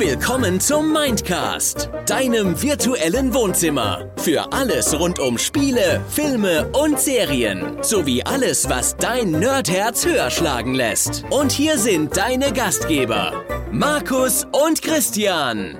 Willkommen 0.00 0.60
zum 0.60 0.94
Mindcast, 0.94 1.90
deinem 2.06 2.62
virtuellen 2.62 3.34
Wohnzimmer. 3.34 4.10
Für 4.16 4.50
alles 4.50 4.98
rund 4.98 5.18
um 5.18 5.36
Spiele, 5.36 6.00
Filme 6.08 6.70
und 6.72 6.98
Serien. 6.98 7.76
Sowie 7.82 8.22
alles, 8.22 8.66
was 8.70 8.96
dein 8.96 9.32
Nerdherz 9.32 10.06
höher 10.06 10.30
schlagen 10.30 10.72
lässt. 10.72 11.24
Und 11.28 11.52
hier 11.52 11.76
sind 11.76 12.16
deine 12.16 12.50
Gastgeber, 12.50 13.44
Markus 13.72 14.46
und 14.52 14.80
Christian. 14.80 15.76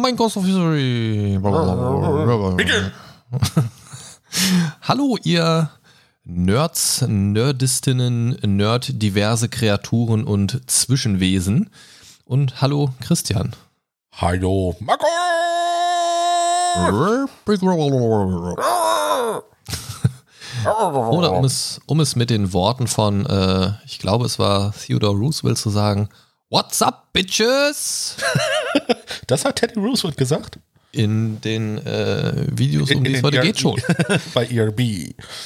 Minecraft 0.00 0.36
of 0.36 0.44
History. 0.44 1.40
Hallo, 4.82 5.18
ihr 5.24 5.70
Nerds, 6.26 7.04
Nerdistinnen, 7.06 8.38
Nerd-diverse 8.42 9.50
Kreaturen 9.50 10.24
und 10.24 10.70
Zwischenwesen. 10.70 11.68
Und 12.24 12.62
hallo, 12.62 12.94
Christian. 13.02 13.54
Hallo, 14.10 14.74
Marco! 14.80 15.04
Oder 21.10 21.32
um 21.32 21.44
es, 21.44 21.82
um 21.84 22.00
es 22.00 22.16
mit 22.16 22.30
den 22.30 22.54
Worten 22.54 22.86
von, 22.86 23.26
äh, 23.26 23.72
ich 23.84 23.98
glaube, 23.98 24.24
es 24.24 24.38
war 24.38 24.72
Theodore 24.72 25.18
Roosevelt 25.18 25.58
zu 25.58 25.68
sagen, 25.68 26.08
What's 26.48 26.80
up, 26.80 27.12
bitches? 27.12 28.16
Das 29.26 29.44
hat 29.44 29.56
Teddy 29.56 29.78
Roosevelt 29.78 30.16
gesagt. 30.16 30.58
In 30.94 31.40
den 31.40 31.78
äh, 31.78 32.46
Videos, 32.56 32.90
um 32.90 32.98
In- 32.98 33.04
die 33.04 33.14
es 33.14 33.22
heute 33.22 33.40
geht 33.40 33.58
schon. 33.60 33.80
Bei 34.34 34.46
ERB. 34.46 34.80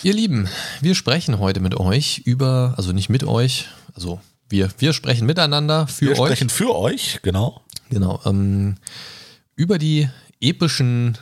Ihr 0.03 0.13
Lieben, 0.15 0.49
wir 0.81 0.95
sprechen 0.95 1.39
heute 1.39 1.61
mit 1.61 1.75
euch 1.75 2.19
über, 2.25 2.75
also 2.77 2.93
nicht 2.93 3.09
mit 3.09 3.25
euch, 3.25 3.67
also 3.95 4.21
wir, 4.49 4.71
wir 4.79 4.93
sprechen 4.93 5.27
miteinander 5.27 5.87
für 5.87 6.07
Wir 6.07 6.19
euch. 6.19 6.29
sprechen 6.29 6.49
für 6.51 6.75
euch, 6.77 7.21
genau. 7.23 7.63
Genau, 7.91 8.21
ähm, 8.27 8.77
über 9.57 9.79
die 9.79 10.09
epischen 10.41 11.17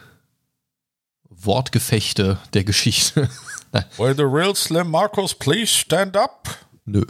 Wortgefechte 1.28 2.38
der 2.55 2.64
Geschichte. 2.64 3.28
Will 3.98 4.14
the 4.16 4.22
real 4.22 4.55
Slim 4.55 4.90
Marcos 4.90 5.34
please 5.34 5.66
stand 5.72 6.16
up? 6.16 6.48
Nö, 6.84 7.02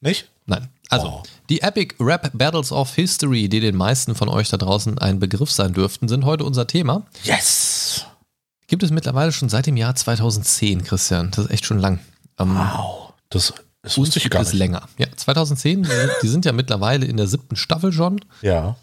Nicht? 0.00 0.28
nein. 0.46 0.68
Also, 0.90 1.06
Oh. 1.08 1.22
die 1.48 1.62
Epic 1.62 1.94
Rap 2.00 2.30
Battles 2.34 2.72
of 2.72 2.94
History, 2.94 3.48
die 3.48 3.60
den 3.60 3.76
meisten 3.76 4.14
von 4.14 4.28
euch 4.28 4.48
da 4.50 4.56
draußen 4.56 4.98
ein 4.98 5.18
Begriff 5.18 5.50
sein 5.50 5.72
dürften, 5.72 6.08
sind 6.08 6.24
heute 6.24 6.44
unser 6.44 6.66
Thema. 6.66 7.06
Yes! 7.24 8.04
Gibt 8.66 8.82
es 8.82 8.90
mittlerweile 8.90 9.32
schon 9.32 9.48
seit 9.48 9.66
dem 9.66 9.76
Jahr 9.76 9.94
2010, 9.94 10.84
Christian. 10.84 11.30
Das 11.30 11.46
ist 11.46 11.50
echt 11.50 11.64
schon 11.64 11.78
lang. 11.78 11.98
Ähm, 12.38 12.56
Wow. 12.56 13.12
Das, 13.30 13.52
uns 13.82 13.96
wusste 13.98 14.18
ich 14.18 14.28
gar 14.30 14.40
nicht. 14.42 14.52
länger. 14.52 14.88
Ja, 14.98 15.06
2010, 15.16 15.82
die 15.84 15.88
sind, 15.88 16.10
die 16.22 16.28
sind 16.28 16.44
ja 16.44 16.52
mittlerweile 16.52 17.06
in 17.06 17.16
der 17.16 17.26
siebten 17.26 17.56
Staffel 17.56 17.92
schon. 17.92 18.20
Ja. 18.42 18.76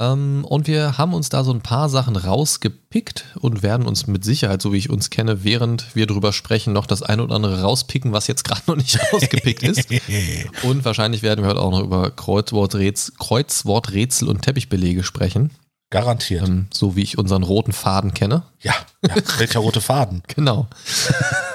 Ähm, 0.00 0.44
und 0.44 0.66
wir 0.66 0.98
haben 0.98 1.14
uns 1.14 1.28
da 1.28 1.44
so 1.44 1.52
ein 1.52 1.60
paar 1.60 1.88
Sachen 1.88 2.16
rausgepickt 2.16 3.26
und 3.40 3.62
werden 3.62 3.86
uns 3.86 4.06
mit 4.08 4.24
Sicherheit, 4.24 4.60
so 4.60 4.72
wie 4.72 4.78
ich 4.78 4.90
uns 4.90 5.10
kenne, 5.10 5.44
während 5.44 5.94
wir 5.94 6.06
drüber 6.06 6.32
sprechen, 6.32 6.72
noch 6.72 6.86
das 6.86 7.02
eine 7.02 7.22
oder 7.22 7.36
andere 7.36 7.62
rauspicken, 7.62 8.12
was 8.12 8.26
jetzt 8.26 8.44
gerade 8.44 8.62
noch 8.66 8.76
nicht 8.76 8.98
rausgepickt 9.12 9.62
ist. 9.62 9.88
Und 10.64 10.84
wahrscheinlich 10.84 11.22
werden 11.22 11.44
wir 11.44 11.50
heute 11.50 11.60
auch 11.60 11.70
noch 11.70 11.82
über 11.82 12.10
Kreuzworträtsel, 12.10 13.14
Kreuzworträtsel 13.18 14.28
und 14.28 14.42
Teppichbelege 14.42 15.04
sprechen, 15.04 15.50
Garantiert. 15.90 16.48
ähm, 16.48 16.66
so 16.72 16.96
wie 16.96 17.02
ich 17.02 17.18
unseren 17.18 17.44
roten 17.44 17.72
Faden 17.72 18.14
kenne. 18.14 18.42
ja. 18.60 18.74
ja. 19.06 19.14
Welcher 19.38 19.60
rote 19.60 19.80
Faden? 19.80 20.22
Genau. 20.34 20.66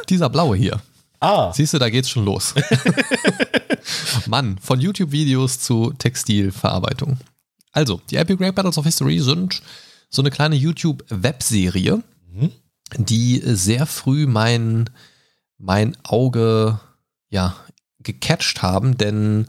Dieser 0.07 0.29
blaue 0.29 0.55
hier. 0.55 0.79
Ah. 1.19 1.51
Siehst 1.51 1.73
du, 1.73 1.79
da 1.79 1.89
geht's 1.89 2.09
schon 2.09 2.23
los. 2.23 2.53
Mann, 4.27 4.57
von 4.61 4.79
YouTube-Videos 4.79 5.59
zu 5.59 5.91
Textilverarbeitung. 5.97 7.17
Also, 7.71 8.01
die 8.09 8.15
Epic 8.15 8.43
Rap 8.43 8.55
Battles 8.55 8.77
of 8.77 8.85
History 8.85 9.19
sind 9.19 9.61
so 10.09 10.21
eine 10.21 10.31
kleine 10.31 10.55
YouTube-Webserie, 10.55 12.03
Mhm. 12.31 12.51
die 12.97 13.41
sehr 13.43 13.85
früh 13.85 14.25
mein, 14.25 14.89
mein 15.57 15.95
Auge 16.03 16.79
ja, 17.29 17.55
gecatcht 17.99 18.61
haben, 18.61 18.97
denn 18.97 19.47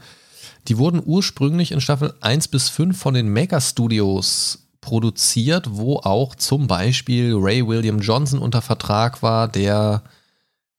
die 0.68 0.76
wurden 0.76 1.02
ursprünglich 1.04 1.72
in 1.72 1.80
Staffel 1.80 2.14
1 2.20 2.48
bis 2.48 2.68
5 2.68 2.98
von 2.98 3.14
den 3.14 3.32
Maker 3.32 3.60
Studios 3.60 4.66
produziert, 4.80 5.66
wo 5.70 5.96
auch 5.98 6.34
zum 6.34 6.66
Beispiel 6.66 7.34
Ray 7.36 7.66
William 7.66 8.00
Johnson 8.00 8.38
unter 8.38 8.60
Vertrag 8.62 9.22
war, 9.22 9.48
der 9.48 10.02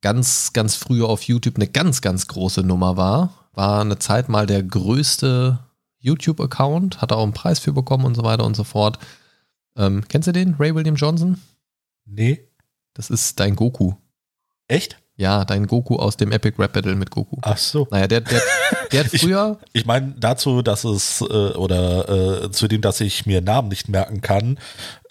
ganz, 0.02 0.54
ganz 0.54 0.76
früher 0.76 1.08
auf 1.08 1.24
YouTube 1.24 1.56
eine 1.56 1.68
ganz, 1.68 2.02
ganz 2.02 2.28
große 2.28 2.62
Nummer 2.62 2.98
war. 2.98 3.48
War 3.54 3.82
eine 3.82 4.00
Zeit 4.00 4.30
mal 4.30 4.48
der 4.48 4.64
größte 4.64 5.60
YouTube-Account, 6.02 7.02
hat 7.02 7.12
er 7.12 7.18
auch 7.18 7.24
einen 7.24 7.34
Preis 7.34 7.60
für 7.60 7.74
bekommen 7.74 8.06
und 8.06 8.16
so 8.16 8.24
weiter 8.24 8.44
und 8.44 8.56
so 8.56 8.64
fort. 8.64 9.00
Ähm, 9.76 10.04
kennst 10.08 10.28
du 10.28 10.32
den, 10.32 10.56
Ray 10.56 10.76
William 10.76 10.96
Johnson? 10.96 11.40
Nee. 12.06 12.48
Das 12.94 13.10
ist 13.10 13.40
dein 13.40 13.56
Goku. 13.56 13.94
Echt? 14.68 15.01
Ja, 15.22 15.46
dein 15.46 15.68
Goku 15.68 15.98
aus 15.98 16.18
dem 16.18 16.32
Epic 16.32 16.58
Rap 16.58 16.74
Battle 16.74 16.96
mit 16.96 17.12
Goku. 17.12 17.38
Ach 17.44 17.58
so. 17.58 17.88
Naja, 17.92 18.08
der, 18.08 18.22
der, 18.22 18.42
der 18.92 19.04
hat 19.04 19.08
Ich- 19.14 19.22
früher, 19.22 19.60
Ich 19.72 19.86
meine, 19.86 20.16
dazu, 20.20 20.64
dass 20.64 20.84
es, 20.84 21.22
äh, 21.22 21.24
oder 21.26 22.46
äh, 22.46 22.52
zu 22.52 22.68
dem, 22.68 22.82
dass 22.82 23.00
ich 23.02 23.28
mir 23.28 23.40
Namen 23.40 23.68
nicht 23.68 23.88
merken 23.88 24.22
kann, 24.22 24.58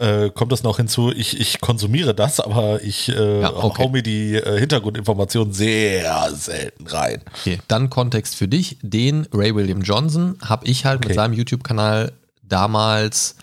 äh, 0.00 0.28
kommt 0.30 0.52
es 0.52 0.64
noch 0.64 0.78
hinzu, 0.78 1.12
ich, 1.12 1.38
ich 1.38 1.60
konsumiere 1.60 2.12
das, 2.12 2.40
aber 2.40 2.82
ich 2.82 3.08
äh, 3.10 3.42
Ja, 3.42 3.54
okay. 3.54 3.84
hau 3.84 3.88
mir 3.88 4.02
die 4.02 4.34
äh, 4.34 4.58
Hintergrundinformationen 4.58 5.52
sehr 5.54 6.34
selten 6.34 6.88
rein. 6.88 7.22
okay, 7.38 7.60
dann 7.68 7.88
Kontext 7.88 8.34
für 8.34 8.48
dich, 8.48 8.78
den 8.82 9.28
Ray 9.32 9.54
William 9.54 9.82
Johnson 9.82 10.36
habe 10.42 10.66
ich 10.66 10.84
halt 10.86 11.00
mit 11.00 11.10
Okay. 11.10 11.14
seinem 11.14 11.34
YouTube-Kanal 11.34 12.12
damals, 12.42 13.36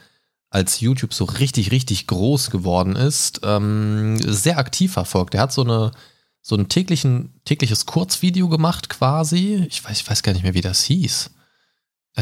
als 0.50 0.82
YouTube 0.82 1.14
so 1.14 1.24
richtig, 1.26 1.72
richtig 1.72 2.08
groß 2.08 2.50
geworden 2.52 2.96
ist, 2.98 3.40
ähm, 3.44 4.18
sehr 4.20 4.58
aktiv 4.58 4.92
verfolgt. 4.92 5.34
Er 5.36 5.42
hat 5.44 5.54
so 5.54 5.62
eine 5.64 5.92
so 6.50 6.56
ein 6.56 6.70
täglichen, 6.70 7.34
tägliches 7.44 7.86
Kurzvideo 7.86 8.48
gemacht 8.48 8.88
quasi. 8.88 9.66
Ich 9.70 9.84
weiß, 9.84 10.00
ich 10.00 10.10
weiß 10.10 10.24
gar 10.24 10.32
nicht 10.32 10.44
mehr, 10.44 10.54
wie 10.54 10.62
das 10.62 10.82
hieß. 10.84 11.30
Äh, 12.16 12.22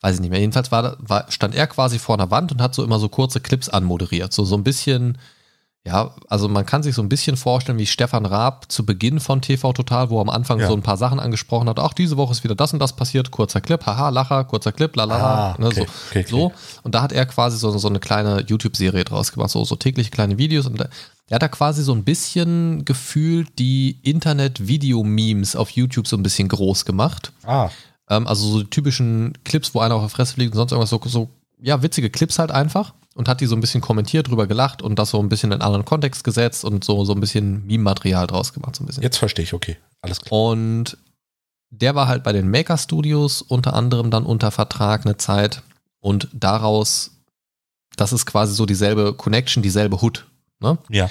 weiß 0.00 0.14
ich 0.14 0.20
nicht 0.20 0.30
mehr. 0.30 0.38
Jedenfalls 0.38 0.70
war, 0.70 0.96
war, 1.00 1.26
stand 1.32 1.56
er 1.56 1.66
quasi 1.66 1.98
vor 1.98 2.14
einer 2.14 2.30
Wand 2.30 2.52
und 2.52 2.62
hat 2.62 2.76
so 2.76 2.84
immer 2.84 3.00
so 3.00 3.08
kurze 3.08 3.40
Clips 3.40 3.68
anmoderiert. 3.68 4.32
So, 4.32 4.44
so 4.44 4.56
ein 4.56 4.62
bisschen, 4.62 5.18
ja, 5.84 6.14
also 6.28 6.48
man 6.48 6.64
kann 6.64 6.84
sich 6.84 6.94
so 6.94 7.02
ein 7.02 7.08
bisschen 7.08 7.36
vorstellen, 7.36 7.78
wie 7.78 7.86
Stefan 7.86 8.24
Raab 8.24 8.70
zu 8.70 8.86
Beginn 8.86 9.18
von 9.18 9.42
TV 9.42 9.72
Total, 9.72 10.10
wo 10.10 10.18
er 10.18 10.22
am 10.22 10.30
Anfang 10.30 10.60
Ja. 10.60 10.68
so 10.68 10.74
ein 10.74 10.82
paar 10.82 10.96
Sachen 10.96 11.18
angesprochen 11.18 11.68
hat. 11.68 11.80
Ach, 11.80 11.92
diese 11.92 12.16
Woche 12.16 12.30
ist 12.30 12.44
wieder 12.44 12.54
das 12.54 12.72
und 12.72 12.78
das 12.78 12.94
passiert. 12.94 13.32
Kurzer 13.32 13.60
Clip, 13.60 13.84
haha, 13.84 14.10
Lacher, 14.10 14.44
kurzer 14.44 14.70
Clip, 14.70 14.94
lalala. 14.94 15.54
Ah, 15.54 15.56
ne, 15.58 15.66
okay, 15.66 15.74
so. 15.74 15.82
okay, 15.82 16.20
okay. 16.20 16.26
so. 16.30 16.52
Und 16.84 16.94
da 16.94 17.02
hat 17.02 17.10
er 17.10 17.26
quasi 17.26 17.58
so, 17.58 17.76
so 17.76 17.88
eine 17.88 17.98
kleine 17.98 18.42
YouTube-Serie 18.46 19.02
draus 19.04 19.32
gemacht, 19.32 19.50
so, 19.50 19.64
so 19.64 19.74
tägliche 19.74 20.10
kleine 20.10 20.38
Videos. 20.38 20.66
Und 20.68 20.78
da- 20.78 20.88
er 21.28 21.34
hat 21.36 21.42
da 21.42 21.48
quasi 21.48 21.82
so 21.82 21.92
ein 21.92 22.04
bisschen 22.04 22.84
gefühlt 22.84 23.58
die 23.58 23.98
Internet-Video-Memes 24.02 25.56
auf 25.56 25.70
YouTube 25.70 26.06
so 26.08 26.16
ein 26.16 26.22
bisschen 26.22 26.48
groß 26.48 26.84
gemacht. 26.84 27.32
Ah, 27.44 27.70
Ähm, 28.08 28.26
also 28.26 28.46
so 28.50 28.62
die 28.62 28.70
typischen 28.70 29.34
Clips, 29.44 29.74
wo 29.74 29.80
einer 29.80 29.94
auf 29.96 30.02
der 30.02 30.08
Fresse 30.08 30.40
liegt 30.40 30.52
und 30.52 30.56
sonst 30.56 30.72
irgendwas, 30.72 30.90
so, 30.90 31.00
so 31.04 31.28
ja, 31.60 31.82
witzige 31.82 32.10
Clips 32.10 32.38
halt 32.38 32.50
einfach. 32.50 32.94
Und 33.14 33.28
hat 33.28 33.40
die 33.40 33.46
so 33.46 33.56
ein 33.56 33.60
bisschen 33.60 33.80
kommentiert, 33.80 34.28
drüber 34.28 34.46
gelacht 34.46 34.80
und 34.80 34.96
das 34.96 35.10
so 35.10 35.18
ein 35.18 35.28
bisschen 35.28 35.50
in 35.50 35.54
einen 35.54 35.62
anderen 35.62 35.84
Kontext 35.84 36.22
gesetzt 36.22 36.64
und 36.64 36.84
so, 36.84 37.04
so 37.04 37.12
ein 37.14 37.20
bisschen 37.20 37.66
Meme-Material 37.66 38.28
draus 38.28 38.52
gemacht, 38.52 38.76
so 38.76 38.84
ein 38.84 38.86
bisschen. 38.86 39.02
jetzt 39.02 39.16
verstehe 39.16 39.42
ich, 39.42 39.54
okay. 39.54 39.76
Alles 40.02 40.20
klar. 40.20 40.40
Und 40.40 40.96
der 41.70 41.96
war 41.96 42.06
halt 42.06 42.22
bei 42.22 42.32
den 42.32 42.48
Maker 42.48 42.78
Studios 42.78 43.42
unter 43.42 43.74
anderem 43.74 44.12
dann 44.12 44.24
unter 44.24 44.52
Vertrag 44.52 45.04
eine 45.04 45.16
Zeit 45.16 45.62
und 45.98 46.28
daraus, 46.32 47.10
das 47.96 48.12
ist 48.12 48.24
quasi 48.24 48.54
so 48.54 48.66
dieselbe 48.66 49.12
Connection, 49.14 49.64
dieselbe 49.64 50.00
Hood. 50.00 50.24
Ne? 50.60 50.78
Ja. 50.88 51.10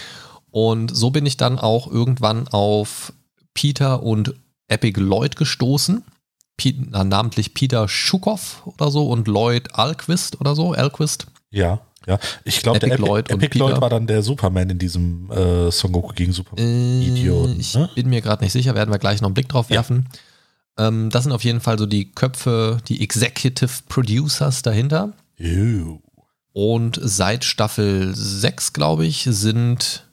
Und 0.51 0.95
so 0.95 1.11
bin 1.11 1.25
ich 1.25 1.37
dann 1.37 1.59
auch 1.59 1.87
irgendwann 1.87 2.47
auf 2.47 3.13
Peter 3.53 4.03
und 4.03 4.33
Epic 4.67 4.99
Lloyd 4.99 5.35
gestoßen. 5.35 6.03
Na, 6.89 7.03
namentlich 7.03 7.53
Peter 7.53 7.87
Schukow 7.87 8.63
oder 8.65 8.89
so 8.89 9.07
und 9.09 9.27
Lloyd 9.27 9.75
Alquist 9.75 10.41
oder 10.41 10.55
so, 10.55 10.73
Alquist. 10.73 11.27
Ja, 11.51 11.81
ja. 12.07 12.17
Ich 12.45 12.63
glaube, 12.63 12.79
der 12.79 12.89
Epic 12.89 13.01
Epi 13.03 13.07
Lloyd 13.09 13.31
und 13.31 13.43
Epic 13.43 13.59
Lloyd 13.59 13.79
war 13.79 13.89
dann 13.89 14.07
der 14.07 14.23
Superman 14.23 14.69
in 14.71 14.79
diesem 14.79 15.29
äh, 15.29 15.69
Son 15.71 15.91
Goku 15.91 16.13
gegen 16.13 16.33
Superman. 16.33 16.65
Äh, 16.65 17.03
Idioten, 17.05 17.59
ich 17.59 17.75
ne? 17.75 17.89
bin 17.93 18.09
mir 18.09 18.21
gerade 18.21 18.43
nicht 18.43 18.53
sicher, 18.53 18.73
werden 18.73 18.91
wir 18.91 18.97
gleich 18.97 19.21
noch 19.21 19.27
einen 19.27 19.35
Blick 19.35 19.49
drauf 19.49 19.69
Ja. 19.69 19.75
werfen. 19.75 20.07
Ähm, 20.79 21.09
das 21.11 21.23
sind 21.23 21.31
auf 21.31 21.43
jeden 21.43 21.59
Fall 21.59 21.77
so 21.77 21.85
die 21.85 22.11
Köpfe, 22.11 22.77
die 22.87 23.01
Executive 23.01 23.83
Producers 23.87 24.61
dahinter. 24.63 25.13
Ew. 25.37 25.99
Und 26.59 26.99
seit 26.99 27.45
Staffel 27.45 28.15
6, 28.15 28.73
glaube 28.73 29.05
ich, 29.05 29.27
sind 29.29 30.07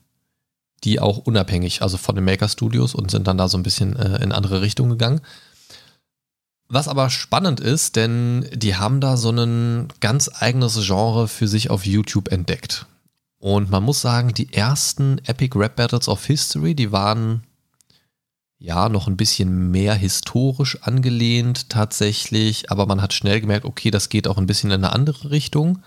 die 0.85 1.01
auch 1.01 1.17
unabhängig, 1.17 1.81
also 1.81 1.97
von 1.97 2.17
den 2.17 2.27
Maker 2.27 2.51
Studios 2.51 2.95
und 2.95 3.11
sind 3.11 3.27
dann 3.27 3.39
da 3.39 3.49
so 3.49 3.57
ein 3.57 3.63
bisschen 3.63 3.97
äh, 3.97 4.23
in 4.23 4.31
andere 4.31 4.61
Richtungen 4.61 4.91
gegangen. 4.91 5.23
Was 6.69 6.87
aber 6.87 7.09
spannend 7.09 7.61
ist, 7.61 7.97
denn 7.97 8.47
die 8.53 8.77
haben 8.77 9.01
da 9.01 9.17
so 9.17 9.31
ein 9.31 9.89
ganz 10.01 10.31
eigenes 10.39 10.79
Genre 10.87 11.29
für 11.29 11.49
sich 11.49 11.71
auf 11.71 11.87
YouTube 11.87 12.31
entdeckt. 12.31 12.85
Und 13.39 13.71
man 13.71 13.83
muss 13.83 14.03
sagen, 14.03 14.35
die 14.35 14.53
ersten 14.53 15.21
Epic 15.25 15.59
Rap 15.59 15.77
Battles 15.77 16.09
of 16.09 16.27
History, 16.27 16.75
die 16.75 16.93
waren 16.93 17.45
ja, 18.59 18.91
noch 18.91 19.09
ein 19.09 19.17
bisschen 19.17 19.71
mehr 19.71 19.95
historisch 19.95 20.83
angelehnt 20.83 21.71
tatsächlich, 21.71 22.71
aber 22.71 22.85
man 22.85 23.01
hat 23.01 23.15
schnell 23.15 23.41
gemerkt, 23.41 23.65
okay, 23.65 23.91
das 23.91 24.11
geht 24.11 24.29
auch 24.29 24.37
ein 24.37 24.47
bisschen 24.47 24.73
in 24.73 24.85
eine 24.85 24.93
andere 24.93 25.31
Richtung. 25.31 25.83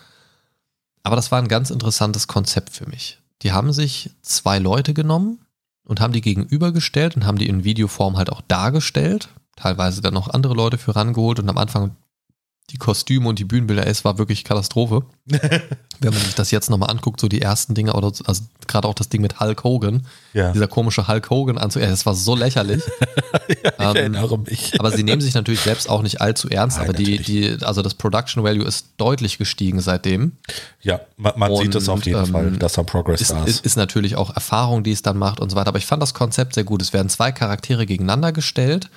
Aber 1.08 1.16
das 1.16 1.32
war 1.32 1.40
ein 1.42 1.48
ganz 1.48 1.70
interessantes 1.70 2.28
Konzept 2.28 2.72
für 2.72 2.86
mich. 2.86 3.18
Die 3.42 3.54
haben 3.54 3.72
sich 3.72 4.10
zwei 4.22 4.60
Leute 4.60 4.94
genommen 4.94 5.40
und 5.86 6.02
haben 6.02 6.12
die 6.12 6.20
gegenübergestellt 6.20 7.16
und 7.16 7.26
haben 7.26 7.38
die 7.38 7.48
in 7.48 7.64
Videoform 7.64 8.18
halt 8.18 8.30
auch 8.30 8.42
dargestellt. 8.42 9.30
Teilweise 9.56 10.02
dann 10.02 10.14
noch 10.14 10.28
andere 10.28 10.54
Leute 10.54 10.78
für 10.78 10.98
rangeholt 10.98 11.40
und 11.40 11.48
am 11.48 11.58
Anfang 11.58 11.96
die 12.70 12.78
Kostüme 12.78 13.30
und 13.30 13.40
die 13.40 13.46
Bühnenbilder, 13.46 13.88
es 13.88 14.04
war 14.04 14.18
wirklich 14.18 14.44
Katastrophe. 14.44 15.04
Wenn 16.00 16.14
man 16.14 16.22
sich 16.22 16.36
das 16.36 16.52
jetzt 16.52 16.70
nochmal 16.70 16.90
anguckt, 16.90 17.20
so 17.22 17.28
die 17.30 17.42
ersten 17.42 17.74
Dinge, 17.76 17.94
oder 17.94 18.12
also 18.26 18.44
gerade 18.68 18.88
auch 18.88 18.94
das 18.94 19.08
Ding 19.10 19.22
mit 19.22 19.40
Hulk 19.40 19.64
Hogan, 19.64 20.06
Ja. 20.34 20.52
dieser 20.52 20.68
komische 20.68 21.08
Hulk 21.08 21.30
Hogan 21.30 21.58
Anzug, 21.58 21.82
das 21.82 22.06
war 22.06 22.14
so 22.14 22.36
lächerlich. 22.36 22.84
ja, 23.48 23.56
ich 23.56 23.74
Ähm, 23.80 23.96
erinnere 23.96 24.38
mich. 24.38 24.78
aber 24.80 24.92
sie 24.92 25.04
nehmen 25.04 25.22
sich 25.22 25.34
natürlich 25.34 25.62
selbst 25.62 25.90
auch 25.90 26.02
nicht 26.02 26.20
allzu 26.20 26.50
ernst, 26.50 26.78
Nein, 26.78 26.90
aber 26.90 26.94
die, 26.98 27.20
die, 27.20 27.58
also 27.64 27.82
das 27.82 27.94
Production 27.94 28.44
Value 28.44 28.66
ist 28.68 28.88
deutlich 28.98 29.38
gestiegen 29.38 29.80
seitdem. 29.80 30.34
Ja, 30.82 31.00
man, 31.16 31.34
man 31.38 31.56
sieht 31.56 31.74
es 31.74 31.88
auf 31.88 31.96
Und, 32.00 32.06
jeden 32.06 32.20
ähm, 32.26 32.32
Fall, 32.32 32.52
dass 32.52 32.74
da 32.74 32.84
Progress 32.84 33.22
Ist, 33.22 33.32
da 33.32 33.46
ist. 33.46 33.66
ist 33.66 33.78
natürlich 33.78 34.18
auch 34.18 34.36
Erfahrung, 34.36 34.84
die 34.84 34.92
es 34.92 35.02
dann 35.02 35.18
macht 35.18 35.40
und 35.40 35.50
so 35.50 35.56
weiter. 35.56 35.70
Aber 35.70 35.80
ich 35.80 35.86
fand 35.86 36.02
das 36.04 36.14
Konzept 36.14 36.54
sehr 36.56 36.66
gut. 36.66 36.82
Es 36.82 36.92
werden 36.92 37.08
zwei 37.10 37.32
Charaktere 37.32 37.86
gegeneinander 37.86 38.34
gestellt 38.34 38.90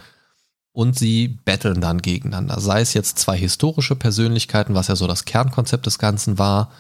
und 0.73 0.99
sie 0.99 1.29
battlen 1.29 1.81
dann 1.81 2.03
gegeneinander. 2.03 2.61
Sei 2.61 2.81
es 2.81 2.95
jetzt 2.95 3.19
zwei 3.19 3.37
historische 3.37 3.97
Persönlichkeiten, 3.97 4.75
was 4.75 4.89
ja 4.89 4.97
so 4.97 5.07
das 5.07 5.25
Kernkonzept 5.25 5.87
des 5.87 5.99
Ganzen 5.99 6.39
war, 6.39 6.71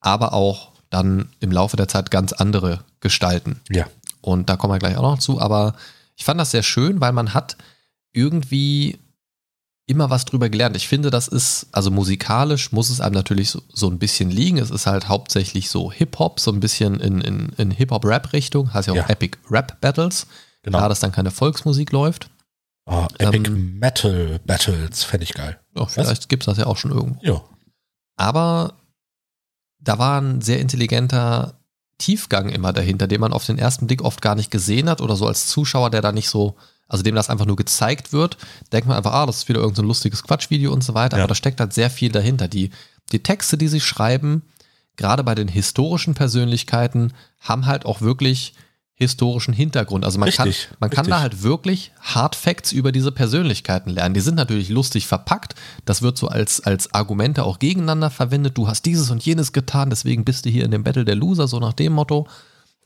aber 0.00 0.32
auch 0.32 0.72
dann 0.90 1.28
im 1.40 1.52
Laufe 1.52 1.76
der 1.76 1.88
Zeit 1.88 2.10
ganz 2.10 2.32
andere 2.32 2.80
Gestalten. 3.00 3.60
Ja. 3.68 3.86
Und 4.20 4.48
da 4.48 4.56
kommen 4.56 4.72
wir 4.72 4.78
gleich 4.78 4.96
auch 4.96 5.02
noch 5.02 5.18
zu. 5.18 5.40
Aber 5.40 5.74
ich 6.16 6.24
fand 6.24 6.40
das 6.40 6.50
sehr 6.50 6.62
schön, 6.62 7.00
weil 7.00 7.12
man 7.12 7.34
hat 7.34 7.56
irgendwie 8.12 8.98
immer 9.86 10.10
was 10.10 10.24
drüber 10.24 10.48
gelernt. 10.48 10.76
Ich 10.76 10.88
finde, 10.88 11.10
das 11.10 11.28
ist, 11.28 11.66
also 11.72 11.90
musikalisch 11.90 12.72
muss 12.72 12.90
es 12.90 13.00
einem 13.00 13.14
natürlich 13.14 13.50
so, 13.50 13.62
so 13.72 13.88
ein 13.88 13.98
bisschen 13.98 14.30
liegen. 14.30 14.58
Es 14.58 14.70
ist 14.70 14.86
halt 14.86 15.08
hauptsächlich 15.08 15.70
so 15.70 15.90
Hip-Hop, 15.90 16.40
so 16.40 16.50
ein 16.52 16.60
bisschen 16.60 17.00
in, 17.00 17.20
in, 17.20 17.48
in 17.56 17.70
Hip-Hop-Rap-Richtung. 17.70 18.74
Heißt 18.74 18.88
ja 18.88 18.92
auch 18.92 18.96
Ja. 18.98 19.08
Epic 19.08 19.38
Rap-Battles. 19.50 20.26
Genau. 20.62 20.78
Klar, 20.78 20.88
dass 20.90 21.00
dann 21.00 21.12
keine 21.12 21.30
Volksmusik 21.30 21.92
läuft. 21.92 22.28
Ah, 22.88 23.06
Epic 23.18 23.48
ähm, 23.50 23.78
Metal 23.78 24.40
Battles, 24.46 25.04
fände 25.04 25.24
ich 25.24 25.34
geil. 25.34 25.60
Oh, 25.74 25.86
vielleicht 25.86 26.28
gibt 26.28 26.42
es 26.42 26.46
das 26.46 26.56
ja 26.58 26.66
auch 26.66 26.76
schon 26.78 26.90
irgendwo. 26.90 27.20
Ja. 27.24 27.42
Aber 28.16 28.74
da 29.80 29.98
war 29.98 30.20
ein 30.20 30.40
sehr 30.40 30.58
intelligenter 30.60 31.54
Tiefgang 31.98 32.48
immer 32.48 32.72
dahinter, 32.72 33.06
den 33.06 33.20
man 33.20 33.32
auf 33.32 33.44
den 33.44 33.58
ersten 33.58 33.86
Blick 33.86 34.02
oft 34.02 34.22
gar 34.22 34.34
nicht 34.34 34.50
gesehen 34.50 34.88
hat 34.88 35.00
oder 35.00 35.16
so 35.16 35.26
als 35.26 35.48
Zuschauer, 35.48 35.90
der 35.90 36.00
da 36.00 36.12
nicht 36.12 36.28
so, 36.28 36.56
also 36.88 37.02
dem 37.02 37.14
das 37.14 37.28
einfach 37.28 37.46
nur 37.46 37.56
gezeigt 37.56 38.12
wird, 38.12 38.38
denkt 38.72 38.88
man 38.88 38.96
einfach, 38.96 39.12
ah, 39.12 39.26
das 39.26 39.38
ist 39.38 39.48
wieder 39.48 39.60
irgendein 39.60 39.82
so 39.84 39.88
lustiges 39.88 40.22
Quatschvideo 40.22 40.72
und 40.72 40.82
so 40.82 40.94
weiter, 40.94 41.18
Ja. 41.18 41.24
aber 41.24 41.28
da 41.28 41.34
steckt 41.34 41.60
halt 41.60 41.72
sehr 41.74 41.90
viel 41.90 42.10
dahinter. 42.10 42.48
Die, 42.48 42.70
die 43.12 43.22
Texte, 43.22 43.58
die 43.58 43.68
sie 43.68 43.80
schreiben, 43.80 44.42
gerade 44.96 45.24
bei 45.24 45.34
den 45.34 45.48
historischen 45.48 46.14
Persönlichkeiten, 46.14 47.12
haben 47.40 47.66
halt 47.66 47.84
auch 47.84 48.00
wirklich 48.00 48.54
historischen 48.98 49.54
Hintergrund. 49.54 50.04
Also 50.04 50.18
man 50.18 50.30
kann, 50.30 50.48
Richtig, 50.48 50.68
man 50.80 50.90
kann 50.90 51.04
richtig. 51.06 51.14
da 51.14 51.20
halt 51.20 51.42
wirklich 51.42 51.92
Hard 52.00 52.34
Facts 52.34 52.72
über 52.72 52.90
diese 52.90 53.12
Persönlichkeiten 53.12 53.90
lernen. 53.90 54.12
Die 54.14 54.20
sind 54.20 54.34
natürlich 54.34 54.68
lustig 54.70 55.06
verpackt. 55.06 55.54
Das 55.84 56.02
wird 56.02 56.18
so 56.18 56.26
als, 56.28 56.60
als 56.60 56.92
Argumente 56.94 57.44
auch 57.44 57.60
gegeneinander 57.60 58.10
verwendet. 58.10 58.58
Du 58.58 58.66
hast 58.66 58.82
dieses 58.86 59.10
und 59.10 59.24
jenes 59.24 59.52
getan, 59.52 59.88
deswegen 59.90 60.24
bist 60.24 60.44
du 60.46 60.50
hier 60.50 60.64
in 60.64 60.72
dem 60.72 60.82
Battle 60.82 61.04
der 61.04 61.14
Loser, 61.14 61.46
so 61.46 61.60
nach 61.60 61.74
dem 61.74 61.92
Motto. 61.92 62.26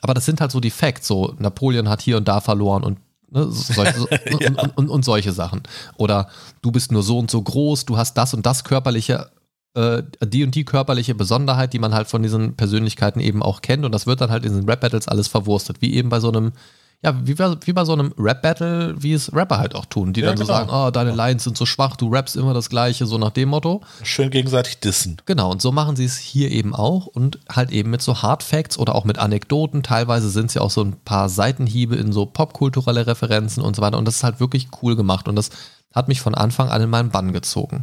Aber 0.03 0.13
das 0.13 0.27
sind 0.27 0.41
halt 0.43 0.51
so 0.53 0.61
die 0.61 0.71
Facts. 0.71 1.07
So, 1.07 1.35
Napoleon 1.39 1.89
hat 1.89 2.03
hier 2.03 2.19
und 2.19 2.29
da 2.29 2.41
verloren 2.43 2.83
und 2.85 2.99
ne, 3.31 3.45
so- 3.51 3.73
solche, 3.73 3.99
so, 3.99 4.07
und, 4.47 4.59
und, 4.59 4.77
und, 4.77 4.89
und 4.91 5.05
solche 5.07 5.33
Sachen. 5.33 5.63
Oder 5.97 6.29
du 6.61 6.71
bist 6.73 6.93
nur 6.93 7.03
so 7.03 7.19
und 7.19 7.31
so 7.31 7.41
groß, 7.41 7.87
du 7.87 7.97
hast 7.97 8.15
das 8.19 8.35
und 8.35 8.45
das 8.45 8.65
körperliche, 8.65 9.31
äh, 9.75 10.03
die 10.25 10.45
und 10.45 10.55
die 10.55 10.65
körperliche 10.65 11.15
Besonderheit, 11.15 11.73
die 11.73 11.79
man 11.79 11.95
halt 11.95 12.09
von 12.09 12.23
diesen 12.23 12.55
Persönlichkeiten 12.57 13.21
eben 13.21 13.43
auch 13.43 13.63
kennt. 13.63 13.85
Und 13.85 13.93
das 13.93 14.07
wird 14.07 14.21
dann 14.21 14.31
halt 14.31 14.45
in 14.45 14.55
den 14.55 14.69
Rap-Battles 14.69 15.09
alles 15.09 15.29
verwurstet. 15.29 15.79
Wie 15.81 15.95
eben 15.95 16.09
bei 16.09 16.21
so 16.21 16.29
einem, 16.29 16.53
ja, 17.05 17.15
wie, 17.27 17.35
bei- 17.35 17.57
wie 17.65 17.73
bei 17.73 17.85
so 17.85 17.93
einem 17.95 18.13
Rap-Battle, 18.17 18.95
wie 19.03 19.13
es 19.13 19.35
Rapper 19.35 19.59
halt 19.59 19.75
auch 19.75 19.87
tun, 19.87 20.13
die 20.13 20.21
Ja, 20.21 20.29
dann 20.29 20.37
so 20.37 20.45
genau. 20.45 20.55
sagen, 20.59 20.71
oh, 20.73 20.91
deine 20.93 21.11
Lines 21.13 21.43
sind 21.45 21.57
so 21.57 21.67
schwach, 21.67 21.97
du 21.97 22.09
rappst 22.13 22.37
immer 22.37 22.55
das 22.55 22.69
Gleiche, 22.71 23.07
so 23.07 23.19
nach 23.19 23.31
dem 23.31 23.49
Motto. 23.49 23.81
Schön 24.05 24.31
gegenseitig 24.31 24.79
dissen. 24.79 25.17
Genau, 25.27 25.51
und 25.51 25.61
so 25.61 25.73
machen 25.73 25.97
sie 25.97 26.05
es 26.05 26.17
hier 26.17 26.51
eben 26.53 26.75
auch 26.77 27.07
und 27.07 27.41
halt 27.51 27.71
eben 27.73 27.91
mit 27.91 28.03
so 28.03 28.23
Hard 28.23 28.43
Facts 28.45 28.79
oder 28.79 28.95
auch 28.95 29.05
mit 29.05 29.19
Anekdoten. 29.19 29.83
Teilweise 29.83 30.29
sind 30.31 30.47
es 30.47 30.55
ja 30.55 30.63
auch 30.63 30.71
so 30.71 30.83
ein 30.85 30.95
paar 31.05 31.29
Seitenhiebe 31.29 31.97
in 31.97 32.13
so 32.13 32.25
popkulturelle 32.27 33.07
Referenzen 33.07 33.63
und 33.65 33.75
so 33.75 33.83
weiter. 33.83 33.99
Und 33.99 34.07
das 34.07 34.17
ist 34.17 34.23
halt 34.25 34.39
wirklich 34.39 34.69
cool 34.83 34.95
gemacht 34.95 35.27
und 35.27 35.35
das 35.35 35.51
hat 35.95 36.07
mich 36.09 36.21
von 36.21 36.35
Anfang 36.37 36.69
an 36.69 36.83
in 36.83 36.89
meinen 36.91 37.11
Bann 37.11 37.33
gezogen. 37.33 37.83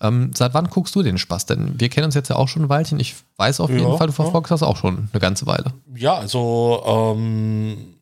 Ähm, 0.00 0.30
seit 0.34 0.52
wann 0.54 0.68
guckst 0.68 0.94
du 0.94 1.02
den 1.02 1.18
Spaß? 1.18 1.46
Denn 1.46 1.80
wir 1.80 1.88
kennen 1.88 2.06
uns 2.06 2.14
jetzt 2.14 2.28
ja 2.28 2.36
auch 2.36 2.48
schon 2.48 2.62
ein 2.62 2.68
Weilchen. 2.68 3.00
Ich 3.00 3.14
weiß 3.36 3.60
auf 3.60 3.70
Ja, 3.70 3.76
jeden 3.76 3.96
Fall, 3.96 4.06
du 4.08 4.12
ja. 4.12 4.16
verfolgst 4.16 4.50
das 4.50 4.62
auch 4.62 4.76
schon 4.76 5.08
eine 5.12 5.20
ganze 5.20 5.46
Weile. 5.46 5.72
Ja, 5.94 6.16
also 6.16 6.82
ähm, 6.86 7.94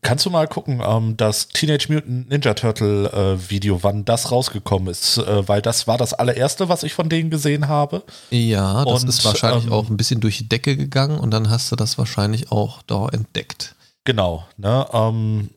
kannst 0.00 0.24
du 0.26 0.30
mal 0.30 0.46
gucken, 0.48 0.82
ähm, 0.86 1.16
das 1.16 1.48
Teenage 1.48 1.92
Mutant 1.92 2.30
Ninja 2.30 2.54
Turtle 2.54 3.10
äh, 3.12 3.50
Video, 3.50 3.82
wann 3.82 4.04
das 4.04 4.30
rausgekommen 4.30 4.88
ist, 4.88 5.18
äh, 5.18 5.46
weil 5.48 5.60
das 5.62 5.86
war 5.86 5.98
das 5.98 6.14
allererste, 6.14 6.68
was 6.68 6.82
ich 6.82 6.94
von 6.94 7.08
denen 7.08 7.30
gesehen 7.30 7.68
habe. 7.68 8.02
Ja, 8.30 8.84
das 8.84 9.02
Und, 9.02 9.08
ist 9.08 9.24
wahrscheinlich 9.24 9.66
ähm, 9.66 9.72
auch 9.72 9.88
ein 9.90 9.96
bisschen 9.96 10.20
durch 10.20 10.38
die 10.38 10.48
Decke 10.48 10.76
gegangen 10.76 11.18
und 11.18 11.30
dann 11.30 11.50
hast 11.50 11.70
du 11.72 11.76
das 11.76 11.98
wahrscheinlich 11.98 12.50
auch 12.52 12.82
da 12.86 13.08
entdeckt. 13.08 13.74
Genau, 14.04 14.44
ne? 14.56 14.86
Ähm, 14.92 15.50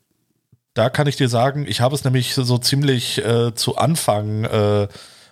da 0.73 0.89
kann 0.89 1.07
ich 1.07 1.15
dir 1.15 1.27
sagen, 1.27 1.65
ich 1.67 1.81
habe 1.81 1.95
es 1.95 2.03
nämlich 2.03 2.33
so 2.35 2.57
ziemlich 2.59 3.17
äh, 3.25 3.53
zu 3.55 3.77
Anfang, 3.77 4.44
äh, 4.44 4.88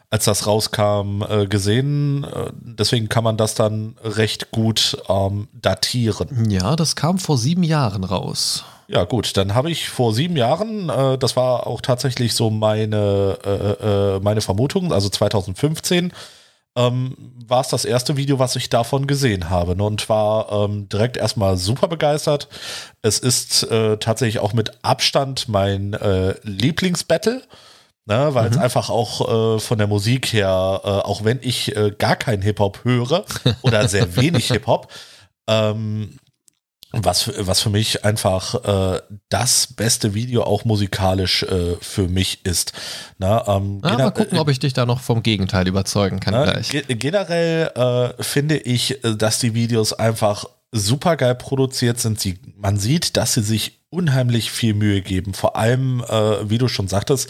als 0.10 0.26
das 0.26 0.48
rauskam, 0.48 1.24
äh, 1.28 1.46
gesehen. 1.48 2.24
Äh, 2.24 2.52
deswegen 2.54 3.10
kann 3.10 3.24
man 3.24 3.38
das 3.38 3.56
dann 3.56 3.96
recht 4.04 4.52
gut 4.52 4.98
ähm, 5.10 5.48
datieren. 5.54 6.50
Ja, 6.50 6.76
das 6.76 6.96
kam 6.96 7.18
vor 7.18 7.38
sieben 7.38 7.64
Jahren 7.64 8.04
raus. 8.04 8.64
Ja, 8.88 9.04
gut, 9.04 9.36
dann 9.36 9.56
habe 9.56 9.72
ich 9.72 9.90
vor 9.90 10.14
sieben 10.14 10.38
Jahren, 10.38 10.90
äh, 10.90 11.18
das 11.18 11.36
war 11.36 11.66
auch 11.66 11.82
tatsächlich 11.82 12.36
so 12.36 12.50
meine, 12.50 13.38
äh, 13.44 14.16
äh, 14.16 14.20
meine 14.20 14.42
Vermutung, 14.42 14.94
also 14.94 15.10
2015, 15.10 16.14
ähm, 16.76 17.16
war 17.48 17.62
es 17.62 17.70
das 17.70 17.86
erste 17.86 18.18
Video, 18.18 18.38
was 18.38 18.56
ich 18.56 18.70
davon 18.70 19.08
gesehen 19.08 19.50
habe 19.50 19.76
ne, 19.76 19.84
und 19.84 20.08
war 20.10 20.52
ähm, 20.52 20.90
direkt 20.90 21.18
erstmal 21.18 21.58
super 21.58 21.88
begeistert. 21.88 22.48
Es 23.02 23.18
ist 23.20 23.64
äh, 23.72 23.98
tatsächlich 23.98 24.40
auch 24.40 24.54
mit 24.54 24.72
Abstand 24.84 25.48
mein 25.48 25.94
äh, 25.94 26.36
Lieblingsbattle. 26.44 27.42
Ne, 28.08 28.36
weil 28.36 28.52
es 28.52 28.58
einfach 28.58 28.92
auch 28.92 29.56
äh, 29.56 29.60
von 29.60 29.80
der 29.80 29.88
Musik 29.88 30.32
her, 30.32 30.82
äh, 30.84 30.88
auch 30.88 31.24
wenn 31.24 31.40
ich 31.42 31.76
äh, 31.76 31.92
gar 31.98 32.16
keinen 32.16 32.44
Hip-Hop 32.44 32.84
höre 32.84 33.26
oder 33.64 33.88
sehr 33.88 34.16
wenig 34.16 34.48
Hip-Hop, 34.52 34.92
ähm, 35.48 36.20
was, 36.92 37.24
für- 37.24 37.48
was 37.48 37.62
für 37.62 37.72
mich 37.72 38.06
einfach 38.06 38.54
äh, 38.96 39.02
das 39.30 39.74
beste 39.74 40.14
Video 40.14 40.44
auch 40.44 40.66
musikalisch 40.66 41.44
äh, 41.44 41.78
für 41.82 42.08
mich 42.08 42.46
ist. 42.46 42.74
Na, 43.18 43.40
ähm, 43.58 43.80
Ah, 43.82 43.90
gener- 43.90 43.98
mal 44.04 44.12
gucken, 44.12 44.38
ob 44.38 44.50
ich 44.50 44.60
dich 44.60 44.74
da 44.74 44.86
noch 44.86 45.00
vom 45.02 45.24
Gegenteil 45.24 45.68
überzeugen 45.68 46.20
kann 46.20 46.36
äh, 46.36 46.44
gleich. 46.52 46.70
ge 46.70 46.84
generell 46.96 47.72
äh, 48.18 48.24
finde 48.24 48.58
ich, 48.58 49.04
äh, 49.04 49.16
dass 49.16 49.40
die 49.40 49.56
Videos 49.56 49.94
einfach 49.94 50.46
super 50.72 51.18
geil 51.18 51.36
produziert 51.36 52.00
sind. 52.00 52.20
Sie, 52.20 52.38
man 52.56 52.78
sieht, 52.78 53.18
dass 53.18 53.34
sie 53.34 53.42
sich 53.42 53.80
unheimlich 53.96 54.52
viel 54.52 54.74
Mühe 54.74 55.02
geben. 55.02 55.34
Vor 55.34 55.56
allem, 55.56 56.04
äh, 56.08 56.50
wie 56.50 56.58
du 56.58 56.68
schon 56.68 56.88
sagtest, 56.88 57.30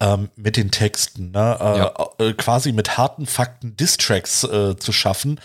ähm, 0.00 0.28
mit 0.36 0.56
den 0.56 0.70
Texten. 0.70 1.30
Ne? 1.32 1.58
Äh, 1.60 1.78
Ja. 1.78 1.92
äh, 2.18 2.32
quasi 2.32 2.72
mit 2.72 2.96
harten 2.98 3.26
Fakten 3.26 3.76
Distracks 3.76 4.44
äh, 4.44 4.76
zu 4.76 4.92
schaffen. 4.92 5.40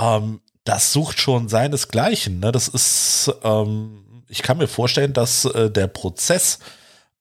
Ähm, 0.00 0.40
das 0.64 0.92
sucht 0.92 1.20
schon 1.20 1.48
seinesgleichen. 1.48 2.40
Ne? 2.40 2.52
Das 2.52 2.68
ist, 2.68 3.32
ähm, 3.44 4.22
ich 4.28 4.42
kann 4.42 4.58
mir 4.58 4.68
vorstellen, 4.68 5.12
dass 5.12 5.44
äh, 5.44 5.70
der 5.70 5.86
Prozess, 5.88 6.58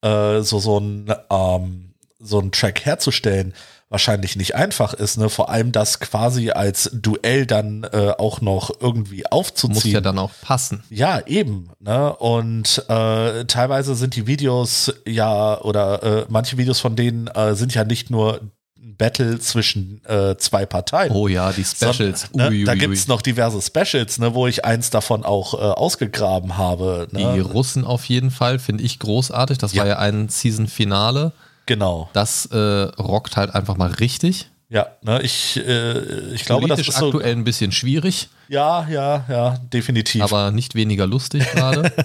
so, 0.04 0.42
so 0.44 0.78
ein, 0.80 1.12
ähm, 1.32 1.96
so 2.20 2.38
einen 2.38 2.52
Track 2.52 2.86
herzustellen, 2.86 3.56
wahrscheinlich 3.96 4.36
nicht 4.36 4.56
einfach 4.56 4.94
ist, 4.94 5.18
ne? 5.18 5.30
Vor 5.30 5.50
allem 5.50 5.72
das 5.72 6.02
quasi 6.02 6.52
als 6.52 6.90
Duell 6.94 7.46
dann 7.46 7.86
äh, 7.86 8.12
auch 8.18 8.42
noch 8.42 8.72
irgendwie 8.82 9.26
aufzuziehen. 9.26 9.74
Muss 9.76 9.84
ja 9.86 10.02
dann 10.02 10.20
auch 10.20 10.32
passen. 10.42 10.84
Ja, 10.90 11.22
eben. 11.26 11.70
Ne? 11.80 12.14
Und 12.18 12.84
äh, 12.90 13.46
teilweise 13.46 13.96
sind 13.96 14.16
die 14.18 14.28
Videos 14.28 14.94
ja, 15.08 15.60
oder 15.62 16.04
äh, 16.04 16.26
manche 16.28 16.58
Videos 16.58 16.82
von 16.82 16.98
denen 16.98 17.28
äh, 17.28 17.56
sind 17.56 17.74
ja 17.74 17.86
nicht 17.86 18.10
nur 18.10 18.42
ein 18.42 18.96
Battle 18.98 19.40
zwischen 19.40 20.02
äh, 20.06 20.36
zwei 20.38 20.66
Parteien. 20.66 21.12
Oh 21.14 21.28
ja, 21.28 21.52
die 21.54 21.64
Specials. 21.64 22.28
Sondern, 22.32 22.52
ne, 22.54 22.60
Ui, 22.60 22.64
da 22.66 22.76
gibt's 22.76 23.04
ui. 23.04 23.10
noch 23.10 23.22
diverse 23.22 23.62
Specials, 23.62 24.20
ne, 24.20 24.34
wo 24.36 24.46
ich 24.48 24.64
eins 24.66 24.90
davon 24.90 25.24
auch 25.26 25.54
äh, 25.54 25.58
ausgegraben 25.58 26.58
habe. 26.58 27.08
Die 27.12 27.24
Ne? 27.24 27.42
Russen 27.42 27.86
auf 27.86 28.06
jeden 28.06 28.30
Fall 28.32 28.60
finde 28.60 28.84
ich 28.84 29.00
großartig. 29.00 29.58
Das 29.58 29.74
Ja. 29.74 29.84
war 29.84 29.88
ja 29.88 30.00
ein 30.00 30.28
Season-Finale. 30.30 31.32
Genau. 31.66 32.10
Das 32.14 32.46
äh, 32.48 32.58
rockt 32.58 33.38
halt 33.38 33.54
einfach 33.54 33.78
mal 33.78 33.92
richtig. 33.92 34.50
Ja, 34.68 34.88
ne, 35.04 35.22
ich, 35.22 35.58
äh, 35.58 36.34
ich 36.34 36.44
glaube, 36.44 36.68
das 36.68 36.80
ist 36.80 36.98
so. 36.98 37.06
aktuell 37.06 37.34
ein 37.34 37.44
bisschen 37.44 37.72
schwierig, 37.72 38.30
Ja, 38.48 38.88
ja, 38.90 39.24
ja, 39.30 39.58
definitiv. 39.72 40.24
aber 40.24 40.50
nicht 40.50 40.74
weniger 40.74 41.06
lustig 41.06 41.46
gerade. 41.52 41.92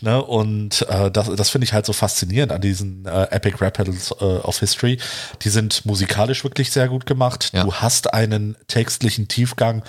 Ne? 0.00 0.22
Und 0.22 0.82
äh, 0.90 1.10
das, 1.10 1.34
das 1.34 1.48
finde 1.48 1.64
ich 1.64 1.72
halt 1.72 1.86
so 1.86 1.94
faszinierend 1.94 2.52
an 2.52 2.60
diesen 2.60 3.06
äh, 3.06 3.28
Epic 3.30 3.56
Rap 3.60 3.78
Battles 3.78 4.10
äh, 4.10 4.24
of 4.24 4.58
History. 4.58 4.98
Die 5.42 5.48
sind 5.48 5.86
musikalisch 5.86 6.44
wirklich 6.44 6.72
sehr 6.72 6.88
gut 6.88 7.06
gemacht. 7.06 7.50
Ja. 7.54 7.62
Du 7.64 7.72
hast 7.72 8.12
einen 8.12 8.56
textlichen 8.66 9.28
Tiefgang, 9.28 9.82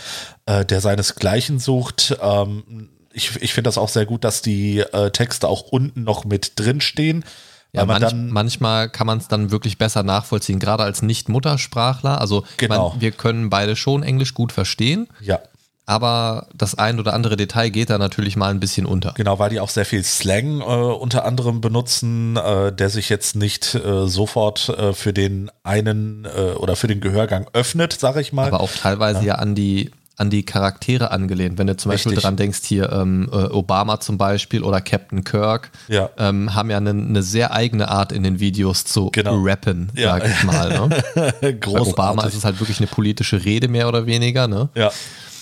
äh, 0.46 0.64
der 0.64 0.80
seinesgleichen 0.80 1.60
sucht. 1.60 2.16
Ähm, 2.22 2.90
ich 3.12 3.42
ich 3.42 3.54
finde 3.54 3.68
das 3.68 3.78
auch 3.78 3.90
sehr 3.90 4.06
gut, 4.06 4.24
dass 4.24 4.42
die 4.42 4.80
äh, 4.80 5.10
Texte 5.12 5.50
auch 5.50 5.64
unten 5.64 6.04
noch 6.04 6.24
mit 6.24 6.54
drin 6.56 6.80
stehen. 6.80 7.26
Ja, 7.76 7.86
manch, 7.86 8.00
dann, 8.00 8.30
manchmal 8.30 8.90
kann 8.90 9.08
man 9.08 9.18
es 9.20 9.28
dann 9.28 9.52
wirklich 9.52 9.78
besser 9.78 10.04
nachvollziehen, 10.04 10.60
gerade 10.60 10.84
als 10.84 11.02
Nicht-Muttersprachler. 11.02 12.20
Also 12.20 12.44
Genau. 12.58 12.90
man, 12.90 13.02
wir 13.02 13.12
können 13.12 13.50
beide 13.50 13.76
schon 13.76 14.04
Englisch 14.04 14.34
gut 14.34 14.52
verstehen, 14.52 15.08
ja, 15.22 15.40
aber 15.86 16.48
das 16.56 16.76
ein 16.76 17.00
oder 17.00 17.14
andere 17.14 17.38
Detail 17.38 17.70
geht 17.70 17.90
da 17.90 17.98
natürlich 17.98 18.36
mal 18.36 18.50
ein 18.50 18.60
bisschen 18.60 18.86
unter. 18.86 19.14
Genau, 19.16 19.38
weil 19.38 19.52
die 19.52 19.60
auch 19.60 19.70
sehr 19.70 19.86
viel 19.86 20.04
Slang 20.04 20.62
äh, 20.62 20.64
unter 20.64 21.26
anderem 21.26 21.62
benutzen, 21.62 22.38
äh, 22.38 22.72
der 22.72 22.90
sich 22.90 23.10
jetzt 23.10 23.36
nicht 23.36 23.76
äh, 23.76 24.08
sofort 24.08 24.70
äh, 24.70 24.94
für 24.94 25.14
den 25.14 25.52
einen 25.64 26.26
äh, 26.26 26.54
oder 26.54 26.76
für 26.76 26.88
den 26.88 27.02
Gehörgang 27.02 27.48
öffnet, 27.54 27.94
sage 27.94 28.22
ich 28.22 28.34
mal. 28.34 28.48
Aber 28.48 28.62
auch 28.62 28.72
teilweise 28.72 29.24
ja, 29.24 29.36
an 29.36 29.54
die 29.54 29.92
an 30.18 30.30
die 30.30 30.44
Charaktere 30.44 31.12
angelehnt. 31.12 31.58
Wenn 31.58 31.68
du 31.68 31.76
zum 31.76 31.92
Beispiel 31.92 32.12
Richtig. 32.12 32.24
dran 32.24 32.36
denkst, 32.38 32.60
hier 32.64 32.92
ähm, 32.92 33.28
äh, 33.32 33.36
Obama 33.36 34.00
zum 34.00 34.18
Beispiel 34.18 34.64
oder 34.64 34.80
Captain 34.82 35.24
Kirk, 35.24 35.72
Ja. 35.88 36.10
ähm, 36.18 36.56
haben 36.56 36.70
ja 36.70 36.78
eine, 36.78 36.92
eine 36.92 37.22
sehr 37.22 37.52
eigene 37.54 37.90
Art 37.90 38.12
in 38.12 38.24
den 38.24 38.40
Videos 38.40 38.86
zu 38.86 39.10
Genau. 39.12 39.42
rappen, 39.44 39.90
Ja. 39.94 40.14
sag 40.18 40.28
ich 40.30 40.44
mal. 40.44 40.70
Ne? 40.70 41.04
Bei 41.42 41.52
Großartig. 41.52 41.94
Obama 41.94 42.24
ist 42.26 42.36
es 42.36 42.46
halt 42.46 42.60
wirklich 42.60 42.78
eine 42.80 42.88
politische 42.88 43.44
Rede 43.44 43.68
mehr 43.68 43.88
oder 43.88 44.06
weniger. 44.06 44.48
Ne? 44.48 44.70
Ja. 44.76 44.92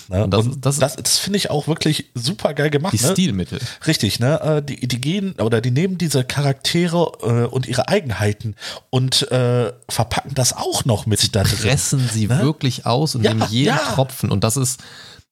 Ne? 0.08 0.24
Und 0.24 0.30
das- 0.32 0.46
Und 0.46 0.66
das- 0.66 0.78
das, 0.78 0.96
das, 0.96 1.18
finde 1.18 1.36
ich 1.38 1.50
auch 1.50 1.66
wirklich 1.68 2.10
super 2.14 2.54
geil 2.54 2.70
gemacht. 2.70 2.92
Die 2.92 3.02
ne? 3.02 3.10
Stilmittel. 3.12 3.58
Richtig, 3.86 4.20
ne? 4.20 4.40
Äh, 4.40 4.62
Die, 4.62 4.86
die 4.86 5.00
gehen 5.00 5.34
oder 5.40 5.60
die 5.60 5.70
nehmen 5.70 5.98
diese 5.98 6.24
Charaktere 6.24 7.12
äh, 7.22 7.46
und 7.46 7.66
ihre 7.66 7.88
Eigenheiten 7.88 8.54
und 8.90 9.30
äh, 9.32 9.72
verpacken 9.88 10.34
das 10.34 10.52
auch 10.54 10.84
noch 10.84 11.06
mit 11.06 11.34
da 11.34 11.42
drin. 11.42 11.56
pressen 11.58 12.08
sie 12.12 12.26
Ne? 12.26 12.40
wirklich 12.42 12.86
aus 12.86 13.14
und 13.14 13.22
Ja, 13.24 13.34
nehmen 13.34 13.46
jeden 13.50 13.76
ja. 13.76 13.92
Tropfen. 13.94 14.30
Und 14.30 14.44
das 14.44 14.56
ist 14.56 14.80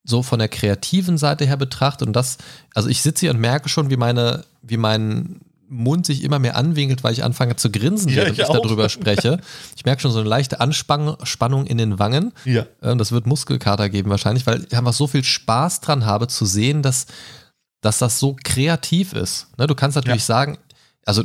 so 0.03 0.21
von 0.23 0.39
der 0.39 0.49
kreativen 0.49 1.17
Seite 1.17 1.45
her 1.45 1.57
betrachtet. 1.57 2.07
Und 2.07 2.13
das, 2.13 2.37
also 2.75 2.89
ich 2.89 3.01
sitze 3.01 3.21
hier 3.21 3.31
und 3.31 3.39
merke 3.39 3.69
schon, 3.69 3.89
wie 3.89 3.97
meine, 3.97 4.43
wie 4.61 4.77
mein 4.77 5.39
Mund 5.73 6.05
sich 6.05 6.23
immer 6.23 6.39
mehr 6.39 6.55
anwinkelt, 6.55 7.03
weil 7.03 7.13
ich 7.13 7.23
anfange 7.23 7.55
zu 7.55 7.71
grinsen, 7.71 8.09
Ja, 8.09 8.17
während 8.17 8.37
ich 8.37 8.39
ich, 8.39 8.47
darüber 8.47 8.89
spreche. 8.89 9.39
Ich 9.75 9.85
merke 9.85 10.01
schon 10.01 10.11
so 10.11 10.19
eine 10.19 10.29
leichte 10.29 10.59
Anspannung 10.59 11.17
Spannung 11.23 11.65
in 11.65 11.77
den 11.77 11.99
Wangen. 11.99 12.31
Ja. 12.45 12.65
Äh, 12.81 12.95
Das 12.95 13.11
wird 13.11 13.27
Muskelkater 13.27 13.89
geben 13.89 14.09
wahrscheinlich, 14.09 14.45
weil 14.45 14.63
ich 14.63 14.77
einfach 14.77 14.93
so 14.93 15.07
viel 15.07 15.23
Spaß 15.23 15.81
dran 15.81 16.05
habe 16.05 16.27
zu 16.27 16.45
sehen, 16.45 16.81
dass, 16.81 17.07
dass 17.81 17.97
das 17.97 18.19
so 18.19 18.35
kreativ 18.43 19.13
ist. 19.13 19.47
Ne, 19.57 19.67
du 19.67 19.75
kannst 19.75 19.95
natürlich 19.95 20.23
sagen, 20.23 20.57
also 21.05 21.23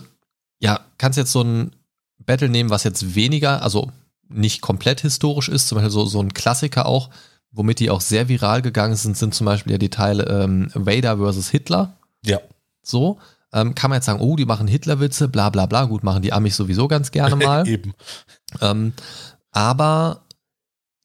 ja, 0.60 0.80
kannst 0.98 1.18
jetzt 1.18 1.32
so 1.32 1.42
ein 1.42 1.72
Battle 2.18 2.48
nehmen, 2.48 2.70
was 2.70 2.84
jetzt 2.84 3.14
weniger, 3.14 3.62
also 3.62 3.90
nicht 4.28 4.60
komplett 4.60 5.00
historisch 5.00 5.48
ist, 5.48 5.68
zum 5.68 5.76
Beispiel 5.76 5.90
so, 5.90 6.04
so 6.04 6.20
ein 6.20 6.34
Klassiker 6.34 6.86
auch, 6.86 7.10
womit 7.50 7.80
die 7.80 7.90
auch 7.90 8.00
sehr 8.00 8.28
viral 8.28 8.60
gegangen 8.60 8.96
sind, 8.96 9.16
sind 9.16 9.34
zum 9.34 9.46
Beispiel 9.46 9.72
ja 9.72 9.78
die 9.78 9.88
Teile 9.88 10.24
ähm, 10.24 10.70
Vader 10.74 11.16
versus 11.18 11.48
Hitler. 11.48 11.96
Ja. 12.24 12.40
So. 12.82 13.18
Ähm, 13.52 13.74
kann 13.74 13.90
man 13.90 13.98
jetzt 13.98 14.06
sagen, 14.06 14.20
oh, 14.20 14.36
die 14.36 14.44
machen 14.44 14.68
Hitlerwitze, 14.68 15.28
bla 15.28 15.50
bla 15.50 15.66
bla. 15.66 15.84
Gut, 15.84 16.04
machen 16.04 16.22
die 16.22 16.32
Amis 16.32 16.56
sowieso 16.56 16.88
ganz 16.88 17.10
gerne 17.10 17.36
mal. 17.44 17.66
Eben. 17.66 17.94
Ähm, 18.60 18.92
aber 19.50 20.26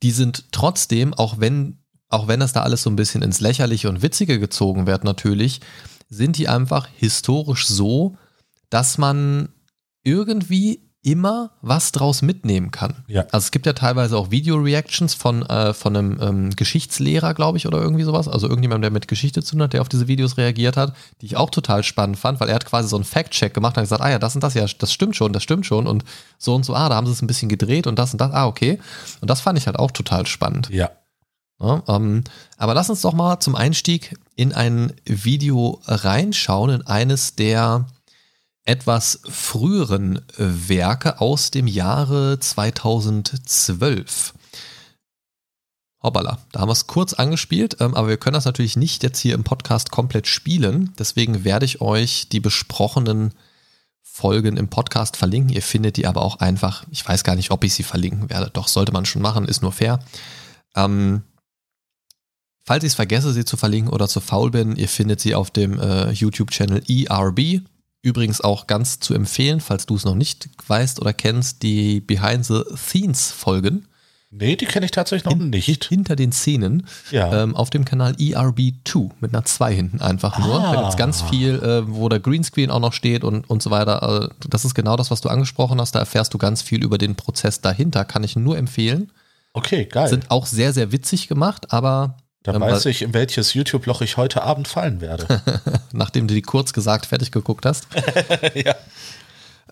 die 0.01 0.11
sind 0.11 0.51
trotzdem, 0.51 1.13
auch 1.13 1.39
wenn, 1.39 1.79
auch 2.09 2.27
wenn 2.27 2.41
das 2.41 2.53
da 2.53 2.63
alles 2.63 2.83
so 2.83 2.89
ein 2.89 2.97
bisschen 2.97 3.21
ins 3.21 3.39
Lächerliche 3.39 3.89
und 3.89 4.01
Witzige 4.01 4.39
gezogen 4.39 4.85
wird, 4.85 5.03
natürlich, 5.03 5.61
sind 6.09 6.37
die 6.37 6.49
einfach 6.49 6.87
historisch 6.97 7.67
so, 7.67 8.17
dass 8.69 8.97
man 8.97 9.49
irgendwie 10.03 10.89
immer 11.03 11.51
was 11.61 11.91
draus 11.91 12.21
mitnehmen 12.21 12.71
kann. 12.71 13.03
Ja. 13.07 13.25
Also 13.31 13.45
es 13.45 13.51
gibt 13.51 13.65
ja 13.65 13.73
teilweise 13.73 14.17
auch 14.17 14.31
Video-Reactions 14.31 15.13
von, 15.13 15.43
äh, 15.43 15.73
von 15.73 15.95
einem 15.95 16.17
ähm, 16.21 16.49
Geschichtslehrer, 16.51 17.33
glaube 17.33 17.57
ich, 17.57 17.67
oder 17.67 17.81
irgendwie 17.81 18.03
sowas. 18.03 18.29
Also 18.29 18.47
irgendjemand, 18.47 18.83
der 18.83 18.91
mit 18.91 19.09
Geschichte 19.09 19.43
zu 19.43 19.51
tun 19.51 19.63
hat, 19.63 19.73
der 19.73 19.81
auf 19.81 19.89
diese 19.89 20.07
Videos 20.07 20.37
reagiert 20.37 20.77
hat, 20.77 20.95
die 21.19 21.25
ich 21.25 21.35
auch 21.35 21.49
total 21.49 21.83
spannend 21.83 22.17
fand, 22.17 22.39
weil 22.39 22.47
er 22.47 22.55
hat 22.55 22.65
quasi 22.65 22.87
so 22.87 22.95
einen 22.95 23.03
Fact-Check 23.03 23.53
gemacht 23.53 23.75
und 23.75 23.81
hat 23.81 23.83
gesagt, 23.83 24.01
ah 24.01 24.09
ja, 24.09 24.17
das 24.17 24.35
und 24.35 24.43
das, 24.43 24.53
ja, 24.53 24.65
das 24.65 24.93
stimmt 24.93 25.17
schon, 25.17 25.33
das 25.33 25.43
stimmt 25.43 25.65
schon 25.65 25.87
und 25.87 26.05
so 26.37 26.55
und 26.55 26.63
so, 26.63 26.73
ah, 26.73 26.87
da 26.87 26.95
haben 26.95 27.05
sie 27.05 27.11
es 27.11 27.21
ein 27.21 27.27
bisschen 27.27 27.49
gedreht 27.49 27.85
und 27.85 27.99
das 27.99 28.13
und 28.13 28.21
das, 28.21 28.31
ah, 28.31 28.47
okay. 28.47 28.79
Und 29.19 29.29
das 29.29 29.41
fand 29.41 29.59
ich 29.59 29.67
halt 29.67 29.77
auch 29.77 29.91
total 29.91 30.25
spannend. 30.25 30.69
Ja. 30.69 30.89
Ja, 31.59 31.83
ähm, 31.87 32.23
aber 32.57 32.73
lass 32.73 32.89
uns 32.89 33.01
doch 33.01 33.13
mal 33.13 33.39
zum 33.39 33.55
Einstieg 33.55 34.15
in 34.35 34.53
ein 34.53 34.93
Video 35.05 35.79
reinschauen, 35.85 36.71
in 36.71 36.87
eines 36.87 37.35
der 37.35 37.85
etwas 38.65 39.19
früheren 39.23 40.21
Werke 40.37 41.19
aus 41.19 41.51
dem 41.51 41.67
Jahre 41.67 42.39
2012. 42.39 44.33
Hoppala, 46.01 46.39
da 46.51 46.59
haben 46.59 46.67
wir 46.67 46.73
es 46.73 46.87
kurz 46.87 47.13
angespielt, 47.13 47.77
ähm, 47.79 47.95
aber 47.95 48.09
wir 48.09 48.17
können 48.17 48.33
das 48.33 48.45
natürlich 48.45 48.75
nicht 48.75 49.03
jetzt 49.03 49.19
hier 49.19 49.35
im 49.35 49.45
Podcast 49.45 49.89
komplett 49.89 50.27
spielen. 50.27 50.93
Deswegen 50.99 51.45
werde 51.45 51.65
ich 51.65 51.79
euch 51.79 52.27
die 52.29 52.41
besprochenen 52.41 53.33
Folgen 54.01 54.57
im 54.57 54.67
Podcast 54.67 55.15
verlinken. 55.15 55.53
Ihr 55.53 55.61
findet 55.61 55.95
die 55.97 56.05
aber 56.05 56.21
auch 56.21 56.39
einfach, 56.39 56.83
ich 56.91 57.07
weiß 57.07 57.23
gar 57.23 57.35
nicht, 57.35 57.51
ob 57.51 57.63
ich 57.63 57.73
sie 57.73 57.83
verlinken 57.83 58.29
werde. 58.29 58.51
Doch, 58.51 58.67
sollte 58.67 58.91
man 58.91 59.05
schon 59.05 59.21
machen, 59.21 59.45
ist 59.45 59.61
nur 59.61 59.71
fair. 59.71 59.99
Ähm, 60.75 61.23
falls 62.65 62.83
ich 62.83 62.89
es 62.89 62.95
vergesse, 62.95 63.31
sie 63.31 63.45
zu 63.45 63.55
verlinken 63.55 63.91
oder 63.91 64.09
zu 64.09 64.19
faul 64.19 64.51
bin, 64.51 64.75
ihr 64.75 64.89
findet 64.89 65.21
sie 65.21 65.35
auf 65.35 65.51
dem 65.51 65.79
äh, 65.79 66.11
YouTube-Channel 66.11 66.83
ERB. 66.87 67.63
Übrigens 68.03 68.41
auch 68.41 68.67
ganz 68.67 68.99
zu 68.99 69.13
empfehlen, 69.15 69.61
falls 69.61 69.85
du 69.87 69.95
es 69.95 70.03
noch 70.05 70.13
nicht 70.13 70.49
weißt 70.67 70.99
oder 71.01 71.13
kennst, 71.13 71.63
die 71.63 72.01
Behind 72.01 72.45
the 72.45 72.61
Scenes 72.75 73.31
Folgen. 73.31 73.87
Nee, 74.35 74.55
die 74.55 74.65
kenne 74.65 74.85
ich 74.85 74.91
tatsächlich 74.91 75.25
noch 75.31 75.37
nicht. 75.41 75.85
Hinter 75.85 76.15
den 76.15 76.31
Szenen 76.31 76.87
Ja. 77.11 77.43
ähm, 77.43 77.55
auf 77.55 77.69
dem 77.69 77.85
Kanal 77.85 78.13
ERB2 78.13 79.11
mit 79.21 79.33
einer 79.33 79.45
2 79.45 79.73
hinten 79.75 80.01
einfach 80.01 80.39
nur. 80.39 80.59
Ah. 80.59 80.73
Da 80.73 80.79
gibt 80.81 80.89
es 80.89 80.97
ganz 80.97 81.21
viel, 81.21 81.53
äh, 81.61 81.83
wo 81.87 82.09
der 82.09 82.19
Greenscreen 82.19 82.71
auch 82.71 82.79
noch 82.79 82.93
steht 82.93 83.23
und, 83.23 83.47
und 83.49 83.61
so 83.61 83.69
weiter. 83.69 84.01
Also, 84.03 84.29
das 84.49 84.65
ist 84.65 84.73
genau 84.73 84.95
das, 84.97 85.11
was 85.11 85.21
du 85.21 85.29
angesprochen 85.29 85.79
hast. 85.79 85.93
Da 85.93 85.99
erfährst 85.99 86.33
du 86.33 86.39
ganz 86.39 86.61
viel 86.63 86.83
über 86.83 86.97
den 86.97 87.15
Prozess 87.15 87.61
dahinter. 87.61 88.05
Kann 88.05 88.23
ich 88.23 88.35
nur 88.35 88.57
empfehlen. 88.57 89.11
Okay, 89.53 89.85
geil. 89.85 90.09
Sind 90.09 90.31
auch 90.31 90.47
sehr, 90.47 90.73
sehr 90.73 90.91
witzig 90.91 91.27
gemacht, 91.27 91.71
aber 91.71 92.17
da 92.43 92.53
ähm, 92.53 92.61
weiß 92.61 92.85
ich, 92.87 93.01
in 93.01 93.13
welches 93.13 93.53
YouTube-Loch 93.53 94.01
ich 94.01 94.17
heute 94.17 94.43
Abend 94.43 94.67
fallen 94.67 95.01
werde. 95.01 95.41
nachdem 95.93 96.27
du 96.27 96.33
die 96.33 96.41
kurz 96.41 96.73
gesagt 96.73 97.05
fertig 97.07 97.31
geguckt 97.31 97.65
hast. 97.65 97.87
ja. 98.53 98.75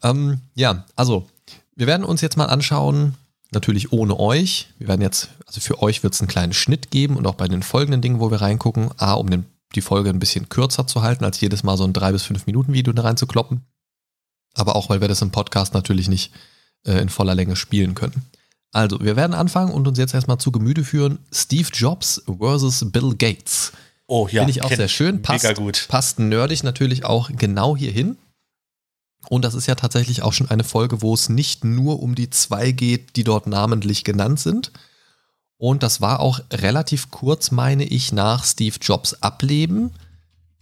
Ähm, 0.02 0.40
ja, 0.56 0.86
also 0.96 1.28
wir 1.76 1.88
werden 1.88 2.06
uns 2.06 2.22
jetzt 2.22 2.38
mal 2.38 2.46
anschauen, 2.46 3.16
natürlich 3.52 3.92
ohne 3.92 4.18
euch. 4.20 4.70
Wir 4.80 4.88
werden 4.88 5.02
jetzt, 5.02 5.30
also 5.46 5.60
für 5.60 5.82
euch 5.82 6.04
wird 6.04 6.14
es 6.14 6.22
einen 6.22 6.30
kleinen 6.30 6.54
Schnitt 6.54 6.92
geben 6.92 7.18
und 7.18 7.28
auch 7.28 7.36
bei 7.36 7.48
den 7.48 7.62
folgenden 7.62 8.02
Dingen, 8.02 8.20
wo 8.20 8.32
wir 8.32 8.42
reingucken. 8.42 8.92
A, 8.98 9.14
um 9.14 9.30
den, 9.30 9.46
die 9.76 9.82
Folge 9.82 10.10
ein 10.10 10.20
bisschen 10.20 10.50
kürzer 10.50 10.88
zu 10.88 11.02
halten, 11.02 11.26
als 11.26 11.42
jedes 11.42 11.64
Mal 11.64 11.78
so 11.78 11.84
ein 11.84 11.94
3 11.94 12.14
bis 12.14 12.24
5 12.24 12.46
Minuten 12.46 12.74
Video 12.74 12.94
da 12.94 13.04
reinzukloppen. 13.04 13.62
Aber 14.54 14.76
auch, 14.76 14.90
weil 14.90 15.02
wir 15.02 15.08
das 15.08 15.22
im 15.22 15.32
Podcast 15.32 15.74
natürlich 15.74 16.08
nicht 16.08 16.32
äh, 16.86 17.00
in 17.00 17.10
voller 17.10 17.36
Länge 17.36 17.56
spielen 17.56 17.96
können. 17.96 18.24
Also, 18.72 19.02
wir 19.02 19.16
werden 19.16 19.34
anfangen 19.34 19.74
und 19.74 19.88
uns 19.88 19.98
jetzt 19.98 20.14
erstmal 20.14 20.38
zu 20.38 20.52
Gemüte 20.52 20.84
führen. 20.84 21.20
Steve 21.32 21.68
Jobs 21.74 22.24
versus 22.40 22.90
Bill 22.92 23.16
Gates. 23.18 23.74
Oh 24.08 24.28
ja. 24.32 24.42
Finde 24.42 24.52
ich 24.52 24.64
auch 24.64 24.74
sehr 24.74 24.88
schön. 24.88 25.22
Passt, 25.22 25.44
Mega 25.44 25.54
gut. 25.56 25.86
passt 25.90 26.20
nerdig 26.20 26.64
natürlich 26.64 27.06
auch 27.06 27.30
genau 27.36 27.76
hierhin. 27.76 28.18
Und 29.30 29.46
das 29.46 29.54
ist 29.54 29.68
ja 29.68 29.76
tatsächlich 29.76 30.22
auch 30.24 30.34
schon 30.34 30.50
eine 30.50 30.64
Folge, 30.64 31.02
wo 31.02 31.14
es 31.14 31.30
nicht 31.30 31.64
nur 31.64 32.02
um 32.02 32.16
die 32.16 32.30
zwei 32.30 32.72
geht, 32.72 33.16
die 33.16 33.24
dort 33.24 33.48
namentlich 33.48 34.04
genannt 34.04 34.40
sind. 34.40 34.72
Und 35.58 35.84
das 35.84 36.02
war 36.02 36.20
auch 36.22 36.40
relativ 36.52 37.12
kurz, 37.12 37.52
meine 37.52 37.84
ich, 37.84 38.12
nach 38.12 38.44
Steve 38.44 38.76
Jobs 38.82 39.22
Ableben. 39.22 39.92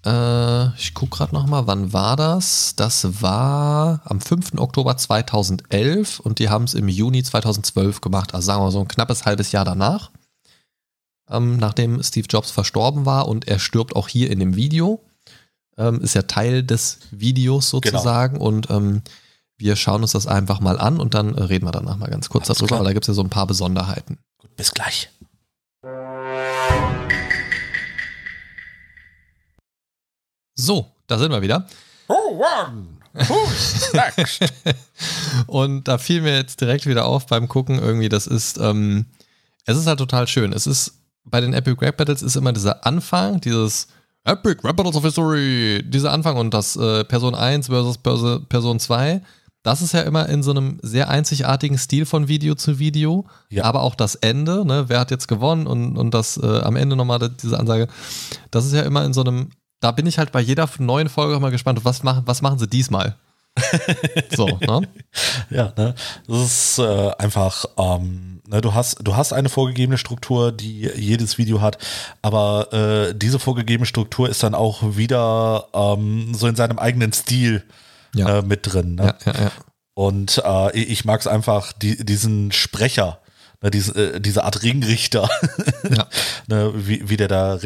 Äh, 0.05 0.75
ich 0.75 0.93
gucke 0.93 1.17
gerade 1.17 1.35
nochmal, 1.35 1.67
wann 1.67 1.93
war 1.93 2.15
das? 2.15 2.75
Das 2.75 3.21
war 3.21 4.01
am 4.05 4.21
5. 4.21 4.57
Oktober 4.57 4.97
2011 4.97 6.19
und 6.19 6.39
die 6.39 6.49
haben 6.49 6.63
es 6.63 6.73
im 6.73 6.87
Juni 6.87 7.23
2012 7.23 8.01
gemacht. 8.01 8.33
Also 8.33 8.45
sagen 8.47 8.59
wir 8.61 8.65
mal 8.65 8.71
so 8.71 8.79
ein 8.79 8.87
knappes 8.87 9.25
halbes 9.25 9.51
Jahr 9.51 9.65
danach 9.65 10.11
ähm, 11.29 11.57
nachdem 11.57 12.01
Steve 12.03 12.27
Jobs 12.29 12.51
verstorben 12.51 13.05
war 13.05 13.27
und 13.27 13.47
er 13.47 13.59
stirbt 13.59 13.95
auch 13.95 14.07
hier 14.07 14.31
in 14.31 14.39
dem 14.39 14.55
Video. 14.55 15.03
Ähm, 15.77 16.01
ist 16.01 16.15
ja 16.15 16.23
Teil 16.23 16.63
des 16.63 16.99
Videos 17.11 17.69
sozusagen 17.69 18.37
und 18.37 18.69
ähm, 18.69 19.01
wir 19.57 19.75
schauen 19.75 20.01
uns 20.01 20.11
das 20.11 20.27
einfach 20.27 20.59
mal 20.59 20.79
an 20.79 20.99
und 20.99 21.13
dann 21.13 21.35
reden 21.35 21.65
wir 21.65 21.71
danach 21.71 21.97
mal 21.97 22.09
ganz 22.09 22.29
kurz 22.29 22.49
Alles 22.49 22.57
darüber, 22.57 22.67
klar. 22.67 22.79
weil 22.79 22.85
da 22.87 22.93
gibt 22.93 23.05
es 23.05 23.07
ja 23.07 23.13
so 23.13 23.21
ein 23.21 23.29
paar 23.29 23.47
Besonderheiten. 23.47 24.17
Gut, 24.37 24.55
bis 24.55 24.71
gleich. 24.71 25.09
So, 30.59 30.91
da 31.07 31.17
sind 31.17 31.31
wir 31.31 31.41
wieder. 31.41 31.65
Oh, 32.09 32.43
one. 32.65 32.87
Who's 33.13 33.93
next? 33.93 34.41
Und 35.47 35.87
da 35.87 35.97
fiel 35.97 36.21
mir 36.21 36.35
jetzt 36.35 36.59
direkt 36.59 36.85
wieder 36.85 37.05
auf 37.05 37.27
beim 37.27 37.47
Gucken 37.47 37.79
irgendwie, 37.79 38.09
das 38.09 38.27
ist, 38.27 38.57
ähm, 38.57 39.05
es 39.65 39.77
ist 39.77 39.87
halt 39.87 39.99
total 39.99 40.27
schön. 40.27 40.51
Es 40.51 40.67
ist, 40.67 40.99
bei 41.23 41.39
den 41.39 41.53
Epic 41.53 41.79
Rap 41.81 41.95
Battles 41.95 42.21
ist 42.21 42.35
immer 42.35 42.51
dieser 42.51 42.85
Anfang, 42.85 43.39
dieses 43.39 43.87
Epic 44.25 44.61
Rap 44.67 44.75
Battles 44.75 44.97
of 44.97 45.03
History, 45.03 45.81
dieser 45.85 46.11
Anfang 46.11 46.35
und 46.35 46.53
das 46.53 46.75
äh, 46.75 47.05
Person 47.05 47.35
1 47.35 47.67
versus 47.67 47.97
Person 47.97 48.79
2 48.81 49.21
das 49.63 49.81
ist 49.81 49.93
ja 49.93 50.01
immer 50.01 50.29
in 50.29 50.41
so 50.41 50.51
einem 50.51 50.79
sehr 50.81 51.09
einzigartigen 51.09 51.77
Stil 51.77 52.05
von 52.05 52.27
Video 52.27 52.55
zu 52.55 52.79
Video. 52.79 53.25
Ja. 53.49 53.65
Aber 53.65 53.81
auch 53.81 53.95
das 53.95 54.15
Ende, 54.15 54.65
ne, 54.65 54.85
wer 54.87 54.99
hat 54.99 55.11
jetzt 55.11 55.27
gewonnen 55.27 55.67
und, 55.67 55.97
und 55.97 56.13
das 56.13 56.37
äh, 56.37 56.61
am 56.61 56.75
Ende 56.75 56.95
nochmal 56.95 57.19
diese 57.19 57.59
Ansage, 57.59 57.87
das 58.51 58.65
ist 58.65 58.73
ja 58.73 58.83
immer 58.83 59.03
in 59.03 59.13
so 59.13 59.21
einem, 59.21 59.49
da 59.79 59.91
bin 59.91 60.05
ich 60.05 60.17
halt 60.17 60.31
bei 60.31 60.41
jeder 60.41 60.69
neuen 60.77 61.09
Folge 61.09 61.35
immer 61.35 61.51
gespannt, 61.51 61.83
was 61.83 62.03
machen, 62.03 62.23
was 62.25 62.41
machen 62.41 62.59
sie 62.59 62.67
diesmal? 62.67 63.15
so, 64.35 64.47
ne? 64.47 64.87
Ja, 65.49 65.73
ne? 65.75 65.95
Das 66.27 66.41
ist 66.41 66.79
äh, 66.79 67.11
einfach, 67.17 67.65
ähm, 67.77 68.41
ne, 68.47 68.61
du 68.61 68.73
hast, 68.73 68.99
du 69.01 69.15
hast 69.15 69.33
eine 69.33 69.49
vorgegebene 69.49 69.97
Struktur, 69.97 70.51
die 70.51 70.89
jedes 70.95 71.37
Video 71.37 71.61
hat, 71.61 71.77
aber 72.21 72.71
äh, 72.73 73.15
diese 73.15 73.39
vorgegebene 73.39 73.85
Struktur 73.85 74.29
ist 74.29 74.43
dann 74.43 74.55
auch 74.55 74.95
wieder 74.95 75.65
ähm, 75.73 76.33
so 76.33 76.47
in 76.47 76.55
seinem 76.55 76.79
eigenen 76.79 77.11
Stil 77.13 77.63
ja. 78.13 78.39
äh, 78.39 78.41
mit 78.41 78.71
drin. 78.71 78.95
Ne? 78.95 79.15
Ja, 79.25 79.33
ja, 79.33 79.41
ja. 79.41 79.51
Und 79.93 80.41
äh, 80.45 80.77
ich 80.79 81.03
mag 81.03 81.19
es 81.19 81.27
einfach, 81.27 81.73
die, 81.73 82.05
diesen 82.05 82.51
Sprecher, 82.51 83.18
ne, 83.61 83.71
diese, 83.71 84.15
äh, 84.15 84.21
diese 84.21 84.43
Art 84.43 84.63
Ringrichter, 84.63 85.29
ja. 85.89 86.07
ne, 86.47 86.71
wie, 86.75 87.09
wie 87.09 87.17
der 87.17 87.27
da 87.27 87.57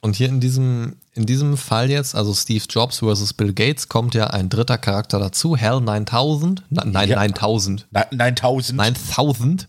und 0.00 0.16
hier 0.16 0.28
in 0.28 0.40
diesem, 0.40 0.96
in 1.14 1.26
diesem 1.26 1.56
Fall 1.56 1.90
jetzt, 1.90 2.14
also 2.14 2.32
Steve 2.32 2.64
Jobs 2.68 2.98
versus 2.98 3.32
Bill 3.32 3.52
Gates, 3.52 3.88
kommt 3.88 4.14
ja 4.14 4.28
ein 4.28 4.48
dritter 4.48 4.78
Charakter 4.78 5.18
dazu, 5.18 5.56
Hell 5.56 5.80
9000. 5.80 6.62
Nein, 6.70 7.08
ja. 7.08 7.16
9000. 7.16 7.86
9000. 8.12 8.76
9000. 8.76 9.68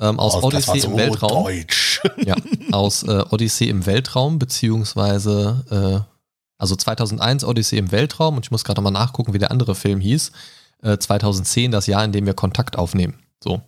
Ähm, 0.00 0.20
aus 0.20 0.34
oh, 0.36 0.46
Odyssey 0.46 0.80
im 0.80 0.96
Weltraum. 0.96 1.44
Deutsch. 1.44 2.00
ja, 2.24 2.36
aus 2.70 3.02
äh, 3.02 3.24
Odyssey 3.30 3.68
im 3.68 3.84
Weltraum, 3.84 4.38
beziehungsweise 4.38 6.04
äh, 6.06 6.12
also 6.56 6.76
2001 6.76 7.44
Odyssey 7.44 7.78
im 7.78 7.90
Weltraum 7.90 8.36
und 8.36 8.46
ich 8.46 8.50
muss 8.50 8.64
gerade 8.64 8.80
mal 8.80 8.90
nachgucken, 8.90 9.32
wie 9.32 9.38
der 9.38 9.50
andere 9.50 9.74
Film 9.74 10.00
hieß. 10.00 10.32
Äh, 10.82 10.98
2010 10.98 11.70
das 11.70 11.86
Jahr, 11.86 12.04
in 12.04 12.12
dem 12.12 12.26
wir 12.26 12.34
Kontakt 12.34 12.76
aufnehmen. 12.76 13.18
So. 13.42 13.62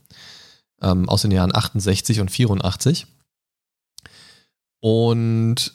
Ähm, 0.82 1.08
aus 1.08 1.22
den 1.22 1.30
Jahren 1.30 1.54
68 1.54 2.20
und 2.20 2.30
84. 2.30 3.06
Und 4.80 5.74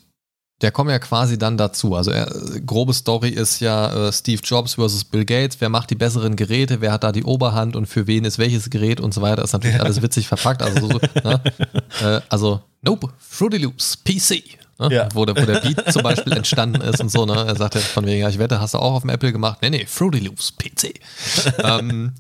der 0.62 0.72
kommt 0.72 0.90
ja 0.90 1.00
quasi 1.00 1.38
dann 1.38 1.58
dazu. 1.58 1.96
Also 1.96 2.12
er, 2.12 2.28
grobe 2.66 2.94
Story 2.94 3.30
ist 3.30 3.60
ja 3.60 4.08
äh, 4.08 4.12
Steve 4.14 4.42
Jobs 4.44 4.76
versus 4.76 5.04
Bill 5.04 5.26
Gates. 5.26 5.60
Wer 5.60 5.70
macht 5.70 5.90
die 5.90 5.96
besseren 5.96 6.36
Geräte? 6.36 6.80
Wer 6.82 6.92
hat 6.92 7.04
da 7.04 7.12
die 7.12 7.24
Oberhand 7.24 7.76
und 7.76 7.88
für 7.88 8.08
wen 8.08 8.24
ist 8.26 8.40
welches 8.40 8.70
Gerät 8.70 9.02
und 9.02 9.14
so 9.14 9.22
weiter? 9.22 9.44
Ist 9.44 9.54
natürlich 9.54 9.76
ja. 9.76 9.84
alles 9.84 10.02
witzig 10.02 10.28
verpackt. 10.28 10.62
Also, 10.62 10.88
so, 10.88 11.00
ne? 11.24 11.42
äh, 12.02 12.22
also 12.30 12.62
Nope, 12.82 13.10
Fruity 13.18 13.58
Loops, 13.58 13.98
PC. 13.98 14.44
Ne? 14.80 14.90
Ja. 14.92 15.10
Wo, 15.14 15.26
der, 15.26 15.36
wo 15.36 15.46
der 15.46 15.60
Beat 15.62 15.92
zum 15.92 16.04
Beispiel 16.04 16.34
entstanden 16.34 16.82
ist 16.82 17.00
und 17.00 17.10
so. 17.10 17.26
Ne? 17.26 17.34
Er 17.34 17.56
sagte 17.56 17.80
von 17.80 18.06
wegen, 18.06 18.22
ja, 18.22 18.30
ich 18.30 18.40
wette, 18.40 18.60
hast 18.60 18.74
du 18.74 18.80
auch 18.80 18.94
auf 18.96 19.02
dem 19.02 19.10
Apple 19.10 19.32
gemacht? 19.32 19.60
Nee, 19.62 19.70
nee, 19.70 19.86
Fruity 19.86 20.20
Loops, 20.20 20.54
PC. 20.58 21.00
ähm, 21.64 22.14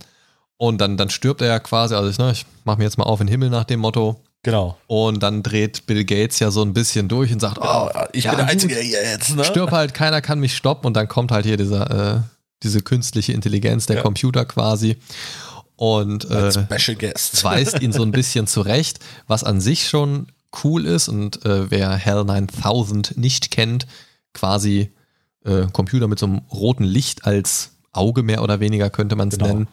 und 0.57 0.79
dann, 0.79 0.95
dann 0.97 1.09
stirbt 1.09 1.41
er 1.41 1.47
ja 1.47 1.59
quasi, 1.59 1.95
also 1.95 2.09
ich, 2.09 2.17
ne, 2.17 2.31
ich 2.31 2.45
mach 2.63 2.77
mir 2.77 2.85
jetzt 2.85 2.97
mal 2.97 3.03
auf 3.03 3.19
in 3.19 3.27
den 3.27 3.31
Himmel 3.31 3.49
nach 3.49 3.65
dem 3.65 3.81
Motto. 3.81 4.21
Genau. 4.43 4.77
Und 4.87 5.23
dann 5.23 5.41
dreht 5.43 5.85
Bill 5.87 6.05
Gates 6.05 6.39
ja 6.39 6.51
so 6.51 6.61
ein 6.61 6.73
bisschen 6.73 7.07
durch 7.07 7.33
und 7.33 7.39
sagt, 7.39 7.57
oh, 7.59 7.89
ich 8.13 8.25
ja, 8.25 8.31
bin 8.31 8.37
der 8.37 8.47
Einzige 8.47 8.75
hier 8.75 9.03
jetzt, 9.03 9.35
ne? 9.35 9.43
Stirb 9.43 9.71
halt, 9.71 9.93
keiner 9.93 10.21
kann 10.21 10.39
mich 10.39 10.55
stoppen. 10.55 10.85
Und 10.85 10.93
dann 10.93 11.07
kommt 11.07 11.31
halt 11.31 11.45
hier 11.45 11.57
dieser, 11.57 12.17
äh, 12.17 12.21
diese 12.63 12.81
künstliche 12.81 13.33
Intelligenz, 13.33 13.87
der 13.87 13.97
ja. 13.97 14.01
Computer 14.03 14.45
quasi. 14.45 14.97
Und 15.77 16.25
äh, 16.25 16.53
weist 16.55 17.81
ihn 17.81 17.91
so 17.91 18.03
ein 18.03 18.11
bisschen 18.11 18.47
zurecht, 18.47 18.99
was 19.27 19.43
an 19.43 19.59
sich 19.59 19.89
schon 19.89 20.27
cool 20.63 20.85
ist 20.85 21.07
und 21.07 21.45
äh, 21.45 21.69
wer 21.71 21.93
Hell 21.95 22.23
9000 22.23 23.17
nicht 23.17 23.51
kennt, 23.51 23.87
quasi 24.33 24.91
äh, 25.43 25.67
Computer 25.71 26.07
mit 26.07 26.19
so 26.19 26.25
einem 26.25 26.39
roten 26.51 26.83
Licht 26.83 27.25
als 27.25 27.77
Auge 27.91 28.23
mehr 28.23 28.43
oder 28.43 28.59
weniger 28.59 28.89
könnte 28.89 29.15
man 29.15 29.29
es 29.29 29.37
genau. 29.37 29.47
nennen. 29.47 29.67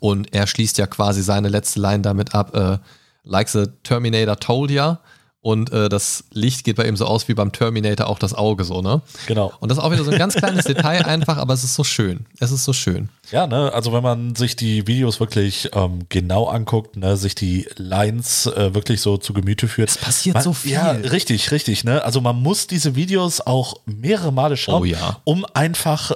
Und 0.00 0.32
er 0.34 0.46
schließt 0.46 0.78
ja 0.78 0.86
quasi 0.86 1.22
seine 1.22 1.48
letzte 1.48 1.80
Line 1.80 2.02
damit 2.02 2.34
ab, 2.34 2.54
äh, 2.54 2.78
like 3.24 3.48
the 3.48 3.66
Terminator 3.82 4.36
told 4.38 4.70
ya. 4.70 5.00
Und 5.42 5.72
äh, 5.72 5.88
das 5.88 6.22
Licht 6.30 6.62
geht 6.62 6.76
bei 6.76 6.86
ihm 6.86 6.96
so 6.96 7.04
aus 7.04 7.26
wie 7.26 7.34
beim 7.34 7.50
Terminator 7.50 8.06
auch 8.06 8.20
das 8.20 8.32
Auge 8.32 8.62
so, 8.62 8.80
ne? 8.80 9.02
Genau. 9.26 9.52
Und 9.58 9.70
das 9.70 9.78
ist 9.78 9.84
auch 9.84 9.90
wieder 9.90 10.04
so 10.04 10.12
ein 10.12 10.18
ganz 10.18 10.34
kleines 10.34 10.66
Detail 10.66 11.02
einfach, 11.06 11.36
aber 11.36 11.52
es 11.52 11.64
ist 11.64 11.74
so 11.74 11.82
schön. 11.82 12.26
Es 12.38 12.52
ist 12.52 12.64
so 12.64 12.72
schön. 12.72 13.08
Ja, 13.32 13.48
ne, 13.48 13.72
also 13.74 13.92
wenn 13.92 14.04
man 14.04 14.36
sich 14.36 14.54
die 14.54 14.86
Videos 14.86 15.18
wirklich 15.18 15.70
ähm, 15.72 16.06
genau 16.08 16.46
anguckt, 16.46 16.96
ne, 16.96 17.16
sich 17.16 17.34
die 17.34 17.66
Lines 17.76 18.46
äh, 18.46 18.72
wirklich 18.72 19.00
so 19.00 19.16
zu 19.16 19.32
Gemüte 19.32 19.66
führt. 19.66 19.88
Es 19.88 19.98
passiert 19.98 20.34
man, 20.34 20.44
so 20.44 20.52
viel. 20.52 20.72
Ja, 20.72 20.92
richtig, 20.92 21.50
richtig, 21.50 21.82
ne? 21.82 22.04
Also 22.04 22.20
man 22.20 22.40
muss 22.40 22.68
diese 22.68 22.94
Videos 22.94 23.40
auch 23.40 23.74
mehrere 23.84 24.32
Male 24.32 24.56
schauen, 24.56 24.82
oh, 24.82 24.84
ja. 24.84 25.20
um 25.24 25.44
einfach 25.54 26.12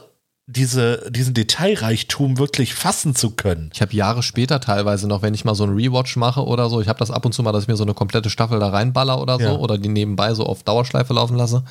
diese, 0.46 1.10
diesen 1.10 1.34
Detailreichtum 1.34 2.38
wirklich 2.38 2.74
fassen 2.74 3.16
zu 3.16 3.32
können. 3.32 3.70
Ich 3.74 3.82
habe 3.82 3.94
Jahre 3.94 4.22
später 4.22 4.60
teilweise 4.60 5.08
noch, 5.08 5.22
wenn 5.22 5.34
ich 5.34 5.44
mal 5.44 5.56
so 5.56 5.64
einen 5.64 5.74
Rewatch 5.74 6.16
mache 6.16 6.44
oder 6.44 6.70
so, 6.70 6.80
ich 6.80 6.88
habe 6.88 7.00
das 7.00 7.10
ab 7.10 7.24
und 7.24 7.32
zu 7.32 7.42
mal, 7.42 7.50
dass 7.50 7.64
ich 7.64 7.68
mir 7.68 7.76
so 7.76 7.82
eine 7.82 7.94
komplette 7.94 8.30
Staffel 8.30 8.60
da 8.60 8.68
reinballer 8.68 9.20
oder 9.20 9.38
so 9.38 9.44
ja. 9.44 9.56
oder 9.56 9.76
die 9.76 9.88
nebenbei 9.88 10.32
so 10.34 10.44
auf 10.44 10.62
Dauerschleife 10.62 11.12
laufen 11.12 11.36
lasse. 11.36 11.64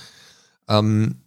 Ähm, 0.68 1.22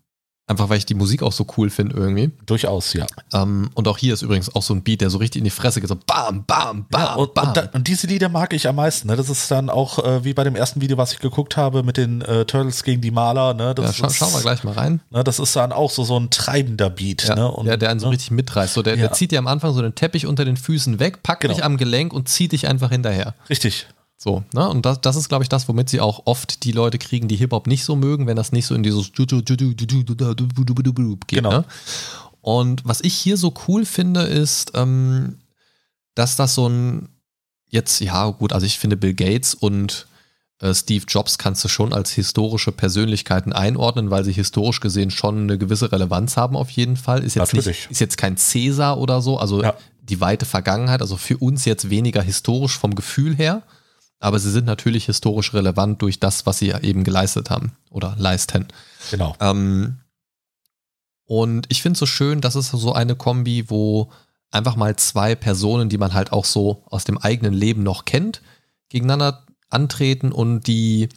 Einfach 0.48 0.70
weil 0.70 0.78
ich 0.78 0.86
die 0.86 0.94
Musik 0.94 1.22
auch 1.22 1.32
so 1.32 1.46
cool 1.58 1.68
finde 1.68 1.94
irgendwie. 1.94 2.30
Durchaus, 2.46 2.94
ja. 2.94 3.06
Ähm, 3.34 3.68
und 3.74 3.86
auch 3.86 3.98
hier 3.98 4.14
ist 4.14 4.22
übrigens 4.22 4.54
auch 4.54 4.62
so 4.62 4.72
ein 4.72 4.82
Beat, 4.82 5.02
der 5.02 5.10
so 5.10 5.18
richtig 5.18 5.40
in 5.40 5.44
die 5.44 5.50
Fresse 5.50 5.80
geht, 5.80 5.90
so 5.90 5.96
bam, 6.06 6.44
bam, 6.46 6.86
bam, 6.88 7.00
ja, 7.00 7.14
und, 7.16 7.34
bam. 7.34 7.48
Und, 7.48 7.56
da, 7.58 7.68
und, 7.74 7.86
diese 7.86 8.06
Lieder 8.06 8.30
mag 8.30 8.54
ich 8.54 8.66
am 8.66 8.76
meisten. 8.76 9.08
Ne? 9.08 9.16
Das 9.16 9.28
ist 9.28 9.50
dann 9.50 9.68
auch 9.68 10.02
äh, 10.02 10.24
wie 10.24 10.32
bei 10.32 10.44
dem 10.44 10.56
ersten 10.56 10.80
Video, 10.80 10.96
was 10.96 11.12
ich 11.12 11.18
geguckt 11.18 11.58
habe 11.58 11.82
mit 11.82 11.98
den 11.98 12.22
äh, 12.22 12.46
Turtles 12.46 12.82
gegen 12.82 13.02
die 13.02 13.10
Maler. 13.10 13.52
Ne? 13.52 13.74
Das 13.74 13.86
ja, 13.86 13.92
scha 13.92 14.06
ist, 14.06 14.16
schauen 14.16 14.32
wir 14.32 14.40
gleich 14.40 14.64
mal 14.64 14.72
rein. 14.72 15.00
Ne? 15.10 15.22
Das 15.22 15.38
ist 15.38 15.54
dann 15.54 15.70
auch 15.70 15.90
so, 15.90 16.02
so 16.02 16.18
ein 16.18 16.30
treibender 16.30 16.88
Beat. 16.88 17.24
Ja, 17.24 17.34
ne? 17.34 17.52
Und, 17.52 17.66
ja 17.66 17.76
der 17.76 17.90
einen 17.90 18.00
so 18.00 18.06
ne? 18.06 18.12
richtig 18.12 18.30
mitreißt. 18.30 18.72
So, 18.72 18.82
der, 18.82 18.94
ja. 18.94 19.02
der 19.02 19.12
zieht 19.12 19.32
dir 19.32 19.40
am 19.40 19.48
Anfang 19.48 19.74
so 19.74 19.82
den 19.82 19.94
Teppich 19.94 20.26
unter 20.26 20.46
den 20.46 20.56
Füßen 20.56 20.98
weg, 20.98 21.22
packt 21.22 21.42
genau. 21.42 21.52
dich 21.52 21.62
am 21.62 21.76
Gelenk 21.76 22.14
und 22.14 22.30
zieht 22.30 22.52
dich 22.52 22.68
einfach 22.68 22.88
hinterher. 22.88 23.34
Richtig. 23.50 23.86
So, 24.20 24.42
ne? 24.52 24.68
Und 24.68 24.84
das, 24.84 25.00
das 25.00 25.14
ist, 25.14 25.28
glaube 25.28 25.44
ich, 25.44 25.48
das, 25.48 25.68
womit 25.68 25.88
sie 25.88 26.00
auch 26.00 26.22
oft 26.24 26.64
die 26.64 26.72
Leute 26.72 26.98
kriegen, 26.98 27.28
die 27.28 27.36
Hip-Hop 27.36 27.68
nicht 27.68 27.84
so 27.84 27.94
mögen, 27.94 28.26
wenn 28.26 28.36
das 28.36 28.50
nicht 28.50 28.66
so 28.66 28.74
in 28.74 28.82
dieses 28.82 29.12
geht. 31.28 31.38
Genau. 31.38 31.50
Ne? 31.50 31.64
Und 32.40 32.84
was 32.84 33.00
ich 33.00 33.14
hier 33.14 33.36
so 33.36 33.54
cool 33.68 33.84
finde, 33.84 34.22
ist, 34.22 34.72
ähm, 34.74 35.38
dass 36.16 36.34
das 36.34 36.56
so 36.56 36.68
ein, 36.68 37.10
jetzt, 37.68 38.00
ja, 38.00 38.28
gut, 38.30 38.52
also 38.52 38.66
ich 38.66 38.80
finde 38.80 38.96
Bill 38.96 39.14
Gates 39.14 39.54
und 39.54 40.08
äh, 40.60 40.74
Steve 40.74 41.04
Jobs 41.06 41.38
kannst 41.38 41.62
du 41.62 41.68
schon 41.68 41.92
als 41.92 42.10
historische 42.10 42.72
Persönlichkeiten 42.72 43.52
einordnen, 43.52 44.10
weil 44.10 44.24
sie 44.24 44.32
historisch 44.32 44.80
gesehen 44.80 45.12
schon 45.12 45.42
eine 45.42 45.58
gewisse 45.58 45.92
Relevanz 45.92 46.36
haben 46.36 46.56
auf 46.56 46.70
jeden 46.70 46.96
Fall. 46.96 47.22
Ist 47.22 47.36
jetzt, 47.36 47.54
nicht, 47.54 47.88
ist 47.88 48.00
jetzt 48.00 48.16
kein 48.16 48.36
Cäsar 48.36 48.98
oder 48.98 49.22
so, 49.22 49.38
also 49.38 49.62
ja. 49.62 49.74
die 50.02 50.20
weite 50.20 50.44
Vergangenheit, 50.44 51.02
also 51.02 51.16
für 51.16 51.36
uns 51.36 51.64
jetzt 51.66 51.88
weniger 51.88 52.20
historisch 52.22 52.76
vom 52.76 52.96
Gefühl 52.96 53.36
her 53.36 53.62
aber 54.20 54.38
sie 54.38 54.50
sind 54.50 54.64
natürlich 54.64 55.06
historisch 55.06 55.54
relevant 55.54 56.02
durch 56.02 56.18
das, 56.18 56.46
was 56.46 56.58
sie 56.58 56.70
eben 56.70 57.04
geleistet 57.04 57.50
haben 57.50 57.72
oder 57.90 58.14
leisten. 58.18 58.66
Genau. 59.10 59.36
Ähm, 59.40 59.98
und 61.24 61.66
ich 61.68 61.82
finde 61.82 61.92
es 61.94 62.00
so 62.00 62.06
schön, 62.06 62.40
dass 62.40 62.54
es 62.54 62.68
so 62.68 62.92
eine 62.92 63.14
Kombi, 63.14 63.68
wo 63.68 64.10
einfach 64.50 64.76
mal 64.76 64.96
zwei 64.96 65.34
Personen, 65.34 65.88
die 65.88 65.98
man 65.98 66.14
halt 66.14 66.32
auch 66.32 66.44
so 66.44 66.82
aus 66.86 67.04
dem 67.04 67.18
eigenen 67.18 67.52
Leben 67.52 67.82
noch 67.82 68.06
kennt, 68.06 68.42
gegeneinander 68.88 69.44
antreten 69.68 70.32
und 70.32 70.66
die, 70.66 71.10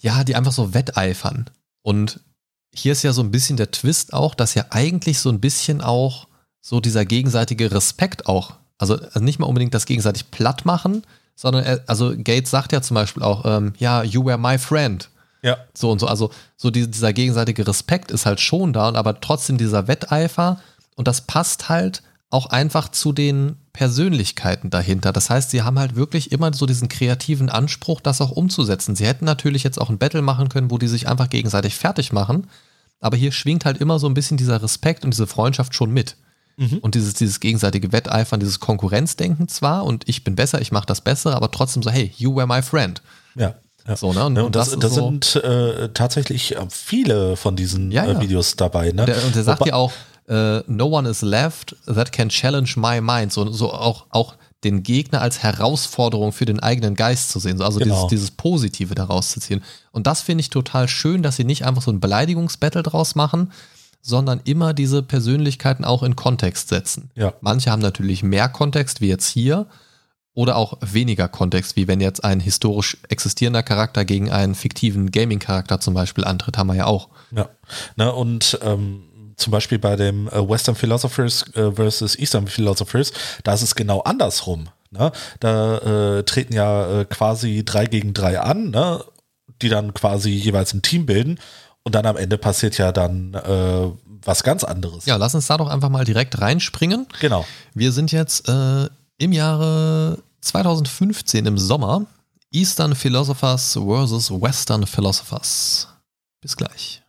ja, 0.00 0.24
die 0.24 0.34
einfach 0.34 0.52
so 0.52 0.74
wetteifern. 0.74 1.48
Und 1.82 2.20
hier 2.74 2.92
ist 2.92 3.02
ja 3.02 3.12
so 3.12 3.22
ein 3.22 3.30
bisschen 3.30 3.56
der 3.56 3.70
Twist 3.70 4.12
auch, 4.12 4.34
dass 4.34 4.54
ja 4.54 4.66
eigentlich 4.70 5.20
so 5.20 5.30
ein 5.30 5.40
bisschen 5.40 5.80
auch 5.80 6.26
so 6.60 6.80
dieser 6.80 7.04
gegenseitige 7.04 7.70
Respekt 7.70 8.26
auch, 8.26 8.54
also, 8.78 8.96
also 8.96 9.20
nicht 9.20 9.38
mal 9.38 9.46
unbedingt 9.46 9.74
das 9.74 9.86
gegenseitig 9.86 10.30
platt 10.30 10.64
machen, 10.64 11.02
sondern 11.34 11.64
er, 11.64 11.84
also 11.86 12.14
Gates 12.16 12.50
sagt 12.50 12.72
ja 12.72 12.82
zum 12.82 12.94
Beispiel 12.94 13.22
auch, 13.22 13.44
ähm, 13.44 13.72
ja, 13.78 14.02
you 14.02 14.24
were 14.24 14.38
my 14.38 14.58
friend. 14.58 15.08
Ja. 15.42 15.58
So 15.74 15.90
und 15.90 15.98
so. 15.98 16.06
Also 16.06 16.30
so 16.56 16.70
die, 16.70 16.90
dieser 16.90 17.12
gegenseitige 17.12 17.66
Respekt 17.66 18.10
ist 18.10 18.26
halt 18.26 18.40
schon 18.40 18.72
da, 18.72 18.94
aber 18.94 19.20
trotzdem 19.20 19.58
dieser 19.58 19.88
Wetteifer 19.88 20.60
und 20.94 21.08
das 21.08 21.22
passt 21.22 21.68
halt 21.68 22.02
auch 22.30 22.46
einfach 22.46 22.88
zu 22.88 23.12
den 23.12 23.56
Persönlichkeiten 23.72 24.70
dahinter. 24.70 25.12
Das 25.12 25.28
heißt, 25.28 25.50
sie 25.50 25.62
haben 25.62 25.78
halt 25.78 25.96
wirklich 25.96 26.32
immer 26.32 26.52
so 26.54 26.64
diesen 26.64 26.88
kreativen 26.88 27.50
Anspruch, 27.50 28.00
das 28.00 28.20
auch 28.20 28.30
umzusetzen. 28.30 28.96
Sie 28.96 29.06
hätten 29.06 29.26
natürlich 29.26 29.64
jetzt 29.64 29.78
auch 29.78 29.90
ein 29.90 29.98
Battle 29.98 30.22
machen 30.22 30.48
können, 30.48 30.70
wo 30.70 30.78
die 30.78 30.88
sich 30.88 31.08
einfach 31.08 31.28
gegenseitig 31.28 31.74
fertig 31.74 32.12
machen, 32.12 32.48
aber 33.00 33.16
hier 33.16 33.32
schwingt 33.32 33.64
halt 33.64 33.78
immer 33.78 33.98
so 33.98 34.06
ein 34.06 34.14
bisschen 34.14 34.36
dieser 34.36 34.62
Respekt 34.62 35.04
und 35.04 35.12
diese 35.12 35.26
Freundschaft 35.26 35.74
schon 35.74 35.90
mit. 35.90 36.16
Mhm. 36.56 36.78
Und 36.78 36.94
dieses, 36.94 37.14
dieses 37.14 37.40
gegenseitige 37.40 37.92
Wetteifern, 37.92 38.40
dieses 38.40 38.60
Konkurrenzdenken 38.60 39.48
zwar 39.48 39.84
und 39.84 40.08
ich 40.08 40.24
bin 40.24 40.36
besser, 40.36 40.60
ich 40.60 40.72
mache 40.72 40.86
das 40.86 41.00
besser, 41.00 41.34
aber 41.34 41.50
trotzdem 41.50 41.82
so, 41.82 41.90
hey, 41.90 42.12
you 42.16 42.34
were 42.34 42.46
my 42.46 42.62
friend. 42.62 43.02
Ja. 43.34 43.54
Ja. 43.86 43.96
So, 43.96 44.12
ne? 44.12 44.24
Und, 44.24 44.38
und 44.38 44.54
das, 44.54 44.70
das, 44.70 44.78
das 44.78 44.94
so 44.94 45.08
sind 45.08 45.36
äh, 45.36 45.88
tatsächlich 45.92 46.56
viele 46.68 47.36
von 47.36 47.56
diesen 47.56 47.90
ja, 47.90 48.04
ja. 48.04 48.12
Äh, 48.12 48.20
Videos 48.20 48.56
dabei. 48.56 48.92
Ne? 48.92 49.06
Der, 49.06 49.24
und 49.24 49.34
der 49.34 49.42
sagt 49.42 49.66
ja 49.66 49.74
auch, 49.74 49.92
uh, 50.28 50.60
no 50.66 50.86
one 50.86 51.08
is 51.08 51.22
left 51.22 51.74
that 51.86 52.12
can 52.12 52.28
challenge 52.28 52.74
my 52.76 53.00
mind. 53.00 53.32
So, 53.32 53.50
so 53.50 53.72
auch, 53.72 54.06
auch 54.10 54.36
den 54.64 54.84
Gegner 54.84 55.20
als 55.20 55.42
Herausforderung 55.42 56.32
für 56.32 56.44
den 56.44 56.60
eigenen 56.60 56.94
Geist 56.94 57.30
zu 57.30 57.40
sehen. 57.40 57.58
So, 57.58 57.64
also 57.64 57.80
genau. 57.80 57.94
dieses, 57.94 58.08
dieses 58.08 58.30
Positive 58.30 58.94
daraus 58.94 59.32
zu 59.32 59.40
ziehen. 59.40 59.62
Und 59.90 60.06
das 60.06 60.22
finde 60.22 60.42
ich 60.42 60.50
total 60.50 60.86
schön, 60.86 61.22
dass 61.22 61.36
sie 61.36 61.44
nicht 61.44 61.64
einfach 61.64 61.82
so 61.82 61.90
ein 61.90 61.98
Beleidigungsbattle 61.98 62.84
draus 62.84 63.16
machen, 63.16 63.50
sondern 64.02 64.40
immer 64.44 64.74
diese 64.74 65.02
Persönlichkeiten 65.02 65.84
auch 65.84 66.02
in 66.02 66.16
Kontext 66.16 66.68
setzen. 66.68 67.10
Ja. 67.14 67.34
Manche 67.40 67.70
haben 67.70 67.80
natürlich 67.80 68.22
mehr 68.22 68.48
Kontext, 68.48 69.00
wie 69.00 69.08
jetzt 69.08 69.28
hier, 69.28 69.66
oder 70.34 70.56
auch 70.56 70.78
weniger 70.80 71.28
Kontext, 71.28 71.76
wie 71.76 71.88
wenn 71.88 72.00
jetzt 72.00 72.24
ein 72.24 72.40
historisch 72.40 72.96
existierender 73.08 73.62
Charakter 73.62 74.04
gegen 74.04 74.30
einen 74.30 74.54
fiktiven 74.54 75.10
Gaming-Charakter 75.10 75.78
zum 75.78 75.94
Beispiel 75.94 76.24
antritt, 76.24 76.58
haben 76.58 76.68
wir 76.68 76.74
ja 76.74 76.86
auch. 76.86 77.10
Ja, 77.30 77.50
ne, 77.96 78.12
und 78.12 78.58
ähm, 78.62 79.04
zum 79.36 79.50
Beispiel 79.50 79.78
bei 79.78 79.96
dem 79.96 80.28
äh, 80.28 80.48
Western 80.48 80.74
Philosophers 80.74 81.44
äh, 81.54 81.72
versus 81.72 82.18
Eastern 82.18 82.46
Philosophers, 82.46 83.12
da 83.44 83.54
ist 83.54 83.62
es 83.62 83.74
genau 83.74 84.00
andersrum. 84.00 84.68
Ne? 84.90 85.12
Da 85.40 86.18
äh, 86.18 86.22
treten 86.24 86.54
ja 86.54 87.00
äh, 87.00 87.04
quasi 87.04 87.64
drei 87.64 87.86
gegen 87.86 88.14
drei 88.14 88.40
an, 88.40 88.70
ne? 88.70 89.04
die 89.60 89.68
dann 89.68 89.94
quasi 89.94 90.30
jeweils 90.30 90.72
ein 90.74 90.82
Team 90.82 91.06
bilden 91.06 91.38
und 91.84 91.94
dann 91.94 92.06
am 92.06 92.16
Ende 92.16 92.38
passiert 92.38 92.78
ja 92.78 92.92
dann 92.92 93.34
äh, 93.34 93.90
was 94.24 94.42
ganz 94.42 94.64
anderes. 94.64 95.06
Ja, 95.06 95.16
lass 95.16 95.34
uns 95.34 95.46
da 95.46 95.56
doch 95.56 95.68
einfach 95.68 95.88
mal 95.88 96.04
direkt 96.04 96.40
reinspringen. 96.40 97.06
Genau. 97.20 97.44
Wir 97.74 97.92
sind 97.92 98.12
jetzt 98.12 98.48
äh, 98.48 98.88
im 99.18 99.32
Jahre 99.32 100.18
2015 100.40 101.46
im 101.46 101.58
Sommer. 101.58 102.06
Eastern 102.52 102.94
Philosophers 102.94 103.72
versus 103.72 104.30
Western 104.30 104.86
Philosophers. 104.86 105.88
Bis 106.40 106.56
gleich. 106.56 107.02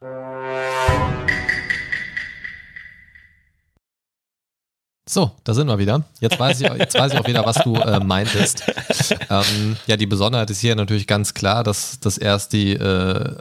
So, 5.09 5.31
da 5.43 5.53
sind 5.53 5.67
wir 5.67 5.77
wieder. 5.77 6.03
Jetzt 6.21 6.39
weiß 6.39 6.61
ich, 6.61 6.69
jetzt 6.69 6.97
weiß 6.97 7.13
ich 7.13 7.19
auch 7.19 7.27
wieder, 7.27 7.45
was 7.45 7.57
du 7.57 7.75
äh, 7.75 7.99
meintest. 7.99 8.63
Ähm, 9.29 9.75
ja, 9.87 9.97
die 9.97 10.05
Besonderheit 10.05 10.49
ist 10.49 10.59
hier 10.59 10.75
natürlich 10.75 11.07
ganz 11.07 11.33
klar, 11.33 11.63
dass, 11.63 11.99
dass 11.99 12.17
erst 12.17 12.53
die 12.53 12.73
äh, 12.73 13.35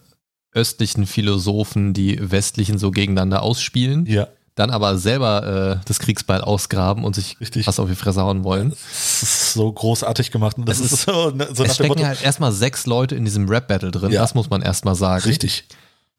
östlichen 0.54 1.06
Philosophen 1.06 1.94
die 1.94 2.18
westlichen 2.30 2.78
so 2.78 2.90
gegeneinander 2.90 3.42
ausspielen. 3.42 4.06
Ja. 4.06 4.28
Dann 4.54 4.70
aber 4.70 4.98
selber 4.98 5.78
äh, 5.80 5.84
das 5.86 5.98
Kriegsbeil 5.98 6.42
ausgraben 6.42 7.04
und 7.04 7.14
sich 7.14 7.40
Richtig. 7.40 7.66
was 7.66 7.78
auf 7.78 7.88
die 7.88 7.94
Fresse 7.94 8.20
hauen 8.20 8.44
wollen. 8.44 8.70
Das 8.70 9.22
ist 9.22 9.52
so 9.54 9.72
großartig 9.72 10.30
gemacht. 10.30 10.58
Und 10.58 10.68
das 10.68 10.78
es 10.80 10.92
ist, 10.92 11.02
so, 11.04 11.30
ne, 11.30 11.48
so 11.54 11.64
es 11.64 11.74
stecken 11.74 11.88
Motto, 11.88 12.04
halt 12.04 12.22
erstmal 12.22 12.52
sechs 12.52 12.84
Leute 12.84 13.14
in 13.16 13.24
diesem 13.24 13.48
Rap-Battle 13.48 13.90
drin. 13.90 14.12
Ja. 14.12 14.20
Das 14.20 14.34
muss 14.34 14.50
man 14.50 14.60
erstmal 14.60 14.94
sagen. 14.94 15.24
Richtig. 15.24 15.64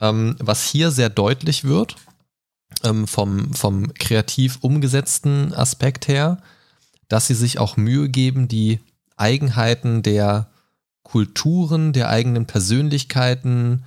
Ähm, 0.01 0.35
was 0.39 0.65
hier 0.65 0.89
sehr 0.89 1.11
deutlich 1.11 1.63
wird, 1.63 1.95
ähm, 2.83 3.07
vom, 3.07 3.53
vom 3.53 3.93
kreativ 3.93 4.57
umgesetzten 4.61 5.53
Aspekt 5.53 6.07
her, 6.07 6.39
dass 7.07 7.27
sie 7.27 7.35
sich 7.35 7.59
auch 7.59 7.77
Mühe 7.77 8.09
geben, 8.09 8.47
die 8.47 8.79
Eigenheiten 9.15 10.01
der 10.01 10.47
Kulturen, 11.03 11.93
der 11.93 12.09
eigenen 12.09 12.47
Persönlichkeiten, 12.47 13.83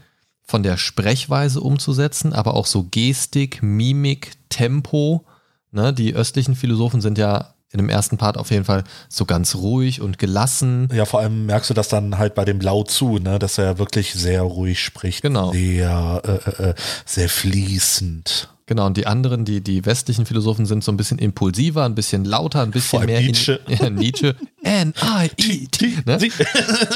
von 0.47 0.63
der 0.63 0.77
Sprechweise 0.77 1.61
umzusetzen, 1.61 2.33
aber 2.33 2.55
auch 2.55 2.67
so 2.67 2.85
Gestik, 2.85 3.63
Mimik, 3.63 4.33
Tempo. 4.49 5.27
Ne? 5.73 5.93
Die 5.93 6.15
östlichen 6.15 6.55
Philosophen 6.55 7.01
sind 7.01 7.19
ja 7.19 7.55
in 7.73 7.79
dem 7.79 7.89
ersten 7.89 8.17
Part 8.17 8.39
auf 8.39 8.51
jeden 8.53 8.65
Fall 8.65 8.85
so 9.09 9.25
ganz 9.25 9.57
ruhig 9.57 10.01
und 10.01 10.19
gelassen. 10.19 10.89
Ja, 10.95 11.05
vor 11.05 11.21
allem 11.21 11.47
merkst 11.47 11.69
du 11.69 11.75
das 11.75 11.89
dann 11.89 12.17
halt 12.17 12.35
bei 12.37 12.45
dem 12.45 12.61
Lau 12.61 12.85
zu, 12.85 13.19
ne, 13.19 13.39
dass 13.39 13.59
er 13.59 13.79
wirklich 13.79 14.15
sehr 14.15 14.43
ruhig 14.43 14.81
spricht. 14.81 15.21
Genau. 15.21 15.53
Sehr, 15.53 16.23
äh, 16.25 16.31
äh, 16.31 16.71
äh 16.71 16.75
sehr 17.05 17.29
fließend. 17.29 18.49
Genau, 18.69 18.87
und 18.87 18.97
die 18.97 19.07
anderen, 19.07 19.45
die, 19.45 19.61
die 19.61 19.87
westlichen 19.87 20.27
Philosophen 20.27 20.67
sind 20.67 20.83
so 20.83 20.91
ein 20.91 20.97
bisschen 20.97 21.19
impulsiver, 21.19 21.85
ein 21.85 21.95
bisschen 21.95 22.25
lauter, 22.25 22.63
ein 22.63 22.73
bisschen 22.73 23.07
mehr 23.07 23.21
Nietzsche. 23.21 23.61
In, 23.69 23.77
ja, 23.79 23.91
Nietzsche. 23.91 24.35
N-I-E-T. 24.63 25.99
Ne? 26.05 26.19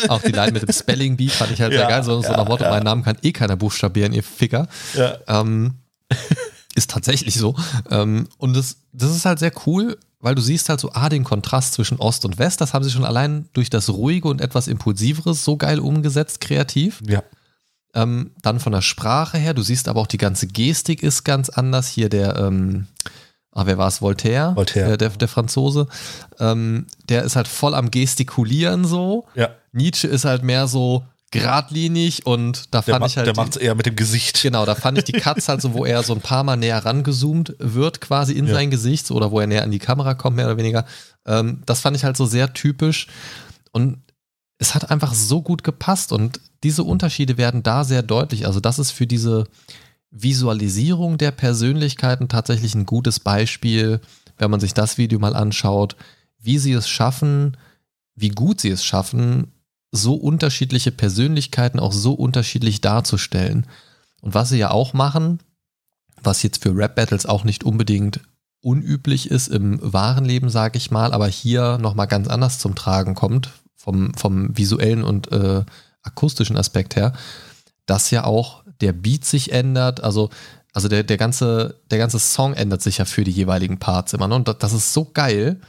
Auch 0.09 0.21
die 0.21 0.33
Line 0.33 0.51
mit 0.51 0.63
dem 0.63 0.73
Spelling 0.73 1.17
Bee 1.17 1.29
fand 1.29 1.53
ich 1.53 1.61
halt 1.61 1.73
ja, 1.73 1.81
sehr 1.81 1.89
geil. 1.89 2.03
So, 2.03 2.21
ja, 2.21 2.27
so 2.27 2.33
nach 2.33 2.49
Motto, 2.49 2.65
ja. 2.65 2.71
meinen 2.71 2.83
Namen 2.83 3.05
kann 3.05 3.19
eh 3.23 3.31
keiner 3.31 3.55
buchstabieren, 3.57 4.13
ihr 4.13 4.25
Ficker. 4.25 4.67
Ja. 4.95 5.19
Ähm, 5.29 5.75
ist 6.75 6.91
tatsächlich 6.91 7.37
so. 7.37 7.55
Ähm, 7.89 8.27
und 8.39 8.57
das, 8.57 8.79
das 8.93 9.15
ist 9.15 9.25
halt 9.25 9.39
sehr 9.39 9.53
cool, 9.67 9.97
weil 10.19 10.35
du 10.35 10.43
siehst 10.43 10.69
halt 10.69 10.81
so, 10.81 10.91
ah, 10.93 11.09
den 11.09 11.23
Kontrast 11.23 11.75
zwischen 11.75 11.99
Ost 11.99 12.25
und 12.25 12.39
West, 12.39 12.61
das 12.61 12.75
haben 12.75 12.83
sie 12.83 12.91
schon 12.91 13.05
allein 13.05 13.49
durch 13.53 13.71
das 13.71 13.89
ruhige 13.91 14.27
und 14.27 14.41
etwas 14.41 14.67
impulsiveres 14.67 15.45
so 15.45 15.57
geil 15.57 15.79
umgesetzt, 15.79 16.41
kreativ. 16.41 17.01
Ja. 17.07 17.23
Ähm, 17.95 18.33
dann 18.43 18.61
von 18.61 18.73
der 18.73 18.83
Sprache 18.83 19.39
her, 19.39 19.55
du 19.55 19.63
siehst 19.63 19.89
aber 19.89 20.01
auch 20.01 20.07
die 20.07 20.19
ganze 20.19 20.47
Gestik 20.47 21.03
ist 21.03 21.25
ganz 21.25 21.49
anders. 21.49 21.89
Hier 21.89 22.09
der, 22.09 22.37
ähm, 22.37 22.87
ah, 23.53 23.67
wer 23.67 23.79
war 23.79 23.89
es? 23.89 24.01
Voltaire, 24.01 24.55
Voltaire. 24.55 24.89
Der, 24.89 24.97
der, 24.97 25.11
der 25.11 25.29
Franzose. 25.29 25.89
Ähm, 26.39 26.87
der 27.09 27.25
ist 27.25 27.37
halt 27.37 27.49
voll 27.49 27.75
am 27.75 27.91
Gestikulieren 27.91 28.85
so. 28.85 29.27
Ja. 29.35 29.51
Nietzsche 29.73 30.07
ist 30.07 30.25
halt 30.25 30.43
mehr 30.43 30.67
so 30.67 31.05
geradlinig 31.31 32.27
und 32.27 32.75
da 32.75 32.83
fand 32.83 33.01
der 33.01 33.07
ich 33.07 33.17
halt. 33.17 33.27
Der 33.27 33.37
macht 33.37 33.57
es 33.57 33.57
eher 33.57 33.75
mit 33.75 33.87
dem 33.87 33.97
Gesicht. 33.97 34.43
Genau, 34.43 34.67
da 34.67 34.75
fand 34.75 34.99
ich 34.99 35.05
die 35.05 35.13
Cuts 35.13 35.49
halt 35.49 35.61
so, 35.61 35.75
wo 35.75 35.85
er 35.85 36.03
so 36.03 36.13
ein 36.13 36.21
paar 36.21 36.45
Mal 36.45 36.57
näher 36.57 36.85
rangezoomt 36.85 37.55
wird, 37.59 38.01
quasi 38.01 38.33
in 38.33 38.47
ja. 38.47 38.55
sein 38.55 38.71
Gesicht 38.71 39.11
oder 39.11 39.31
wo 39.31 39.41
er 39.41 39.47
näher 39.47 39.63
an 39.63 39.71
die 39.71 39.79
Kamera 39.79 40.15
kommt, 40.15 40.37
mehr 40.37 40.47
oder 40.47 40.57
weniger. 40.57 40.85
Ähm, 41.27 41.63
das 41.67 41.81
fand 41.81 41.97
ich 41.97 42.05
halt 42.05 42.17
so 42.17 42.27
sehr 42.27 42.53
typisch. 42.53 43.07
Und 43.73 43.99
es 44.61 44.75
hat 44.75 44.91
einfach 44.91 45.15
so 45.15 45.41
gut 45.41 45.65
gepasst 45.65 46.13
und 46.13 46.39
diese 46.63 46.85
Unterschiede 46.85 47.39
werden 47.39 47.63
da 47.63 47.83
sehr 47.83 48.03
deutlich. 48.03 48.47
Also 48.47 48.61
das 48.61 48.79
ist 48.79 48.91
für 48.91 49.07
diese 49.07 49.49
Visualisierung 50.11 51.17
der 51.17 51.31
Persönlichkeiten 51.31 52.29
tatsächlich 52.29 52.75
ein 52.75 52.85
gutes 52.85 53.21
Beispiel, 53.21 54.01
wenn 54.37 54.51
man 54.51 54.61
sich 54.61 54.75
das 54.75 54.99
Video 54.99 55.19
mal 55.19 55.35
anschaut, 55.35 55.97
wie 56.39 56.59
sie 56.59 56.73
es 56.73 56.91
schaffen, 56.91 57.57
wie 58.15 58.29
gut 58.29 58.61
sie 58.61 58.69
es 58.69 58.85
schaffen, 58.85 59.51
so 59.93 60.15
unterschiedliche 60.15 60.93
Persönlichkeiten 60.93 61.81
auch 61.81 61.93
so 61.93 62.13
unterschiedlich 62.13 62.83
darzustellen. 62.83 63.67
Und 64.21 64.35
was 64.35 64.51
sie 64.51 64.59
ja 64.59 64.71
auch 64.71 64.93
machen, 64.93 65.41
was 66.23 66.43
jetzt 66.43 66.63
für 66.63 66.77
Rap-Battles 66.77 67.25
auch 67.25 67.45
nicht 67.45 67.65
unbedingt 67.65 68.21
unüblich 68.61 69.31
ist 69.31 69.49
im 69.49 69.79
wahren 69.81 70.27
Leben, 70.27 70.51
sage 70.51 70.77
ich 70.77 70.91
mal, 70.91 71.15
aber 71.15 71.29
hier 71.29 71.79
nochmal 71.79 72.09
ganz 72.09 72.29
anders 72.29 72.59
zum 72.59 72.75
Tragen 72.75 73.15
kommt, 73.15 73.49
vom, 73.81 74.13
vom 74.15 74.57
visuellen 74.57 75.03
und 75.03 75.33
äh, 75.33 75.65
akustischen 76.03 76.59
Aspekt 76.59 76.97
her, 76.97 77.15
dass 77.87 78.11
ja 78.11 78.25
auch 78.25 78.63
der 78.83 78.93
Beat 78.93 79.25
sich 79.25 79.53
ändert, 79.53 80.03
also, 80.03 80.29
also 80.75 80.89
der, 80.89 81.03
der, 81.03 81.17
ganze, 81.17 81.81
der 81.91 81.99
ganze 81.99 82.19
Song 82.19 82.53
ändert 82.53 82.83
sich 82.83 82.99
ja 82.99 83.07
für 83.07 83.25
die 83.25 83.31
jeweiligen 83.31 83.79
Parts 83.79 84.13
immer. 84.13 84.29
Ne? 84.29 84.35
Und 84.35 84.63
das 84.63 84.73
ist 84.75 84.93
so 84.93 85.07
geil, 85.07 85.61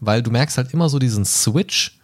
weil 0.00 0.22
du 0.22 0.30
merkst 0.30 0.56
halt 0.56 0.72
immer 0.72 0.88
so 0.88 0.98
diesen 0.98 1.26
Switch 1.26 1.98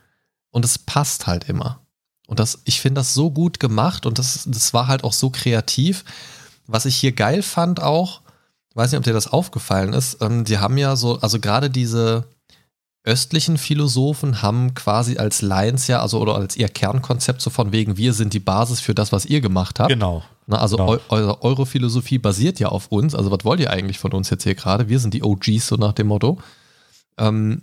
und 0.51 0.65
es 0.65 0.79
passt 0.79 1.27
halt 1.27 1.49
immer. 1.49 1.81
Und 2.27 2.39
das, 2.39 2.61
ich 2.65 2.81
finde 2.81 3.01
das 3.01 3.15
so 3.15 3.31
gut 3.31 3.59
gemacht 3.59 4.05
und 4.05 4.19
das, 4.19 4.45
das 4.47 4.75
war 4.75 4.89
halt 4.89 5.05
auch 5.05 5.13
so 5.15 5.31
kreativ. 5.31 6.05
Was 6.67 6.85
ich 6.85 6.97
hier 6.97 7.13
geil 7.13 7.43
fand 7.43 7.81
auch, 7.81 8.21
weiß 8.75 8.91
nicht, 8.91 8.99
ob 8.99 9.05
dir 9.05 9.15
das 9.15 9.29
aufgefallen 9.29 9.95
ist, 9.95 10.19
ähm, 10.21 10.45
die 10.45 10.59
haben 10.59 10.77
ja 10.77 10.97
so, 10.97 11.19
also 11.21 11.41
gerade 11.41 11.71
diese, 11.71 12.25
östlichen 13.07 13.57
Philosophen 13.57 14.43
haben 14.43 14.75
quasi 14.75 15.17
als 15.17 15.41
Lines 15.41 15.87
ja, 15.87 16.03
also 16.03 16.21
oder 16.21 16.35
als 16.35 16.57
ihr 16.57 16.69
Kernkonzept 16.69 17.41
so 17.41 17.51
von 17.51 17.71
wegen, 17.73 17.97
wir 17.97 18.13
sind 18.13 18.35
die 18.35 18.41
Basis 18.41 18.81
für 18.81 18.95
das, 18.95 19.13
was 19.13 19.25
ihr 19.25 19.41
gemacht 19.41 19.79
habt. 19.79 19.91
Genau. 19.91 20.25
Na, 20.47 20.59
also 20.59 20.77
genau. 20.77 20.95
Eu 20.95 20.99
eure, 21.09 21.43
eure 21.43 21.67
Philosophie 21.67 22.19
basiert 22.19 22.59
ja 22.59 22.69
auf 22.69 22.89
uns. 22.89 23.15
Also 23.15 23.31
was 23.31 23.45
wollt 23.45 23.61
ihr 23.61 23.71
eigentlich 23.71 23.99
von 23.99 24.13
uns 24.13 24.29
jetzt 24.31 24.43
hier 24.43 24.57
gerade? 24.57 24.89
Wir 24.89 24.99
sind 24.99 25.15
die 25.15 25.23
OGs, 25.23 25.69
so 25.69 25.77
nach 25.77 25.93
dem 25.93 26.09
Motto. 26.09 26.39
Ähm, 27.17 27.63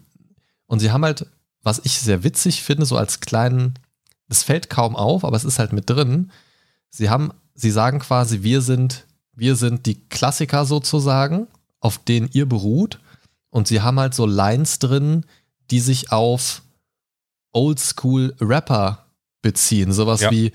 und 0.68 0.80
sie 0.80 0.92
haben 0.92 1.04
halt, 1.04 1.28
was 1.62 1.82
ich 1.84 2.00
sehr 2.00 2.24
witzig 2.24 2.64
finde, 2.64 2.86
so 2.86 2.98
als 2.98 3.20
kleinen, 3.20 3.74
es 4.30 4.44
fällt 4.44 4.70
kaum 4.70 4.96
auf, 4.96 5.26
aber 5.26 5.36
es 5.36 5.46
ist 5.46 5.60
halt 5.60 5.74
mit 5.74 5.90
drin. 5.90 6.32
Sie 6.90 7.10
haben, 7.10 7.32
sie 7.54 7.72
sagen 7.72 8.00
quasi, 8.00 8.44
wir 8.44 8.62
sind, 8.62 9.06
wir 9.34 9.58
sind 9.58 9.86
die 9.86 9.96
Klassiker 10.08 10.66
sozusagen, 10.66 11.48
auf 11.82 11.98
denen 11.98 12.30
ihr 12.32 12.48
beruht 12.48 13.00
und 13.54 13.68
sie 13.68 13.82
haben 13.82 14.00
halt 14.00 14.16
so 14.16 14.26
Lines 14.26 14.80
drin, 14.80 15.26
die 15.70 15.80
sich 15.80 16.12
auf 16.12 16.64
Oldschool-Rapper 17.52 19.06
beziehen. 19.44 19.94
Sowas 19.94 20.22
ja. 20.22 20.32
wie 20.32 20.52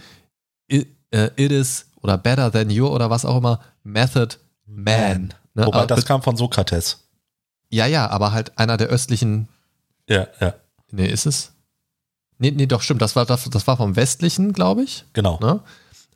it, 0.67 0.89
uh, 1.15 1.29
it, 1.37 1.53
is 1.53 1.87
oder 2.03 2.19
Better 2.19 2.51
Than 2.51 2.71
You 2.71 2.89
oder 2.89 3.09
was 3.09 3.25
auch 3.25 3.37
immer, 3.37 3.61
Method 3.85 4.37
Man. 4.67 5.33
Ne? 5.55 5.67
Wobei, 5.67 5.87
das 5.87 6.05
kam 6.07 6.23
von 6.23 6.37
Sokrates. 6.37 7.09
Ja, 7.71 7.87
ja, 7.87 8.11
aber 8.11 8.33
halt 8.33 8.59
einer 8.59 8.77
der 8.77 8.89
östlichen. 8.89 9.49
Ja, 10.09 10.27
ja. 10.41 10.55
Nee, 10.91 11.07
ist 11.07 11.27
es? 11.27 11.53
Nee, 12.39 12.51
nee, 12.51 12.67
doch, 12.67 12.83
stimmt. 12.83 13.01
Das 13.01 13.15
war, 13.15 13.27
das, 13.27 13.49
das 13.49 13.67
war 13.69 13.77
vom 13.77 13.95
westlichen, 13.95 14.53
glaube 14.53 14.83
ich. 14.83 15.05
Genau. 15.13 15.39
Ne? 15.41 15.61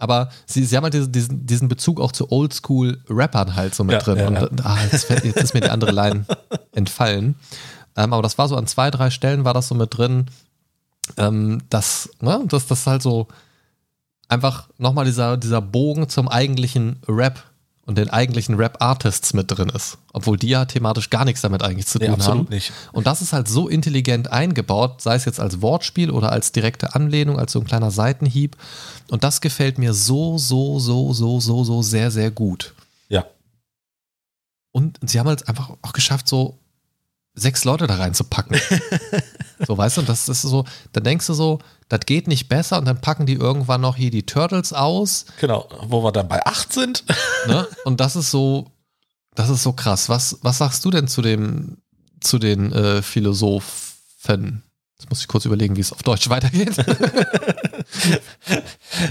Aber 0.02 0.30
sie, 0.46 0.64
sie 0.64 0.76
haben 0.76 0.82
halt 0.82 1.14
diesen, 1.14 1.46
diesen 1.46 1.68
Bezug 1.68 2.00
auch 2.00 2.10
zu 2.10 2.32
Oldschool-Rappern 2.32 3.54
halt 3.54 3.72
so 3.72 3.84
mit 3.84 3.92
ja, 3.92 3.98
drin. 4.00 4.18
Ja, 4.18 4.26
und 4.26 4.58
ja. 4.58 4.66
Ah, 4.66 4.78
jetzt, 4.90 5.08
jetzt, 5.08 5.36
ist 5.36 5.54
mir 5.54 5.60
die 5.60 5.70
andere 5.70 5.92
Line 5.92 6.26
entfallen. 6.72 7.36
Ähm, 7.96 8.12
aber 8.12 8.20
das 8.20 8.36
war 8.36 8.48
so 8.48 8.56
an 8.56 8.66
zwei, 8.66 8.90
drei 8.90 9.10
Stellen 9.10 9.44
war 9.44 9.54
das 9.54 9.68
so 9.68 9.76
mit 9.76 9.96
drin, 9.96 10.26
ähm, 11.18 11.62
dass, 11.70 12.10
ne, 12.20 12.42
dass 12.48 12.66
das 12.66 12.84
halt 12.84 13.00
so, 13.00 13.28
einfach 14.26 14.68
nochmal 14.76 15.04
dieser, 15.04 15.36
dieser 15.36 15.60
Bogen 15.60 16.08
zum 16.08 16.26
eigentlichen 16.26 16.96
Rap 17.06 17.44
und 17.84 17.98
den 17.98 18.10
eigentlichen 18.10 18.54
Rap-Artists 18.54 19.34
mit 19.34 19.50
drin 19.50 19.68
ist. 19.70 19.98
Obwohl 20.12 20.36
die 20.36 20.48
ja 20.48 20.64
thematisch 20.66 21.10
gar 21.10 21.24
nichts 21.24 21.40
damit 21.40 21.62
eigentlich 21.62 21.86
zu 21.86 21.98
Nee, 21.98 22.06
tun 22.06 22.14
absolut 22.14 22.46
haben. 22.46 22.54
nicht. 22.54 22.72
Und 22.92 23.06
das 23.06 23.22
ist 23.22 23.32
halt 23.32 23.48
so 23.48 23.68
intelligent 23.68 24.30
eingebaut, 24.30 25.00
sei 25.02 25.16
es 25.16 25.24
jetzt 25.24 25.40
als 25.40 25.62
Wortspiel 25.62 26.10
oder 26.10 26.30
als 26.30 26.52
direkte 26.52 26.94
Anlehnung, 26.94 27.38
als 27.38 27.52
so 27.52 27.58
ein 27.60 27.66
kleiner 27.66 27.90
Seitenhieb. 27.90 28.56
Und 29.10 29.24
das 29.24 29.40
gefällt 29.40 29.78
mir 29.78 29.94
so, 29.94 30.38
so, 30.38 30.78
so, 30.78 31.12
so, 31.12 31.40
so, 31.40 31.64
so 31.64 31.82
sehr, 31.82 32.10
sehr 32.12 32.30
gut. 32.30 32.74
Ja. 33.08 33.26
Und 34.70 34.98
sie 35.04 35.18
haben 35.18 35.28
halt 35.28 35.48
einfach 35.48 35.70
auch 35.82 35.92
geschafft, 35.92 36.28
so 36.28 36.58
sechs 37.34 37.64
Leute 37.64 37.86
da 37.86 37.96
reinzupacken. 37.96 38.60
so, 39.66 39.76
weißt 39.76 39.98
du, 39.98 40.02
das 40.02 40.28
ist 40.28 40.42
so, 40.42 40.64
dann 40.92 41.04
denkst 41.04 41.26
du 41.26 41.34
so, 41.34 41.58
das 41.88 42.00
geht 42.00 42.28
nicht 42.28 42.48
besser 42.48 42.78
und 42.78 42.84
dann 42.84 43.00
packen 43.00 43.26
die 43.26 43.34
irgendwann 43.34 43.80
noch 43.80 43.96
hier 43.96 44.10
die 44.10 44.24
Turtles 44.24 44.72
aus. 44.72 45.26
Genau, 45.40 45.68
wo 45.86 46.02
wir 46.02 46.12
dann 46.12 46.28
bei 46.28 46.44
8 46.44 46.72
sind. 46.72 47.04
Ne? 47.48 47.66
Und 47.84 47.98
das 47.98 48.14
ist 48.14 48.30
so, 48.30 48.70
das 49.34 49.48
ist 49.48 49.64
so 49.64 49.72
krass. 49.72 50.08
Was, 50.08 50.38
was 50.42 50.58
sagst 50.58 50.84
du 50.84 50.92
denn 50.92 51.08
zu 51.08 51.22
dem, 51.22 51.78
zu 52.20 52.38
den 52.38 52.70
äh, 52.70 53.02
Philosophen? 53.02 54.62
Jetzt 54.96 55.10
muss 55.10 55.20
ich 55.22 55.26
kurz 55.26 55.44
überlegen, 55.44 55.74
wie 55.74 55.80
es 55.80 55.92
auf 55.92 56.04
Deutsch 56.04 56.28
weitergeht. 56.28 56.76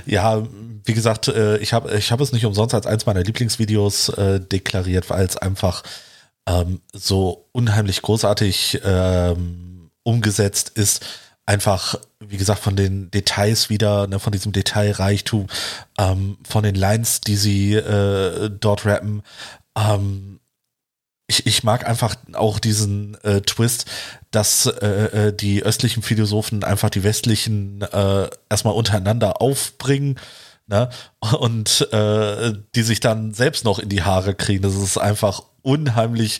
Ja, 0.05 0.47
wie 0.85 0.93
gesagt, 0.93 1.27
äh, 1.27 1.57
ich 1.57 1.73
habe 1.73 1.95
ich 1.97 2.11
hab 2.11 2.21
es 2.21 2.31
nicht 2.31 2.45
umsonst 2.45 2.73
als 2.73 2.85
eins 2.85 3.05
meiner 3.05 3.23
Lieblingsvideos 3.23 4.09
äh, 4.09 4.39
deklariert, 4.39 5.09
weil 5.09 5.25
es 5.25 5.37
einfach 5.37 5.83
ähm, 6.51 6.81
so 6.93 7.47
unheimlich 7.51 8.01
großartig 8.01 8.81
ähm, 8.83 9.89
umgesetzt 10.03 10.71
ist. 10.75 11.05
Einfach, 11.45 11.95
wie 12.19 12.37
gesagt, 12.37 12.59
von 12.59 12.75
den 12.75 13.09
Details 13.11 13.69
wieder, 13.69 14.07
ne, 14.07 14.19
von 14.19 14.31
diesem 14.31 14.51
Detailreichtum, 14.51 15.47
ähm, 15.97 16.37
von 16.47 16.63
den 16.63 16.75
Lines, 16.75 17.21
die 17.21 17.35
sie 17.35 17.73
äh, 17.73 18.49
dort 18.49 18.85
rappen. 18.85 19.23
Ähm, 19.77 20.39
ich, 21.27 21.45
ich 21.45 21.63
mag 21.63 21.87
einfach 21.87 22.15
auch 22.33 22.59
diesen 22.59 23.15
äh, 23.23 23.41
Twist, 23.41 23.85
dass 24.31 24.65
äh, 24.65 25.27
äh, 25.27 25.33
die 25.33 25.63
östlichen 25.63 26.03
Philosophen 26.03 26.63
einfach 26.63 26.89
die 26.89 27.03
westlichen 27.03 27.81
äh, 27.81 28.29
erstmal 28.49 28.73
untereinander 28.73 29.41
aufbringen 29.41 30.19
ne? 30.67 30.89
und 31.39 31.87
äh, 31.91 32.53
die 32.75 32.83
sich 32.83 32.99
dann 32.99 33.33
selbst 33.33 33.63
noch 33.63 33.79
in 33.79 33.89
die 33.89 34.03
Haare 34.03 34.35
kriegen. 34.35 34.63
Das 34.63 34.75
ist 34.75 34.97
einfach 34.97 35.43
unheimlich 35.63 36.39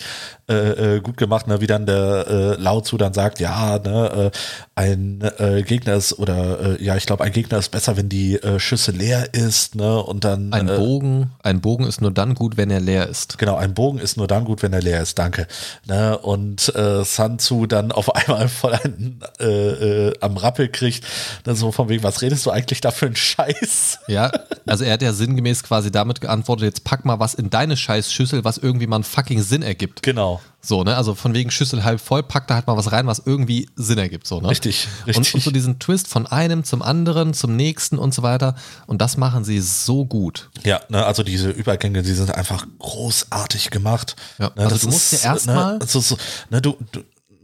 äh, 0.52 0.96
äh, 0.96 1.00
gut 1.00 1.18
gemacht, 1.18 1.48
ne? 1.48 1.62
wie 1.62 1.68
dann 1.68 1.86
der 1.86 2.26
äh, 2.28 2.62
Lao 2.62 2.82
Tzu 2.82 2.98
dann 2.98 3.14
sagt, 3.14 3.40
ja, 3.40 3.80
ne, 3.80 4.32
äh, 4.34 4.38
ein 4.76 5.22
äh, 5.38 5.62
Gegner 5.62 5.94
ist 5.94 6.18
oder 6.20 6.80
äh, 6.80 6.84
ja, 6.84 6.96
ich 6.98 7.06
glaube, 7.06 7.24
ein 7.24 7.32
Gegner 7.32 7.58
ist 7.60 7.70
besser, 7.70 7.96
wenn 7.96 8.10
die 8.10 8.36
äh, 8.36 8.60
Schüssel 8.60 8.96
leer 8.96 9.34
ist, 9.34 9.76
ne? 9.76 10.02
Und 10.02 10.24
dann 10.24 10.52
Ein 10.52 10.68
äh, 10.68 10.76
Bogen, 10.76 11.32
ein 11.44 11.62
Bogen 11.62 11.86
ist 11.86 12.02
nur 12.02 12.12
dann 12.12 12.36
gut, 12.36 12.58
wenn 12.58 12.70
er 12.70 12.80
leer 12.80 13.08
ist. 13.08 13.38
Genau, 13.38 13.56
ein 13.56 13.74
Bogen 13.74 14.00
ist 14.00 14.18
nur 14.18 14.28
dann 14.28 14.44
gut, 14.44 14.64
wenn 14.64 14.74
er 14.74 14.82
leer 14.82 15.02
ist, 15.02 15.20
danke. 15.20 15.48
Ne? 15.86 16.18
Und 16.18 16.74
äh, 16.76 17.04
Sun 17.06 17.40
Tzu 17.40 17.68
dann 17.68 17.92
auf 17.92 18.14
einmal 18.16 18.50
voll 18.50 18.74
einen 18.74 19.22
äh, 19.40 19.46
äh, 19.46 20.14
am 20.20 20.38
Rappel 20.38 20.68
kriegt, 20.70 21.06
dann 21.44 21.56
so 21.56 21.72
von 21.72 21.88
wegen, 21.88 22.04
was 22.04 22.22
redest 22.22 22.46
du 22.46 22.52
eigentlich 22.52 22.82
da 22.82 22.92
für 22.92 23.06
einen 23.06 23.16
Scheiß? 23.16 24.00
Ja, 24.08 24.32
also 24.66 24.84
er 24.84 24.94
hat 24.94 25.02
ja 25.02 25.14
sinngemäß 25.14 25.64
quasi 25.64 25.92
damit 25.92 26.20
geantwortet, 26.20 26.66
jetzt 26.66 26.84
pack 26.84 27.06
mal 27.06 27.20
was 27.20 27.36
in 27.36 27.50
deine 27.50 27.78
Scheißschüssel, 27.78 28.44
was 28.44 28.58
irgendwie 28.58 28.86
einen 28.86 29.04
fucking 29.12 29.42
Sinn 29.42 29.62
ergibt. 29.62 30.02
Genau, 30.04 30.42
So, 30.62 30.84
ne? 30.84 30.96
Also 30.96 31.16
von 31.16 31.34
wegen 31.34 31.52
Schüssel 31.52 31.84
halb 31.84 32.00
voll, 32.00 32.24
pack 32.24 32.48
da 32.48 32.56
halt 32.56 32.68
mal 32.68 32.78
was 32.78 32.92
rein, 32.92 33.08
was 33.08 33.22
irgendwie 33.26 33.70
Sinn 33.76 33.98
ergibt. 33.98 34.26
So, 34.28 34.40
ne? 34.42 34.50
richtig, 34.50 34.88
Und, 35.02 35.08
richtig. 35.18 35.34
und 35.36 35.44
so 35.44 35.52
diesen 35.52 35.80
Twist 35.80 36.08
von 36.08 36.28
einem 36.28 36.64
zum 36.64 36.82
anderen, 36.82 37.34
zum 37.34 37.56
nächsten 37.56 37.98
und 37.98 38.14
so 38.14 38.22
weiter. 38.24 38.56
Und 38.88 39.02
das 39.02 39.18
machen 39.18 39.44
sie 39.44 39.60
so 39.60 40.06
gut. 40.06 40.50
ja, 40.64 40.80
ne, 40.90 41.06
also 41.06 41.24
diese 41.24 41.50
Übergänge, 41.50 42.02
die 42.04 42.14
sind 42.14 42.34
einfach 42.34 42.66
großartig 42.80 43.70
gemacht. 43.72 44.16
Ja, 44.40 44.52
ne, 44.56 44.64
also 44.64 44.78
du 44.78 44.88
musst 44.94 45.12
dir 45.12 45.24
erstmal- 45.24 45.78
ne, 45.80 45.86
so, 45.88 46.00
so, 46.00 46.18
ne, 46.50 46.62
du, 46.62 46.78
du, 46.92 47.02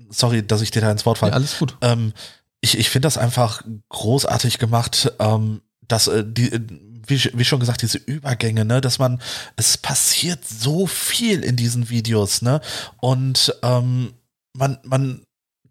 sorry, 0.10 0.46
dass 0.46 0.62
ich 0.62 0.72
dir 0.72 0.82
da 0.82 0.92
ins 0.92 1.06
Wort 1.06 1.18
falle. 1.18 1.32
Ja, 1.32 1.36
alles 1.38 1.58
gut. 1.60 1.76
Ähm, 1.82 2.14
ich 2.62 2.78
ich 2.78 2.90
finde 2.90 3.06
das 3.08 3.18
einfach 3.18 3.62
großartig 3.90 4.58
gemacht, 4.58 5.12
ähm, 5.20 5.62
dass 5.88 6.08
äh, 6.08 6.24
die, 6.26 6.52
äh, 6.52 6.60
wie, 7.08 7.32
wie 7.34 7.46
schon 7.46 7.60
gesagt, 7.60 7.82
diese 7.82 7.98
Übergänge, 7.98 8.66
ne, 8.66 8.82
dass 8.82 9.00
man, 9.00 9.22
es 9.56 9.78
passiert 9.78 10.48
so 10.48 10.88
viel 10.88 11.44
in 11.44 11.56
diesen 11.56 11.90
Videos, 11.90 12.42
ne? 12.42 12.62
Und 13.00 13.56
ähm, 13.64 14.14
man, 14.54 14.78
man 14.84 15.24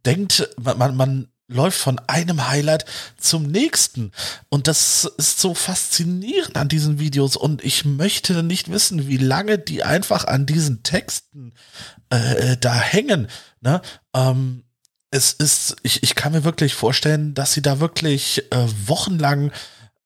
denkt, 0.04 0.48
man, 0.58 0.78
man, 0.78 0.96
man 0.96 1.28
läuft 1.48 1.78
von 1.78 2.00
einem 2.08 2.48
Highlight 2.48 2.84
zum 3.18 3.44
nächsten. 3.44 4.10
Und 4.48 4.66
das 4.66 5.04
ist 5.16 5.40
so 5.40 5.54
faszinierend 5.54 6.56
an 6.56 6.68
diesen 6.68 6.98
Videos. 6.98 7.36
Und 7.36 7.64
ich 7.64 7.84
möchte 7.84 8.42
nicht 8.42 8.70
wissen, 8.70 9.06
wie 9.06 9.16
lange 9.16 9.58
die 9.58 9.84
einfach 9.84 10.26
an 10.26 10.46
diesen 10.46 10.82
Texten 10.82 11.52
äh, 12.10 12.56
da 12.56 12.74
hängen. 12.74 13.28
Ne? 13.60 13.80
Ähm, 14.14 14.64
es 15.10 15.32
ist, 15.32 15.76
ich, 15.82 16.02
ich 16.02 16.14
kann 16.14 16.32
mir 16.32 16.44
wirklich 16.44 16.74
vorstellen, 16.74 17.34
dass 17.34 17.52
sie 17.52 17.62
da 17.62 17.78
wirklich 17.78 18.50
äh, 18.50 18.66
wochenlang 18.86 19.52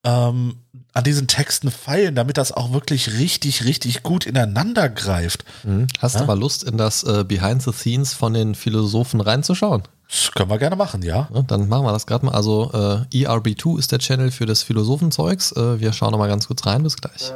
ähm, 0.04 0.56
an 0.92 1.04
diesen 1.04 1.28
Texten 1.28 1.70
feilen, 1.70 2.14
damit 2.14 2.36
das 2.36 2.52
auch 2.52 2.72
wirklich 2.72 3.12
richtig, 3.18 3.64
richtig 3.64 4.02
gut 4.02 4.26
ineinander 4.26 4.88
greift. 4.88 5.44
Mhm. 5.64 5.86
Hast 6.00 6.16
Ja. 6.16 6.22
aber 6.22 6.36
Lust, 6.36 6.64
in 6.64 6.76
das 6.78 7.02
äh, 7.04 7.24
Behind 7.24 7.62
the 7.62 7.72
Scenes 7.72 8.14
von 8.14 8.32
den 8.34 8.54
Philosophen 8.54 9.20
reinzuschauen? 9.20 9.82
Das 10.10 10.32
können 10.32 10.50
wir 10.50 10.58
gerne 10.58 10.74
machen, 10.74 11.02
ja. 11.02 11.28
Ja, 11.32 11.42
dann 11.42 11.68
machen 11.68 11.84
wir 11.84 11.92
das 11.92 12.06
gerade 12.06 12.26
mal. 12.26 12.32
Also 12.32 12.72
äh, 13.12 13.24
ERB2 13.24 13.78
ist 13.78 13.92
der 13.92 14.00
Channel 14.00 14.32
für 14.32 14.46
das 14.46 14.64
Philosophenzeugs. 14.64 15.52
Äh, 15.52 15.78
wir 15.78 15.92
schauen 15.92 16.10
noch 16.10 16.18
mal 16.18 16.28
ganz 16.28 16.48
kurz 16.48 16.66
rein. 16.66 16.82
Bis 16.82 16.96
gleich. 16.96 17.32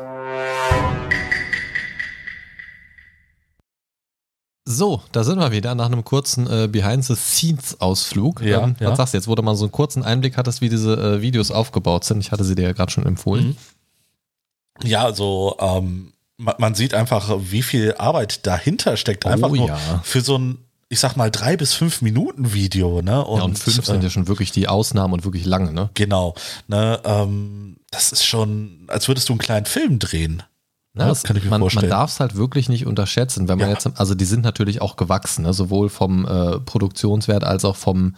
So, 4.66 5.02
da 5.12 5.24
sind 5.24 5.38
wir 5.38 5.52
wieder 5.52 5.74
nach 5.74 5.86
einem 5.86 6.04
kurzen 6.04 6.46
äh, 6.46 6.68
Behind-the-Scenes-Ausflug. 6.68 8.40
Ja, 8.40 8.62
ähm, 8.62 8.76
ja. 8.80 8.90
Was 8.90 8.96
sagst 8.96 9.12
du 9.12 9.18
jetzt, 9.18 9.28
wo 9.28 9.34
du 9.34 9.42
mal 9.42 9.56
so 9.56 9.64
einen 9.64 9.72
kurzen 9.72 10.02
Einblick 10.02 10.38
hattest, 10.38 10.62
wie 10.62 10.70
diese 10.70 10.94
äh, 10.94 11.20
Videos 11.20 11.50
aufgebaut 11.50 12.04
sind? 12.04 12.20
Ich 12.20 12.32
hatte 12.32 12.44
sie 12.44 12.54
dir 12.54 12.62
ja 12.62 12.72
gerade 12.72 12.90
schon 12.90 13.04
empfohlen. 13.04 13.48
Mhm. 13.48 14.88
Ja, 14.88 15.04
also 15.04 15.56
ähm, 15.60 16.14
man, 16.38 16.54
man 16.58 16.74
sieht 16.74 16.94
einfach, 16.94 17.30
wie 17.38 17.62
viel 17.62 17.94
Arbeit 17.98 18.46
dahinter 18.46 18.96
steckt. 18.96 19.26
Einfach 19.26 19.50
Oh 19.50 19.54
nur 19.54 19.68
ja. 19.68 20.00
für 20.02 20.22
so 20.22 20.38
ein, 20.38 20.58
ich 20.88 20.98
sag 20.98 21.16
mal, 21.16 21.30
drei 21.30 21.56
bis 21.58 21.74
fünf 21.74 22.00
Minuten 22.00 22.54
Video, 22.54 23.02
ne? 23.02 23.22
Und, 23.22 23.38
ja, 23.38 23.44
und 23.44 23.58
fünf 23.58 23.84
sind 23.84 24.00
äh, 24.00 24.04
ja 24.04 24.10
schon 24.10 24.28
wirklich 24.28 24.50
die 24.50 24.66
Ausnahmen 24.66 25.12
und 25.12 25.24
wirklich 25.24 25.44
lange, 25.44 25.72
ne? 25.72 25.90
Genau. 25.92 26.34
Ne, 26.68 27.00
ähm, 27.04 27.76
das 27.90 28.12
ist 28.12 28.24
schon, 28.24 28.84
als 28.88 29.08
würdest 29.08 29.28
du 29.28 29.34
einen 29.34 29.40
kleinen 29.40 29.66
Film 29.66 29.98
drehen. 29.98 30.42
Ja, 30.96 31.08
das 31.08 31.22
kann 31.24 31.36
ich 31.36 31.44
mir 31.44 31.50
man, 31.50 31.60
vorstellen. 31.60 31.88
Man 31.88 31.98
darf 31.98 32.10
es 32.12 32.20
halt 32.20 32.36
wirklich 32.36 32.68
nicht 32.68 32.86
unterschätzen, 32.86 33.48
wenn 33.48 33.58
man 33.58 33.68
Ja. 33.68 33.74
jetzt, 33.74 33.88
also 33.98 34.14
die 34.14 34.24
sind 34.24 34.44
natürlich 34.44 34.80
auch 34.80 34.96
gewachsen, 34.96 35.42
ne? 35.42 35.52
sowohl 35.52 35.88
vom 35.88 36.24
äh, 36.26 36.60
Produktionswert 36.60 37.42
als 37.42 37.64
auch 37.64 37.74
vom, 37.76 38.14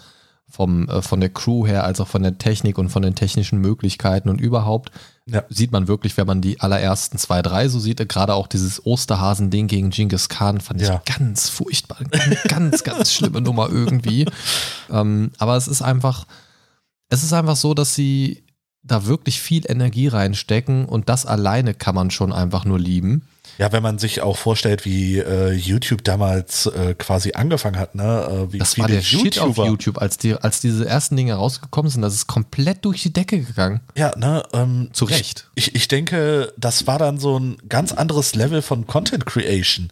vom 0.48 0.86
äh, 0.88 1.00
von 1.00 1.20
der 1.20 1.30
Crew 1.30 1.66
her, 1.66 1.84
als 1.84 2.00
auch 2.00 2.06
von 2.08 2.22
der 2.22 2.36
Technik 2.38 2.76
und 2.78 2.90
von 2.90 3.02
den 3.02 3.14
technischen 3.14 3.60
Möglichkeiten 3.60 4.28
und 4.28 4.40
überhaupt 4.42 4.90
Ja. 5.24 5.42
sieht 5.48 5.72
man 5.72 5.88
wirklich, 5.88 6.16
wenn 6.18 6.26
man 6.26 6.40
die 6.42 6.60
allerersten 6.60 7.16
zwei, 7.18 7.40
drei 7.42 7.68
so 7.68 7.80
sieht, 7.80 8.06
gerade 8.08 8.34
auch 8.34 8.46
dieses 8.46 8.84
Osterhasen-Ding 8.84 9.66
gegen 9.68 9.88
Genghis 9.90 10.28
Khan 10.28 10.60
fand 10.60 10.82
Ja. 10.82 11.00
ich 11.06 11.14
ganz 11.16 11.48
furchtbar, 11.48 11.96
eine 12.12 12.36
ganz, 12.48 12.84
ganz 12.84 13.12
schlimme 13.12 13.40
Nummer 13.40 13.70
irgendwie. 13.70 14.26
Ähm, 14.88 15.32
aber 15.38 15.56
es 15.56 15.66
ist 15.66 15.82
einfach, 15.82 16.26
es 17.08 17.24
ist 17.24 17.32
einfach 17.32 17.56
so, 17.56 17.74
dass 17.74 17.94
sie 17.96 18.44
da 18.86 19.06
wirklich 19.06 19.40
viel 19.40 19.70
Energie 19.70 20.08
reinstecken 20.08 20.86
und 20.86 21.08
das 21.08 21.26
alleine 21.26 21.74
kann 21.74 21.94
man 21.94 22.10
schon 22.10 22.32
einfach 22.32 22.64
nur 22.64 22.78
lieben. 22.78 23.22
Ja, 23.58 23.72
wenn 23.72 23.82
man 23.82 23.98
sich 23.98 24.20
auch 24.20 24.36
vorstellt, 24.36 24.84
wie 24.84 25.18
äh, 25.18 25.52
YouTube 25.52 26.04
damals 26.04 26.66
äh, 26.66 26.94
quasi 26.94 27.32
angefangen 27.32 27.78
hat, 27.78 27.94
ne? 27.94 28.48
Äh, 28.48 28.52
wie 28.52 28.58
Das 28.58 28.78
war 28.78 28.86
der 28.86 29.00
Shit 29.00 29.38
auf 29.38 29.56
YouTube, 29.56 29.98
als, 29.98 30.18
die, 30.18 30.34
als 30.34 30.60
diese 30.60 30.86
ersten 30.86 31.16
Dinge 31.16 31.34
rausgekommen 31.34 31.90
sind. 31.90 32.02
Das 32.02 32.12
ist 32.12 32.26
komplett 32.26 32.84
durch 32.84 33.02
die 33.02 33.12
Decke 33.12 33.40
gegangen. 33.40 33.80
Ja, 33.96 34.16
ne? 34.18 34.42
Ähm, 34.52 34.90
Zu 34.92 35.06
Recht. 35.06 35.48
Ich, 35.54 35.74
ich 35.74 35.88
denke, 35.88 36.52
das 36.58 36.86
war 36.86 36.98
dann 36.98 37.18
so 37.18 37.38
ein 37.38 37.56
ganz 37.68 37.92
anderes 37.92 38.34
Level 38.34 38.60
von 38.60 38.86
Content 38.86 39.24
Creation. 39.24 39.88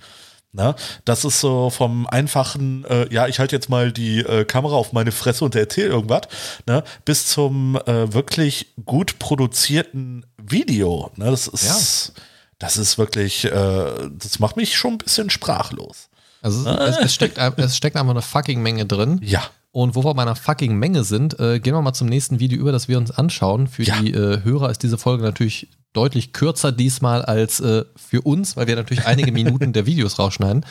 Ne? 0.54 0.76
Das 1.04 1.24
ist 1.24 1.40
so 1.40 1.68
vom 1.68 2.06
einfachen, 2.06 2.84
äh, 2.84 3.12
ja, 3.12 3.26
ich 3.26 3.40
halte 3.40 3.56
jetzt 3.56 3.68
mal 3.68 3.90
die 3.90 4.20
äh, 4.20 4.44
Kamera 4.44 4.76
auf 4.76 4.92
meine 4.92 5.10
Fresse 5.10 5.44
und 5.44 5.56
erzähle 5.56 5.88
irgendwas, 5.88 6.22
ne? 6.66 6.84
bis 7.04 7.26
zum 7.26 7.76
äh, 7.86 8.12
wirklich 8.12 8.68
gut 8.84 9.18
produzierten 9.18 10.24
Video. 10.38 11.10
Ne? 11.16 11.28
Das 11.28 11.48
ist, 11.48 12.12
das 12.60 12.76
ist 12.76 12.98
wirklich, 12.98 13.46
äh, 13.46 13.50
das 13.52 14.38
macht 14.38 14.56
mich 14.56 14.76
schon 14.76 14.92
ein 14.92 14.98
bisschen 14.98 15.28
sprachlos. 15.28 16.08
Also 16.40 16.68
es, 16.68 16.98
es, 16.98 17.14
steckt, 17.14 17.38
es 17.38 17.76
steckt 17.76 17.96
einfach 17.96 18.12
eine 18.12 18.22
fucking 18.22 18.62
Menge 18.62 18.86
drin. 18.86 19.18
Ja. 19.24 19.42
Und 19.74 19.96
wo 19.96 20.04
wir 20.04 20.14
bei 20.14 20.22
einer 20.22 20.36
fucking 20.36 20.76
Menge 20.76 21.02
sind, 21.02 21.40
äh, 21.40 21.58
gehen 21.58 21.74
wir 21.74 21.82
mal 21.82 21.92
zum 21.94 22.06
nächsten 22.08 22.38
Video 22.38 22.58
über, 22.60 22.70
das 22.70 22.86
wir 22.86 22.96
uns 22.96 23.10
anschauen. 23.10 23.66
Für 23.66 23.82
Ja. 23.82 24.00
die 24.00 24.12
äh, 24.14 24.44
Hörer 24.44 24.70
ist 24.70 24.84
diese 24.84 24.98
Folge 24.98 25.24
natürlich 25.24 25.66
deutlich 25.92 26.32
kürzer 26.32 26.70
diesmal 26.70 27.22
als 27.24 27.58
äh, 27.58 27.84
für 27.96 28.20
uns, 28.22 28.56
weil 28.56 28.68
wir 28.68 28.76
natürlich 28.76 29.04
einige 29.04 29.32
Minuten 29.40 29.72
der 29.72 29.84
Videos 29.84 30.16
rausschneiden. 30.20 30.64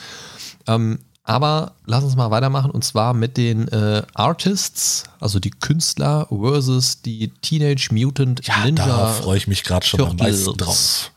Ähm, 0.66 1.00
Aber 1.22 1.72
lass 1.84 2.02
uns 2.02 2.16
mal 2.16 2.30
weitermachen 2.30 2.70
und 2.70 2.82
zwar 2.82 3.12
mit 3.12 3.36
den 3.36 3.68
äh, 3.68 4.02
Artists, 4.14 5.04
also 5.20 5.38
die 5.38 5.50
Künstler 5.50 6.26
versus 6.30 7.02
die 7.02 7.28
Teenage 7.42 7.88
Mutant 7.92 8.46
Ja, 8.46 8.64
Ninja. 8.64 8.86
da 8.86 9.06
freue 9.08 9.36
ich 9.36 9.46
mich 9.46 9.64
gerade 9.64 9.84
schon 9.86 10.00
am 10.00 10.16
Turtles. 10.16 10.46
meisten 10.46 10.56
drauf. 10.56 11.10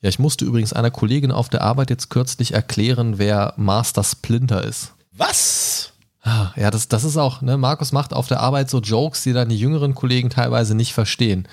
Ja, 0.00 0.08
ich 0.08 0.18
musste 0.18 0.46
übrigens 0.46 0.72
einer 0.72 0.90
Kollegin 0.90 1.32
auf 1.32 1.50
der 1.50 1.60
Arbeit 1.60 1.90
jetzt 1.90 2.08
kürzlich 2.08 2.54
erklären, 2.54 3.18
wer 3.18 3.52
Master 3.58 4.04
Splinter 4.04 4.64
ist. 4.64 4.92
Was? 5.12 5.92
Ja, 6.24 6.70
das, 6.70 6.88
das 6.88 7.04
ist 7.04 7.16
auch, 7.16 7.40
ne, 7.40 7.56
Markus 7.56 7.92
macht 7.92 8.12
auf 8.12 8.28
der 8.28 8.40
Arbeit 8.40 8.68
so 8.68 8.80
Jokes, 8.80 9.22
die 9.22 9.32
dann 9.32 9.48
die 9.48 9.58
jüngeren 9.58 9.94
Kollegen 9.94 10.28
teilweise 10.28 10.74
nicht 10.74 10.92
verstehen. 10.92 11.48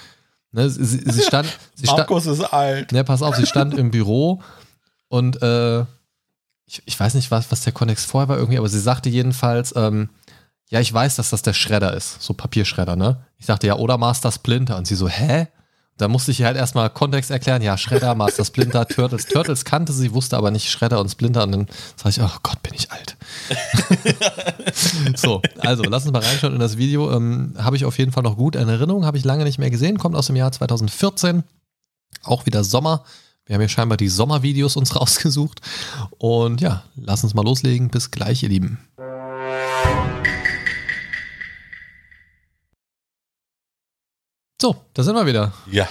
Ne, 0.52 0.70
sie, 0.70 0.84
sie 0.84 1.22
stand, 1.22 1.48
sie 1.76 1.86
stand, 1.86 2.00
Markus 2.00 2.26
ist 2.26 2.42
alt. 2.42 2.92
ne, 2.92 3.04
pass 3.04 3.22
auf, 3.22 3.36
sie 3.36 3.46
stand 3.46 3.78
im 3.78 3.92
Büro 3.92 4.42
und 5.08 5.42
äh, 5.42 5.82
ich, 6.66 6.84
ich 6.86 7.00
weiß 7.00 7.14
nicht, 7.14 7.32
was, 7.32 7.50
was 7.52 7.62
der 7.62 7.74
Kontext 7.74 8.06
vorher 8.06 8.28
war 8.28 8.38
irgendwie, 8.38 8.58
aber 8.58 8.68
sie 8.68 8.80
sagte 8.80 9.10
jedenfalls, 9.10 9.74
ähm, 9.76 10.10
ja, 10.70 10.82
ich 10.82 10.94
weiß, 10.94 11.16
dass 11.16 11.30
das 11.30 11.42
der 11.42 11.54
Schredder 11.54 11.94
ist, 11.94 12.22
so 12.22 12.34
Papierschredder, 12.34 12.98
ne? 12.98 13.26
Ich 13.38 13.46
sagte, 13.46 13.68
ja, 13.68 13.78
oder 13.78 13.98
Master 13.98 14.32
Splinter. 14.32 14.76
Und 14.76 14.86
sie 14.86 14.96
so, 14.96 15.08
hä? 15.08 15.48
Da 15.98 16.08
musste 16.08 16.32
ich 16.32 16.44
halt 16.44 16.56
erstmal 16.56 16.90
Kontext 16.92 17.32
erklären, 17.32 17.62
ja, 17.64 17.76
Schredder, 17.76 18.14
Master 18.14 18.46
Splinter, 18.46 18.88
Turtles. 18.88 19.26
Turtles 19.26 19.66
kannte 19.66 19.94
sie, 19.94 20.14
wusste 20.14 20.38
aber 20.38 20.52
nicht 20.52 20.70
Schredder 20.70 21.00
und 21.00 21.10
Splinter. 21.10 21.44
Und 21.44 21.52
dann 21.52 21.68
sag 21.96 22.12
ich, 22.12 22.22
oh 22.22 22.30
Gott, 22.44 22.62
bin 22.62 22.74
ich 22.76 22.92
alt. 22.92 23.18
so, 25.16 25.42
also 25.58 25.84
lass 25.84 26.04
uns 26.04 26.14
mal 26.14 26.22
reinschauen 26.22 26.54
in 26.54 26.60
das 26.60 26.78
Video. 26.78 27.12
Ähm, 27.16 27.56
habe 27.58 27.76
ich 27.76 27.86
auf 27.86 27.98
jeden 27.98 28.12
Fall 28.12 28.24
noch 28.24 28.38
gut 28.38 28.56
in 28.56 28.70
Erinnerung, 28.70 29.06
habe 29.06 29.18
ich 29.18 29.26
lange 29.26 29.44
nicht 29.44 29.58
mehr 29.58 29.72
gesehen, 29.72 29.98
kommt 29.98 30.16
aus 30.16 30.28
dem 30.28 30.36
Jahr 30.36 30.52
2014. 30.52 31.44
Auch 32.24 32.46
wieder 32.46 32.64
Sommer. 32.64 33.04
Wir 33.48 33.56
haben 33.56 33.62
hier 33.62 33.70
scheinbar 33.70 33.98
die 33.98 34.10
Sommervideos 34.10 34.76
uns 34.76 34.96
rausgesucht. 35.00 35.62
Und 36.20 36.62
ja, 36.62 36.84
lass 36.96 37.24
uns 37.24 37.34
mal 37.34 37.44
loslegen. 37.44 37.90
Bis 37.90 38.12
gleich, 38.12 38.44
ihr 38.44 38.50
Lieben. 38.50 38.78
So, 44.62 44.76
da 44.94 45.04
sind 45.04 45.16
wir 45.16 45.26
wieder. 45.26 45.54
Ja. 45.72 45.88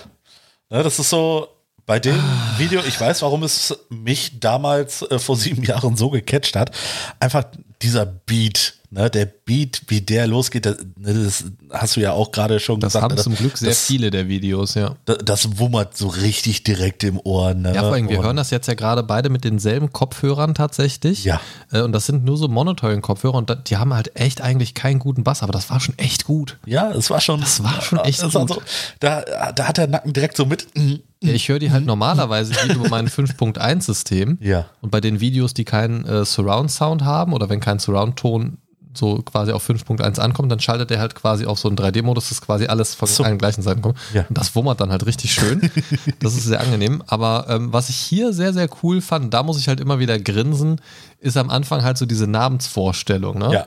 Ne, 0.71 0.83
das 0.83 0.99
ist 0.99 1.11
so 1.11 1.49
bei 1.85 2.01
dem 2.01 2.19
Ah. 2.19 2.55
Video, 2.59 2.81
ich 2.87 3.01
weiß, 3.01 3.23
warum 3.23 3.45
es 3.45 3.77
mich 3.89 4.41
damals 4.41 5.03
äh, 5.03 5.19
vor 5.21 5.37
sieben 5.37 5.63
Jahren 5.63 5.97
so 5.97 6.11
gecatcht 6.11 6.57
hat. 6.57 6.73
Einfach 7.21 7.45
dieser 7.83 8.05
Beat, 8.07 8.75
ne, 8.97 9.11
der 9.11 9.27
Beat, 9.27 9.83
wie 9.89 10.01
der 10.01 10.27
losgeht, 10.27 10.67
das, 10.67 10.79
ne, 10.99 11.15
das 11.25 11.45
hast 11.71 11.97
du 11.97 12.01
ja 12.01 12.13
auch 12.13 12.33
gerade 12.33 12.59
schon 12.59 12.81
Das 12.81 12.95
gesagt. 12.95 13.05
haben 13.05 13.15
ne, 13.15 13.23
zum 13.23 13.35
Glück 13.37 13.57
sehr 13.59 13.69
das, 13.69 13.85
viele 13.87 14.11
der 14.11 14.29
Videos, 14.29 14.75
ja. 14.75 14.97
Das, 15.05 15.19
das 15.25 15.59
wummert 15.59 15.97
so 15.97 16.09
richtig 16.09 16.65
direkt 16.65 17.05
im 17.05 17.21
Ohr. 17.23 17.55
Ne? 17.55 17.75
Ja, 17.75 17.83
vor 17.83 17.93
allem, 17.93 18.09
wir 18.09 18.19
Und- 18.19 18.25
hören 18.25 18.37
das 18.37 18.51
jetzt 18.51 18.67
ja 18.67 18.75
gerade 18.75 19.03
beide 19.03 19.29
mit 19.29 19.45
denselben 19.45 19.93
Kopfhörern 19.93 20.55
tatsächlich. 20.55 21.25
Ja. 21.25 21.41
Äh, 21.71 21.83
Und 21.83 21.93
das 21.93 22.07
sind 22.07 22.25
nur 22.25 22.37
so 22.37 22.49
Monitoring-Kopfhörer 22.49 23.35
und 23.35 23.55
die 23.71 23.77
haben 23.77 23.95
halt 23.95 24.17
echt 24.19 24.41
eigentlich 24.41 24.75
keinen 24.75 24.99
guten 24.99 25.23
Bass, 25.23 25.43
aber 25.43 25.53
das 25.53 25.71
war 25.71 25.79
schon 25.81 25.97
echt 25.99 26.25
gut. 26.25 26.57
Ja, 26.67 26.91
es 26.91 27.11
war 27.11 27.21
schon. 27.21 27.41
Das 27.41 27.63
war 27.63 27.81
schon 27.83 27.99
echt 28.01 28.21
gut. 28.23 28.33
So, 28.33 28.63
da, 29.01 29.23
da 29.55 29.65
hat 29.69 29.77
der 29.77 29.87
Nacken 29.87 30.13
direkt 30.13 30.37
so 30.37 30.47
mit. 30.47 30.67
mm, 30.75 30.95
Ja, 31.23 31.33
ich 31.33 31.49
höre 31.49 31.59
die 31.59 31.71
halt 31.71 31.85
normalerweise 31.87 32.55
über 32.75 32.89
mein 32.89 33.09
5.1-System. 33.09 34.39
Ja. 34.41 34.67
Und 34.81 34.91
bei 34.91 35.01
den 35.01 35.21
Videos, 35.21 35.55
die 35.55 35.65
keinen 35.65 36.05
äh, 36.05 36.25
Surround-Sound 36.25 37.03
haben 37.05 37.33
oder 37.33 37.49
wenn 37.49 37.61
kein 37.61 37.79
Surround-Ton 37.79 38.59
so 38.97 39.23
quasi 39.23 39.53
auf 39.53 39.69
5.1 39.69 40.19
ankommt, 40.19 40.51
dann 40.51 40.61
schaltet 40.61 40.91
er 40.91 40.99
halt 41.01 41.15
quasi 41.15 41.47
auf 41.47 41.59
so 41.59 41.69
einen 41.69 41.77
3D-Modus, 41.77 42.29
dass 42.29 42.41
quasi 42.41 42.67
alles 42.67 42.95
von 42.95 43.09
So. 43.09 43.23
allen 43.25 43.39
gleichen 43.39 43.63
Seiten 43.63 43.83
kommt. 43.83 43.99
Ja. 44.15 44.25
Und 44.29 44.37
das 44.39 44.55
wummert 44.55 44.81
dann 44.81 44.91
halt 44.91 45.07
richtig 45.07 45.33
schön. 45.33 45.61
das 46.21 46.35
ist 46.35 46.45
sehr 46.45 46.61
angenehm. 46.61 47.03
Aber 47.07 47.47
ähm, 47.49 47.73
was 47.73 47.89
ich 47.89 47.97
hier 47.97 48.33
sehr, 48.33 48.53
sehr 48.53 48.69
cool 48.83 49.01
fand, 49.01 49.33
da 49.35 49.43
muss 49.43 49.59
ich 49.59 49.69
halt 49.69 49.81
immer 49.81 49.99
wieder 49.99 50.19
grinsen, 50.19 50.81
ist 51.19 51.37
am 51.37 51.51
Anfang 51.51 51.83
halt 51.83 51.99
so 51.99 52.07
diese 52.07 52.27
Namensvorstellung. 52.27 53.39
Ne? 53.39 53.53
Ja. 53.53 53.67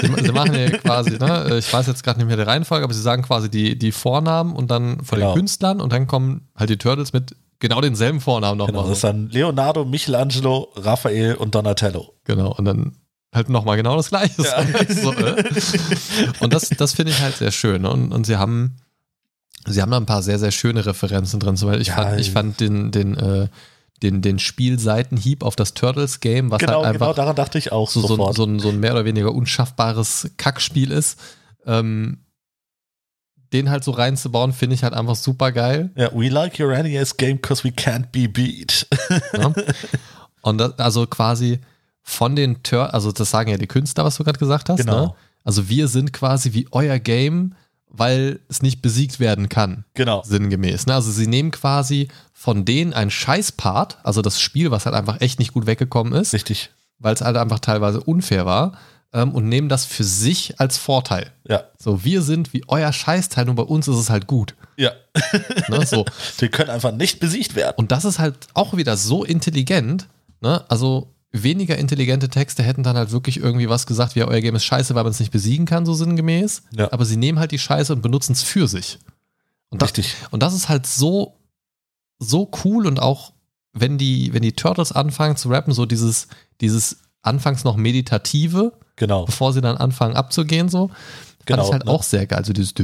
Sie, 0.00 0.24
sie 0.24 0.32
machen 0.32 0.54
ja 0.54 0.70
quasi, 0.70 1.12
ne, 1.18 1.56
ich 1.58 1.72
weiß 1.72 1.86
jetzt 1.86 2.02
gerade 2.02 2.18
nicht 2.18 2.26
mehr 2.28 2.36
die 2.36 2.42
Reihenfolge, 2.42 2.84
aber 2.84 2.92
sie 2.94 3.02
sagen 3.02 3.22
quasi 3.22 3.48
die, 3.50 3.78
die 3.78 3.92
Vornamen 3.92 4.54
und 4.54 4.70
dann 4.70 5.02
von 5.04 5.18
Genau. 5.18 5.32
den 5.32 5.38
Künstlern 5.38 5.80
und 5.80 5.92
dann 5.92 6.06
kommen 6.06 6.48
halt 6.56 6.70
die 6.70 6.76
Turtles 6.76 7.12
mit 7.12 7.34
genau 7.60 7.80
denselben 7.80 8.20
Vornamen 8.20 8.58
Genau, 8.58 8.66
nochmal. 8.72 8.84
das 8.88 8.98
ist 8.98 9.04
dann 9.04 9.28
Leonardo, 9.30 9.84
Michelangelo, 9.84 10.68
Raphael 10.76 11.34
und 11.34 11.54
Donatello. 11.54 12.14
Genau, 12.24 12.52
und 12.52 12.64
dann 12.64 12.92
halt 13.34 13.48
nochmal 13.48 13.76
genau 13.76 13.96
das 13.96 14.08
Gleiche. 14.08 14.42
Ja. 14.42 14.64
So, 14.88 15.12
äh. 15.12 15.44
Und 16.40 16.52
das, 16.52 16.68
das 16.70 16.94
finde 16.94 17.12
ich 17.12 17.20
halt 17.20 17.36
sehr 17.36 17.50
schön. 17.52 17.82
ne? 17.82 17.90
Und, 17.90 18.12
und 18.12 18.24
sie 18.24 18.36
haben, 18.36 18.76
sie 19.66 19.82
haben 19.82 19.90
da 19.90 19.96
ein 19.98 20.06
paar 20.06 20.22
sehr, 20.22 20.38
sehr 20.38 20.50
schöne 20.50 20.84
Referenzen 20.86 21.38
drin. 21.40 21.56
Zum 21.56 21.68
Beispiel, 21.68 21.82
ich 21.82 21.88
Ja, 21.88 21.94
fand, 21.96 22.20
ich 22.20 22.30
fand 22.30 22.60
den, 22.60 22.90
den, 22.90 23.16
äh, 23.16 23.48
den, 24.02 24.22
den 24.22 24.38
Spielseitenhieb 24.38 25.42
auf 25.42 25.56
das 25.56 25.74
Turtles-Game, 25.74 26.50
was 26.50 26.60
Genau, 26.60 26.84
halt 26.84 26.94
genau 26.94 27.06
einfach 27.06 27.16
daran 27.16 27.36
dachte 27.36 27.58
ich 27.58 27.72
auch 27.72 27.90
so, 27.90 28.00
so, 28.00 28.14
ein, 28.28 28.32
so, 28.34 28.44
ein, 28.44 28.58
so 28.60 28.68
ein 28.70 28.80
mehr 28.80 28.92
oder 28.92 29.04
weniger 29.04 29.34
unschaffbares 29.34 30.30
Kackspiel 30.36 30.90
ist. 30.90 31.18
Ähm, 31.66 32.24
den 33.52 33.70
halt 33.70 33.82
so 33.82 33.92
reinzubauen, 33.92 34.52
finde 34.52 34.74
ich 34.74 34.84
halt 34.84 34.92
einfach 34.92 35.16
super 35.16 35.52
geil. 35.52 35.90
ja, 35.96 36.10
we 36.14 36.28
like 36.28 36.60
your 36.60 36.70
NES 36.82 37.16
game 37.16 37.38
because 37.38 37.64
we 37.64 37.70
can't 37.70 38.06
be 38.12 38.28
beat. 38.28 38.86
Ne? 39.32 39.54
Und 40.42 40.58
das, 40.58 40.78
also 40.78 41.06
quasi 41.06 41.58
von 42.08 42.34
den 42.34 42.62
Tur 42.62 42.94
also 42.94 43.12
das 43.12 43.30
sagen 43.30 43.50
ja 43.50 43.58
die 43.58 43.66
Künstler, 43.66 44.02
was 44.02 44.16
du 44.16 44.24
gerade 44.24 44.38
gesagt 44.38 44.70
hast. 44.70 44.78
Genau. 44.78 45.06
Ne? 45.06 45.14
Also 45.44 45.68
wir 45.68 45.88
sind 45.88 46.12
quasi 46.14 46.54
wie 46.54 46.66
euer 46.70 46.98
Game, 46.98 47.54
weil 47.86 48.40
es 48.48 48.62
nicht 48.62 48.80
besiegt 48.80 49.20
werden 49.20 49.50
kann. 49.50 49.84
genau. 49.94 50.22
Sinngemäß. 50.24 50.86
Ne? 50.86 50.94
Also 50.94 51.12
sie 51.12 51.26
nehmen 51.26 51.50
quasi 51.50 52.08
von 52.32 52.64
denen 52.64 52.94
ein 52.94 53.10
Scheißpart, 53.10 53.98
also 54.04 54.22
das 54.22 54.40
Spiel, 54.40 54.70
was 54.70 54.86
halt 54.86 54.96
einfach 54.96 55.20
echt 55.20 55.38
nicht 55.38 55.52
gut 55.52 55.66
weggekommen 55.66 56.14
ist, 56.14 56.32
Richtig. 56.32 56.70
weil 56.98 57.12
es 57.14 57.20
halt 57.20 57.36
einfach 57.36 57.58
teilweise 57.58 58.00
unfair 58.00 58.46
war, 58.46 58.78
ähm, 59.12 59.34
und 59.34 59.48
nehmen 59.48 59.68
das 59.68 59.84
für 59.84 60.04
sich 60.04 60.60
als 60.60 60.76
Vorteil. 60.78 61.30
Ja. 61.46 61.64
So, 61.78 62.04
wir 62.04 62.22
sind 62.22 62.52
wie 62.52 62.64
euer 62.68 62.92
Scheißteil, 62.92 63.44
nur 63.46 63.54
bei 63.54 63.62
uns 63.62 63.88
ist 63.88 63.96
es 63.96 64.10
halt 64.10 64.26
gut. 64.26 64.54
Ja. 64.76 64.92
Ne? 65.68 65.84
So. 65.84 66.04
Die 66.40 66.48
können 66.48 66.70
einfach 66.70 66.92
nicht 66.92 67.20
besiegt 67.20 67.54
werden. 67.54 67.74
Und 67.76 67.92
das 67.92 68.04
ist 68.04 68.18
halt 68.18 68.48
auch 68.54 68.76
wieder 68.76 68.96
so 68.96 69.24
intelligent. 69.24 70.08
Ne? 70.40 70.64
Also 70.68 71.12
weniger 71.32 71.76
intelligente 71.76 72.28
Texte 72.28 72.62
hätten 72.62 72.82
dann 72.82 72.96
halt 72.96 73.10
wirklich 73.10 73.38
irgendwie 73.38 73.68
was 73.68 73.86
gesagt, 73.86 74.16
wie 74.16 74.22
euer 74.22 74.40
Game 74.40 74.54
ist 74.54 74.64
scheiße, 74.64 74.94
weil 74.94 75.04
man 75.04 75.10
es 75.12 75.20
nicht 75.20 75.32
besiegen 75.32 75.66
kann, 75.66 75.84
so 75.86 75.94
sinngemäß. 75.94 76.62
Ja. 76.76 76.92
Aber 76.92 77.04
sie 77.04 77.16
nehmen 77.16 77.38
halt 77.38 77.52
die 77.52 77.58
Scheiße 77.58 77.92
und 77.92 78.02
benutzen 78.02 78.32
es 78.32 78.42
für 78.42 78.66
sich. 78.66 78.98
Und 79.68 79.82
das, 79.82 79.90
Richtig. 79.90 80.16
und 80.30 80.42
das 80.42 80.54
ist 80.54 80.68
halt 80.68 80.86
so, 80.86 81.36
so 82.18 82.50
cool 82.64 82.86
und 82.86 83.00
auch, 83.00 83.32
wenn 83.74 83.98
die, 83.98 84.32
wenn 84.32 84.42
die 84.42 84.54
Turtles 84.54 84.92
anfangen 84.92 85.36
zu 85.36 85.50
rappen, 85.50 85.74
so 85.74 85.84
dieses, 85.84 86.28
dieses 86.60 87.00
anfangs 87.22 87.64
noch 87.64 87.76
meditative, 87.76 88.72
Genau. 88.96 89.26
bevor 89.26 89.52
sie 89.52 89.60
dann 89.60 89.76
anfangen 89.76 90.16
abzugehen, 90.16 90.68
so. 90.68 90.90
Genau, 91.48 91.62
fand 91.62 91.68
ich 91.68 91.72
halt 91.72 91.84
ne? 91.86 91.90
auch 91.90 92.02
sehr 92.02 92.26
geil. 92.26 92.38
Also 92.40 92.52
dieses 92.52 92.74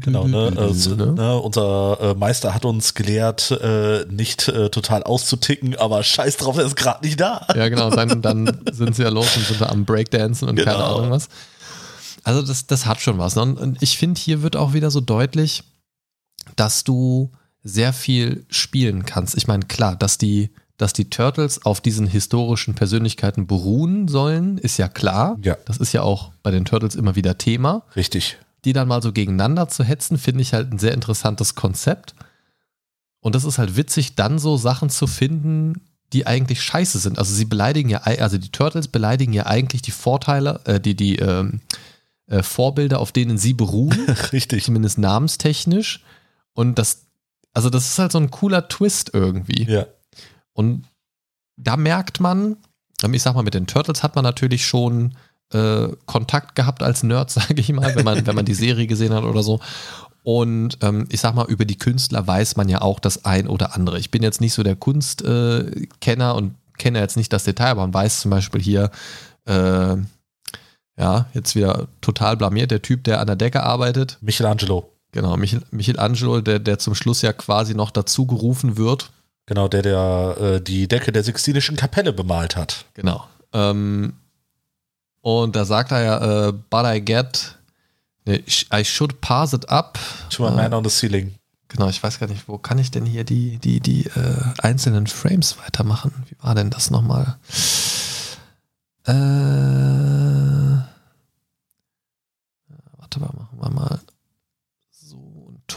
Genau, 0.00 0.26
ne? 0.26 0.52
Also, 0.56 0.94
ne? 0.94 1.38
Unser 1.38 1.98
äh, 2.00 2.14
Meister 2.14 2.54
hat 2.54 2.64
uns 2.64 2.94
gelehrt, 2.94 3.50
äh, 3.50 4.06
nicht 4.06 4.48
äh, 4.48 4.70
total 4.70 5.02
auszuticken, 5.02 5.76
aber 5.76 6.02
scheiß 6.02 6.38
drauf, 6.38 6.56
er 6.56 6.64
ist 6.64 6.76
gerade 6.76 7.04
nicht 7.04 7.20
da. 7.20 7.46
Ja, 7.54 7.68
genau, 7.68 7.90
dann, 7.90 8.22
dann 8.22 8.62
sind 8.72 8.96
sie 8.96 9.02
ja 9.02 9.10
los 9.10 9.36
und 9.36 9.44
sind 9.44 9.60
da 9.60 9.66
am 9.66 9.84
Breakdancen 9.84 10.48
und 10.48 10.56
genau. 10.56 10.72
keine 10.72 10.84
Ahnung 10.84 11.10
was. 11.10 11.28
Also 12.24 12.40
das, 12.40 12.66
das 12.66 12.86
hat 12.86 13.00
schon 13.00 13.18
was. 13.18 13.36
Und, 13.36 13.58
und 13.58 13.82
ich 13.82 13.98
finde, 13.98 14.18
hier 14.18 14.40
wird 14.40 14.56
auch 14.56 14.72
wieder 14.72 14.90
so 14.90 15.00
deutlich, 15.00 15.62
dass 16.56 16.82
du 16.82 17.30
sehr 17.62 17.92
viel 17.92 18.46
spielen 18.48 19.04
kannst. 19.04 19.36
Ich 19.36 19.46
meine, 19.46 19.66
klar, 19.66 19.96
dass 19.96 20.16
die 20.16 20.50
dass 20.80 20.94
die 20.94 21.10
Turtles 21.10 21.66
auf 21.66 21.82
diesen 21.82 22.06
historischen 22.06 22.74
Persönlichkeiten 22.74 23.46
beruhen 23.46 24.08
sollen, 24.08 24.56
ist 24.56 24.78
ja 24.78 24.88
klar. 24.88 25.36
Ja. 25.42 25.58
Das 25.66 25.76
ist 25.76 25.92
ja 25.92 26.00
auch 26.00 26.32
bei 26.42 26.50
den 26.50 26.64
Turtles 26.64 26.94
immer 26.94 27.16
wieder 27.16 27.36
Thema. 27.36 27.82
Richtig. 27.96 28.38
Die 28.64 28.72
dann 28.72 28.88
mal 28.88 29.02
so 29.02 29.12
gegeneinander 29.12 29.68
zu 29.68 29.84
hetzen, 29.84 30.16
finde 30.16 30.40
ich 30.40 30.54
halt 30.54 30.72
ein 30.72 30.78
sehr 30.78 30.94
interessantes 30.94 31.54
Konzept. 31.54 32.14
Und 33.20 33.34
das 33.34 33.44
ist 33.44 33.58
halt 33.58 33.76
witzig, 33.76 34.14
dann 34.14 34.38
so 34.38 34.56
Sachen 34.56 34.88
zu 34.88 35.06
finden, 35.06 35.82
die 36.14 36.26
eigentlich 36.26 36.62
scheiße 36.62 36.98
sind. 36.98 37.18
Also 37.18 37.34
sie 37.34 37.44
beleidigen 37.44 37.90
ja, 37.90 37.98
also 37.98 38.38
die 38.38 38.50
Turtles 38.50 38.88
beleidigen 38.88 39.34
ja 39.34 39.44
eigentlich 39.44 39.82
die 39.82 39.90
Vorteile, 39.90 40.60
äh, 40.64 40.80
die, 40.80 40.96
die 40.96 41.16
ähm, 41.16 41.60
äh, 42.26 42.42
Vorbilder, 42.42 43.00
auf 43.00 43.12
denen 43.12 43.36
sie 43.36 43.52
beruhen, 43.52 44.08
Richtig. 44.32 44.64
zumindest 44.64 44.96
namenstechnisch. 44.96 46.02
Und 46.54 46.78
das, 46.78 47.02
also 47.52 47.68
das 47.68 47.86
ist 47.86 47.98
halt 47.98 48.12
so 48.12 48.18
ein 48.18 48.30
cooler 48.30 48.66
Twist 48.68 49.10
irgendwie. 49.12 49.64
Ja. 49.64 49.86
Und 50.60 50.84
da 51.56 51.78
merkt 51.78 52.20
man, 52.20 52.58
ähm, 53.02 53.14
ich 53.14 53.22
sag 53.22 53.34
mal, 53.34 53.42
mit 53.42 53.54
den 53.54 53.66
Turtles 53.66 54.02
hat 54.02 54.14
man 54.14 54.24
natürlich 54.24 54.66
schon 54.66 55.14
äh, 55.52 55.88
Kontakt 56.04 56.54
gehabt 56.54 56.82
als 56.82 57.02
Nerd, 57.02 57.30
sage 57.38 57.54
ich 57.60 57.72
mal, 57.72 57.94
wenn 57.96 58.04
man, 58.04 58.26
wenn 58.26 58.36
man 58.36 58.44
die 58.44 58.54
Serie 58.54 58.86
gesehen 58.86 59.14
hat 59.14 59.24
oder 59.24 59.42
so. 59.42 59.60
Und 60.22 60.76
ähm, 60.82 61.06
ich 61.08 61.20
sag 61.20 61.34
mal, 61.34 61.46
über 61.46 61.64
die 61.64 61.78
Künstler 61.78 62.26
weiß 62.26 62.56
man 62.56 62.68
ja 62.68 62.82
auch 62.82 63.00
das 63.00 63.24
ein 63.24 63.48
oder 63.48 63.74
andere. 63.74 63.98
Ich 63.98 64.10
bin 64.10 64.22
jetzt 64.22 64.42
nicht 64.42 64.52
so 64.52 64.62
der 64.62 64.76
Kunstkenner 64.76 66.30
äh, 66.30 66.36
und 66.36 66.54
kenne 66.76 67.00
jetzt 67.00 67.16
nicht 67.16 67.32
das 67.32 67.44
Detail, 67.44 67.70
aber 67.70 67.80
man 67.82 67.94
weiß 67.94 68.20
zum 68.20 68.30
Beispiel 68.30 68.60
hier, 68.60 68.90
äh, 69.46 69.96
ja, 70.98 71.26
jetzt 71.32 71.56
wieder 71.56 71.88
total 72.02 72.36
blamiert, 72.36 72.70
der 72.70 72.82
Typ, 72.82 73.04
der 73.04 73.20
an 73.20 73.26
der 73.26 73.36
Decke 73.36 73.62
arbeitet, 73.62 74.18
Michelangelo. 74.20 74.92
genau, 75.12 75.38
Michel, 75.38 75.62
Michelangelo, 75.70 76.42
der, 76.42 76.58
der 76.58 76.78
zum 76.78 76.94
Schluss 76.94 77.22
ja 77.22 77.32
quasi 77.32 77.74
noch 77.74 77.90
dazu 77.90 78.26
gerufen 78.26 78.76
wird, 78.76 79.10
Genau, 79.50 79.66
der, 79.66 79.82
der 79.82 80.36
äh, 80.40 80.60
die 80.60 80.86
Decke 80.86 81.10
der 81.10 81.24
Sixtinischen 81.24 81.76
Kapelle 81.76 82.12
bemalt 82.12 82.54
hat. 82.54 82.84
Genau. 82.94 83.26
Ähm, 83.52 84.12
und 85.22 85.56
da 85.56 85.64
sagt 85.64 85.90
er 85.90 86.02
ja, 86.04 86.48
äh, 86.48 86.52
but 86.52 86.84
I 86.84 87.04
get, 87.04 87.56
I 88.28 88.84
should 88.84 89.20
pass 89.20 89.52
it 89.52 89.68
up. 89.68 89.98
To 90.30 90.46
a 90.46 90.52
man 90.52 90.72
on 90.72 90.84
the 90.84 90.90
ceiling. 90.90 91.34
Genau, 91.66 91.88
ich 91.88 92.00
weiß 92.00 92.20
gar 92.20 92.28
nicht, 92.28 92.46
wo 92.46 92.58
kann 92.58 92.78
ich 92.78 92.92
denn 92.92 93.04
hier 93.04 93.24
die, 93.24 93.58
die, 93.58 93.80
die 93.80 94.06
äh, 94.06 94.40
einzelnen 94.62 95.08
Frames 95.08 95.58
weitermachen? 95.58 96.12
Wie 96.28 96.36
war 96.40 96.54
denn 96.54 96.70
das 96.70 96.92
nochmal? 96.92 97.36
Äh, 99.04 99.12
warte 102.98 103.18
mal, 103.18 103.32
machen 103.34 103.58
wir 103.60 103.70
mal 103.70 104.00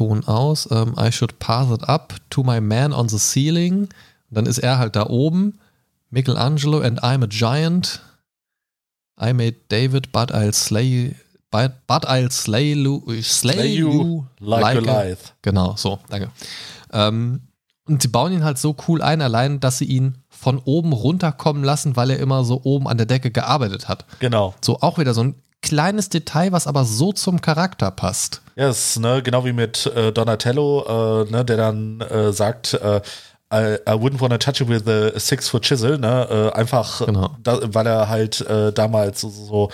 Ton 0.04 0.26
aus. 0.26 0.68
Ähm, 0.72 0.95
I 0.99 1.12
should 1.12 1.39
pass 1.39 1.72
it 1.72 1.88
up 1.88 2.16
to 2.30 2.43
my 2.43 2.60
man 2.60 2.93
on 2.93 3.08
the 3.10 3.18
ceiling. 3.18 3.89
Dann 4.30 4.45
ist 4.45 4.58
er 4.58 4.78
halt 4.78 4.95
da 4.95 5.08
oben. 5.08 5.60
Michelangelo 6.10 6.80
and 6.80 7.01
I'm 7.04 7.24
a 7.24 7.28
giant. 7.28 8.01
I 9.20 9.34
made 9.34 9.56
David, 9.70 10.12
but 10.12 10.32
I'll 10.32 10.54
slay, 10.54 11.16
but, 11.51 11.72
but 11.88 12.06
I'll 12.06 12.32
slay, 12.32 12.74
Lu, 12.74 13.01
slay, 13.22 13.54
Slay 13.54 13.76
you 13.76 14.26
like, 14.39 14.82
like 14.82 14.88
a-. 14.88 15.18
Genau, 15.41 15.76
so, 15.78 15.99
danke. 16.10 16.30
Ähm, 16.91 17.41
und 17.86 18.01
sie 18.01 18.08
bauen 18.08 18.34
ihn 18.34 18.43
halt 18.43 18.58
so 18.58 18.76
cool 18.88 19.01
ein, 19.01 19.22
allein, 19.22 19.60
dass 19.60 19.78
sie 19.78 19.86
ihn 19.86 20.18
von 20.30 20.60
oben 20.66 20.93
runterkommen 20.93 21.64
lassen, 21.64 21.95
weil 21.95 22.10
er 22.10 22.20
immer 22.20 22.43
so 22.43 22.62
oben 22.64 22.88
an 22.88 22.97
der 22.97 23.06
Decke 23.06 23.32
gearbeitet 23.32 23.88
hat. 23.88 24.06
Genau. 24.20 24.56
So 24.62 24.82
auch 24.82 24.97
wieder 24.97 25.14
so 25.14 25.22
ein 25.22 25.36
kleines 25.64 26.09
Detail, 26.09 26.51
was 26.51 26.68
aber 26.68 26.86
so 26.86 27.11
zum 27.11 27.41
Charakter 27.41 27.89
passt. 27.89 28.41
Ja, 28.55 28.68
es 28.70 28.91
ist 28.91 28.99
ne, 28.99 29.24
genau 29.24 29.43
wie 29.45 29.53
mit 29.53 29.88
äh, 29.88 30.11
Donatello, 30.11 31.24
äh, 31.24 31.32
ne, 31.32 31.43
der 31.43 31.57
dann 31.57 32.01
äh, 32.01 32.32
sagt, 32.32 32.76
äh, 32.76 33.01
I, 33.51 33.78
I 33.88 33.91
wouldn't 33.93 34.20
want 34.20 34.32
to 34.34 34.38
touch 34.38 34.61
it 34.61 34.68
with 34.70 34.88
a 34.88 35.20
six 35.20 35.47
foot 35.49 35.64
chisel, 35.64 35.97
ne? 35.97 36.28
Äh, 36.53 36.57
einfach, 36.57 37.05
Genau. 37.05 37.36
da, 37.41 37.59
weil 37.74 37.86
er 37.88 38.09
halt 38.09 38.41
äh, 38.41 38.72
damals 38.74 39.22
so, 39.22 39.30
so 39.30 39.70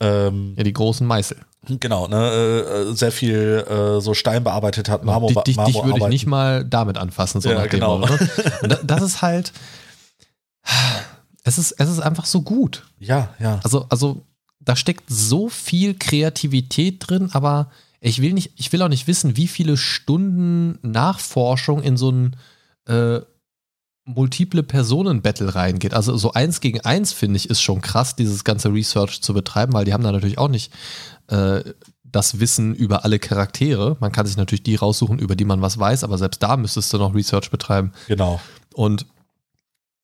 ähm, 0.00 0.54
Ja, 0.56 0.64
die 0.64 0.72
großen 0.72 1.06
Meißel. 1.06 1.36
genau, 1.68 2.08
ne, 2.08 2.92
sehr 2.94 3.12
viel 3.12 3.64
so 4.00 4.14
Stein 4.14 4.42
bearbeitet 4.44 4.88
hat, 4.88 5.04
Marmor, 5.04 5.28
dich 5.44 5.54
dich, 5.56 5.64
dich 5.64 5.84
würde 5.84 5.98
ich 5.98 6.06
nicht 6.08 6.26
mal 6.26 6.64
damit 6.64 6.98
anfassen, 6.98 7.40
so 7.40 7.50
Ja, 7.50 7.66
genau. 7.66 7.98
Motto, 7.98 8.14
ne? 8.66 8.78
Das 8.84 9.02
ist 9.02 9.22
halt, 9.22 9.52
es 11.44 11.58
ist, 11.58 11.72
es 11.72 11.88
ist 11.88 12.00
einfach 12.00 12.26
so 12.26 12.42
gut. 12.42 12.84
Ja, 12.98 13.28
ja. 13.38 13.60
Also, 13.62 13.86
also 13.88 14.22
da 14.60 14.76
steckt 14.76 15.04
so 15.08 15.48
viel 15.48 15.94
Kreativität 15.94 17.08
drin, 17.08 17.30
aber 17.32 17.70
ich 18.00 18.22
will 18.22 18.32
nicht, 18.32 18.52
ich 18.56 18.72
will 18.72 18.82
auch 18.82 18.88
nicht 18.88 19.06
wissen, 19.06 19.36
wie 19.36 19.48
viele 19.48 19.76
Stunden 19.76 20.78
Nachforschung 20.82 21.82
in 21.82 21.96
so 21.96 22.10
ein 22.10 22.36
äh, 22.86 23.20
multiple 24.04 24.62
Personen-Battle 24.62 25.54
reingeht. 25.54 25.94
Also 25.94 26.16
so 26.16 26.32
eins 26.32 26.60
gegen 26.60 26.80
eins, 26.80 27.12
finde 27.12 27.36
ich, 27.36 27.48
ist 27.48 27.60
schon 27.60 27.80
krass, 27.80 28.16
dieses 28.16 28.44
ganze 28.44 28.72
Research 28.72 29.22
zu 29.22 29.34
betreiben, 29.34 29.72
weil 29.72 29.84
die 29.84 29.92
haben 29.92 30.02
da 30.02 30.12
natürlich 30.12 30.38
auch 30.38 30.48
nicht 30.48 30.72
äh, 31.28 31.62
das 32.02 32.40
Wissen 32.40 32.74
über 32.74 33.04
alle 33.04 33.18
Charaktere. 33.18 33.96
Man 34.00 34.12
kann 34.12 34.26
sich 34.26 34.36
natürlich 34.36 34.62
die 34.62 34.74
raussuchen, 34.74 35.18
über 35.18 35.36
die 35.36 35.44
man 35.44 35.62
was 35.62 35.78
weiß, 35.78 36.02
aber 36.04 36.18
selbst 36.18 36.42
da 36.42 36.56
müsstest 36.56 36.92
du 36.92 36.98
noch 36.98 37.14
Research 37.14 37.50
betreiben. 37.50 37.92
Genau. 38.08 38.40
Und 38.74 39.06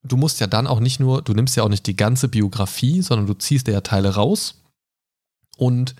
du 0.06 0.16
musst 0.16 0.40
ja 0.40 0.46
dann 0.46 0.66
auch 0.66 0.80
nicht 0.80 1.00
nur, 1.00 1.22
du 1.22 1.32
nimmst 1.34 1.56
ja 1.56 1.62
auch 1.62 1.68
nicht 1.68 1.86
die 1.86 1.96
ganze 1.96 2.28
Biografie, 2.28 3.02
sondern 3.02 3.26
du 3.26 3.34
ziehst 3.34 3.68
ja 3.68 3.80
Teile 3.80 4.14
raus. 4.14 4.62
Und 5.56 5.94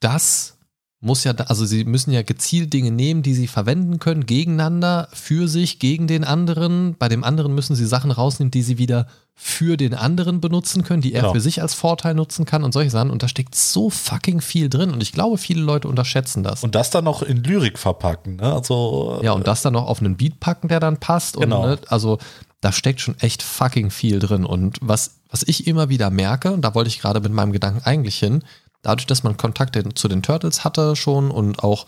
das 0.00 0.54
muss 1.00 1.22
ja, 1.22 1.32
also 1.32 1.64
sie 1.64 1.84
müssen 1.84 2.10
ja 2.10 2.22
gezielt 2.22 2.72
Dinge 2.72 2.90
nehmen, 2.90 3.22
die 3.22 3.34
sie 3.34 3.46
verwenden 3.46 4.00
können, 4.00 4.26
gegeneinander, 4.26 5.08
für 5.12 5.46
sich, 5.46 5.78
gegen 5.78 6.08
den 6.08 6.24
anderen. 6.24 6.96
Bei 6.98 7.08
dem 7.08 7.22
anderen 7.22 7.54
müssen 7.54 7.76
sie 7.76 7.86
Sachen 7.86 8.10
rausnehmen, 8.10 8.50
die 8.50 8.62
sie 8.62 8.78
wieder 8.78 9.06
für 9.32 9.76
den 9.76 9.94
anderen 9.94 10.40
benutzen 10.40 10.82
können, 10.82 11.00
die 11.00 11.12
er 11.12 11.20
Genau. 11.22 11.34
für 11.34 11.40
sich 11.40 11.62
als 11.62 11.72
Vorteil 11.74 12.14
nutzen 12.14 12.44
kann 12.46 12.64
und 12.64 12.72
solche 12.72 12.90
Sachen. 12.90 13.10
Und 13.10 13.22
da 13.22 13.28
steckt 13.28 13.54
so 13.54 13.90
fucking 13.90 14.40
viel 14.40 14.68
drin. 14.68 14.90
Und 14.90 15.00
ich 15.00 15.12
glaube, 15.12 15.38
viele 15.38 15.60
Leute 15.62 15.86
unterschätzen 15.86 16.42
das. 16.42 16.64
Und 16.64 16.74
das 16.74 16.90
dann 16.90 17.04
noch 17.04 17.22
in 17.22 17.44
Lyrik 17.44 17.78
verpacken, 17.78 18.34
ne? 18.36 18.52
Also 18.52 19.20
Ja, 19.22 19.32
und 19.32 19.46
das 19.46 19.62
dann 19.62 19.74
noch 19.74 19.86
auf 19.86 20.00
einen 20.00 20.16
Beat 20.16 20.40
packen, 20.40 20.66
der 20.66 20.80
dann 20.80 20.96
passt. 20.96 21.36
Genau. 21.36 21.62
Und, 21.62 21.68
ne, 21.68 21.78
also 21.86 22.18
da 22.60 22.72
steckt 22.72 23.00
schon 23.00 23.18
echt 23.20 23.42
fucking 23.42 23.90
viel 23.90 24.18
drin. 24.18 24.44
Und 24.44 24.78
was, 24.80 25.20
was 25.30 25.42
ich 25.44 25.66
immer 25.66 25.88
wieder 25.88 26.10
merke, 26.10 26.52
und 26.52 26.62
da 26.62 26.74
wollte 26.74 26.88
ich 26.88 27.00
gerade 27.00 27.20
mit 27.20 27.32
meinem 27.32 27.52
Gedanken 27.52 27.82
eigentlich 27.84 28.18
hin, 28.18 28.42
dadurch, 28.82 29.06
dass 29.06 29.22
man 29.22 29.36
Kontakt 29.36 29.74
den- 29.74 29.94
zu 29.94 30.08
den 30.08 30.22
Turtles 30.22 30.64
hatte 30.64 30.96
schon 30.96 31.30
und 31.30 31.62
auch 31.62 31.86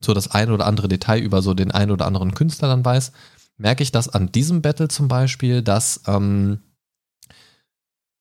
so 0.00 0.14
das 0.14 0.30
ein 0.30 0.50
oder 0.50 0.66
andere 0.66 0.88
Detail 0.88 1.20
über 1.20 1.42
so 1.42 1.54
den 1.54 1.70
ein 1.70 1.90
oder 1.90 2.06
anderen 2.06 2.34
Künstler 2.34 2.68
dann 2.68 2.84
weiß, 2.84 3.12
merke 3.56 3.82
ich 3.82 3.92
das 3.92 4.08
an 4.08 4.30
diesem 4.32 4.62
Battle 4.62 4.88
zum 4.88 5.08
Beispiel, 5.08 5.62
dass, 5.62 6.02
ähm, 6.06 6.60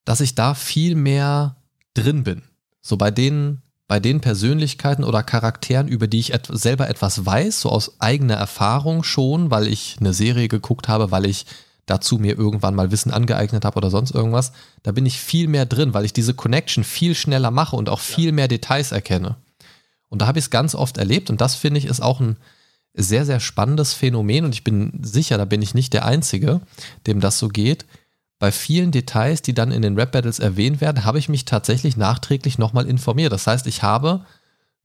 dass 0.06 0.22
ich 0.22 0.36
da 0.36 0.54
viel 0.54 0.96
mehr 0.96 1.58
drin 1.94 2.24
bin. 2.24 2.44
So 2.82 2.98
bei 2.98 3.12
den, 3.12 3.62
bei 3.88 4.00
den 4.00 4.22
Persönlichkeiten 4.22 5.04
oder 5.04 5.24
Charakteren, 5.24 5.88
über 5.88 6.08
die 6.08 6.20
ich 6.20 6.34
et 6.34 6.48
selber 6.52 6.90
etwas 6.90 7.26
weiß, 7.26 7.62
so 7.62 7.70
aus 7.70 8.00
eigener 8.02 8.36
Erfahrung 8.36 9.04
schon, 9.04 9.52
weil 9.52 9.68
ich 9.68 9.98
eine 10.00 10.14
Serie 10.14 10.48
geguckt 10.48 10.88
habe, 10.88 11.12
weil 11.12 11.26
ich 11.26 11.46
dazu 11.86 12.18
mir 12.18 12.38
irgendwann 12.38 12.76
mal 12.76 12.92
Wissen 12.92 13.12
angeeignet 13.12 13.66
habe 13.66 13.78
oder 13.78 13.90
sonst 13.90 14.12
irgendwas, 14.12 14.54
da 14.84 14.92
bin 14.92 15.06
ich 15.06 15.20
viel 15.20 15.48
mehr 15.48 15.66
drin, 15.66 15.94
weil 15.94 16.06
ich 16.06 16.14
diese 16.14 16.34
Connection 16.34 16.84
viel 16.84 17.16
schneller 17.16 17.52
mache 17.52 17.76
und 17.76 17.90
auch 17.90 18.00
viel 18.00 18.32
mehr 18.32 18.48
Details 18.48 18.92
erkenne. 18.92 19.36
Und 20.10 20.22
da 20.22 20.28
habe 20.28 20.40
ich 20.40 20.46
es 20.46 20.52
ganz 20.52 20.76
oft 20.76 20.98
erlebt 20.98 21.30
und 21.30 21.42
das 21.42 21.56
finde 21.56 21.80
ich 21.80 21.86
ist 21.86 22.02
auch 22.02 22.20
ein 22.20 22.38
sehr, 22.94 23.26
sehr 23.26 23.40
spannendes 23.40 23.94
Phänomen 23.94 24.46
und 24.46 24.54
ich 24.54 24.64
bin 24.64 25.00
sicher, 25.02 25.38
da 25.38 25.46
bin 25.46 25.62
ich 25.62 25.74
nicht 25.74 25.94
der 25.94 26.06
Einzige, 26.06 26.62
dem 27.08 27.20
das 27.20 27.40
so 27.40 27.48
geht. 27.48 27.86
Bei 28.40 28.52
vielen 28.52 28.92
Details, 28.92 29.42
die 29.42 29.54
dann 29.54 29.72
in 29.72 29.82
den 29.82 29.98
Rap-Battles 29.98 30.40
erwähnt 30.40 30.82
werden, 30.82 31.06
habe 31.06 31.18
ich 31.18 31.30
mich 31.30 31.46
tatsächlich 31.46 31.98
nachträglich 31.98 32.58
nochmal 32.58 32.88
informiert. 32.88 33.34
Das 33.34 33.48
heißt, 33.48 33.66
ich 33.68 33.84
habe 33.84 34.26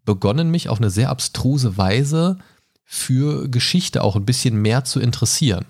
begonnen, 0.04 0.50
mich 0.50 0.68
auf 0.68 0.78
eine 0.78 0.90
sehr 0.90 1.10
abstruse 1.10 1.76
Weise 1.76 2.38
für 2.84 3.48
Geschichte 3.48 4.02
auch 4.02 4.16
ein 4.16 4.24
bisschen 4.24 4.56
mehr 4.62 4.84
zu 4.84 5.00
interessieren. 5.00 5.66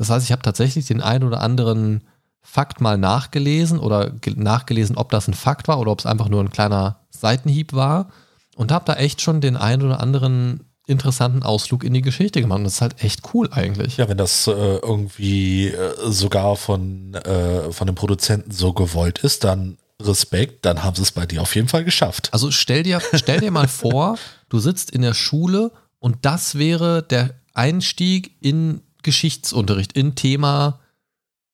Das 0.00 0.08
heißt, 0.08 0.24
ich 0.24 0.32
habe 0.32 0.40
tatsächlich 0.40 0.86
den 0.86 1.02
einen 1.02 1.24
oder 1.24 1.42
anderen 1.42 2.04
Fakt 2.40 2.80
mal 2.80 2.96
nachgelesen 2.96 3.78
oder 3.78 4.08
ge- 4.08 4.34
nachgelesen, 4.34 4.96
ob 4.96 5.10
das 5.10 5.28
ein 5.28 5.34
Fakt 5.34 5.68
war 5.68 5.78
oder 5.78 5.92
ob 5.92 5.98
es 5.98 6.06
einfach 6.06 6.30
nur 6.30 6.40
ein 6.42 6.48
kleiner 6.48 7.00
Seitenhieb 7.10 7.74
war 7.74 8.08
und 8.56 8.72
habe 8.72 8.86
da 8.86 8.94
echt 8.94 9.20
schon 9.20 9.42
den 9.42 9.58
einen 9.58 9.82
oder 9.82 10.00
anderen 10.00 10.64
interessanten 10.86 11.42
Ausflug 11.42 11.84
in 11.84 11.92
die 11.92 12.00
Geschichte 12.00 12.40
gemacht. 12.40 12.58
Und 12.58 12.64
das 12.64 12.74
ist 12.76 12.80
halt 12.80 13.04
echt 13.04 13.34
cool 13.34 13.50
eigentlich. 13.52 13.98
Ja, 13.98 14.08
wenn 14.08 14.16
das 14.16 14.46
äh, 14.46 14.52
irgendwie 14.52 15.68
äh, 15.68 15.92
sogar 16.10 16.56
von, 16.56 17.12
äh, 17.14 17.70
von 17.70 17.86
den 17.86 17.94
Produzenten 17.94 18.52
so 18.52 18.72
gewollt 18.72 19.18
ist, 19.18 19.44
dann 19.44 19.76
Respekt, 20.00 20.64
dann 20.64 20.82
haben 20.82 20.96
sie 20.96 21.02
es 21.02 21.12
bei 21.12 21.26
dir 21.26 21.42
auf 21.42 21.54
jeden 21.54 21.68
Fall 21.68 21.84
geschafft. 21.84 22.30
Also 22.32 22.50
stell 22.50 22.84
dir, 22.84 23.02
stell 23.12 23.40
dir 23.40 23.50
mal 23.50 23.68
vor, 23.68 24.16
du 24.48 24.58
sitzt 24.60 24.90
in 24.92 25.02
der 25.02 25.12
Schule 25.12 25.72
und 25.98 26.16
das 26.22 26.56
wäre 26.56 27.02
der 27.02 27.34
Einstieg 27.52 28.32
in 28.40 28.80
Geschichtsunterricht, 29.02 29.92
in 29.92 30.14
Thema 30.14 30.80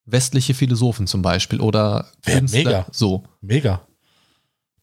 westliche 0.05 0.53
Philosophen 0.53 1.05
zum 1.05 1.21
Beispiel 1.21 1.59
oder 1.61 2.07
Künstler. 2.25 2.63
mega. 2.63 2.85
So. 2.91 3.23
Mega. 3.41 3.81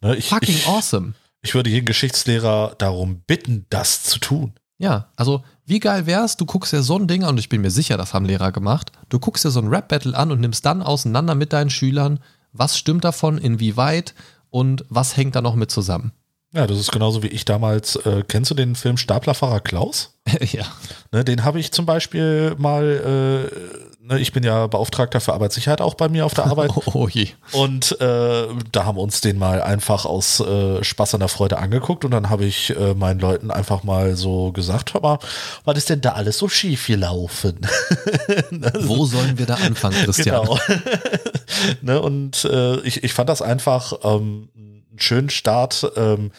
Ne, 0.02 0.16
ich, 0.16 0.28
Fucking 0.28 0.54
ich, 0.54 0.66
awesome. 0.66 1.14
ich 1.42 1.54
würde 1.54 1.70
jeden 1.70 1.86
Geschichtslehrer 1.86 2.74
darum 2.78 3.22
bitten, 3.26 3.66
das 3.70 4.02
zu 4.04 4.18
tun. 4.18 4.52
Ja, 4.78 5.08
also 5.16 5.42
wie 5.64 5.80
geil 5.80 6.06
wär's, 6.06 6.36
du 6.36 6.44
guckst 6.44 6.72
dir 6.72 6.82
so 6.82 6.98
ein 6.98 7.06
Ding 7.06 7.22
an 7.24 7.30
und 7.30 7.38
ich 7.38 7.48
bin 7.48 7.62
mir 7.62 7.70
sicher, 7.70 7.96
das 7.96 8.12
haben 8.12 8.26
Lehrer 8.26 8.52
gemacht. 8.52 8.92
Du 9.08 9.18
guckst 9.18 9.44
dir 9.44 9.50
so 9.50 9.60
ein 9.60 9.68
Rap-Battle 9.68 10.16
an 10.16 10.30
und 10.30 10.40
nimmst 10.40 10.66
dann 10.66 10.82
auseinander 10.82 11.34
mit 11.34 11.52
deinen 11.52 11.70
Schülern, 11.70 12.20
was 12.52 12.76
stimmt 12.76 13.04
davon, 13.04 13.38
inwieweit 13.38 14.14
und 14.50 14.84
was 14.88 15.16
hängt 15.16 15.36
da 15.36 15.40
noch 15.40 15.54
mit 15.54 15.70
zusammen. 15.70 16.12
Ja, 16.54 16.68
das 16.68 16.78
ist 16.78 16.92
genauso 16.92 17.24
wie 17.24 17.28
ich 17.28 17.44
damals. 17.44 17.96
Äh, 17.96 18.22
kennst 18.28 18.48
du 18.48 18.54
den 18.54 18.76
Film 18.76 18.96
Staplerfahrer 18.96 19.58
Klaus? 19.58 20.14
ja. 20.40 20.64
Ne, 21.10 21.24
den 21.24 21.42
habe 21.42 21.58
ich 21.58 21.72
zum 21.72 21.84
Beispiel 21.84 22.54
mal, 22.58 23.50
äh, 23.52 24.06
ne, 24.06 24.20
ich 24.20 24.32
bin 24.32 24.44
ja 24.44 24.68
Beauftragter 24.68 25.20
für 25.20 25.32
Arbeitssicherheit 25.32 25.80
auch 25.80 25.94
bei 25.94 26.08
mir 26.08 26.24
auf 26.24 26.34
der 26.34 26.46
Arbeit. 26.46 26.70
Oh, 26.76 26.82
oh 26.94 27.08
je. 27.08 27.28
Und 27.52 28.00
äh, 28.00 28.46
da 28.70 28.84
haben 28.84 28.96
wir 28.96 29.02
uns 29.02 29.20
den 29.20 29.36
mal 29.36 29.62
einfach 29.62 30.04
aus 30.04 30.38
äh, 30.40 30.82
Spaß 30.82 31.14
an 31.14 31.20
der 31.20 31.28
Freude 31.28 31.58
angeguckt 31.58 32.04
und 32.04 32.12
dann 32.12 32.30
habe 32.30 32.44
ich 32.44 32.74
äh, 32.76 32.94
meinen 32.94 33.18
Leuten 33.18 33.50
einfach 33.50 33.82
mal 33.82 34.14
so 34.14 34.52
gesagt, 34.52 34.94
hör 34.94 35.00
mal, 35.00 35.18
was 35.64 35.76
ist 35.76 35.90
denn 35.90 36.00
da 36.00 36.12
alles 36.12 36.38
so 36.38 36.48
schief 36.48 36.86
gelaufen? 36.86 37.60
Wo 38.80 39.06
sollen 39.06 39.38
wir 39.38 39.46
da 39.46 39.54
anfangen, 39.54 39.96
Christian? 40.04 40.42
Genau. 40.42 40.58
ne, 41.82 42.00
und 42.00 42.44
äh, 42.44 42.76
ich, 42.80 43.02
ich 43.02 43.12
fand 43.12 43.28
das 43.28 43.42
einfach 43.42 43.92
ähm, 44.04 44.48
einen 44.94 45.00
schönen 45.00 45.30
Start 45.30 45.90
ähm, 45.96 46.30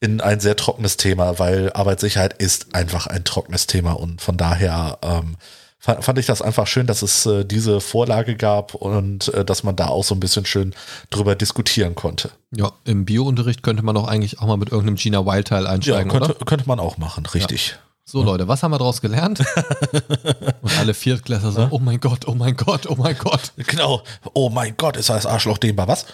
in 0.00 0.20
ein 0.20 0.40
sehr 0.40 0.56
trockenes 0.56 0.96
Thema, 0.96 1.38
weil 1.38 1.72
Arbeitssicherheit 1.72 2.34
ist 2.34 2.74
einfach 2.74 3.06
ein 3.06 3.24
trockenes 3.24 3.66
Thema 3.66 3.92
und 3.92 4.20
von 4.20 4.36
daher 4.36 4.98
ähm, 5.02 5.36
fand, 5.78 6.04
fand 6.04 6.18
ich 6.18 6.26
das 6.26 6.42
einfach 6.42 6.66
schön, 6.66 6.86
dass 6.86 7.00
es 7.02 7.24
äh, 7.24 7.44
diese 7.44 7.80
Vorlage 7.80 8.36
gab 8.36 8.74
und 8.74 9.32
äh, 9.32 9.44
dass 9.44 9.62
man 9.62 9.76
da 9.76 9.86
auch 9.88 10.04
so 10.04 10.14
ein 10.14 10.20
bisschen 10.20 10.44
schön 10.44 10.74
drüber 11.08 11.34
diskutieren 11.34 11.94
konnte. 11.94 12.30
Ja, 12.54 12.72
im 12.84 13.06
Biounterricht 13.06 13.62
könnte 13.62 13.82
man 13.82 13.94
doch 13.94 14.06
eigentlich 14.06 14.40
auch 14.40 14.46
mal 14.46 14.58
mit 14.58 14.70
irgendeinem 14.70 14.96
Gina 14.96 15.24
Wild-Teil 15.24 15.64
Ja, 15.64 15.70
einsteigen, 15.70 16.10
könnte, 16.10 16.36
oder? 16.36 16.44
könnte 16.44 16.68
man 16.68 16.80
auch 16.80 16.98
machen, 16.98 17.24
richtig. 17.26 17.78
So 18.06 18.22
Leute, 18.22 18.46
was 18.48 18.62
haben 18.62 18.70
wir 18.72 18.78
daraus 18.78 19.00
gelernt? 19.00 19.40
Und 20.60 20.78
alle 20.78 20.92
Viertklässler 20.92 21.52
so, 21.52 21.68
oh 21.70 21.78
mein 21.78 22.00
Gott, 22.00 22.28
oh 22.28 22.34
mein 22.34 22.54
Gott, 22.54 22.86
oh 22.86 22.96
mein 22.96 23.16
Gott. 23.16 23.52
Genau. 23.56 24.02
Oh 24.34 24.50
mein 24.50 24.76
Gott, 24.76 24.98
ist 24.98 25.08
das 25.08 25.24
Arschloch 25.24 25.56
dehnbar, 25.56 25.88
was? 25.88 26.04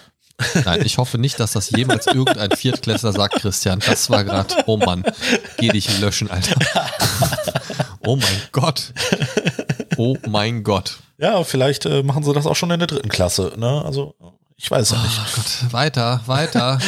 Nein, 0.65 0.83
ich 0.85 0.99
hoffe 0.99 1.19
nicht, 1.19 1.39
dass 1.41 1.53
das 1.53 1.71
jemals 1.71 2.07
irgendein 2.07 2.51
Viertklässler 2.53 3.13
sagt, 3.13 3.35
Christian. 3.37 3.81
Das 3.87 4.11
war 4.11 4.25
gerade, 4.25 4.55
oh 4.67 4.77
Mann, 4.77 5.05
geh 5.59 5.69
dich 5.69 6.01
löschen, 6.01 6.31
Alter. 6.31 6.55
Oh 8.07 8.17
mein 8.17 8.43
Gott. 8.53 8.93
Oh 9.97 10.17
mein 10.29 10.63
Gott. 10.65 10.99
Ja, 11.19 11.45
vielleicht 11.45 11.85
äh, 11.87 12.03
machen 12.03 12.23
sie 12.25 12.33
das 12.33 12.47
auch 12.47 12.57
schon 12.57 12.71
in 12.71 12.79
der 12.79 12.87
dritten 12.89 13.09
Klasse. 13.11 13.53
Ne? 13.57 13.83
Also, 13.85 14.15
ich 14.57 14.71
weiß 14.71 14.91
es 14.91 14.97
Oh 14.99 15.03
nicht. 15.03 15.35
Gott, 15.37 15.73
weiter, 15.73 16.21
weiter. 16.27 16.79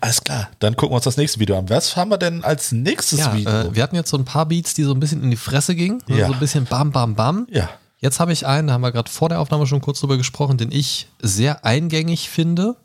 Alles 0.00 0.22
klar, 0.22 0.48
dann 0.60 0.76
gucken 0.76 0.92
wir 0.92 0.96
uns 0.96 1.04
das 1.04 1.18
nächste 1.18 1.40
Video 1.40 1.58
an. 1.58 1.68
Was 1.68 1.94
haben 1.96 2.10
wir 2.10 2.16
denn 2.18 2.42
als 2.42 2.72
nächstes 2.72 3.18
Ja, 3.20 3.34
Video? 3.34 3.50
äh, 3.50 3.74
wir 3.74 3.82
hatten 3.82 3.96
jetzt 3.96 4.10
so 4.10 4.16
ein 4.16 4.24
paar 4.24 4.46
Beats, 4.46 4.72
die 4.74 4.84
so 4.84 4.92
ein 4.92 5.00
bisschen 5.00 5.22
in 5.22 5.30
die 5.30 5.36
Fresse 5.36 5.74
gingen. 5.74 6.02
Ne? 6.06 6.18
Ja. 6.20 6.26
So 6.28 6.32
ein 6.32 6.38
bisschen 6.38 6.64
bam, 6.64 6.90
bam, 6.92 7.14
bam. 7.14 7.46
ja, 7.50 7.68
Jetzt 8.00 8.18
habe 8.18 8.32
ich 8.32 8.46
einen, 8.46 8.66
da 8.68 8.74
haben 8.74 8.80
wir 8.80 8.92
gerade 8.92 9.10
vor 9.10 9.28
der 9.28 9.38
Aufnahme 9.40 9.66
schon 9.66 9.80
kurz 9.82 10.00
drüber 10.00 10.16
gesprochen, 10.16 10.56
den 10.56 10.72
ich 10.72 11.08
sehr 11.20 11.64
eingängig 11.64 12.28
finde, 12.30 12.76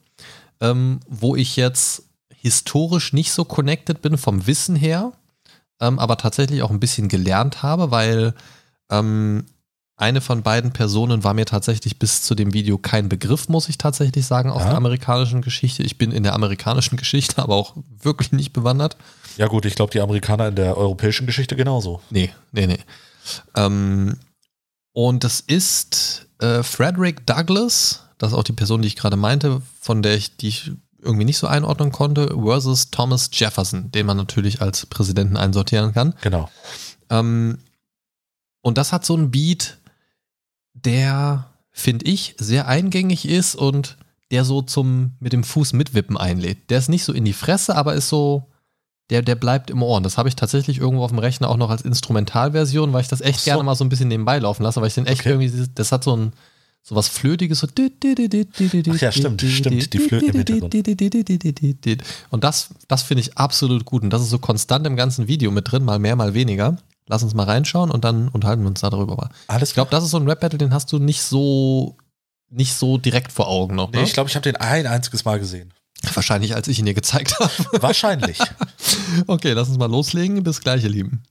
ähm, 0.62 1.00
wo 1.08 1.36
ich 1.36 1.56
jetzt 1.56 2.04
historisch 2.36 3.14
nicht 3.14 3.32
so 3.32 3.46
connected 3.46 4.02
bin 4.02 4.18
vom 4.18 4.48
Wissen 4.48 4.76
her, 4.76 5.12
ähm, 5.82 6.00
aber 6.00 6.18
tatsächlich 6.18 6.62
auch 6.62 6.72
ein 6.72 6.80
bisschen 6.80 7.08
gelernt 7.10 7.64
habe, 7.64 7.92
weil 7.92 8.34
ähm, 8.92 9.46
eine 10.00 10.22
von 10.22 10.44
beiden 10.44 10.74
Personen 10.74 11.24
war 11.24 11.34
mir 11.34 11.46
tatsächlich 11.46 11.98
bis 11.98 12.22
zu 12.22 12.36
dem 12.36 12.54
Video 12.54 12.78
kein 12.78 13.10
Begriff, 13.10 13.50
muss 13.50 13.68
ich 13.68 13.80
tatsächlich 13.80 14.26
sagen, 14.28 14.52
aus 14.52 14.62
Ja. 14.62 14.70
der 14.70 14.78
amerikanischen 14.78 15.42
Geschichte. 15.42 15.82
Ich 15.82 15.98
bin 15.98 16.12
in 16.12 16.22
der 16.24 16.34
amerikanischen 16.36 16.98
Geschichte 17.04 17.42
aber 17.42 17.56
auch 17.56 17.76
wirklich 18.02 18.32
nicht 18.32 18.54
bewandert. 18.54 18.96
ja 19.38 19.48
gut, 19.48 19.66
ich 19.66 19.76
glaube, 19.76 19.92
die 19.92 20.00
Amerikaner 20.02 20.50
in 20.50 20.56
der 20.56 20.78
europäischen 20.78 21.26
Geschichte 21.26 21.56
genauso. 21.56 22.02
Nee, 22.12 22.32
nee, 22.52 22.68
nee. 22.68 22.80
Ähm, 23.56 24.18
und 24.94 25.24
das 25.24 25.42
ist 25.42 26.28
äh, 26.40 26.64
Frederick 26.64 27.26
Douglass, 27.26 28.04
das 28.18 28.32
ist 28.32 28.38
auch 28.38 28.44
die 28.44 28.54
Person, 28.54 28.82
die 28.82 28.88
ich 28.88 28.96
gerade 28.96 29.18
meinte, 29.18 29.62
von 29.80 30.02
der 30.02 30.16
ich 30.16 30.38
die 30.38 30.48
ich 30.50 30.72
irgendwie 31.02 31.26
nicht 31.26 31.38
so 31.38 31.48
einordnen 31.48 31.92
konnte, 31.92 32.36
versus 32.40 32.90
Thomas 32.90 33.30
Jefferson, 33.32 33.92
den 33.92 34.06
man 34.06 34.18
natürlich 34.18 34.62
als 34.62 34.86
Präsidenten 34.88 35.38
einsortieren 35.38 35.94
kann. 35.94 36.16
Genau. 36.22 36.50
Ähm, 37.10 37.60
und 38.62 38.78
das 38.78 38.92
hat 38.92 39.06
so 39.06 39.16
einen 39.16 39.32
Beat, 39.32 39.78
der, 40.74 41.50
finde 41.72 42.06
ich, 42.06 42.36
sehr 42.38 42.68
eingängig 42.68 43.28
ist 43.28 43.56
und 43.56 43.98
der 44.32 44.44
so 44.44 44.62
zum 44.62 45.14
mit 45.20 45.34
dem 45.34 45.44
Fuß 45.44 45.74
mitwippen 45.74 46.18
einlädt. 46.18 46.70
Der 46.70 46.80
ist 46.80 46.90
nicht 46.90 47.06
so 47.06 47.14
in 47.14 47.24
die 47.26 47.34
Fresse, 47.34 47.76
aber 47.76 47.94
ist 47.94 48.10
so, 48.10 48.50
der, 49.10 49.22
der 49.22 49.36
bleibt 49.36 49.70
im 49.70 49.82
Ohr. 49.82 49.98
Und 49.98 50.04
das 50.04 50.18
habe 50.18 50.28
ich 50.28 50.36
tatsächlich 50.36 50.80
irgendwo 50.80 51.04
auf 51.04 51.12
dem 51.12 51.20
Rechner 51.20 51.50
auch 51.50 51.58
noch 51.58 51.70
als 51.70 51.84
Instrumentalversion, 51.84 52.92
weil 52.92 53.02
ich 53.02 53.08
das 53.08 53.22
echt 53.22 53.40
so. 53.40 53.46
gerne 53.46 53.64
mal 53.64 53.76
so 53.76 53.86
ein 53.86 53.90
bisschen 53.90 54.10
nebenbei 54.10 54.40
laufen 54.40 54.64
lasse, 54.64 54.82
weil 54.82 54.88
ich 54.90 54.96
den 54.96 55.06
echt 55.06 55.22
Okay. 55.22 55.30
irgendwie, 55.30 55.70
das 55.74 55.92
hat 55.92 56.04
so 56.04 56.16
ein 56.16 56.34
so 56.88 56.96
was 56.96 57.10
Flötiges, 57.10 57.60
so 57.60 57.68
Ach 57.68 59.02
ja, 59.02 59.12
stimmt, 59.12 59.42
stimmt, 59.42 59.94
die 59.94 60.00
Flöten 60.00 60.30
im 60.30 60.36
Hintergrund. 60.36 60.74
Und 62.30 62.44
das, 62.46 62.70
das 62.88 63.04
finde 63.04 63.22
ich 63.22 63.38
absolut 63.38 63.84
gut. 63.84 64.04
Und 64.04 64.10
das 64.10 64.22
ist 64.22 64.30
so 64.30 64.40
konstant 64.40 64.88
im 64.88 64.96
ganzen 64.96 65.28
Video 65.28 65.52
mit 65.52 65.70
drin, 65.70 65.84
mal 65.84 66.00
mehr, 66.00 66.16
mal 66.16 66.34
weniger. 66.34 66.78
Lass 67.10 67.24
uns 67.24 67.34
mal 67.34 67.44
reinschauen 67.44 67.92
und 67.92 68.06
dann 68.06 68.30
unterhalten 68.30 68.62
wir 68.62 68.70
uns 68.70 68.80
darüber. 68.80 69.30
Alles 69.48 69.70
ich 69.70 69.74
glaube, 69.74 69.92
das 69.92 70.06
ist 70.06 70.12
so 70.12 70.18
ein 70.18 70.30
Rap-Battle, 70.30 70.58
den 70.58 70.74
hast 70.74 70.90
du 70.94 71.00
nicht 71.00 71.22
so, 71.24 71.98
nicht 72.50 72.74
so 72.74 72.98
direkt 72.98 73.34
vor 73.34 73.50
Augen 73.50 73.76
noch. 73.76 73.92
Nee, 73.92 73.98
Ne? 73.98 74.04
ich 74.04 74.14
glaube, 74.14 74.30
ich 74.30 74.36
habe 74.38 74.44
den 74.44 74.56
ein 74.56 74.88
einziges 74.88 75.26
Mal 75.26 75.40
gesehen. 75.40 75.74
Wahrscheinlich, 76.14 76.56
als 76.56 76.70
ich 76.70 76.80
ihn 76.80 76.86
dir 76.86 76.94
gezeigt 76.94 77.38
habe. 77.40 77.82
Wahrscheinlich. 77.82 78.40
Okay, 79.26 79.52
lass 79.52 79.68
uns 79.68 79.78
mal 79.78 79.90
loslegen. 79.92 80.42
Bis 80.44 80.62
gleich, 80.62 80.84
ihr 80.84 80.90
Lieben. 80.90 81.24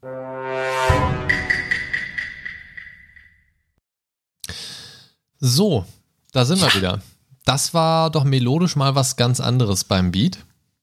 So, 5.38 5.84
da 6.32 6.44
sind 6.44 6.60
wir 6.60 6.74
wieder. 6.74 7.00
Das 7.44 7.74
war 7.74 8.10
doch 8.10 8.24
melodisch 8.24 8.76
mal 8.76 8.94
was 8.94 9.16
ganz 9.16 9.40
anderes 9.40 9.84
beim 9.84 10.10
Beat, 10.12 10.38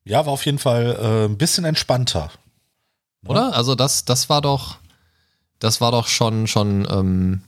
ja, 0.06 0.26
war 0.26 0.34
auf 0.34 0.46
jeden 0.46 0.60
Fall 0.60 0.98
äh, 1.00 1.26
ein 1.26 1.38
bisschen 1.38 1.64
entspannter. 1.66 2.30
oder? 3.26 3.56
Also 3.56 3.74
das, 3.76 4.06
das 4.06 4.30
war 4.30 4.42
doch, 4.42 4.78
das 5.60 5.80
war 5.80 5.92
doch 5.92 6.08
schon, 6.08 6.48
schon 6.48 6.86
ähm, 6.90 7.42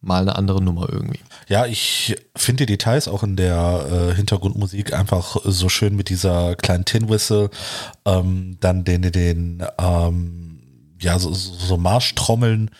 mal 0.00 0.22
eine 0.22 0.36
andere 0.36 0.62
Nummer 0.62 0.88
irgendwie. 0.88 1.20
Ja, 1.48 1.66
ich 1.66 2.14
finde 2.36 2.66
die 2.66 2.72
Details 2.72 3.08
auch 3.08 3.24
in 3.24 3.34
der 3.34 3.86
äh, 3.90 4.14
Hintergrundmusik 4.14 4.92
einfach 4.92 5.38
so 5.44 5.68
schön 5.68 5.96
mit 5.96 6.08
dieser 6.08 6.54
kleinen 6.54 6.84
Tin 6.84 7.08
Whistle, 7.08 7.50
ähm, 8.04 8.58
dann 8.60 8.84
den, 8.84 9.02
den, 9.10 9.66
ähm, 9.78 10.62
ja, 11.00 11.18
so, 11.18 11.32
so 11.34 11.52
so 11.54 11.76
Marschtrommeln, 11.76 12.70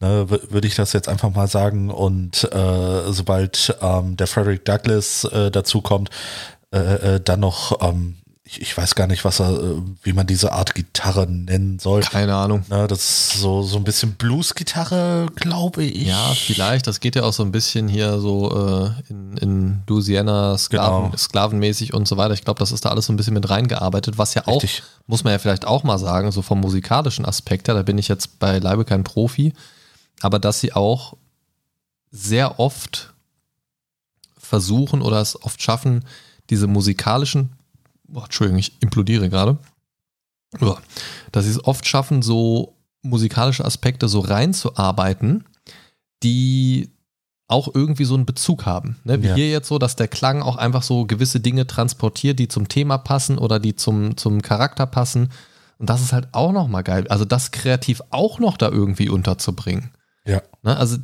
ne, 0.00 0.26
würde 0.28 0.66
ich 0.66 0.74
das 0.74 0.92
jetzt 0.92 1.08
einfach 1.08 1.30
mal 1.34 1.48
sagen. 1.48 1.90
Und 1.90 2.44
äh, 2.52 3.12
sobald 3.12 3.76
ähm, 3.80 4.16
der 4.16 4.26
Frederick 4.26 4.64
Douglass 4.64 5.24
äh, 5.24 5.50
dazu 5.50 5.80
kommt, 5.80 6.10
äh, 6.72 7.14
äh, 7.16 7.20
dann 7.20 7.40
noch, 7.40 7.80
ähm, 7.82 8.16
ich, 8.44 8.60
ich 8.62 8.76
weiß 8.76 8.96
gar 8.96 9.06
nicht, 9.06 9.24
was 9.24 9.40
er, 9.40 9.50
äh, 9.52 9.76
wie 10.02 10.12
man 10.12 10.26
diese 10.26 10.52
Art 10.52 10.74
Gitarre 10.74 11.26
nennen 11.30 11.78
soll. 11.78 12.00
Keine 12.00 12.34
Ahnung. 12.34 12.64
Ne, 12.68 12.88
das 12.88 12.98
ist 13.00 13.40
so, 13.40 13.62
so 13.62 13.76
ein 13.76 13.84
bisschen 13.84 14.14
Blues-Gitarre, 14.14 15.26
glaube 15.36 15.84
ich. 15.84 16.08
Ja, 16.08 16.32
vielleicht. 16.34 16.86
Das 16.88 16.98
geht 17.00 17.14
ja 17.16 17.22
auch 17.22 17.32
so 17.32 17.44
ein 17.44 17.52
bisschen 17.52 17.86
hier 17.86 18.18
so 18.18 18.50
äh, 18.86 18.90
in, 19.08 19.36
in 19.36 19.82
Louisiana 19.88 20.58
Sklaven, 20.58 21.04
Genau. 21.06 21.16
sklavenmäßig 21.16 21.94
und 21.94 22.08
so 22.08 22.16
weiter. 22.16 22.34
Ich 22.34 22.44
glaube, 22.44 22.58
das 22.58 22.72
ist 22.72 22.84
da 22.84 22.88
alles 22.90 23.06
so 23.06 23.12
ein 23.12 23.16
bisschen 23.16 23.34
mit 23.34 23.48
reingearbeitet, 23.48 24.18
was 24.18 24.34
ja 24.34 24.42
auch, 24.46 24.62
Richtig. 24.62 24.82
muss 25.06 25.22
man 25.24 25.32
ja 25.32 25.38
vielleicht 25.38 25.64
auch 25.66 25.84
mal 25.84 25.98
sagen, 25.98 26.32
so 26.32 26.42
vom 26.42 26.60
musikalischen 26.60 27.24
Aspekt 27.26 27.68
her, 27.68 27.74
da 27.74 27.82
bin 27.82 27.98
ich 27.98 28.08
jetzt 28.08 28.38
beileibe 28.40 28.84
kein 28.84 29.04
Profi, 29.04 29.52
aber 30.20 30.38
dass 30.38 30.60
sie 30.60 30.72
auch 30.72 31.16
sehr 32.10 32.58
oft 32.58 33.12
versuchen 34.38 35.02
oder 35.02 35.20
es 35.20 35.40
oft 35.42 35.62
schaffen, 35.62 36.04
diese 36.50 36.66
musikalischen, 36.66 37.50
boah, 38.08 38.24
Entschuldigung, 38.24 38.58
ich 38.58 38.80
implodiere 38.82 39.28
gerade, 39.28 39.58
Uah. 40.60 40.80
dass 41.30 41.44
sie 41.44 41.50
es 41.52 41.64
oft 41.64 41.86
schaffen, 41.86 42.22
so 42.22 42.74
musikalische 43.02 43.64
Aspekte 43.64 44.08
so 44.08 44.20
reinzuarbeiten, 44.20 45.44
die 46.22 46.90
auch 47.46 47.72
irgendwie 47.74 48.04
so 48.04 48.14
einen 48.14 48.26
Bezug 48.26 48.66
haben. 48.66 48.96
Ne? 49.04 49.22
Wie 49.22 49.28
Ja. 49.28 49.34
hier 49.34 49.50
jetzt 49.50 49.68
so, 49.68 49.78
dass 49.78 49.96
der 49.96 50.08
Klang 50.08 50.42
auch 50.42 50.56
einfach 50.56 50.82
so 50.82 51.04
gewisse 51.06 51.40
Dinge 51.40 51.66
transportiert, 51.66 52.38
die 52.38 52.48
zum 52.48 52.68
Thema 52.68 52.98
passen 52.98 53.38
oder 53.38 53.58
die 53.58 53.74
zum, 53.74 54.16
zum 54.16 54.42
Charakter 54.42 54.86
passen. 54.86 55.30
Und 55.78 55.88
das 55.90 56.00
ist 56.02 56.12
halt 56.12 56.28
auch 56.32 56.52
nochmal 56.52 56.84
geil. 56.84 57.08
Also 57.08 57.24
das 57.24 57.50
kreativ 57.50 58.02
auch 58.10 58.38
noch 58.38 58.56
da 58.56 58.68
irgendwie 58.68 59.08
unterzubringen. 59.08 59.90
Ja. 60.24 60.42
Ne? 60.62 60.76
Also, 60.76 60.98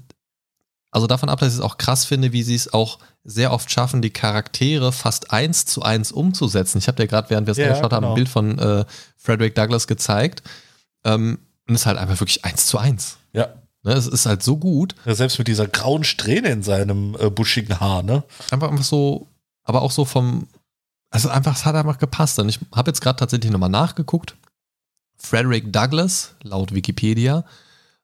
also 0.90 1.06
davon 1.06 1.28
ab, 1.28 1.40
dass 1.40 1.52
ich 1.52 1.58
es 1.58 1.64
auch 1.64 1.78
krass 1.78 2.04
finde, 2.04 2.32
wie 2.32 2.42
sie 2.42 2.54
es 2.54 2.72
auch 2.72 2.98
sehr 3.24 3.52
oft 3.52 3.70
schaffen, 3.70 4.02
die 4.02 4.10
Charaktere 4.10 4.92
fast 4.92 5.32
eins 5.32 5.66
zu 5.66 5.82
eins 5.82 6.12
umzusetzen. 6.12 6.78
Ich 6.78 6.88
habe 6.88 6.96
dir 6.96 7.08
gerade, 7.08 7.28
während 7.30 7.46
wir 7.46 7.52
es 7.52 7.58
Ja, 7.58 7.66
angeschaut 7.66 7.92
haben, 7.92 8.02
genau. 8.02 8.12
ein 8.12 8.14
Bild 8.14 8.28
von 8.28 8.58
äh, 8.58 8.84
Frederick 9.16 9.54
Douglass 9.54 9.86
gezeigt. 9.86 10.42
Ähm, 11.04 11.38
und 11.68 11.74
es 11.74 11.82
ist 11.82 11.86
halt 11.86 11.98
einfach 11.98 12.20
wirklich 12.20 12.44
eins 12.44 12.66
zu 12.66 12.78
eins. 12.78 13.16
Ja. 13.32 13.48
Ne? 13.82 13.92
Es 13.92 14.06
ist 14.06 14.26
halt 14.26 14.42
so 14.42 14.56
gut. 14.56 14.94
Ja, 15.04 15.14
selbst 15.14 15.38
mit 15.38 15.48
dieser 15.48 15.66
grauen 15.66 16.04
Strähne 16.04 16.48
in 16.48 16.62
seinem 16.62 17.16
äh, 17.18 17.30
buschigen 17.30 17.80
Haar, 17.80 18.02
ne? 18.02 18.22
Einfach, 18.50 18.70
einfach 18.70 18.84
so, 18.84 19.28
aber 19.64 19.82
auch 19.82 19.90
so 19.90 20.04
vom, 20.04 20.46
also 21.10 21.28
einfach, 21.28 21.56
es 21.56 21.64
hat 21.64 21.74
einfach 21.74 21.98
gepasst. 21.98 22.38
Und 22.38 22.48
ich 22.48 22.60
habe 22.74 22.90
jetzt 22.90 23.00
gerade 23.00 23.18
tatsächlich 23.18 23.50
nochmal 23.50 23.68
nachgeguckt. 23.68 24.36
Frederick 25.18 25.72
Douglass, 25.72 26.34
laut 26.42 26.74
Wikipedia, 26.74 27.44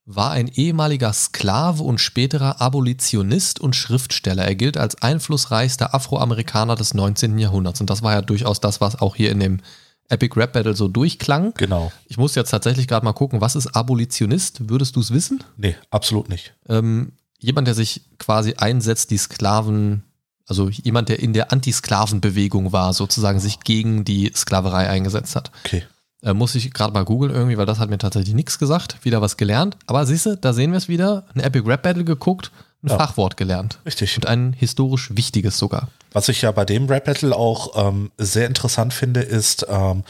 war 0.04 0.32
ein 0.32 0.48
ehemaliger 0.48 1.12
Sklave 1.12 1.82
und 1.82 1.98
späterer 1.98 2.60
Abolitionist 2.60 3.60
und 3.60 3.76
Schriftsteller. 3.76 4.44
Er 4.44 4.54
gilt 4.54 4.76
als 4.76 5.00
einflussreichster 5.00 5.94
Afroamerikaner 5.94 6.74
des 6.74 6.94
19. 6.94 7.38
Jahrhunderts. 7.38 7.80
Und 7.80 7.88
das 7.88 8.02
war 8.02 8.12
ja 8.12 8.22
durchaus 8.22 8.60
das, 8.60 8.80
was 8.80 9.00
auch 9.00 9.14
hier 9.14 9.30
in 9.30 9.40
dem 9.40 9.60
Epic 10.08 10.38
Rap 10.38 10.52
Battle 10.52 10.74
so 10.74 10.88
durchklang. 10.88 11.54
Genau. 11.56 11.92
Ich 12.06 12.18
muss 12.18 12.34
jetzt 12.34 12.50
tatsächlich 12.50 12.88
gerade 12.88 13.04
mal 13.04 13.12
gucken, 13.12 13.40
was 13.40 13.54
ist 13.56 13.68
Abolitionist? 13.68 14.68
Würdest 14.68 14.96
du 14.96 15.00
es 15.00 15.12
wissen? 15.12 15.42
Nee, 15.56 15.76
absolut 15.90 16.28
nicht. 16.28 16.52
ähm, 16.68 17.12
jemand, 17.38 17.66
der 17.66 17.74
sich 17.74 18.02
quasi 18.18 18.54
einsetzt, 18.54 19.10
die 19.10 19.18
Sklaven, 19.18 20.04
also 20.46 20.68
jemand, 20.68 21.08
der 21.08 21.20
in 21.20 21.32
der 21.32 21.52
Antisklavenbewegung 21.52 22.72
war, 22.72 22.92
sozusagen 22.92 23.40
sich 23.40 23.60
gegen 23.60 24.04
die 24.04 24.32
Sklaverei 24.34 24.88
eingesetzt 24.88 25.34
hat. 25.36 25.50
Okay. 25.64 25.82
Äh, 26.24 26.34
muss 26.34 26.54
ich 26.54 26.72
gerade 26.72 26.92
mal 26.92 27.04
googeln 27.04 27.32
irgendwie, 27.34 27.58
weil 27.58 27.66
das 27.66 27.78
hat 27.78 27.90
mir 27.90 27.98
tatsächlich 27.98 28.34
nichts 28.34 28.58
gesagt. 28.58 28.96
Wieder 29.02 29.20
was 29.20 29.36
gelernt. 29.36 29.76
Aber 29.86 30.06
siehst 30.06 30.26
du, 30.26 30.36
da 30.36 30.52
sehen 30.52 30.70
wir 30.70 30.78
es 30.78 30.88
wieder. 30.88 31.24
Ein 31.34 31.40
Epic 31.40 31.68
Rap 31.68 31.82
Battle 31.82 32.04
geguckt, 32.04 32.52
ein 32.84 32.88
Ja. 32.88 32.96
Fachwort 32.98 33.36
gelernt. 33.36 33.78
Richtig. 33.84 34.16
Und 34.16 34.26
ein 34.26 34.52
historisch 34.52 35.10
wichtiges 35.16 35.58
sogar. 35.58 35.88
Was 36.12 36.28
ich 36.28 36.42
ja 36.42 36.52
bei 36.52 36.64
dem 36.64 36.86
Rap 36.86 37.04
Battle 37.06 37.34
auch 37.34 37.88
ähm, 37.88 38.10
sehr 38.18 38.46
interessant 38.46 38.94
finde, 38.94 39.20
ist, 39.20 39.66
ähm, 39.68 40.04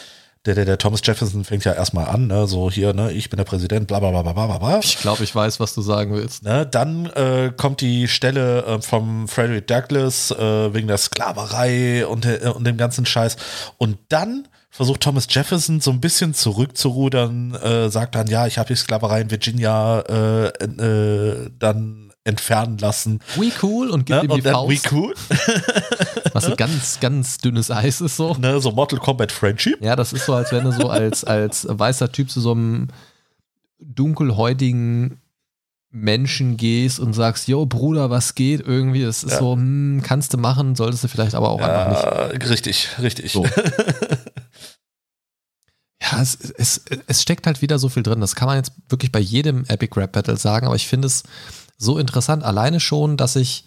der, 0.45 0.57
der, 0.57 0.65
der 0.65 0.77
Thomas 0.77 1.01
Jefferson 1.05 1.45
fängt 1.45 1.65
ja 1.65 1.73
erstmal 1.73 2.09
an, 2.09 2.27
ne, 2.27 2.49
so 2.49 2.69
hier, 2.69 2.93
ne, 2.93 3.13
ich 3.13 3.31
bin 3.31 3.37
der 3.37 3.45
Präsident, 3.45 3.87
bla 3.87 4.01
bla 4.01 4.11
bla 4.11 4.23
bla 4.23 4.33
bla 4.33 4.59
bla. 4.59 4.81
Ich 4.81 4.99
glaube, 4.99 5.23
ich 5.23 5.33
weiß, 5.33 5.61
was 5.61 5.73
du 5.73 5.83
sagen 5.83 6.13
willst. 6.15 6.43
Ne, 6.43 6.67
dann 6.67 7.07
äh, 7.07 7.53
kommt 7.57 7.81
die 7.81 8.09
Stelle 8.09 8.65
äh, 8.65 8.83
vom 8.83 9.29
Frederick 9.29 9.69
Douglass 9.69 10.33
äh, 10.33 10.75
wegen 10.75 10.89
der 10.89 10.99
Sklaverei 10.99 12.05
und, 12.07 12.27
und 12.27 12.65
dem 12.65 12.77
ganzen 12.77 13.07
Scheiß. 13.07 13.37
Und 13.79 13.99
dann 14.09 14.49
versucht 14.75 15.03
Thomas 15.03 15.27
Jefferson 15.29 15.81
so 15.81 15.91
ein 15.91 16.01
bisschen 16.01 16.33
zurückzurudern, 16.33 17.55
äh, 17.57 17.91
sagt 17.91 18.15
dann, 18.15 18.27
ja, 18.27 18.47
ich 18.47 18.57
habe 18.57 18.69
die 18.69 18.75
Sklaverei 18.75 19.21
in 19.21 19.31
Virginia 19.31 20.01
äh, 20.01 20.47
äh, 20.65 21.51
dann 21.59 22.11
entfernen 22.25 22.79
lassen. 22.79 23.21
We 23.37 23.51
cool 23.63 23.91
und 23.91 24.07
gibt 24.07 24.21
Ne? 24.23 24.25
ihm 24.25 24.31
Und 24.31 24.37
die 24.39 24.43
dann, 24.43 24.55
we 24.69 24.77
Faust, 24.77 24.93
cool. 24.93 25.15
was 26.33 26.45
so 26.45 26.57
ganz, 26.57 27.01
ganz 27.01 27.37
dünnes 27.39 27.71
Eis 27.71 28.01
ist 28.01 28.17
so. 28.17 28.35
ne? 28.35 28.61
So 28.61 28.71
Mortal 28.73 28.99
Kombat 28.99 29.31
Friendship. 29.31 29.83
Ja, 29.83 29.95
das 29.95 30.13
ist 30.15 30.25
so, 30.25 30.33
als 30.35 30.53
wenn 30.53 30.65
du 30.65 30.73
so 30.73 30.89
als, 30.89 31.23
als 31.25 31.67
weißer 31.69 32.11
Typ 32.11 32.31
zu 32.31 32.41
so 32.41 32.53
einem 32.53 32.89
dunkelhäutigen 33.81 35.19
Menschen 35.91 36.57
gehst 36.57 36.99
und 37.01 37.13
sagst, 37.13 37.49
yo, 37.49 37.67
Bruder, 37.67 38.09
was 38.09 38.35
geht 38.35 38.61
irgendwie? 38.67 39.03
Das 39.03 39.23
ist 39.25 39.33
Ja. 39.33 39.39
so, 39.41 39.53
hm, 39.55 40.01
kannst 40.03 40.33
du 40.33 40.39
machen, 40.39 40.75
solltest 40.77 41.05
du 41.05 41.09
vielleicht 41.09 41.35
aber 41.35 41.51
auch 41.51 41.61
einfach 41.61 41.89
nicht. 41.91 42.03
Ja, 42.43 42.49
richtig, 42.49 42.89
richtig. 43.03 43.33
So. 43.33 43.45
Ja, 46.03 46.21
es, 46.21 46.35
es, 46.35 46.83
es 47.07 47.23
steckt 47.23 47.47
halt 47.47 47.63
wieder 47.63 47.79
so 47.79 47.89
viel 47.89 48.03
drin. 48.03 48.21
Das 48.21 48.35
kann 48.35 48.47
man 48.47 48.57
jetzt 48.57 48.73
wirklich 48.89 49.13
bei 49.13 49.21
jedem 49.21 49.65
Epic 49.67 49.99
Rap 49.99 50.13
Battle 50.13 50.37
sagen, 50.37 50.67
aber 50.67 50.75
ich 50.75 50.89
finde 50.89 51.07
es 51.07 51.23
so 51.79 51.99
interessant, 51.99 52.43
alleine 52.43 52.81
schon, 52.81 53.17
dass 53.17 53.37
ich 53.37 53.65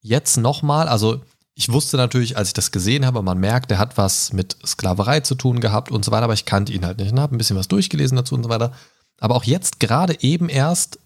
jetzt 0.00 0.36
nochmal, 0.36 0.88
also 0.88 1.22
ich 1.54 1.72
wusste 1.72 1.96
natürlich, 1.96 2.36
als 2.36 2.48
ich 2.48 2.54
das 2.54 2.72
gesehen 2.72 3.06
habe, 3.06 3.22
man 3.22 3.38
merkt, 3.38 3.70
der 3.70 3.78
hat 3.78 3.96
was 3.96 4.32
mit 4.32 4.56
Sklaverei 4.66 5.20
zu 5.20 5.34
tun 5.34 5.60
gehabt 5.60 5.90
und 5.90 6.04
so 6.04 6.10
weiter, 6.10 6.24
aber 6.24 6.34
ich 6.34 6.44
kannte 6.44 6.72
ihn 6.72 6.84
halt 6.84 6.98
nicht 6.98 7.12
und 7.12 7.20
habe 7.20 7.34
ein 7.34 7.38
bisschen 7.38 7.56
was 7.56 7.68
durchgelesen 7.68 8.16
dazu 8.16 8.34
und 8.34 8.42
so 8.42 8.48
weiter. 8.48 8.72
Aber 9.20 9.36
auch 9.36 9.44
jetzt 9.44 9.80
gerade 9.80 10.20
eben 10.20 10.48
erst 10.48 10.98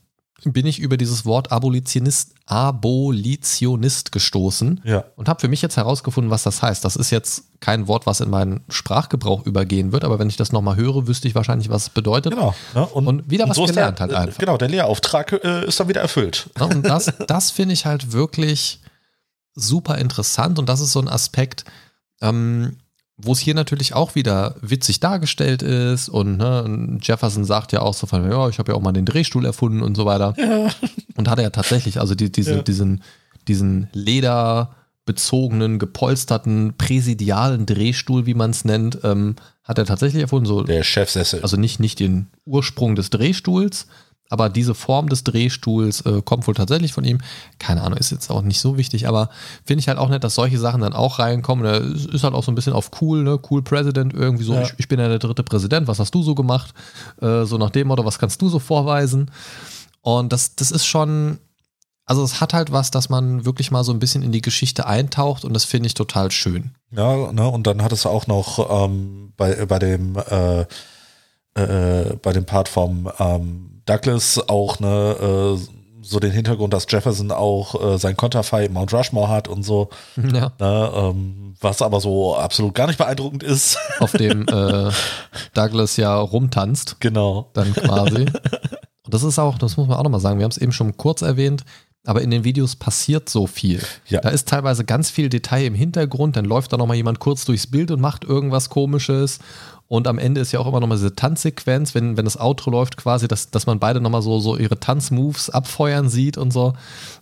bin 0.45 0.67
ich 0.67 0.79
über 0.79 0.97
dieses 0.97 1.25
Wort 1.25 1.51
Abolitionist, 1.51 2.35
Abolitionist 2.47 4.13
gestoßen 4.13 4.81
Ja. 4.85 5.05
und 5.17 5.29
habe 5.29 5.41
für 5.41 5.49
mich 5.49 5.63
jetzt 5.63 5.77
herausgefunden, 5.77 6.31
was 6.31 6.45
das 6.45 6.63
heißt. 6.63 6.85
Das 6.85 6.95
ist 6.97 7.11
jetzt 7.11 7.45
kein 7.61 7.89
Wort, 7.89 8.07
was 8.07 8.21
in 8.21 8.31
meinen 8.31 8.61
Sprachgebrauch 8.69 9.45
übergehen 9.47 9.91
wird, 9.93 10.05
aber 10.05 10.19
wenn 10.19 10.29
ich 10.29 10.37
das 10.37 10.53
nochmal 10.53 10.77
höre, 10.77 11.07
wüsste 11.09 11.27
ich 11.27 11.35
wahrscheinlich, 11.35 11.71
was 11.71 11.83
es 11.85 11.91
bedeutet. 11.91 12.35
Genau. 12.35 12.55
Ne? 12.75 12.87
Und 12.87 13.29
wieder 13.29 13.49
was 13.49 13.59
ist 13.59 13.67
gelernt 13.67 13.99
der, 13.99 14.07
halt 14.07 14.15
einfach. 14.15 14.39
Genau, 14.39 14.57
der 14.57 14.69
Lehrauftrag 14.69 15.33
äh, 15.45 15.67
ist 15.67 15.81
dann 15.81 15.89
wieder 15.89 16.01
erfüllt. 16.03 16.51
Ne? 16.59 16.67
Und 16.67 16.83
das, 16.87 17.13
das 17.27 17.51
finde 17.51 17.75
ich 17.75 17.85
halt 17.85 18.13
wirklich 18.13 18.81
super 19.55 19.99
interessant 19.99 20.59
und 20.61 20.69
das 20.69 20.81
ist 20.81 20.93
so 20.93 21.01
ein 21.01 21.09
Aspekt, 21.09 21.65
ähm, 22.21 22.77
wo 23.21 23.33
es 23.33 23.41
hier 23.41 23.55
natürlich 23.55 23.95
auch 23.95 24.15
wieder 24.15 24.55
witzig 24.63 25.01
dargestellt 25.01 25.63
ist 25.63 26.09
und, 26.09 26.37
ne, 26.37 26.99
Jefferson 27.03 27.45
sagt 27.45 27.73
ja 27.73 27.81
auch 27.83 27.95
so 27.95 28.07
von, 28.07 28.31
ja, 28.31 28.49
ich 28.49 28.59
habe 28.61 28.71
ja 28.73 28.79
auch 28.79 28.83
mal 28.83 28.93
den 28.93 29.05
Drehstuhl 29.07 29.45
erfunden 29.45 29.83
und 29.83 29.97
so 29.97 30.07
weiter. 30.07 30.35
Und 31.17 31.29
hat 31.29 31.39
er 31.39 31.45
ja 31.45 31.51
tatsächlich, 31.51 31.99
also 32.01 32.15
die, 32.15 32.31
diese, 32.31 32.55
Ja. 32.57 32.63
diesen, 32.63 33.03
diesen 33.49 33.89
lederbezogenen, 33.93 35.79
gepolsterten, 35.79 36.75
präsidialen 36.79 37.67
Drehstuhl, 37.67 38.27
wie 38.27 38.35
man 38.35 38.51
es 38.51 38.65
nennt, 38.65 38.99
ähm, 39.05 39.37
hat 39.65 39.79
er 39.79 39.85
tatsächlich 39.87 40.23
erfunden. 40.23 40.47
So, 40.47 40.63
Der 40.63 40.83
Chefsessel. 40.83 41.43
also 41.43 41.57
nicht, 41.57 41.81
nicht 41.81 42.01
den 42.01 42.29
Ursprung 42.47 42.95
des 42.95 43.11
Drehstuhls, 43.11 43.87
aber 44.29 44.49
diese 44.51 44.75
Form 44.75 45.09
des 45.09 45.25
Drehstuhls 45.25 46.03
äh, 46.03 46.21
kommt 46.23 46.47
wohl 46.47 46.55
tatsächlich 46.55 46.93
von 46.93 47.05
ihm. 47.05 47.19
Keine 47.59 47.83
Ahnung, 47.83 47.99
ist 47.99 48.11
jetzt 48.11 48.31
auch 48.31 48.43
nicht 48.43 48.61
so 48.61 48.77
wichtig, 48.77 49.09
aber 49.09 49.31
finde 49.65 49.81
ich 49.81 49.89
halt 49.89 49.99
auch 49.99 50.09
nett, 50.11 50.23
dass 50.25 50.35
solche 50.35 50.59
Sachen 50.59 50.83
dann 50.83 50.93
auch 50.93 51.19
reinkommen. 51.19 51.65
Er 51.65 51.81
ist 51.81 52.07
ist 52.07 52.25
halt 52.25 52.35
auch 52.35 52.45
so 52.45 52.53
ein 52.53 52.55
bisschen 52.55 52.73
auf 52.73 52.91
cool, 53.01 53.23
ne? 53.23 53.39
Cool 53.51 53.63
President, 53.63 54.13
irgendwie 54.13 54.45
so, 54.45 54.55
Ja. 54.55 54.63
ich, 54.63 54.75
ich 54.77 54.89
bin 54.89 54.99
ja 55.01 55.09
der 55.09 55.19
dritte 55.19 55.43
Präsident, 55.45 55.89
was 55.89 55.99
hast 55.99 56.15
du 56.15 56.23
so 56.23 56.35
gemacht? 56.35 56.75
Äh, 57.23 57.45
so 57.45 57.57
nach 57.59 57.71
dem 57.71 57.89
Motto, 57.89 58.05
was 58.05 58.19
kannst 58.19 58.43
du 58.43 58.49
so 58.49 58.59
vorweisen? 58.59 59.31
Und 60.03 60.33
das, 60.33 60.55
das 60.57 60.71
ist 60.71 60.87
schon, 60.87 61.39
also 62.05 62.23
es 62.23 62.41
hat 62.41 62.55
halt 62.55 62.73
was, 62.73 62.91
dass 62.91 63.09
man 63.09 63.45
wirklich 63.45 63.71
mal 63.71 63.85
so 63.85 63.93
ein 63.93 63.99
bisschen 63.99 64.23
in 64.23 64.33
die 64.33 64.43
Geschichte 64.43 64.87
eintaucht 64.87 65.45
und 65.45 65.53
das 65.55 65.65
finde 65.65 65.87
ich 65.87 65.95
total 65.95 66.31
schön. 66.31 66.73
Ja, 66.91 67.33
ne, 67.33 67.49
und 67.49 67.67
dann 67.67 67.83
hat 67.83 67.93
es 67.93 68.07
auch 68.07 68.27
noch 68.27 68.85
ähm, 68.85 69.33
bei, 69.37 69.67
bei 69.67 69.79
dem 69.79 70.17
äh, 70.17 70.65
äh, 71.55 72.17
bei 72.23 72.33
dem 72.33 72.45
Part 72.45 72.69
vom 72.69 73.11
ähm, 73.19 73.78
Douglas 73.89 74.39
auch 74.49 74.81
ne, 74.81 75.57
äh, 75.59 75.79
so 76.03 76.21
den 76.21 76.31
Hintergrund, 76.33 76.73
dass 76.73 76.87
Jefferson 76.89 77.31
auch 77.33 77.95
äh, 77.95 77.99
sein 77.99 78.17
Konterfei 78.17 78.69
Mount 78.69 78.93
Rushmore 78.93 79.29
hat 79.29 79.49
und 79.49 79.63
so, 79.63 79.89
Ja. 80.17 80.53
ne, 80.59 80.93
ähm, 80.95 81.55
was 81.61 81.83
aber 81.83 82.01
so 82.01 82.37
absolut 82.37 82.75
gar 82.75 82.87
nicht 82.87 82.99
beeindruckend 82.99 83.43
ist. 83.43 83.79
Auf 83.99 84.13
dem 84.13 84.47
äh, 84.49 84.91
Douglas 85.55 85.97
ja 85.97 86.17
rumtanzt. 86.17 86.97
genau. 87.01 87.51
dann 87.53 87.73
quasi. 87.75 88.27
Und 89.05 89.15
das 89.15 89.23
ist 89.23 89.39
auch, 89.39 89.57
das 89.57 89.79
muss 89.79 89.89
man 89.89 89.97
auch 89.97 90.03
nochmal 90.03 90.21
sagen, 90.21 90.39
wir 90.39 90.45
haben 90.45 90.51
es 90.51 90.59
eben 90.59 90.71
schon 90.73 90.97
kurz 90.99 91.23
erwähnt, 91.23 91.65
aber 92.05 92.21
in 92.21 92.31
den 92.31 92.45
Videos 92.45 92.77
passiert 92.77 93.31
so 93.31 93.47
viel. 93.47 93.81
Ja. 94.07 94.21
Da 94.21 94.29
ist 94.29 94.49
teilweise 94.49 94.85
ganz 94.85 95.09
viel 95.11 95.31
Detail 95.31 95.65
im 95.65 95.75
Hintergrund, 95.75 96.37
dann 96.37 96.45
läuft 96.45 96.75
da 96.75 96.77
nochmal 96.77 96.97
jemand 96.99 97.19
kurz 97.19 97.47
durchs 97.47 97.67
Bild 97.67 97.91
und 97.91 98.03
macht 98.03 98.25
irgendwas 98.25 98.69
komisches. 98.69 99.39
Und 99.89 100.07
am 100.07 100.19
Ende 100.19 100.43
ist 100.43 100.53
ja 100.53 100.61
auch 100.61 100.67
immer 100.67 100.81
nochmal 100.81 100.99
diese 100.99 101.15
Tanzsequenz, 101.15 101.95
wenn, 101.95 102.17
wenn 102.19 102.27
das 102.27 102.39
Outro 102.39 102.71
läuft 102.71 102.99
quasi, 102.99 103.27
dass, 103.27 103.51
dass 103.51 103.67
man 103.67 103.79
beide 103.79 104.01
nochmal 104.03 104.21
so, 104.21 104.39
so 104.39 104.57
ihre 104.57 104.79
Tanzmoves 104.79 105.49
abfeuern 105.49 106.11
sieht 106.11 106.37
und 106.37 106.53
so. 106.53 106.75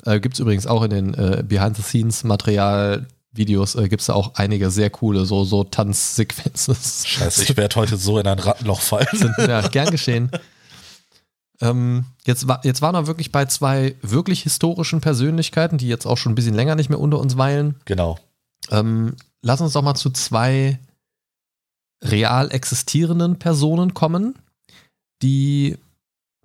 Äh, 0.04 0.18
Gibt 0.18 0.34
es 0.34 0.40
übrigens 0.40 0.66
auch 0.66 0.82
in 0.82 0.90
den 0.90 1.14
äh, 1.14 1.44
Behind-the-Scenes-Material 1.46 3.06
Videos 3.36 3.74
äh, 3.74 3.88
gibt 3.88 4.00
es 4.00 4.06
da 4.06 4.14
auch 4.14 4.34
einige 4.34 4.70
sehr 4.70 4.90
coole 4.90 5.26
so, 5.26 5.44
so 5.44 5.64
Tanzsequenzen. 5.64 6.74
Scheiße, 7.04 7.42
ich 7.42 7.56
werde 7.56 7.76
heute 7.76 7.96
so 7.96 8.18
in 8.18 8.26
ein 8.26 8.38
Rattenloch 8.38 8.80
fallen. 8.80 9.06
sind. 9.12 9.34
Ja, 9.38 9.60
gern 9.68 9.90
geschehen. 9.90 10.30
Ähm, 11.60 12.04
jetzt, 12.24 12.48
war, 12.48 12.60
jetzt 12.64 12.82
waren 12.82 12.94
wir 12.94 13.06
wirklich 13.06 13.32
bei 13.32 13.46
zwei 13.46 13.94
wirklich 14.02 14.42
historischen 14.42 15.00
Persönlichkeiten, 15.00 15.78
die 15.78 15.88
jetzt 15.88 16.06
auch 16.06 16.16
schon 16.16 16.32
ein 16.32 16.34
bisschen 16.34 16.54
länger 16.54 16.74
nicht 16.74 16.90
mehr 16.90 17.00
unter 17.00 17.18
uns 17.18 17.36
weilen. 17.36 17.76
Genau. 17.84 18.18
Ähm, 18.70 19.14
lass 19.42 19.60
uns 19.60 19.72
doch 19.72 19.82
mal 19.82 19.94
zu 19.94 20.10
zwei 20.10 20.78
real 22.02 22.50
existierenden 22.50 23.38
Personen 23.38 23.94
kommen, 23.94 24.36
die 25.22 25.76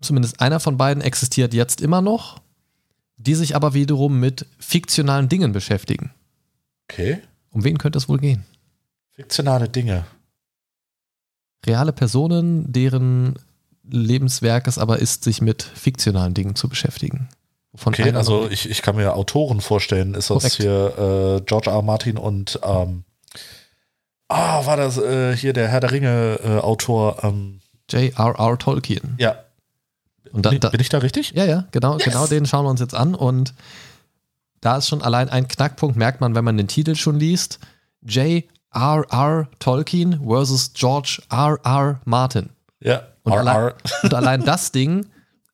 zumindest 0.02 0.42
einer 0.42 0.60
von 0.60 0.78
beiden 0.78 1.02
existiert 1.02 1.54
jetzt 1.54 1.82
immer 1.82 2.02
noch, 2.02 2.42
die 3.18 3.36
sich 3.36 3.56
aber 3.56 3.74
wiederum 3.74 4.20
mit 4.20 4.46
fiktionalen 4.60 5.30
Dingen 5.30 5.52
beschäftigen. 5.52 6.12
Okay. 6.90 7.20
Um 7.52 7.64
wen 7.64 7.78
könnte 7.78 7.98
es 7.98 8.10
wohl 8.10 8.18
gehen? 8.18 8.46
Fiktionale 9.12 9.70
Dinge. 9.70 10.06
Reale 11.66 11.94
Personen, 11.94 12.72
deren 12.72 13.36
Lebenswerk 13.88 14.68
es 14.68 14.78
aber 14.78 15.00
ist, 15.00 15.24
sich 15.24 15.42
mit 15.42 15.62
fiktionalen 15.62 16.34
Dingen 16.34 16.56
zu 16.56 16.70
beschäftigen. 16.70 17.30
Von 17.76 17.94
Okay, 17.94 18.12
also 18.12 18.50
ich, 18.50 18.70
ich 18.70 18.82
kann 18.82 18.96
mir 18.96 19.16
Autoren 19.16 19.62
vorstellen. 19.62 20.14
Ist 20.14 20.30
das 20.30 20.44
Korrekt. 20.44 20.56
hier 20.56 21.38
äh, 21.40 21.42
George 21.46 21.70
R. 21.70 21.78
R. 21.78 21.82
Martin 21.82 22.18
und 22.18 22.60
ähm, 22.64 23.04
ah, 24.32 24.66
war 24.66 24.78
das 24.78 24.98
äh, 24.98 25.36
hier 25.36 25.54
der 25.54 25.68
Herr 25.68 25.80
der 25.80 25.92
Ringe 25.92 26.40
äh, 26.44 26.58
Autor? 26.60 27.24
Ähm, 27.24 27.60
J.R.R. 27.90 28.58
Tolkien. 28.58 29.16
ja, 29.18 29.36
Und 30.32 30.46
da, 30.46 30.52
bin, 30.52 30.60
da, 30.60 30.70
bin 30.70 30.80
ich 30.80 30.90
da 30.90 31.00
richtig? 31.00 31.32
ja, 31.36 31.46
ja, 31.46 31.66
genau, 31.72 31.98
genau 31.98 32.26
den 32.26 32.46
schauen 32.46 32.66
wir 32.66 32.70
uns 32.70 32.80
jetzt 32.80 32.96
an. 32.96 33.16
Und 33.16 33.54
da 34.62 34.78
ist 34.78 34.88
schon 34.88 35.02
allein 35.02 35.30
ein 35.30 35.48
Knackpunkt, 35.48 35.98
merkt 35.98 36.22
man, 36.22 36.36
wenn 36.36 36.46
man 36.46 36.58
den 36.58 36.68
Titel 36.68 36.96
schon 36.96 37.20
liest. 37.20 37.60
J.R.R. 38.02 39.48
Tolkien 39.60 40.22
versus 40.26 40.72
George 40.74 41.22
R.R. 41.30 42.00
Martin. 42.06 42.50
Ja. 42.80 43.04
Und, 43.24 43.34
R. 43.34 43.40
allein, 43.40 43.56
R. 43.58 43.76
und 44.04 44.14
allein 44.14 44.46
das 44.46 44.72
Ding 44.72 45.08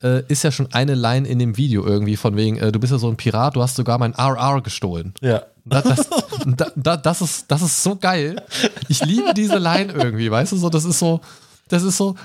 äh, 0.04 0.22
ist 0.28 0.44
ja 0.44 0.52
schon 0.52 0.72
eine 0.74 0.96
Line 0.96 1.28
in 1.28 1.40
dem 1.40 1.58
Video 1.58 1.86
irgendwie, 1.86 2.18
von 2.18 2.36
wegen, 2.36 2.58
äh, 2.58 2.72
du 2.72 2.80
bist 2.80 2.92
ja 2.92 3.00
so 3.00 3.10
ein 3.10 3.18
Pirat, 3.18 3.56
du 3.56 3.62
hast 3.62 3.76
sogar 3.76 3.98
mein 3.98 4.14
RR 4.14 4.62
gestohlen. 4.62 5.14
Ja. 5.22 5.42
Das, 5.70 5.84
das, 5.84 6.08
da, 6.46 6.72
da, 6.76 6.98
das, 6.98 7.22
ist, 7.22 7.46
das 7.50 7.62
ist 7.62 7.84
so 7.84 7.96
geil. 7.96 8.42
Ich 8.88 9.04
liebe 9.06 9.34
diese 9.34 9.58
Line 9.58 9.94
irgendwie, 9.94 10.30
weißt 10.32 10.52
du, 10.54 10.58
so, 10.58 10.70
das 10.70 10.86
ist 10.86 11.00
so, 11.00 11.22
das 11.68 11.84
ist 11.84 11.98
so, 11.98 12.16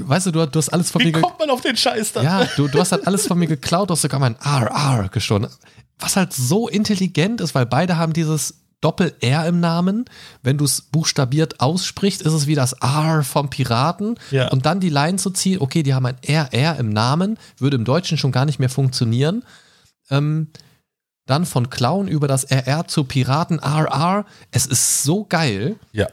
weißt 0.00 0.26
du, 0.26 0.30
du, 0.30 0.46
du 0.46 0.58
hast 0.58 0.68
alles 0.70 0.90
von 0.90 1.00
Wie 1.00 1.06
mir 1.06 1.12
ge- 1.12 1.22
kommt 1.22 1.38
man 1.38 1.50
auf 1.50 1.60
den 1.60 1.76
Scheiß 1.76 2.12
dann? 2.12 2.24
Ja, 2.24 2.44
du, 2.56 2.68
du 2.68 2.78
hast 2.80 2.92
halt 2.92 3.06
alles 3.06 3.26
von 3.26 3.38
mir 3.38 3.46
geklaut, 3.48 3.90
du 3.90 3.92
hast 3.92 4.02
sogar 4.02 4.20
mein 4.20 4.36
RR 4.36 5.08
gestohlen. 5.10 5.46
Was 5.98 6.16
halt 6.16 6.32
so 6.32 6.68
intelligent 6.68 7.40
ist, 7.40 7.54
weil 7.54 7.66
beide 7.66 7.96
haben 7.96 8.12
dieses 8.12 8.54
Doppel-R 8.80 9.46
im 9.46 9.60
Namen. 9.60 10.04
Wenn 10.42 10.58
du 10.58 10.64
es 10.64 10.80
buchstabiert 10.80 11.60
aussprichst, 11.60 12.20
ist 12.22 12.32
es 12.32 12.46
wie 12.48 12.56
das 12.56 12.72
R 12.72 13.22
vom 13.22 13.48
Piraten. 13.48 14.18
Ja. 14.32 14.48
Und 14.48 14.66
dann 14.66 14.80
die 14.80 14.88
Line 14.88 15.18
zu 15.18 15.30
ziehen, 15.30 15.60
okay, 15.60 15.84
die 15.84 15.94
haben 15.94 16.04
ein 16.06 16.16
RR 16.26 16.76
im 16.78 16.88
Namen, 16.90 17.38
würde 17.58 17.76
im 17.76 17.84
Deutschen 17.84 18.18
schon 18.18 18.32
gar 18.32 18.44
nicht 18.44 18.58
mehr 18.58 18.68
funktionieren. 18.68 19.44
Ähm, 20.10 20.48
dann 21.26 21.46
von 21.46 21.70
Clown 21.70 22.08
über 22.08 22.28
das 22.28 22.44
RR 22.44 22.88
zu 22.88 23.04
Piraten 23.04 23.58
RR. 23.58 24.24
Es 24.50 24.66
ist 24.66 25.02
so 25.02 25.24
geil. 25.24 25.76
Ja. 25.92 26.08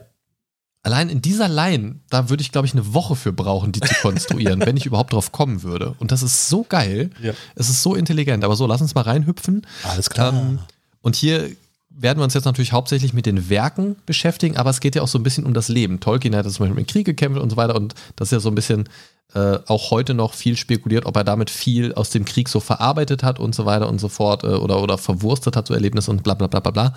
Allein 0.82 1.10
in 1.10 1.22
dieser 1.22 1.50
Line, 1.50 2.00
da 2.10 2.30
würde 2.30 2.42
ich, 2.42 2.52
glaube 2.52 2.66
ich, 2.66 2.74
eine 2.74 2.94
Woche 2.94 3.16
für 3.16 3.34
brauchen, 3.34 3.72
die 3.72 3.82
zu 3.82 3.94
konstruieren, 3.96 4.62
wenn 4.66 4.78
ich 4.78 4.86
überhaupt 4.86 5.14
drauf 5.14 5.32
kommen 5.32 5.64
würde. 5.64 5.96
Und 6.00 6.12
das 6.12 6.24
ist 6.24 6.50
so 6.50 6.66
geil. 6.68 7.10
Ja. 7.22 7.34
Es 7.56 7.70
ist 7.70 7.84
so 7.84 7.96
intelligent. 7.96 8.44
Aber 8.44 8.56
so, 8.56 8.66
lass 8.66 8.82
uns 8.82 8.96
mal 8.96 9.02
reinhüpfen. 9.02 9.66
Alles 9.84 10.10
klar. 10.10 10.34
Ähm, 10.34 10.60
und 11.02 11.16
hier 11.16 11.50
werden 11.90 12.20
wir 12.20 12.24
uns 12.24 12.34
jetzt 12.34 12.46
natürlich 12.46 12.72
hauptsächlich 12.72 13.14
mit 13.14 13.26
den 13.26 13.50
Werken 13.50 13.98
beschäftigen, 14.06 14.56
aber 14.58 14.70
es 14.70 14.80
geht 14.80 14.96
ja 14.96 15.02
auch 15.02 15.08
so 15.08 15.20
ein 15.20 15.24
bisschen 15.24 15.46
um 15.46 15.54
das 15.54 15.68
Leben. 15.68 16.00
Tolkien 16.00 16.36
hat 16.36 16.50
zum 16.50 16.66
Beispiel 16.66 16.80
im 16.80 16.88
Krieg 16.88 17.06
gekämpft 17.06 17.42
und 17.42 17.50
so 17.50 17.58
weiter 17.58 17.76
und 17.76 17.94
das 18.16 18.30
ist 18.30 18.32
ja 18.32 18.40
so 18.40 18.50
ein 18.50 18.56
bisschen 18.56 18.88
äh, 19.36 19.60
auch 19.68 19.92
heute 19.92 20.16
noch 20.16 20.34
viel 20.34 20.58
spekuliert, 20.58 21.06
ob 21.06 21.16
er 21.16 21.24
damit 21.24 21.52
viel 21.52 21.94
aus 21.94 22.10
dem 22.10 22.26
Krieg 22.26 22.50
so 22.50 22.60
verarbeitet 22.60 23.22
hat 23.22 23.40
und 23.40 23.54
so 23.54 23.66
weiter 23.68 23.88
und 23.88 24.00
so 24.00 24.10
fort 24.10 24.44
äh, 24.44 24.48
oder, 24.48 24.82
oder 24.82 24.98
verwurstet 24.98 25.56
hat, 25.56 25.68
so 25.68 25.76
Erlebnisse 25.76 26.10
und 26.10 26.24
bla 26.24 26.34
bla 26.34 26.48
bla 26.48 26.60
bla 26.60 26.72
bla. 26.72 26.96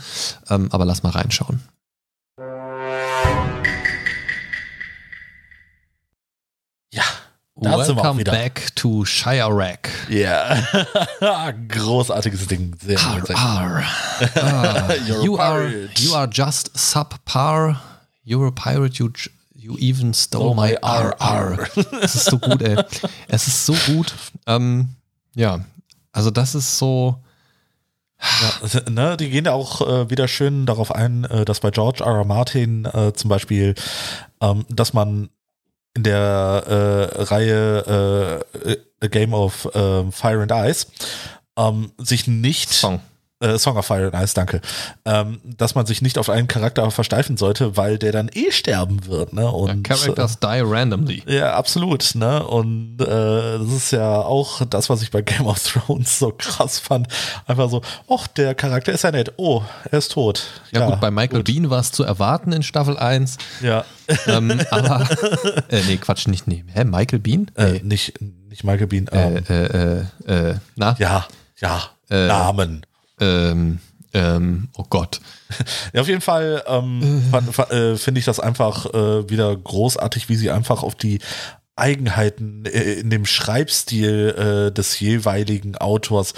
Ähm, 0.49 0.69
aber 0.73 0.87
lass 0.87 1.03
mal 1.03 1.11
reinschauen. 1.11 1.61
Ja, 6.91 7.05
Dazu 7.55 7.85
sind 7.85 7.97
wir 7.97 8.19
wieder. 8.19 8.33
back 8.33 8.75
to 8.77 9.05
Shire 9.05 9.49
Rack. 9.51 9.91
Ja, 10.09 10.57
yeah. 11.21 11.53
großartiges 11.69 12.47
Ding. 12.47 12.75
Sehr 12.81 12.99
arr, 12.99 13.23
arr. 13.35 13.85
Uh, 14.21 15.23
you, 15.23 15.39
are, 15.39 15.69
you 15.99 16.15
are 16.15 16.29
just 16.33 16.75
subpar. 16.75 17.79
You're 18.25 18.47
a 18.47 18.53
pirate, 18.53 18.99
you 18.99 19.13
you 19.63 19.77
even 19.79 20.13
stole 20.13 20.55
my 20.55 20.77
RR. 20.83 21.69
Es 22.03 22.15
ist 22.15 22.25
so 22.27 22.39
gut, 22.39 22.63
ey. 22.63 22.77
Es 23.29 23.47
ist 23.47 23.65
so 23.65 23.75
gut. 23.87 24.15
Ähm, 24.47 24.89
ja, 25.35 25.65
also 26.13 26.31
das 26.31 26.55
ist 26.55 26.79
so. 26.79 27.17
Ja, 28.21 28.91
ne, 28.91 29.17
die 29.17 29.31
gehen 29.31 29.47
ja 29.47 29.53
auch 29.53 29.81
äh, 29.81 30.11
wieder 30.11 30.29
schön 30.29 30.65
darauf 30.65 30.95
ein, 30.95 31.25
äh, 31.25 31.45
dass 31.45 31.61
bei 31.61 31.71
George 31.71 32.05
R. 32.05 32.19
R. 32.19 32.25
Martin 32.25 32.85
äh, 32.85 33.13
zum 33.15 33.29
Beispiel, 33.29 33.75
ähm, 34.41 34.65
dass 34.69 34.93
man 34.93 35.29
in 35.95 36.05
der 36.05 36.65
äh, 36.67 37.23
Reihe 37.23 38.45
äh, 38.65 38.77
A 39.05 39.09
Game 39.09 39.35
of 39.35 39.65
äh, 39.75 40.11
Fire 40.13 40.41
and 40.41 40.53
Ice 40.53 40.87
ähm, 41.57 41.93
sich 41.99 42.29
nicht 42.29 42.71
Song. 42.71 43.01
Äh, 43.43 43.59
Song 43.59 43.77
of 43.77 43.85
Fire 43.87 44.11
and 44.13 44.15
Ice, 44.25 44.35
danke, 44.35 44.61
ähm, 45.05 45.41
dass 45.45 45.75
man 45.75 45.85
sich 45.87 46.01
nicht 46.03 46.17
auf 46.19 46.31
einen 46.31 46.49
Charakter 46.49 46.91
versteifen 46.91 47.37
sollte, 47.37 47.77
weil 47.77 47.99
der 47.99 48.13
dann 48.13 48.31
eh 48.33 48.51
sterben 48.53 49.07
wird, 49.07 49.33
ne? 49.33 49.51
Und 49.51 49.83
Characters 49.83 50.39
die 50.41 50.47
randomly. 50.61 51.23
äh, 51.27 51.39
ja, 51.39 51.55
absolut, 51.55 52.15
ne? 52.15 52.45
Und 52.47 53.01
äh, 53.01 53.59
das 53.59 53.69
ist 53.73 53.91
ja 53.93 54.21
auch 54.21 54.65
das, 54.67 54.89
was 54.89 55.03
ich 55.03 55.11
bei 55.11 55.23
Game 55.23 55.47
of 55.47 55.59
Thrones 55.63 56.19
so 56.19 56.33
krass 56.37 56.79
fand. 56.79 57.09
Einfach 57.47 57.69
so, 57.71 57.83
ach, 58.09 58.27
der 58.29 58.55
Charakter 58.55 58.93
ist 58.93 59.03
ja 59.05 59.11
nett. 59.11 59.33
Oh, 59.37 59.63
er 59.91 59.99
ist 59.99 60.13
tot. 60.13 60.45
Ja, 60.71 60.87
gut, 60.89 61.01
bei 61.01 61.11
Michael 61.11 61.43
Bean 61.43 61.69
war 61.71 61.81
es 61.81 61.93
zu 61.93 62.05
erwarten 62.05 62.53
in 62.53 62.63
Staffel 62.63 62.97
1. 62.97 63.37
Ja, 63.61 63.85
ähm, 64.27 64.61
aber, 64.71 65.09
äh, 65.69 65.83
nee, 65.87 65.97
Quatsch, 65.97 66.27
nicht, 66.29 66.47
nee. 66.47 66.65
Hä, 66.73 66.85
Michael 66.85 67.19
Bean? 67.19 67.51
äh, 67.57 67.73
Nee. 67.73 67.81
nicht, 67.85 68.15
nicht 68.49 68.65
Michael 68.65 68.87
Bean. 68.87 69.07
Äh, 69.09 69.37
Ähm, 69.39 69.45
äh, 69.49 69.65
äh, 70.35 70.51
äh, 70.51 70.55
na? 70.77 70.95
ja, 70.99 71.27
ja, 71.61 71.83
Äh. 72.11 72.27
Namen. 72.27 72.85
Ähm, 73.23 73.79
ähm, 74.15 74.69
oh 74.77 74.85
Gott. 74.89 75.21
Ja, 75.93 76.01
auf 76.01 76.09
jeden 76.09 76.21
Fall 76.21 76.63
ähm, 76.67 77.23
äh, 77.71 77.97
finde 77.97 78.19
ich 78.19 78.25
das 78.25 78.41
einfach 78.41 78.87
äh, 78.87 79.29
wieder 79.29 79.55
großartig, 79.57 80.29
wie 80.29 80.37
sie 80.37 80.51
einfach 80.51 80.83
auf 80.83 80.95
die 80.95 81.19
Eigenheiten 81.75 82.67
äh, 82.67 82.95
in 82.95 83.09
dem 83.09 83.25
Schreibstil 83.25 84.69
äh, 84.69 84.73
des 84.73 85.01
jeweiligen 85.01 85.77
Autors, 85.77 86.35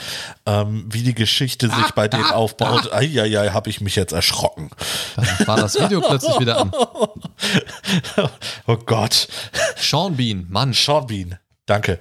ähm, 0.47 0.87
wie 0.91 1.03
die 1.03 1.15
Geschichte 1.15 1.69
sich 1.69 1.91
bei 1.95 2.07
denen 2.07 2.27
aufbaut. 2.27 2.93
Eieiei, 2.93 3.49
habe 3.51 3.71
ich 3.71 3.81
mich 3.81 3.97
jetzt 3.97 4.13
erschrocken. 4.13 4.71
Dann 5.17 5.47
war 5.47 5.57
das 5.57 5.79
Video 5.81 6.01
plötzlich 6.01 6.39
wieder 6.39 6.61
an. 6.61 6.73
oh 8.67 8.77
Gott. 8.77 9.29
Sean 9.77 10.17
Bean, 10.17 10.47
Mann. 10.49 10.73
Sean 10.73 11.09
Bean, 11.09 11.39
danke. 11.67 11.99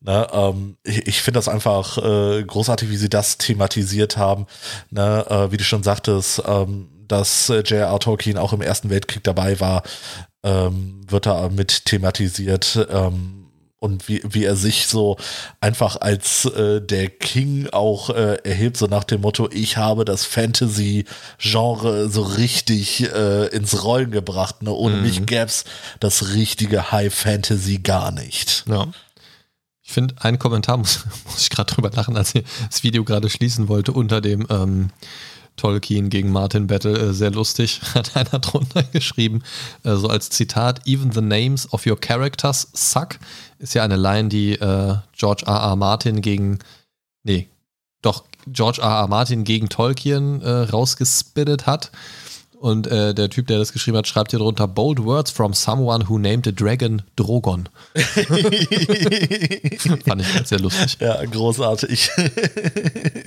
Ne, 0.00 0.26
ähm, 0.32 0.76
ich 0.82 1.06
ich 1.06 1.22
finde 1.22 1.38
das 1.38 1.48
einfach 1.48 1.98
äh, 1.98 2.42
großartig, 2.44 2.90
wie 2.90 2.96
sie 2.96 3.08
das 3.08 3.38
thematisiert 3.38 4.16
haben. 4.16 4.46
Ne, 4.90 5.26
äh, 5.28 5.52
wie 5.52 5.56
du 5.56 5.64
schon 5.64 5.82
sagtest, 5.82 6.42
ähm, 6.46 6.88
dass 7.08 7.50
äh, 7.50 7.60
J.R.R. 7.60 7.98
Tolkien 8.00 8.38
auch 8.38 8.52
im 8.52 8.62
Ersten 8.62 8.90
Weltkrieg 8.90 9.24
dabei 9.24 9.60
war, 9.60 9.82
ähm, 10.42 11.00
wird 11.08 11.26
da 11.26 11.48
mit 11.48 11.84
thematisiert. 11.86 12.86
Ähm, 12.90 13.44
und 13.84 14.08
wie, 14.08 14.22
wie 14.24 14.44
er 14.44 14.56
sich 14.56 14.86
so 14.86 15.18
einfach 15.60 16.00
als 16.00 16.46
äh, 16.46 16.80
der 16.80 17.10
King 17.10 17.68
auch 17.70 18.08
äh, 18.08 18.36
erhebt, 18.42 18.78
so 18.78 18.86
nach 18.86 19.04
dem 19.04 19.20
Motto, 19.20 19.50
ich 19.52 19.76
habe 19.76 20.06
das 20.06 20.24
Fantasy-Genre 20.24 22.08
so 22.08 22.22
richtig 22.22 23.12
äh, 23.12 23.48
ins 23.48 23.84
Rollen 23.84 24.10
gebracht. 24.10 24.62
Ne? 24.62 24.72
Ohne 24.72 24.96
mich 24.96 25.26
gäb's 25.26 25.66
das 26.00 26.32
richtige 26.32 26.92
High 26.92 27.12
Fantasy 27.12 27.76
gar 27.76 28.10
nicht. 28.10 28.64
Ja. 28.66 28.86
Ich 29.84 29.92
finde, 29.92 30.14
einen 30.18 30.38
Kommentar 30.38 30.76
muss, 30.78 31.04
muss 31.24 31.42
ich 31.42 31.50
gerade 31.50 31.72
drüber 31.72 31.90
lachen, 31.90 32.16
als 32.16 32.34
ich 32.34 32.44
das 32.68 32.82
Video 32.82 33.04
gerade 33.04 33.30
schließen 33.30 33.68
wollte, 33.68 33.92
unter 33.92 34.20
dem 34.20 34.46
ähm, 34.50 34.90
Tolkien 35.56 36.10
gegen 36.10 36.32
Martin 36.32 36.66
Battle, 36.66 36.98
äh, 36.98 37.12
sehr 37.12 37.30
lustig, 37.30 37.80
hat 37.94 38.16
einer 38.16 38.40
drunter 38.40 38.82
geschrieben, 38.82 39.42
äh, 39.84 39.94
so 39.94 40.08
als 40.08 40.30
Zitat, 40.30 40.86
even 40.86 41.12
the 41.12 41.20
names 41.20 41.72
of 41.72 41.86
your 41.86 42.00
characters 42.00 42.68
suck, 42.72 43.18
ist 43.58 43.74
ja 43.74 43.84
eine 43.84 43.96
Line, 43.96 44.28
die 44.28 44.54
äh, 44.54 44.96
George 45.12 45.44
R. 45.46 45.54
R. 45.54 45.76
Martin 45.76 46.22
gegen, 46.22 46.58
nee, 47.22 47.48
doch 48.02 48.24
George 48.46 48.80
R. 48.82 48.88
R. 48.88 49.08
Martin 49.08 49.44
gegen 49.44 49.68
Tolkien 49.68 50.42
äh, 50.42 50.50
rausgespittet 50.50 51.66
hat. 51.66 51.92
Und 52.64 52.86
äh, 52.86 53.12
der 53.12 53.28
Typ, 53.28 53.48
der 53.48 53.58
das 53.58 53.74
geschrieben 53.74 53.98
hat, 53.98 54.08
schreibt 54.08 54.30
hier 54.30 54.38
drunter 54.38 54.66
Bold 54.66 55.04
words 55.04 55.30
from 55.30 55.52
someone 55.52 56.08
who 56.08 56.16
named 56.16 56.48
a 56.48 56.50
dragon 56.50 57.02
Drogon. 57.14 57.68
Fand 57.94 58.22
ich 60.22 60.34
halt 60.34 60.48
sehr 60.48 60.60
lustig. 60.60 60.96
Ja, 60.98 61.22
großartig. 61.26 62.10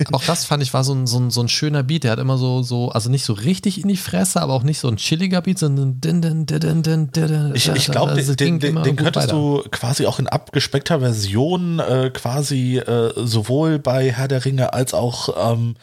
Aber 0.06 0.16
auch 0.16 0.24
das 0.24 0.44
fand 0.44 0.64
ich 0.64 0.74
war 0.74 0.82
so 0.82 0.92
ein, 0.92 1.06
so 1.06 1.20
ein, 1.20 1.30
so 1.30 1.40
ein 1.40 1.48
schöner 1.48 1.84
Beat. 1.84 2.02
Der 2.02 2.10
hat 2.10 2.18
immer 2.18 2.36
so, 2.36 2.64
so, 2.64 2.88
also 2.88 3.10
nicht 3.10 3.24
so 3.24 3.32
richtig 3.32 3.80
in 3.80 3.86
die 3.86 3.96
Fresse, 3.96 4.42
aber 4.42 4.54
auch 4.54 4.64
nicht 4.64 4.80
so 4.80 4.88
ein 4.88 4.96
chilliger 4.96 5.40
Beat, 5.40 5.60
sondern 5.60 6.00
din, 6.00 6.20
din, 6.20 6.44
din, 6.44 6.58
din, 6.58 6.82
din, 6.82 7.12
din, 7.12 7.52
Ich, 7.54 7.68
ich 7.68 7.92
glaube, 7.92 8.10
also 8.10 8.34
den, 8.34 8.58
den, 8.58 8.82
den 8.82 8.96
könntest 8.96 9.28
weiter. 9.28 9.36
du 9.36 9.62
quasi 9.70 10.06
auch 10.06 10.18
in 10.18 10.26
abgespeckter 10.26 10.98
Version 10.98 11.78
äh, 11.78 12.10
quasi 12.12 12.78
äh, 12.78 13.12
sowohl 13.14 13.78
bei 13.78 14.10
Herr 14.10 14.26
der 14.26 14.44
Ringe 14.44 14.72
als 14.72 14.94
auch 14.94 15.52
ähm, 15.52 15.76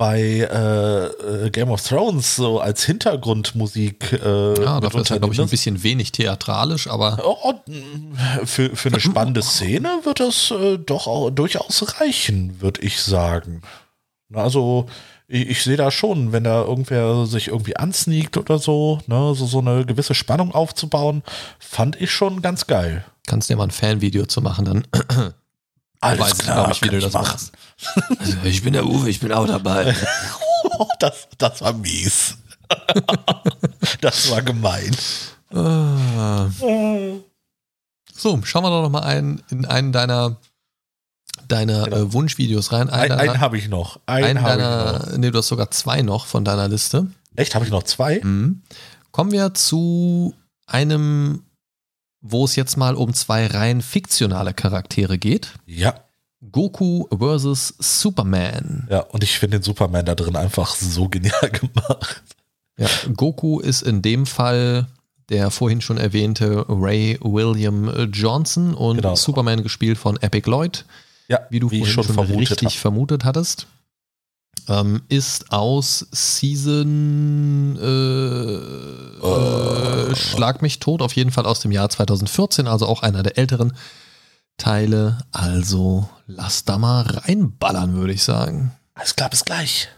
bei 0.00 0.48
äh, 0.50 1.44
äh, 1.44 1.50
Game 1.50 1.68
of 1.68 1.86
Thrones 1.86 2.36
so 2.36 2.58
als 2.58 2.84
Hintergrundmusik 2.84 4.14
äh, 4.14 4.64
Ja, 4.64 4.80
dafür 4.80 5.02
ist 5.02 5.08
glaube 5.08 5.34
ich, 5.34 5.38
ein 5.38 5.50
bisschen 5.50 5.82
wenig 5.82 6.10
theatralisch, 6.10 6.88
aber 6.88 7.18
Oh, 7.22 7.36
oh, 7.42 7.54
für, 8.46 8.74
für 8.74 8.88
eine 8.88 8.98
spannende 8.98 9.42
Szene 9.42 10.00
wird 10.04 10.20
das 10.20 10.52
äh, 10.52 10.78
doch 10.78 11.06
auch 11.06 11.28
durchaus 11.28 12.00
reichen, 12.00 12.62
würde 12.62 12.80
ich 12.80 13.02
sagen. 13.02 13.60
Also 14.32 14.86
ich, 15.28 15.50
ich 15.50 15.64
sehe 15.64 15.76
da 15.76 15.90
schon, 15.90 16.32
wenn 16.32 16.44
da 16.44 16.62
irgendwer 16.62 17.26
sich 17.26 17.48
irgendwie 17.48 17.76
ansneakt 17.76 18.38
oder 18.38 18.58
so, 18.58 19.00
ne, 19.06 19.34
so, 19.34 19.44
so 19.44 19.58
eine 19.58 19.84
gewisse 19.84 20.14
Spannung 20.14 20.54
aufzubauen, 20.54 21.22
fand 21.58 22.00
ich 22.00 22.10
schon 22.10 22.40
ganz 22.40 22.66
geil. 22.66 23.04
kannst 23.26 23.50
dir 23.50 23.56
mal 23.56 23.64
ein 23.64 23.70
Fanvideo 23.70 24.24
zu 24.24 24.40
machen, 24.40 24.64
dann 24.64 24.86
Alles 26.00 26.20
weiß 26.20 26.38
glaube 26.38 26.72
ich, 26.72 26.82
wie 26.82 26.88
du 26.88 26.98
das 27.00 27.12
machen. 27.12 27.26
machst. 27.32 27.52
Also, 28.18 28.36
ich 28.44 28.62
bin 28.62 28.72
der 28.72 28.86
Uwe, 28.86 29.08
ich 29.10 29.20
bin 29.20 29.32
auch 29.32 29.46
dabei. 29.46 29.94
Das, 30.98 31.26
das 31.38 31.60
war 31.62 31.72
mies. 31.72 32.36
das 34.00 34.30
war 34.30 34.42
gemein. 34.42 34.94
Ah. 35.52 36.48
So, 38.14 38.40
schauen 38.44 38.62
wir 38.64 38.70
doch 38.70 38.82
noch 38.82 38.90
mal 38.90 39.02
ein, 39.02 39.42
in 39.50 39.64
einen 39.64 39.92
deiner, 39.92 40.36
deiner 41.48 41.84
Genau. 41.84 41.96
äh, 41.96 42.12
Wunschvideos 42.12 42.72
rein. 42.72 42.90
Ein, 42.90 43.08
deiner- 43.08 43.22
einen 43.32 43.40
habe 43.40 43.56
ich 43.58 43.68
noch. 43.68 43.98
Einen, 44.06 44.24
einen 44.38 44.42
habe 44.42 44.50
ich 44.52 44.66
deiner, 45.08 45.18
nee, 45.18 45.30
du 45.30 45.38
hast 45.38 45.48
sogar 45.48 45.70
zwei 45.70 46.02
noch 46.02 46.26
von 46.26 46.44
deiner 46.44 46.68
Liste. 46.68 47.02
noch. 47.04 47.10
Echt, 47.36 47.54
habe 47.54 47.64
ich 47.64 47.70
noch 47.70 47.82
zwei? 47.84 48.20
Mhm. 48.22 48.62
Kommen 49.10 49.32
wir 49.32 49.54
zu 49.54 50.34
einem, 50.66 51.42
wo 52.20 52.44
es 52.44 52.56
jetzt 52.56 52.76
mal 52.76 52.94
um 52.94 53.14
zwei 53.14 53.46
rein 53.46 53.80
fiktionale 53.82 54.52
Charaktere 54.54 55.18
geht. 55.18 55.52
Ja. 55.66 55.94
Goku 56.52 57.06
versus 57.16 57.74
Superman. 57.78 58.86
Ja, 58.90 59.00
und 59.00 59.22
ich 59.22 59.38
finde 59.38 59.58
den 59.58 59.62
Superman 59.62 60.06
da 60.06 60.14
drin 60.14 60.36
einfach 60.36 60.74
so 60.74 61.08
genial 61.08 61.50
gemacht. 61.50 62.22
Ja, 62.78 62.88
Goku 63.14 63.60
ist 63.60 63.82
in 63.82 64.00
dem 64.02 64.24
Fall 64.26 64.86
der 65.28 65.50
vorhin 65.50 65.80
schon 65.80 65.96
erwähnte 65.98 66.64
Ray 66.68 67.16
William 67.20 68.10
Johnson 68.12 68.74
und 68.74 68.96
Genau. 68.96 69.14
Superman 69.14 69.62
gespielt 69.62 69.96
von 69.96 70.16
Epic 70.20 70.48
Lloyd, 70.50 70.84
Ja, 71.28 71.40
wie 71.50 71.60
du 71.60 71.70
wie 71.70 71.78
vorhin 71.80 71.94
schon 71.94 72.04
schon, 72.04 72.14
vermutet 72.14 72.50
richtig 72.50 72.66
hab. 72.74 72.80
vermutet 72.80 73.24
hattest. 73.24 73.66
Ähm, 74.68 75.02
ist 75.08 75.52
aus 75.52 76.06
Season 76.12 77.76
äh, 77.80 79.26
äh, 79.26 80.16
Schlag 80.16 80.62
mich 80.62 80.78
tot, 80.78 81.02
auf 81.02 81.14
jeden 81.14 81.30
Fall 81.32 81.46
aus 81.46 81.60
dem 81.60 81.72
Jahr 81.72 81.88
2014, 81.88 82.66
also 82.68 82.86
auch 82.86 83.02
einer 83.02 83.22
der 83.22 83.38
älteren 83.38 83.72
Teile. 84.58 85.18
Also 85.32 86.08
lass 86.26 86.64
da 86.64 86.78
mal 86.78 87.02
reinballern, 87.02 87.94
würde 87.94 88.12
ich 88.12 88.22
sagen. 88.22 88.72
Alles 88.94 89.16
klar, 89.16 89.30
bis 89.30 89.44
gleich. 89.44 89.88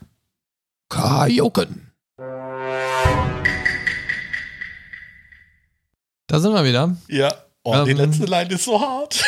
Kajoken. 0.88 1.90
Da 6.26 6.40
sind 6.40 6.52
wir 6.52 6.64
wieder. 6.64 6.96
Ja. 7.08 7.34
Oh, 7.64 7.84
die 7.84 7.90
Ähm, 7.92 7.96
letzte 7.98 8.24
Line 8.26 8.50
ist 8.54 8.64
so 8.64 8.80
hart. 8.80 9.22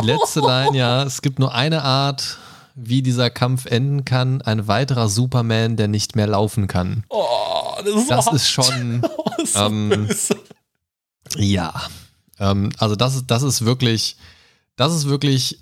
Die 0.00 0.06
letzte 0.06 0.40
Line, 0.40 0.76
ja. 0.76 1.02
Es 1.02 1.20
gibt 1.22 1.38
nur 1.38 1.52
eine 1.54 1.82
Art, 1.82 2.38
wie 2.74 3.02
dieser 3.02 3.30
Kampf 3.30 3.66
enden 3.66 4.04
kann. 4.04 4.42
Ein 4.42 4.68
weiterer 4.68 5.08
Superman, 5.08 5.76
der 5.76 5.88
nicht 5.88 6.16
mehr 6.16 6.26
laufen 6.26 6.66
kann. 6.66 7.04
Oh, 7.08 7.76
das 7.84 7.94
ist, 7.94 8.10
Das 8.10 8.32
ist 8.32 8.48
schon. 8.50 9.02
Oh, 9.16 9.42
ist 9.42 9.56
ähm, 9.56 10.08
ja. 11.36 11.72
Ähm, 12.38 12.70
also 12.78 12.96
das 12.96 13.16
ist, 13.16 13.26
das 13.28 13.42
ist 13.42 13.64
wirklich, 13.64 14.16
das 14.76 14.94
ist 14.94 15.06
wirklich 15.08 15.60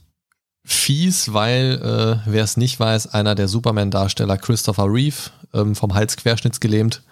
fies, 0.65 1.33
weil, 1.33 1.81
äh, 1.83 2.31
wer 2.31 2.45
es 2.45 2.57
nicht 2.57 2.79
weiß, 2.79 3.09
einer 3.09 3.35
der 3.35 3.49
Superman-Darsteller, 3.49 4.37
Christopher 4.37 4.87
Reeve, 4.87 5.31
ähm, 5.55 5.75
vom 5.75 5.95
Hals 5.95 6.17
querschnittsgelähmt, 6.17 7.03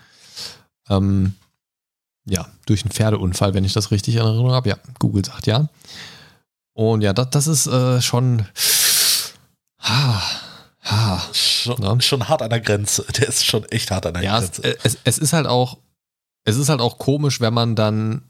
ähm, 0.89 1.35
ja, 2.27 2.47
durch 2.67 2.83
einen 2.83 2.93
Pferdeunfall, 2.93 3.55
wenn 3.55 3.65
ich 3.65 3.73
das 3.73 3.91
richtig 3.91 4.17
in 4.17 4.21
Erinnerung 4.21 4.53
habe. 4.53 4.69
Ja, 4.69 4.77
Google 4.99 5.25
sagt 5.25 5.47
ja. 5.47 5.69
Und 6.75 7.01
ja, 7.01 7.13
das, 7.13 7.31
das 7.31 7.47
ist 7.47 7.67
äh, 7.67 8.03
schon. 8.03 8.47
Ha, 9.89 10.23
ha, 10.83 11.23
Schon, 11.33 11.83
Ja. 11.83 12.01
schon 12.01 12.29
hart 12.29 12.43
an 12.43 12.51
der 12.51 12.61
Grenze. 12.61 13.05
Der 13.19 13.29
ist 13.29 13.45
schon 13.45 13.65
echt 13.67 13.91
hart 13.91 14.07
an 14.07 14.15
der 14.15 14.23
ja, 14.23 14.39
es, 14.39 14.53
Grenze. 14.53 14.79
es, 14.83 14.99
es 15.05 15.19
ist 15.19 15.33
halt 15.33 15.47
auch. 15.47 15.79
Es 16.45 16.57
ist 16.57 16.69
halt 16.69 16.81
auch 16.81 16.99
komisch, 16.99 17.41
wenn 17.41 17.55
man 17.55 17.75
dann 17.75 18.23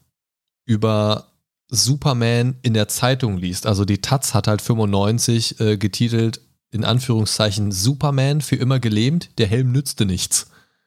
über 0.64 1.26
Superman 1.68 2.56
in 2.62 2.72
der 2.74 2.88
Zeitung 2.88 3.36
liest. 3.36 3.66
Also 3.66 3.84
die 3.84 4.00
Taz 4.00 4.32
hat 4.32 4.46
halt 4.48 4.62
95 4.62 5.60
äh, 5.60 5.76
getitelt, 5.76 6.40
in 6.70 6.84
Anführungszeichen, 6.84 7.72
Superman 7.72 8.40
für 8.40 8.56
immer 8.56 8.80
gelähmt, 8.80 9.30
der 9.38 9.46
Helm 9.48 9.70
nützte 9.72 10.06
nichts. 10.06 10.46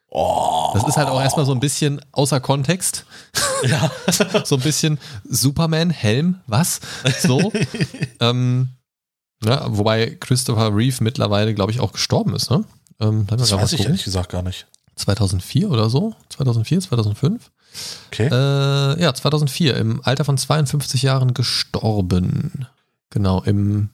oh. 0.10 0.72
Das 0.74 0.88
ist 0.88 0.98
halt 0.98 1.08
auch 1.08 1.22
erstmal 1.22 1.46
so 1.46 1.52
ein 1.52 1.60
bisschen 1.60 2.02
außer 2.12 2.40
Kontext. 2.40 3.06
Ja. 3.68 3.92
so 4.44 4.56
ein 4.56 4.62
bisschen 4.62 5.00
Superman, 5.24 5.90
Helm, 5.92 6.40
was? 6.48 6.80
So. 7.22 7.52
ähm, 8.20 8.70
ja, 9.44 9.66
wobei 9.70 10.18
Christopher 10.20 10.76
Reeve 10.76 11.04
mittlerweile, 11.04 11.54
glaube 11.54 11.72
ich, 11.72 11.80
auch 11.80 11.94
gestorben 11.94 12.36
ist, 12.36 12.52
ne? 12.52 12.64
Ähm, 13.00 13.26
Das 13.28 13.52
weiß 13.52 13.62
was 13.62 13.74
ich 13.74 13.86
ehrlich 13.86 14.04
gesagt 14.04 14.30
gar 14.30 14.42
nicht. 14.42 14.68
2004 14.96 15.72
oder 15.72 15.90
so? 15.90 16.14
2004, 16.30 16.82
2005? 16.82 17.52
Okay. 18.08 18.28
Äh, 18.28 19.02
ja, 19.02 19.14
2004, 19.14 19.78
im 19.78 20.02
Alter 20.04 20.26
von 20.26 20.38
52 20.38 21.04
Jahren 21.04 21.34
gestorben. 21.34 22.68
Genau, 23.10 23.42
im, 23.44 23.90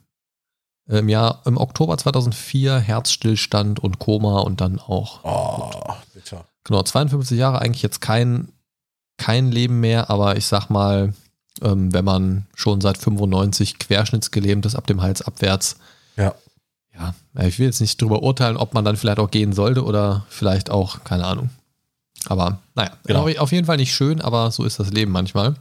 im 0.87 1.09
Jahr, 1.09 1.41
im 1.45 1.57
Oktober 1.57 1.97
2004 1.97 2.79
Herzstillstand 2.79 3.79
und 3.79 3.99
Koma 3.99 4.39
und 4.39 4.61
dann 4.61 4.79
auch 4.79 5.23
oh, 5.23 5.93
bitter. 6.13 6.45
Genau, 6.63 6.81
52 6.81 7.37
Jahre 7.37 7.61
eigentlich 7.61 7.83
jetzt 7.83 8.01
kein, 8.01 8.49
kein 9.17 9.51
Leben 9.51 9.79
mehr, 9.79 10.09
aber 10.09 10.37
ich 10.37 10.47
sag 10.47 10.69
mal, 10.69 11.13
ähm, 11.61 11.93
wenn 11.93 12.05
man 12.05 12.45
schon 12.55 12.81
seit 12.81 12.97
95 12.97 13.79
querschnittsgelähmt 13.79 14.65
ist, 14.65 14.75
ab 14.75 14.87
dem 14.87 15.01
Hals 15.01 15.21
abwärts, 15.21 15.77
Ja. 16.17 16.33
ja, 16.93 17.13
äh, 17.35 17.47
ich 17.47 17.59
will 17.59 17.67
jetzt 17.67 17.81
nicht 17.81 18.01
drüber 18.01 18.23
urteilen, 18.23 18.57
ob 18.57 18.73
man 18.73 18.83
dann 18.85 18.97
vielleicht 18.97 19.19
auch 19.19 19.31
gehen 19.31 19.53
sollte 19.53 19.83
oder 19.83 20.25
vielleicht 20.29 20.69
auch, 20.69 21.03
keine 21.03 21.25
Ahnung. 21.25 21.49
Aber 22.27 22.59
naja, 22.75 22.91
Genau. 23.05 23.27
auf 23.39 23.51
jeden 23.51 23.65
Fall 23.67 23.77
nicht 23.77 23.93
schön, 23.93 24.19
aber 24.21 24.49
so 24.51 24.63
ist 24.63 24.79
das 24.79 24.91
Leben 24.91 25.11
manchmal. 25.11 25.55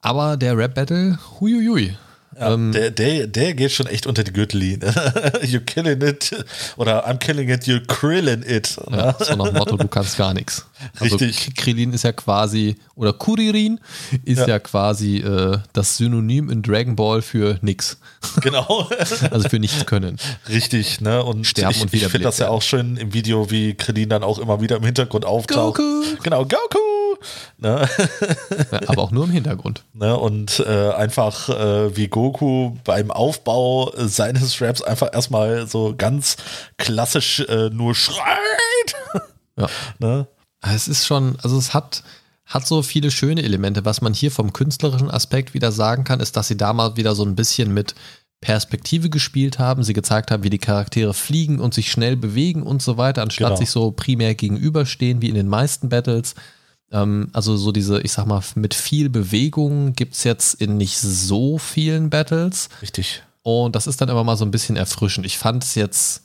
Aber 0.00 0.36
der 0.36 0.56
Rap-Battle, 0.56 1.18
huiuiui. 1.40 1.96
Ja, 2.38 2.52
Ähm, 2.54 2.72
der, 2.72 2.90
der, 2.90 3.26
der 3.26 3.54
geht 3.54 3.72
schon 3.72 3.86
echt 3.86 4.06
unter 4.06 4.24
die 4.24 4.32
Gürtellinie. 4.32 4.78
you're 5.42 5.60
killing 5.60 6.00
it. 6.02 6.30
Oder 6.76 7.06
I'm 7.08 7.18
killing 7.18 7.48
it, 7.48 7.64
you're 7.64 7.84
krillin 7.86 8.42
it. 8.42 8.76
Ja, 8.90 9.14
so 9.18 9.34
nach 9.36 9.46
dem 9.46 9.56
Motto, 9.56 9.76
du 9.76 9.88
kannst 9.88 10.16
gar 10.16 10.34
nichts. 10.34 10.66
Also 10.98 11.16
Richtig. 11.16 11.54
Krillin 11.56 11.92
ist 11.92 12.04
ja 12.04 12.12
quasi, 12.12 12.76
oder 12.94 13.12
Kuririn 13.12 13.80
ist 14.24 14.40
Ja. 14.40 14.48
ja, 14.48 14.58
quasi 14.58 15.18
äh, 15.18 15.58
das 15.72 15.96
Synonym 15.96 16.50
in 16.50 16.62
Dragon 16.62 16.96
Ball 16.96 17.22
für 17.22 17.58
nix. 17.62 17.98
Genau. 18.40 18.88
Also 19.30 19.48
für 19.48 19.58
nichts 19.58 19.86
können. 19.86 20.18
Richtig, 20.48 21.00
ne? 21.00 21.22
Und 21.24 21.46
Sterben 21.46 21.74
ich, 21.74 21.82
und 21.82 21.94
ich 21.94 22.02
finde 22.02 22.24
das 22.24 22.38
ja 22.38 22.48
auch 22.48 22.62
schön 22.62 22.96
im 22.96 23.12
Video, 23.12 23.50
wie 23.50 23.74
Krillin 23.74 24.08
dann 24.08 24.22
auch 24.22 24.38
immer 24.38 24.60
wieder 24.60 24.76
im 24.76 24.84
Hintergrund 24.84 25.24
auftaucht. 25.24 25.80
Genau, 26.22 26.44
Goku! 26.44 26.78
Ne? 27.58 27.88
Aber 28.86 29.02
auch 29.02 29.10
nur 29.10 29.24
im 29.24 29.30
Hintergrund. 29.30 29.82
ne? 29.94 30.16
Und 30.16 30.60
äh, 30.60 30.90
einfach 30.92 31.48
wie 31.48 32.04
wie 32.04 32.08
Goku 32.08 32.76
beim 32.84 33.10
Aufbau 33.10 33.90
seines 33.96 34.60
Raps 34.60 34.82
einfach 34.82 35.08
erstmal 35.14 35.66
so 35.66 35.94
ganz 35.96 36.36
klassisch 36.76 37.40
äh, 37.40 37.70
nur 37.70 37.94
schreit. 37.94 38.94
Ja. 39.58 39.66
Ne? 39.98 40.26
Es 40.60 40.88
ist 40.88 41.06
schon, 41.06 41.36
also 41.42 41.56
es 41.56 41.72
hat, 41.72 42.02
hat 42.44 42.66
so 42.66 42.82
viele 42.82 43.10
schöne 43.10 43.42
Elemente. 43.42 43.84
Was 43.84 44.00
man 44.00 44.12
hier 44.12 44.30
vom 44.30 44.52
künstlerischen 44.52 45.10
Aspekt 45.10 45.54
wieder 45.54 45.72
sagen 45.72 46.04
kann, 46.04 46.20
ist, 46.20 46.36
dass 46.36 46.48
sie 46.48 46.56
da 46.56 46.72
mal 46.72 46.96
wieder 46.96 47.14
so 47.14 47.24
ein 47.24 47.36
bisschen 47.36 47.72
mit 47.72 47.94
Perspektive 48.40 49.08
gespielt 49.08 49.58
haben. 49.58 49.82
Sie 49.84 49.92
gezeigt 49.92 50.30
haben, 50.30 50.42
wie 50.42 50.50
die 50.50 50.58
Charaktere 50.58 51.14
fliegen 51.14 51.60
und 51.60 51.72
sich 51.72 51.90
schnell 51.90 52.16
bewegen 52.16 52.62
und 52.62 52.82
so 52.82 52.96
weiter, 52.98 53.22
anstatt 53.22 53.48
Genau. 53.48 53.56
sich 53.56 53.70
so 53.70 53.92
primär 53.92 54.34
gegenüberstehen 54.34 55.22
wie 55.22 55.28
in 55.28 55.34
den 55.36 55.48
meisten 55.48 55.88
Battles. 55.88 56.34
Ähm, 56.94 57.28
also 57.32 57.56
so 57.56 57.72
diese, 57.72 58.00
ich 58.00 58.12
sag 58.12 58.26
mal, 58.26 58.40
mit 58.54 58.72
viel 58.72 59.10
Bewegung 59.10 59.92
gibt 59.94 60.14
es 60.14 60.24
jetzt 60.24 60.54
in 60.54 60.76
nicht 60.76 60.98
so 60.98 61.58
vielen 61.58 62.08
Battles. 62.08 62.68
Richtig. 62.80 63.22
Und 63.42 63.76
das 63.76 63.86
ist 63.86 64.00
dann 64.00 64.08
immer 64.08 64.24
mal 64.24 64.36
so 64.36 64.44
ein 64.44 64.50
bisschen 64.50 64.76
erfrischend. 64.76 65.26
Ich 65.26 65.36
fand 65.36 65.64
es 65.64 65.74
jetzt, 65.74 66.22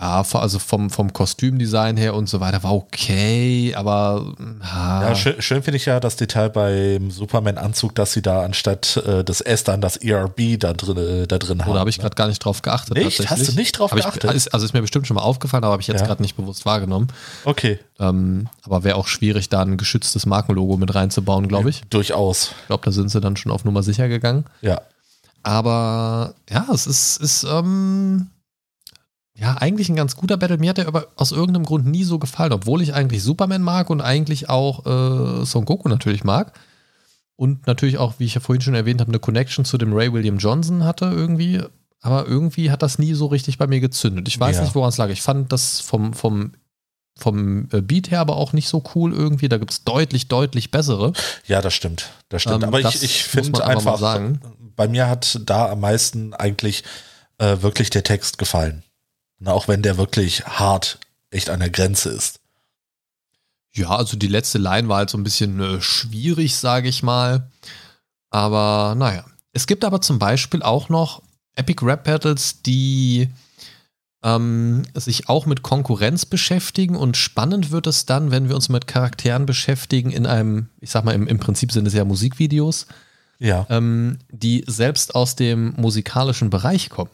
ja, 0.00 0.24
also 0.32 0.58
vom, 0.60 0.90
vom 0.90 1.12
Kostümdesign 1.12 1.96
her 1.96 2.14
und 2.14 2.28
so 2.28 2.38
weiter 2.40 2.62
war 2.62 2.72
okay, 2.74 3.74
aber 3.76 4.32
ha, 4.62 5.02
Ja, 5.08 5.14
schön, 5.16 5.42
schön 5.42 5.62
finde 5.62 5.76
ich 5.78 5.86
ja 5.86 5.98
das 5.98 6.14
Detail 6.16 6.50
beim 6.50 7.10
Superman-Anzug, 7.10 7.94
dass 7.96 8.12
sie 8.12 8.22
da 8.22 8.42
anstatt 8.44 8.96
äh, 8.98 9.24
des 9.24 9.40
S 9.40 9.64
dann 9.64 9.80
das 9.80 9.96
ERB 9.96 10.58
da 10.58 10.72
drin, 10.72 10.96
äh, 10.96 11.26
da 11.26 11.38
drin 11.38 11.62
haben. 11.62 11.70
oder 11.72 11.80
habe 11.80 11.90
ich 11.90 11.98
ne? 11.98 12.02
gerade 12.02 12.14
gar 12.14 12.28
nicht 12.28 12.38
drauf 12.44 12.62
geachtet. 12.62 12.96
Nicht? 12.96 13.28
Hast 13.28 13.48
du 13.48 13.52
nicht 13.54 13.72
drauf 13.78 13.90
Hab 13.90 13.98
ich, 13.98 14.04
geachtet? 14.04 14.32
ist, 14.34 14.54
also 14.54 14.64
ist 14.66 14.72
mir 14.72 14.82
bestimmt 14.82 15.06
schon 15.08 15.16
mal 15.16 15.22
aufgefallen, 15.22 15.64
aber 15.64 15.72
habe 15.72 15.82
ich 15.82 15.88
jetzt 15.88 16.00
Ja. 16.00 16.06
gerade 16.06 16.22
nicht 16.22 16.36
bewusst 16.36 16.64
wahrgenommen. 16.64 17.08
Okay, 17.44 17.80
Ähm, 18.00 18.48
aber 18.64 18.84
wäre 18.84 18.94
auch 18.96 19.08
schwierig, 19.08 19.48
da 19.48 19.62
ein 19.62 19.76
geschütztes 19.76 20.24
Markenlogo 20.26 20.76
mit 20.76 20.94
reinzubauen, 20.94 21.48
glaube 21.48 21.70
ich. 21.70 21.82
durchaus. 21.90 22.52
Ich 22.60 22.66
glaube, 22.68 22.84
da 22.84 22.92
sind 22.92 23.10
sie 23.10 23.20
dann 23.20 23.36
schon 23.36 23.50
auf 23.50 23.64
Nummer 23.64 23.82
sicher 23.82 24.06
gegangen. 24.08 24.44
Ja. 24.60 24.80
Aber 25.42 26.34
ja, 26.50 26.66
es 26.72 26.86
ist, 26.86 27.16
ist 27.20 27.44
ähm, 27.44 28.28
ja 29.40 29.54
eigentlich 29.54 29.88
ein 29.88 29.96
ganz 29.96 30.16
guter 30.16 30.36
Battle. 30.36 30.58
Mir 30.58 30.70
hat 30.70 30.78
er 30.78 30.88
aber 30.88 31.08
aus 31.16 31.32
irgendeinem 31.32 31.64
Grund 31.64 31.86
nie 31.86 32.04
so 32.04 32.18
gefallen, 32.18 32.52
obwohl 32.52 32.82
ich 32.82 32.94
eigentlich 32.94 33.22
Superman 33.22 33.62
mag 33.62 33.88
und 33.90 34.00
eigentlich 34.00 34.48
auch 34.48 34.84
äh, 34.86 35.44
Son 35.44 35.64
Goku 35.64 35.88
natürlich 35.88 36.24
mag. 36.24 36.58
Und 37.36 37.66
natürlich 37.68 37.98
auch, 37.98 38.14
wie 38.18 38.24
ich 38.24 38.34
ja 38.34 38.40
vorhin 38.40 38.62
schon 38.62 38.74
erwähnt 38.74 39.00
habe, 39.00 39.10
eine 39.10 39.20
Connection 39.20 39.64
zu 39.64 39.78
dem 39.78 39.92
Ray 39.92 40.12
William 40.12 40.38
Johnson 40.38 40.82
hatte 40.84 41.04
irgendwie. 41.04 41.62
Aber 42.00 42.26
irgendwie 42.26 42.70
hat 42.72 42.82
das 42.82 42.98
nie 42.98 43.14
so 43.14 43.26
richtig 43.26 43.58
bei 43.58 43.66
mir 43.68 43.80
gezündet. 43.80 44.26
Ich 44.28 44.38
weiß 44.38 44.56
Ja. 44.56 44.62
nicht, 44.62 44.74
woran 44.74 44.88
es 44.88 44.96
lag. 44.98 45.08
Ich 45.08 45.22
fand 45.22 45.52
das 45.52 45.80
vom, 45.80 46.14
vom, 46.14 46.52
vom 47.16 47.68
äh, 47.72 47.80
Beat 47.80 48.10
her 48.10 48.20
aber 48.20 48.36
auch 48.36 48.52
nicht 48.52 48.68
so 48.68 48.82
cool 48.94 49.12
irgendwie. 49.12 49.48
Da 49.48 49.58
gibt 49.58 49.70
es 49.72 49.84
deutlich, 49.84 50.26
deutlich 50.26 50.72
bessere. 50.72 51.12
Ja, 51.46 51.60
das 51.60 51.74
stimmt. 51.74 52.10
Das 52.28 52.42
stimmt. 52.42 52.64
Ähm, 52.64 52.68
Aber 52.70 52.82
das 52.82 52.96
ich, 52.96 53.04
ich 53.04 53.24
finde 53.24 53.64
einfach, 53.64 53.98
sagen. 53.98 54.40
bei 54.74 54.88
mir 54.88 55.08
hat 55.08 55.40
da 55.46 55.70
am 55.70 55.80
meisten 55.80 56.34
eigentlich 56.34 56.82
äh, 57.38 57.56
wirklich 57.62 57.90
der 57.90 58.02
Text 58.02 58.38
gefallen. 58.38 58.82
Na, 59.38 59.52
auch 59.52 59.68
wenn 59.68 59.82
der 59.82 59.96
wirklich 59.96 60.44
hart, 60.46 60.98
echt 61.30 61.50
an 61.50 61.60
der 61.60 61.70
Grenze 61.70 62.10
ist. 62.10 62.40
Ja, 63.72 63.90
also 63.90 64.16
die 64.16 64.26
letzte 64.28 64.58
Line 64.58 64.88
war 64.88 64.98
halt 64.98 65.10
so 65.10 65.18
ein 65.18 65.24
bisschen 65.24 65.60
äh, 65.60 65.80
schwierig, 65.80 66.56
sage 66.56 66.88
ich 66.88 67.02
mal. 67.02 67.50
Aber 68.30 68.94
naja. 68.96 69.24
Es 69.52 69.66
gibt 69.66 69.84
aber 69.84 70.00
zum 70.00 70.18
Beispiel 70.18 70.62
auch 70.62 70.88
noch 70.88 71.22
Epic 71.56 71.84
Rap 71.84 72.04
Battles, 72.04 72.62
die 72.62 73.28
ähm, 74.22 74.82
sich 74.94 75.28
auch 75.28 75.46
mit 75.46 75.62
Konkurrenz 75.62 76.26
beschäftigen 76.26 76.96
und 76.96 77.16
spannend 77.16 77.70
wird 77.70 77.86
es 77.86 78.04
dann, 78.06 78.30
wenn 78.30 78.48
wir 78.48 78.54
uns 78.56 78.68
mit 78.68 78.86
Charakteren 78.86 79.46
beschäftigen 79.46 80.10
in 80.10 80.26
einem, 80.26 80.68
ich 80.80 80.90
sag 80.90 81.04
mal, 81.04 81.14
im, 81.14 81.26
im 81.26 81.38
Prinzip 81.38 81.72
sind 81.72 81.86
es 81.86 81.94
ja 81.94 82.04
Musikvideos, 82.04 82.86
Ja. 83.38 83.66
ähm, 83.70 84.18
die 84.30 84.64
selbst 84.66 85.14
aus 85.14 85.34
dem 85.36 85.74
musikalischen 85.76 86.50
Bereich 86.50 86.90
kommen. 86.90 87.10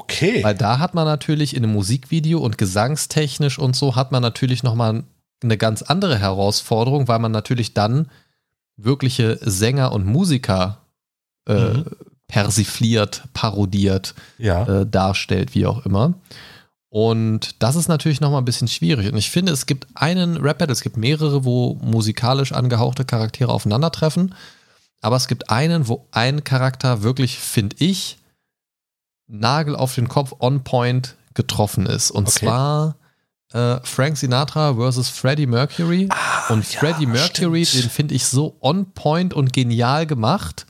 Okay. 0.00 0.42
Weil 0.44 0.54
da 0.54 0.78
hat 0.78 0.94
man 0.94 1.06
natürlich 1.06 1.56
in 1.56 1.64
einem 1.64 1.72
Musikvideo 1.72 2.38
und 2.40 2.58
gesangstechnisch 2.58 3.58
und 3.58 3.74
so 3.74 3.96
hat 3.96 4.12
man 4.12 4.22
natürlich 4.22 4.62
nochmal 4.62 5.04
eine 5.42 5.56
ganz 5.56 5.82
andere 5.82 6.18
Herausforderung, 6.18 7.08
weil 7.08 7.18
man 7.18 7.32
natürlich 7.32 7.72
dann 7.74 8.08
wirkliche 8.76 9.38
Sänger 9.40 9.92
und 9.92 10.04
Musiker 10.06 10.78
äh, 11.48 11.54
Mhm. 11.74 11.84
persifliert, 12.28 13.22
parodiert, 13.32 14.14
ja. 14.38 14.80
äh, 14.80 14.86
darstellt, 14.86 15.54
wie 15.54 15.64
auch 15.66 15.86
immer. 15.86 16.14
Und 16.88 17.62
das 17.62 17.76
ist 17.76 17.88
natürlich 17.88 18.20
nochmal 18.20 18.40
ein 18.40 18.44
bisschen 18.46 18.68
schwierig. 18.68 19.10
Und 19.10 19.16
ich 19.16 19.30
finde, 19.30 19.52
es 19.52 19.66
gibt 19.66 19.86
einen 19.94 20.36
Rap-Battle, 20.36 20.72
es 20.72 20.82
gibt 20.82 20.96
mehrere, 20.96 21.44
wo 21.44 21.74
musikalisch 21.82 22.52
angehauchte 22.52 23.04
Charaktere 23.04 23.52
aufeinandertreffen. 23.52 24.34
Aber 25.02 25.16
es 25.16 25.28
gibt 25.28 25.50
einen, 25.50 25.88
wo 25.88 26.06
ein 26.10 26.42
Charakter 26.42 27.02
wirklich, 27.02 27.38
finde 27.38 27.76
ich, 27.78 28.18
Nagel 29.28 29.74
auf 29.76 29.94
den 29.94 30.08
Kopf 30.08 30.34
on 30.38 30.62
point 30.64 31.16
getroffen 31.34 31.86
ist. 31.86 32.10
Und 32.10 32.28
Okay. 32.28 32.46
zwar 32.46 32.96
äh, 33.52 33.78
Frank 33.82 34.16
Sinatra 34.16 34.74
versus 34.74 35.08
Freddie 35.08 35.46
Mercury. 35.46 36.08
Ah, 36.10 36.52
und 36.52 36.70
ja, 36.72 36.80
Freddie 36.80 37.06
Mercury, 37.06 37.64
stimmt. 37.64 37.84
den 37.84 37.90
finde 37.90 38.14
ich 38.14 38.26
so 38.26 38.56
on 38.60 38.92
point 38.92 39.34
und 39.34 39.52
genial 39.52 40.06
gemacht. 40.06 40.66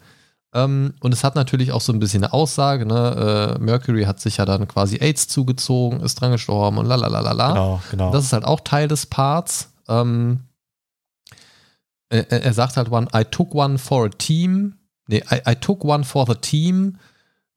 Ähm, 0.54 0.94
und 1.00 1.12
es 1.12 1.22
hat 1.24 1.34
natürlich 1.34 1.72
auch 1.72 1.80
so 1.80 1.92
ein 1.92 1.98
bisschen 1.98 2.24
eine 2.24 2.32
Aussage. 2.32 2.86
Ne? 2.86 3.56
Äh, 3.56 3.62
Mercury 3.62 4.04
hat 4.04 4.20
sich 4.20 4.38
ja 4.38 4.44
dann 4.44 4.66
quasi 4.68 4.96
AIDS 5.00 5.28
zugezogen, 5.28 6.00
ist 6.00 6.20
dran 6.20 6.32
gestorben 6.32 6.78
und 6.78 6.86
lalalala. 6.86 7.48
Genau, 7.48 7.82
genau. 7.90 8.10
Das 8.12 8.24
ist 8.24 8.32
halt 8.32 8.44
auch 8.44 8.60
Teil 8.60 8.88
des 8.88 9.06
Parts. 9.06 9.70
Ähm, 9.88 10.40
er, 12.08 12.30
er 12.30 12.52
sagt 12.52 12.76
halt 12.76 12.90
one, 12.90 13.08
I 13.14 13.24
took 13.24 13.54
one 13.54 13.78
for 13.78 14.06
a 14.06 14.08
team. 14.08 14.76
Nee, 15.08 15.22
I, 15.30 15.50
I 15.50 15.54
took 15.56 15.84
one 15.84 16.04
for 16.04 16.26
the 16.26 16.34
team. 16.34 16.98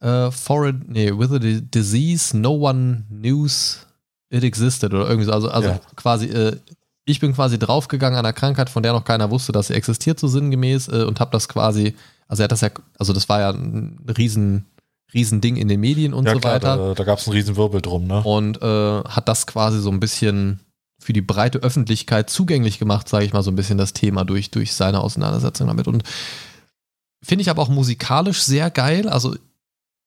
Uh, 0.01 0.31
for 0.31 0.67
a, 0.67 0.71
nee, 0.87 1.11
with 1.11 1.31
a 1.31 1.39
di- 1.39 1.61
disease 1.61 2.35
no 2.35 2.51
one 2.51 3.03
knew 3.09 3.45
it 4.29 4.43
existed 4.43 4.93
oder 4.93 5.07
irgendwie 5.07 5.25
so. 5.25 5.33
Also, 5.33 5.49
also 5.49 5.69
Ja. 5.69 5.79
quasi, 5.95 6.27
äh, 6.27 6.55
ich 7.05 7.19
bin 7.19 7.33
quasi 7.33 7.59
draufgegangen 7.59 8.17
an 8.17 8.25
einer 8.25 8.33
Krankheit, 8.33 8.69
von 8.69 8.81
der 8.83 8.93
noch 8.93 9.03
keiner 9.03 9.29
wusste, 9.31 9.51
dass 9.51 9.67
sie 9.67 9.73
existiert, 9.73 10.19
so 10.19 10.27
sinngemäß, 10.27 10.87
äh, 10.89 11.03
und 11.03 11.19
habe 11.19 11.31
das 11.31 11.47
quasi 11.49 11.95
Also 12.27 12.41
er 12.41 12.45
hat 12.45 12.51
das 12.51 12.61
ja, 12.61 12.69
also 12.99 13.11
das 13.11 13.27
war 13.27 13.39
ja 13.39 13.49
ein 13.49 13.99
riesen, 14.17 14.65
riesen 15.15 15.41
Ding 15.41 15.55
in 15.57 15.67
den 15.67 15.79
Medien 15.79 16.13
und 16.13 16.25
ja, 16.27 16.33
so 16.35 16.39
klar, 16.39 16.53
weiter. 16.53 16.77
Da, 16.77 16.93
da 16.93 17.03
gab 17.03 17.17
es 17.17 17.27
einen 17.27 17.35
riesen 17.35 17.55
Wirbel 17.57 17.81
drum, 17.81 18.05
ne? 18.05 18.21
Und 18.21 18.61
äh, 18.61 19.03
hat 19.03 19.27
das 19.27 19.47
quasi 19.47 19.79
so 19.81 19.89
ein 19.89 19.99
bisschen 19.99 20.59
für 21.01 21.11
die 21.11 21.21
breite 21.23 21.57
Öffentlichkeit 21.59 22.29
zugänglich 22.29 22.77
gemacht, 22.77 23.09
sage 23.09 23.25
ich 23.25 23.33
mal, 23.33 23.41
so 23.41 23.49
ein 23.49 23.55
bisschen 23.55 23.79
das 23.79 23.93
Thema 23.93 24.25
durch, 24.25 24.51
durch 24.51 24.73
seine 24.73 25.01
Auseinandersetzung 25.01 25.65
damit. 25.67 25.87
Und 25.87 26.03
finde 27.23 27.41
ich 27.41 27.49
aber 27.49 27.63
auch 27.63 27.69
musikalisch 27.69 28.43
sehr 28.43 28.69
geil. 28.69 29.09
Also 29.09 29.35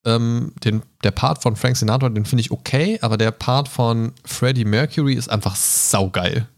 ähm, 0.05 0.53
den, 0.65 0.83
der 1.05 1.11
Part 1.11 1.43
von 1.43 1.57
Frank 1.57 1.77
Sinatra, 1.77 2.09
den 2.09 2.25
finde 2.25 2.41
ich 2.41 2.51
okay, 2.51 2.99
aber 3.03 3.17
der 3.17 3.31
Part 3.31 3.69
von 3.69 4.13
Freddie 4.25 4.65
Mercury 4.65 5.15
ist 5.15 5.31
einfach 5.31 5.57
saugeil. 5.57 6.49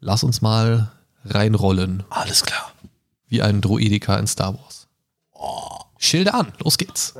Lass 0.00 0.22
uns 0.24 0.42
mal 0.42 0.92
reinrollen, 1.24 2.04
Alles 2.10 2.42
klar. 2.42 2.72
wie 3.28 3.42
ein 3.42 3.60
Droidika 3.60 4.16
in 4.18 4.26
Star 4.26 4.54
Wars. 4.54 4.86
Schilde 5.98 6.34
an, 6.34 6.52
los 6.62 6.76
geht's. 6.78 7.14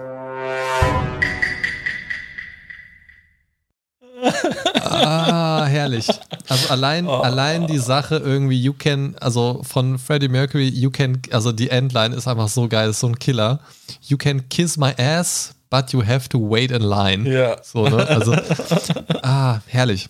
Ah, 4.83 5.65
herrlich. 5.67 6.09
Also 6.49 6.69
allein, 6.69 7.09
allein 7.09 7.67
die 7.67 7.79
Sache 7.79 8.17
irgendwie, 8.17 8.61
you 8.61 8.73
can, 8.73 9.17
also 9.21 9.63
von 9.63 9.99
Freddie 9.99 10.29
Mercury, 10.29 10.69
you 10.69 10.91
can, 10.91 11.21
also 11.31 11.53
die 11.53 11.71
Endline 11.71 12.13
ist 12.15 12.29
einfach 12.29 12.49
so 12.49 12.69
geil, 12.69 12.91
ist 12.91 13.01
so 13.01 13.09
ein 13.09 13.19
Killer. 13.19 13.61
You 14.03 14.17
can 14.17 14.49
kiss 14.49 14.77
my 14.77 14.93
ass, 14.99 15.55
but 15.71 15.93
you 15.93 16.05
have 16.05 16.29
to 16.29 16.39
wait 16.39 16.71
in 16.71 16.83
line. 16.83 17.29
Ja. 17.29 17.57
So, 17.63 17.89
ne? 17.89 18.07
Also, 18.07 18.33
ah, 19.23 19.61
herrlich. 19.67 20.09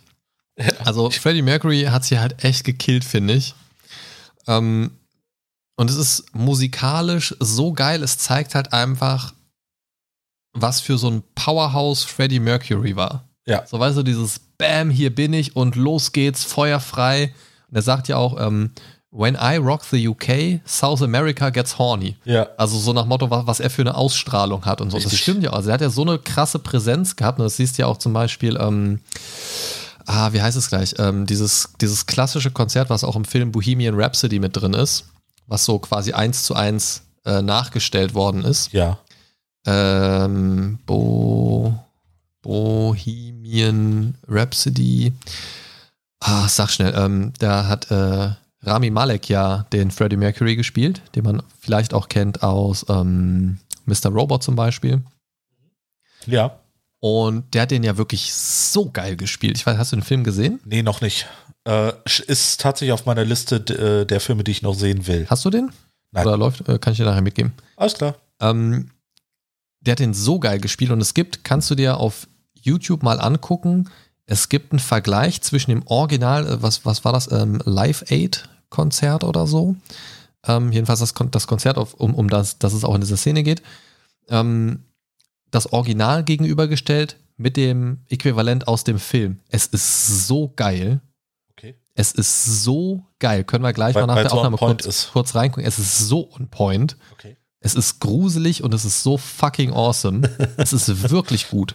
Also 0.84 1.10
Freddie 1.10 1.42
Mercury 1.42 1.82
hat 1.84 2.04
sie 2.04 2.18
halt 2.18 2.42
echt 2.42 2.64
gekillt, 2.64 3.04
finde 3.04 3.34
ich. 3.34 3.54
Ähm, 4.46 4.90
und 5.76 5.90
es 5.90 5.96
ist 5.96 6.34
musikalisch 6.34 7.34
so 7.38 7.72
geil, 7.72 8.02
es 8.02 8.18
zeigt 8.18 8.54
halt 8.54 8.72
einfach, 8.72 9.34
was 10.54 10.80
für 10.80 10.96
so 10.96 11.10
ein 11.10 11.22
Powerhouse 11.34 12.04
Freddie 12.04 12.40
Mercury 12.40 12.96
war. 12.96 13.25
Ja. 13.46 13.64
So 13.66 13.78
weißt 13.78 13.96
du, 13.96 14.02
dieses 14.02 14.40
Bam, 14.58 14.90
hier 14.90 15.14
bin 15.14 15.32
ich 15.32 15.56
und 15.56 15.76
los 15.76 16.12
geht's, 16.12 16.44
feuerfrei. 16.44 17.32
Und 17.70 17.76
er 17.76 17.82
sagt 17.82 18.08
ja 18.08 18.16
auch, 18.16 18.40
ähm, 18.40 18.70
When 19.12 19.38
I 19.40 19.56
rock 19.56 19.84
the 19.84 20.08
UK, 20.08 20.60
South 20.66 21.00
America 21.00 21.48
gets 21.48 21.78
horny. 21.78 22.16
Ja. 22.24 22.48
Also 22.58 22.78
so 22.78 22.92
nach 22.92 23.06
Motto, 23.06 23.30
was, 23.30 23.46
was 23.46 23.60
er 23.60 23.70
für 23.70 23.82
eine 23.82 23.94
Ausstrahlung 23.94 24.66
hat 24.66 24.82
und 24.82 24.90
so. 24.90 24.98
Das 24.98 25.06
Richtig. 25.06 25.22
stimmt 25.22 25.42
ja. 25.42 25.50
auch. 25.50 25.56
Also 25.56 25.70
er 25.70 25.74
hat 25.74 25.80
ja 25.80 25.88
so 25.88 26.02
eine 26.02 26.18
krasse 26.18 26.58
Präsenz 26.58 27.16
gehabt. 27.16 27.38
Und 27.38 27.44
das 27.44 27.56
siehst 27.56 27.78
du 27.78 27.82
ja 27.82 27.86
auch 27.86 27.96
zum 27.96 28.12
Beispiel, 28.12 28.58
ähm, 28.60 29.00
ah, 30.04 30.32
wie 30.32 30.42
heißt 30.42 30.56
es 30.56 30.68
gleich? 30.68 30.96
Ähm, 30.98 31.24
dieses, 31.24 31.70
dieses 31.80 32.04
klassische 32.04 32.50
Konzert, 32.50 32.90
was 32.90 33.04
auch 33.04 33.16
im 33.16 33.24
Film 33.24 33.52
Bohemian 33.52 33.98
Rhapsody 33.98 34.38
mit 34.38 34.54
drin 34.54 34.74
ist, 34.74 35.06
was 35.46 35.64
so 35.64 35.78
quasi 35.78 36.12
eins 36.12 36.42
zu 36.44 36.54
eins 36.54 37.04
äh, 37.24 37.40
nachgestellt 37.40 38.12
worden 38.12 38.44
ist. 38.44 38.72
Ja. 38.72 38.98
Ähm, 39.64 40.78
Bo, 40.84 41.74
Bohemian 42.46 44.14
Rhapsody. 44.28 45.12
Ah, 46.20 46.46
sag 46.46 46.70
schnell. 46.70 46.94
Ähm, 46.96 47.32
da 47.40 47.66
hat 47.66 47.90
äh, 47.90 48.30
Rami 48.62 48.90
Malek 48.90 49.28
ja 49.28 49.66
den 49.72 49.90
Freddie 49.90 50.16
Mercury 50.16 50.54
gespielt, 50.54 51.02
den 51.16 51.24
man 51.24 51.42
vielleicht 51.60 51.92
auch 51.92 52.08
kennt 52.08 52.44
aus 52.44 52.86
ähm, 52.88 53.58
Mr. 53.86 54.10
Robot 54.10 54.44
zum 54.44 54.54
Beispiel. 54.54 55.02
Ja. 56.26 56.60
Und 57.00 57.52
der 57.52 57.62
hat 57.62 57.72
den 57.72 57.82
ja 57.82 57.96
wirklich 57.96 58.32
so 58.32 58.90
geil 58.90 59.16
gespielt. 59.16 59.56
Ich 59.56 59.66
weiß, 59.66 59.76
hast 59.76 59.90
du 59.90 59.96
den 59.96 60.02
Film 60.02 60.22
gesehen? 60.22 60.60
Nee, 60.64 60.84
noch 60.84 61.00
nicht. 61.00 61.26
Äh, 61.64 61.92
ist 62.28 62.60
tatsächlich 62.60 62.92
auf 62.92 63.06
meiner 63.06 63.24
Liste 63.24 63.56
äh, 63.56 64.06
der 64.06 64.20
Filme, 64.20 64.44
die 64.44 64.52
ich 64.52 64.62
noch 64.62 64.74
sehen 64.74 65.08
will. 65.08 65.26
Hast 65.28 65.44
du 65.44 65.50
den? 65.50 65.72
Nein. 66.12 66.24
Oder 66.24 66.36
läuft? 66.36 66.68
Äh, 66.68 66.78
kann 66.78 66.92
ich 66.92 66.98
dir 66.98 67.06
nachher 67.06 67.22
mitgeben. 67.22 67.54
Alles 67.76 67.94
klar. 67.94 68.14
Ähm, 68.40 68.92
der 69.80 69.92
hat 69.92 69.98
den 69.98 70.14
so 70.14 70.38
geil 70.38 70.60
gespielt 70.60 70.92
und 70.92 71.00
es 71.00 71.12
gibt, 71.12 71.42
kannst 71.42 71.68
du 71.70 71.74
dir 71.74 71.98
auf 71.98 72.28
YouTube 72.66 73.02
mal 73.02 73.20
angucken, 73.20 73.88
es 74.26 74.48
gibt 74.48 74.72
einen 74.72 74.80
Vergleich 74.80 75.40
zwischen 75.40 75.70
dem 75.70 75.86
Original, 75.86 76.46
äh, 76.46 76.62
was, 76.62 76.84
was 76.84 77.04
war 77.04 77.12
das, 77.12 77.30
ähm, 77.30 77.60
Live 77.64 78.04
Aid 78.10 78.48
Konzert 78.68 79.24
oder 79.24 79.46
so. 79.46 79.76
Ähm, 80.44 80.72
jedenfalls 80.72 81.00
das, 81.00 81.14
Kon 81.14 81.30
das 81.30 81.46
Konzert, 81.46 81.78
auf, 81.78 81.94
um, 81.94 82.14
um 82.14 82.28
das, 82.28 82.58
dass 82.58 82.72
es 82.72 82.84
auch 82.84 82.94
in 82.94 83.00
dieser 83.00 83.16
Szene 83.16 83.42
geht. 83.42 83.62
Ähm, 84.28 84.84
das 85.50 85.72
Original 85.72 86.24
gegenübergestellt 86.24 87.18
mit 87.36 87.56
dem 87.56 88.00
Äquivalent 88.08 88.66
aus 88.66 88.84
dem 88.84 88.98
Film. 88.98 89.40
Es 89.48 89.66
ist 89.66 90.26
so 90.26 90.52
geil. 90.56 91.00
Okay. 91.52 91.76
Es 91.94 92.12
ist 92.12 92.62
so 92.64 93.04
geil. 93.18 93.44
Können 93.44 93.64
wir 93.64 93.72
gleich 93.72 93.94
Weil- 93.94 94.06
mal 94.06 94.14
nach 94.14 94.22
der 94.22 94.32
Aufnahme 94.32 94.56
kurz, 94.56 95.10
kurz 95.12 95.34
reingucken. 95.34 95.64
Es 95.66 95.78
ist 95.78 95.98
so 95.98 96.30
on 96.32 96.48
point. 96.48 96.96
Okay. 97.12 97.36
Es 97.66 97.74
ist 97.74 97.98
gruselig 97.98 98.62
und 98.62 98.72
es 98.72 98.84
ist 98.84 99.02
so 99.02 99.18
fucking 99.18 99.72
awesome. 99.72 100.30
es 100.56 100.72
ist 100.72 101.10
wirklich 101.10 101.48
gut. 101.48 101.74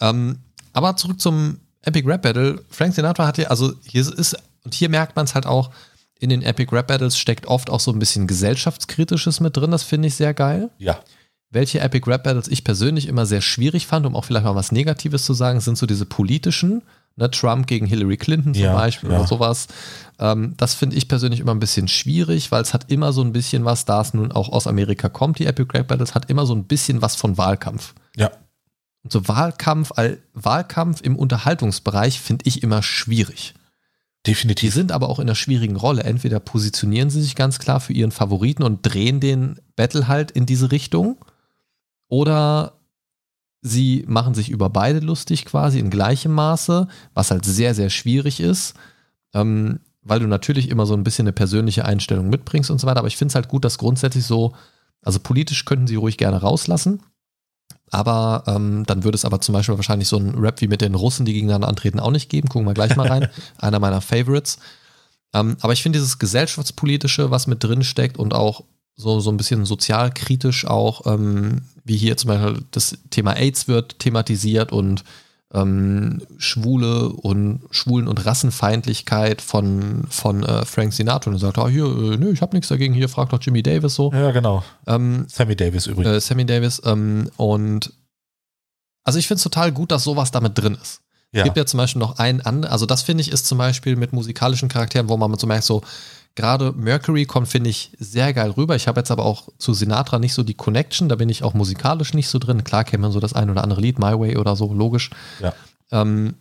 Ähm, 0.00 0.38
aber 0.72 0.96
zurück 0.96 1.20
zum 1.20 1.60
Epic 1.82 2.08
Rap 2.08 2.22
Battle. 2.22 2.64
Frank 2.68 2.92
Sinatra 2.92 3.28
hat 3.28 3.38
ja, 3.38 3.46
also 3.46 3.72
hier 3.84 4.00
ist, 4.00 4.36
und 4.64 4.74
hier 4.74 4.88
merkt 4.88 5.14
man 5.14 5.24
es 5.24 5.36
halt 5.36 5.46
auch, 5.46 5.70
in 6.18 6.28
den 6.28 6.42
Epic 6.42 6.74
Rap 6.74 6.88
Battles 6.88 7.16
steckt 7.16 7.46
oft 7.46 7.70
auch 7.70 7.78
so 7.78 7.92
ein 7.92 8.00
bisschen 8.00 8.26
gesellschaftskritisches 8.26 9.38
mit 9.38 9.56
drin. 9.56 9.70
Das 9.70 9.84
finde 9.84 10.08
ich 10.08 10.16
sehr 10.16 10.34
geil. 10.34 10.70
Ja. 10.78 10.98
Welche 11.50 11.78
Epic 11.78 12.10
Rap 12.10 12.24
Battles 12.24 12.48
ich 12.48 12.64
persönlich 12.64 13.06
immer 13.06 13.24
sehr 13.24 13.42
schwierig 13.42 13.86
fand, 13.86 14.06
um 14.06 14.16
auch 14.16 14.24
vielleicht 14.24 14.44
mal 14.44 14.56
was 14.56 14.72
Negatives 14.72 15.24
zu 15.24 15.34
sagen, 15.34 15.60
sind 15.60 15.78
so 15.78 15.86
diese 15.86 16.06
politischen. 16.06 16.82
Ne, 17.16 17.30
Trump 17.30 17.66
gegen 17.66 17.86
Hillary 17.86 18.16
Clinton 18.16 18.54
zum 18.54 18.62
Ja, 18.62 18.74
Beispiel 18.74 19.10
ja. 19.10 19.18
oder 19.18 19.26
sowas. 19.26 19.68
Ähm, 20.18 20.54
das 20.56 20.74
finde 20.74 20.96
ich 20.96 21.08
persönlich 21.08 21.40
immer 21.40 21.52
ein 21.54 21.60
bisschen 21.60 21.88
schwierig, 21.88 22.50
weil 22.50 22.62
es 22.62 22.72
hat 22.72 22.90
immer 22.90 23.12
so 23.12 23.22
ein 23.22 23.32
bisschen 23.32 23.64
was, 23.64 23.84
da 23.84 24.00
es 24.00 24.14
nun 24.14 24.32
auch 24.32 24.48
aus 24.48 24.66
Amerika 24.66 25.08
kommt, 25.08 25.38
die 25.38 25.46
Epic 25.46 25.76
Rap 25.76 25.88
Battles, 25.88 26.14
hat 26.14 26.30
immer 26.30 26.46
so 26.46 26.54
ein 26.54 26.64
bisschen 26.64 27.02
was 27.02 27.16
von 27.16 27.36
Wahlkampf. 27.38 27.94
Ja. 28.16 28.30
Und 29.02 29.12
so 29.12 29.26
Wahlkampf, 29.28 29.90
Wahlkampf 30.32 31.00
im 31.02 31.16
Unterhaltungsbereich 31.16 32.20
finde 32.20 32.44
ich 32.46 32.62
immer 32.62 32.82
schwierig. 32.82 33.54
Die 34.24 34.30
Definitiv. 34.30 34.72
sind 34.72 34.92
aber 34.92 35.08
auch 35.08 35.18
in 35.18 35.24
einer 35.24 35.34
schwierigen 35.34 35.74
Rolle. 35.74 36.04
Entweder 36.04 36.38
positionieren 36.38 37.10
sie 37.10 37.20
sich 37.20 37.34
ganz 37.34 37.58
klar 37.58 37.80
für 37.80 37.92
ihren 37.92 38.12
Favoriten 38.12 38.62
und 38.62 38.82
drehen 38.82 39.18
den 39.18 39.60
Battle 39.74 40.06
halt 40.06 40.30
in 40.30 40.46
diese 40.46 40.70
Richtung, 40.70 41.16
oder 42.12 42.74
sie 43.62 44.04
machen 44.08 44.34
sich 44.34 44.50
über 44.50 44.68
beide 44.68 44.98
lustig 44.98 45.44
quasi 45.44 45.78
in 45.78 45.88
gleichem 45.88 46.32
Maße, 46.32 46.88
was 47.14 47.30
halt 47.30 47.44
sehr, 47.44 47.74
sehr 47.74 47.90
schwierig 47.90 48.40
ist, 48.40 48.74
ähm, 49.32 49.78
weil 50.02 50.18
du 50.18 50.26
natürlich 50.26 50.68
immer 50.68 50.84
so 50.84 50.94
ein 50.94 51.04
bisschen 51.04 51.24
eine 51.24 51.32
persönliche 51.32 51.84
Einstellung 51.84 52.28
mitbringst 52.28 52.70
und 52.70 52.80
so 52.80 52.86
weiter. 52.88 52.98
Aber 52.98 53.08
ich 53.08 53.16
finde 53.16 53.30
es 53.30 53.34
halt 53.36 53.48
gut, 53.48 53.64
dass 53.64 53.78
grundsätzlich 53.78 54.26
so, 54.26 54.52
also 55.00 55.20
politisch 55.20 55.64
könnten 55.64 55.86
sie 55.86 55.94
ruhig 55.94 56.18
gerne 56.18 56.40
rauslassen. 56.40 57.02
Aber 57.90 58.42
ähm, 58.46 58.84
dann 58.86 59.04
würde 59.04 59.16
es 59.16 59.24
aber 59.24 59.40
zum 59.40 59.52
Beispiel 59.52 59.76
wahrscheinlich 59.76 60.08
so 60.08 60.16
einen 60.16 60.38
Rap 60.38 60.60
wie 60.60 60.66
mit 60.66 60.80
den 60.80 60.94
Russen, 60.94 61.24
die 61.24 61.34
gegeneinander 61.34 61.68
antreten, 61.68 62.00
auch 62.00 62.10
nicht 62.10 62.30
geben. 62.30 62.48
Gucken 62.48 62.66
wir 62.66 62.74
gleich 62.74 62.96
mal 62.96 63.06
rein. 63.06 63.28
Einer 63.58 63.78
meiner 63.78 64.00
Favorites. 64.00 64.58
Ähm, 65.34 65.56
aber 65.60 65.72
ich 65.72 65.82
finde 65.82 65.98
dieses 65.98 66.18
gesellschaftspolitische, 66.18 67.30
was 67.30 67.46
mit 67.46 67.62
drin 67.62 67.84
steckt 67.84 68.18
und 68.18 68.34
auch 68.34 68.64
so, 69.02 69.20
so 69.20 69.30
ein 69.30 69.36
bisschen 69.36 69.64
sozialkritisch 69.64 70.66
auch, 70.66 71.06
ähm, 71.06 71.62
wie 71.84 71.96
hier 71.96 72.16
zum 72.16 72.28
Beispiel 72.28 72.64
das 72.70 72.96
Thema 73.10 73.32
AIDS 73.36 73.68
wird 73.68 73.98
thematisiert 73.98 74.72
und 74.72 75.04
ähm, 75.54 76.22
Schwule 76.38 77.10
und 77.10 77.60
Schwulen 77.70 78.08
und 78.08 78.24
Rassenfeindlichkeit 78.24 79.42
von, 79.42 80.04
von 80.08 80.42
äh, 80.44 80.64
Frank 80.64 80.92
Sinatra 80.94 81.30
und 81.30 81.36
er 81.36 81.40
sagt, 81.40 81.58
ah, 81.58 81.68
hier, 81.68 81.84
äh, 81.84 82.16
nö, 82.16 82.32
ich 82.32 82.40
habe 82.40 82.56
nichts 82.56 82.68
dagegen, 82.68 82.94
hier 82.94 83.08
fragt 83.08 83.32
doch 83.32 83.42
Jimmy 83.42 83.62
Davis 83.62 83.94
so. 83.94 84.10
Ja, 84.12 84.30
genau. 84.30 84.64
Ähm, 84.86 85.26
Sammy 85.28 85.54
Davis 85.54 85.86
übrigens. 85.86 86.16
äh, 86.16 86.20
Sammy 86.20 86.46
Davis. 86.46 86.80
Ähm, 86.84 87.28
und 87.36 87.92
also 89.04 89.18
ich 89.18 89.26
finde 89.26 89.38
es 89.38 89.42
total 89.42 89.72
gut, 89.72 89.90
dass 89.90 90.04
sowas 90.04 90.30
damit 90.30 90.56
drin 90.56 90.78
ist. 90.80 91.02
ja. 91.32 91.40
Es 91.40 91.44
gibt 91.44 91.56
ja 91.56 91.66
zum 91.66 91.78
Beispiel 91.78 92.00
noch 92.00 92.18
einen 92.18 92.40
anderen, 92.40 92.72
also 92.72 92.86
das 92.86 93.02
finde 93.02 93.20
ich 93.20 93.30
ist 93.30 93.46
zum 93.46 93.58
Beispiel 93.58 93.96
mit 93.96 94.12
musikalischen 94.14 94.68
Charakteren, 94.70 95.08
wo 95.08 95.16
man 95.18 95.36
so 95.38 95.46
merkt, 95.46 95.64
so 95.64 95.82
gerade 96.34 96.72
Mercury 96.72 97.24
kommt, 97.26 97.48
finde 97.48 97.70
ich, 97.70 97.92
sehr 97.98 98.32
geil 98.32 98.50
rüber. 98.50 98.74
Ich 98.76 98.88
habe 98.88 99.00
jetzt 99.00 99.10
aber 99.10 99.24
auch 99.24 99.48
zu 99.58 99.74
Sinatra 99.74 100.18
nicht 100.18 100.34
so 100.34 100.42
die 100.42 100.54
Connection, 100.54 101.08
da 101.08 101.16
bin 101.16 101.28
ich 101.28 101.42
auch 101.44 101.54
musikalisch 101.54 102.14
nicht 102.14 102.28
so 102.28 102.38
drin. 102.38 102.64
Klar 102.64 102.84
kennt 102.84 103.02
man 103.02 103.12
so 103.12 103.20
das 103.20 103.32
ein 103.32 103.50
oder 103.50 103.62
andere 103.62 103.80
Lied, 103.80 103.98
My 103.98 104.18
Way 104.18 104.36
oder 104.36 104.56
so, 104.56 104.72
logisch. 104.72 105.10
Ja. 105.40 105.52
Ähm, 105.90 106.34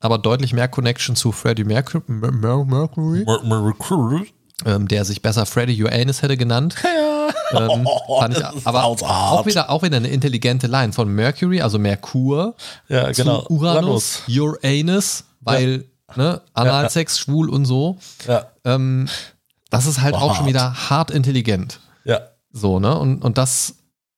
aber 0.00 0.18
deutlich 0.18 0.52
mehr 0.52 0.68
Connection 0.68 1.16
zu 1.16 1.32
Freddie 1.32 1.64
Mercury, 1.64 2.02
Mer 2.06 2.30
Mer 2.30 2.64
Mercury 2.64 3.24
Mer- 3.24 3.42
Mercury. 3.42 4.32
ähm, 4.64 4.86
der 4.86 5.04
sich 5.04 5.22
besser 5.22 5.44
Freddie 5.46 5.82
Uranus 5.82 6.22
hätte 6.22 6.36
genannt. 6.36 6.76
Ähm, 7.50 7.86
fand 8.20 8.36
ich, 8.38 8.44
aber 8.66 8.84
auch 8.84 9.44
wieder, 9.46 9.70
auch 9.70 9.82
wieder 9.82 9.96
eine 9.96 10.08
intelligente 10.08 10.66
Line 10.68 10.92
von 10.92 11.08
Mercury, 11.12 11.60
also 11.60 11.78
Merkur, 11.80 12.54
Ja, 12.88 13.10
genau. 13.10 13.40
zu 13.42 13.50
Uranus, 13.54 14.22
Uranus, 14.28 15.24
weil 15.40 15.84
ne, 16.16 16.40
Analsex, 16.54 17.18
schwul 17.18 17.48
und 17.48 17.64
so. 17.64 17.98
Ja. 18.26 18.46
Ähm, 18.64 19.08
das 19.70 19.86
ist 19.86 20.00
halt 20.00 20.14
auch 20.14 20.36
schon 20.36 20.46
wieder 20.46 20.88
hart 20.90 21.10
intelligent. 21.10 21.80
Ja. 22.04 22.20
So, 22.52 22.80
ne? 22.80 22.98
Und, 22.98 23.22
und 23.22 23.38
das 23.38 23.74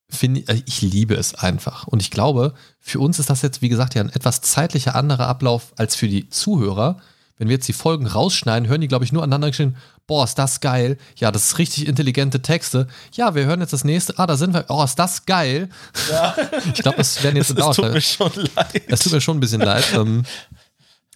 finde 0.09 0.41
ich, 0.41 0.49
also 0.49 0.63
ich 0.67 0.83
liebe 0.83 1.15
es 1.15 1.35
einfach. 1.35 1.87
Und 1.87 2.01
ich 2.01 2.11
glaube, 2.11 2.55
für 2.79 3.01
uns 3.01 3.19
ist 3.19 3.31
das 3.31 3.43
jetzt, 3.43 3.63
wie 3.63 3.69
gesagt, 3.69 3.95
ja 3.95 4.03
ein 4.03 4.11
etwas 4.11 4.41
zeitlicher 4.41 4.95
anderer 4.95 5.27
Ablauf 5.27 5.73
als 5.77 5.97
für 5.97 6.09
die 6.09 6.29
Zuhörer. 6.29 6.99
Wenn 7.37 7.49
wir 7.49 7.55
jetzt 7.55 7.69
die 7.69 7.73
Folgen 7.73 8.07
rausschneiden, 8.07 8.69
hören 8.69 8.83
die, 8.83 8.89
glaube 8.89 9.05
ich, 9.05 9.13
nur 9.13 9.23
aneinander 9.23 9.49
geschehen, 9.49 9.77
boah, 10.07 10.25
ist 10.25 10.35
das 10.35 10.61
geil. 10.61 10.99
Ja, 11.17 11.33
das 11.33 11.45
ist 11.45 11.59
richtig 11.59 11.89
intelligente 11.89 12.43
Texte. 12.43 12.87
Ja, 13.13 13.35
wir 13.35 13.47
hören 13.47 13.61
jetzt 13.61 13.73
das 13.73 13.83
nächste. 13.83 14.19
Ah, 14.19 14.27
da 14.27 14.37
sind 14.37 14.53
wir. 14.53 14.67
Oh, 14.69 14.85
ist 14.85 14.99
das 14.99 15.25
geil. 15.25 15.71
Ja. 16.11 16.37
Ich 16.75 16.83
glaube, 16.83 17.01
es 17.01 17.23
werden 17.23 17.37
jetzt 17.37 17.51
es, 17.51 17.57
es 17.67 17.77
tut 17.77 17.93
mir 17.93 18.01
schon 18.01 18.33
leid. 18.55 18.83
Es 18.89 19.01
tut 19.01 19.13
mir 19.13 19.21
schon 19.23 19.39
ein 19.39 19.41
bisschen 19.41 19.63
leid. 19.63 19.85
Ähm, 19.95 20.25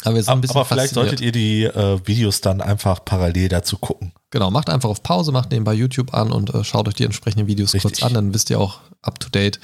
aber, 0.02 0.14
bisschen 0.14 0.50
aber 0.50 0.64
vielleicht 0.64 0.94
solltet 0.94 1.20
ihr 1.20 1.32
die 1.32 1.64
äh, 1.64 1.98
Videos 2.04 2.40
dann 2.40 2.60
einfach 2.60 3.04
parallel 3.04 3.48
dazu 3.48 3.78
gucken. 3.78 4.12
Genau, 4.30 4.50
macht 4.50 4.68
einfach 4.68 4.88
auf 4.88 5.02
Pause, 5.02 5.32
macht 5.32 5.52
nebenbei 5.52 5.74
YouTube 5.74 6.12
an 6.12 6.32
und 6.32 6.52
äh, 6.52 6.64
schaut 6.64 6.88
euch 6.88 6.94
die 6.94 7.04
entsprechenden 7.04 7.46
Videos 7.46 7.74
Richtig. 7.74 7.92
kurz 7.92 8.02
an, 8.02 8.14
dann 8.14 8.34
wisst 8.34 8.50
ihr 8.50 8.58
auch 8.58 8.80
up 9.00 9.20
to 9.20 9.28
date, 9.30 9.60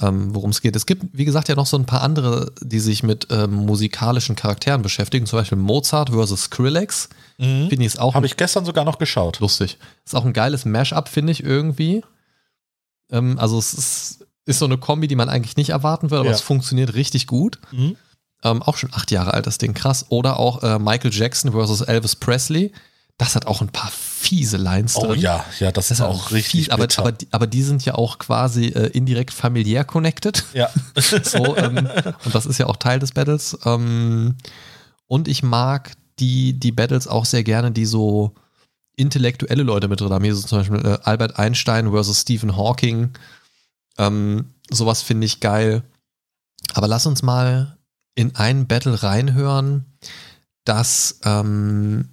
ähm, 0.00 0.34
worum 0.34 0.50
es 0.50 0.60
geht. 0.60 0.76
Es 0.76 0.86
gibt, 0.86 1.06
wie 1.12 1.24
gesagt, 1.24 1.48
ja 1.48 1.54
noch 1.54 1.66
so 1.66 1.78
ein 1.78 1.86
paar 1.86 2.02
andere, 2.02 2.52
die 2.60 2.80
sich 2.80 3.02
mit 3.02 3.28
ähm, 3.30 3.52
musikalischen 3.52 4.36
Charakteren 4.36 4.82
beschäftigen, 4.82 5.26
zum 5.26 5.38
Beispiel 5.38 5.58
Mozart 5.58 6.10
versus 6.10 6.44
Skrillex. 6.44 7.08
Mhm. 7.38 7.68
Finde 7.68 7.86
ich 7.86 7.98
auch. 7.98 8.14
Habe 8.14 8.26
ich 8.26 8.36
gestern 8.36 8.64
sogar 8.64 8.84
noch 8.84 8.98
geschaut. 8.98 9.40
Lustig. 9.40 9.78
Ist 10.04 10.14
auch 10.14 10.24
ein 10.24 10.32
geiles 10.32 10.64
Mashup, 10.64 11.08
finde 11.08 11.32
ich 11.32 11.42
irgendwie. 11.42 12.02
Ähm, 13.10 13.38
also 13.38 13.58
es 13.58 13.72
ist, 13.74 14.26
ist, 14.44 14.58
so 14.58 14.64
eine 14.64 14.78
Kombi, 14.78 15.08
die 15.08 15.16
man 15.16 15.28
eigentlich 15.28 15.56
nicht 15.56 15.70
erwarten 15.70 16.10
würde, 16.10 16.20
aber 16.20 16.30
ja. 16.30 16.34
es 16.34 16.40
funktioniert 16.40 16.94
richtig 16.94 17.26
gut. 17.26 17.58
Mhm. 17.70 17.96
Ähm, 18.44 18.62
auch 18.62 18.76
schon 18.76 18.92
acht 18.92 19.10
Jahre 19.10 19.34
alt, 19.34 19.46
das 19.46 19.58
Ding 19.58 19.74
krass. 19.74 20.06
Oder 20.08 20.38
auch 20.38 20.62
äh, 20.62 20.78
Michael 20.78 21.12
Jackson 21.12 21.52
versus 21.52 21.80
Elvis 21.80 22.16
Presley. 22.16 22.72
Das 23.18 23.36
hat 23.36 23.46
auch 23.46 23.60
ein 23.60 23.68
paar 23.68 23.90
fiese 23.90 24.56
Lines 24.56 24.96
oh, 24.96 25.06
drin. 25.06 25.10
Oh 25.10 25.14
ja, 25.14 25.44
ja, 25.60 25.70
das, 25.70 25.88
das 25.88 25.98
ist 25.98 26.04
auch 26.04 26.32
richtig. 26.32 26.62
Fies, 26.62 26.70
aber, 26.70 26.88
aber, 26.96 27.12
die, 27.12 27.28
aber 27.30 27.46
die 27.46 27.62
sind 27.62 27.84
ja 27.84 27.94
auch 27.94 28.18
quasi 28.18 28.66
äh, 28.66 28.88
indirekt 28.88 29.32
familiär 29.32 29.84
connected. 29.84 30.44
Ja. 30.54 30.70
so, 31.22 31.56
ähm, 31.56 31.88
und 32.24 32.34
das 32.34 32.46
ist 32.46 32.58
ja 32.58 32.66
auch 32.66 32.76
Teil 32.76 32.98
des 32.98 33.12
Battles. 33.12 33.56
Ähm, 33.64 34.36
und 35.06 35.28
ich 35.28 35.42
mag 35.42 35.92
die, 36.18 36.58
die 36.58 36.72
Battles 36.72 37.06
auch 37.06 37.24
sehr 37.24 37.44
gerne, 37.44 37.70
die 37.70 37.86
so 37.86 38.34
intellektuelle 38.96 39.62
Leute 39.62 39.88
mit 39.88 40.00
drin 40.00 40.12
haben. 40.12 40.24
Hier 40.24 40.34
so 40.34 40.46
zum 40.46 40.58
Beispiel 40.58 40.84
äh, 40.84 40.98
Albert 41.02 41.38
Einstein 41.38 41.90
versus 41.90 42.22
Stephen 42.22 42.56
Hawking. 42.56 43.10
Ähm, 43.98 44.54
sowas 44.70 45.02
finde 45.02 45.26
ich 45.26 45.40
geil. 45.40 45.82
Aber 46.74 46.88
lass 46.88 47.06
uns 47.06 47.22
mal 47.22 47.76
in 48.14 48.36
ein 48.36 48.66
Battle 48.66 49.02
reinhören, 49.02 49.86
das 50.64 51.20
ähm, 51.24 52.10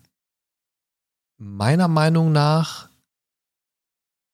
meiner 1.37 1.87
Meinung 1.87 2.31
nach 2.31 2.89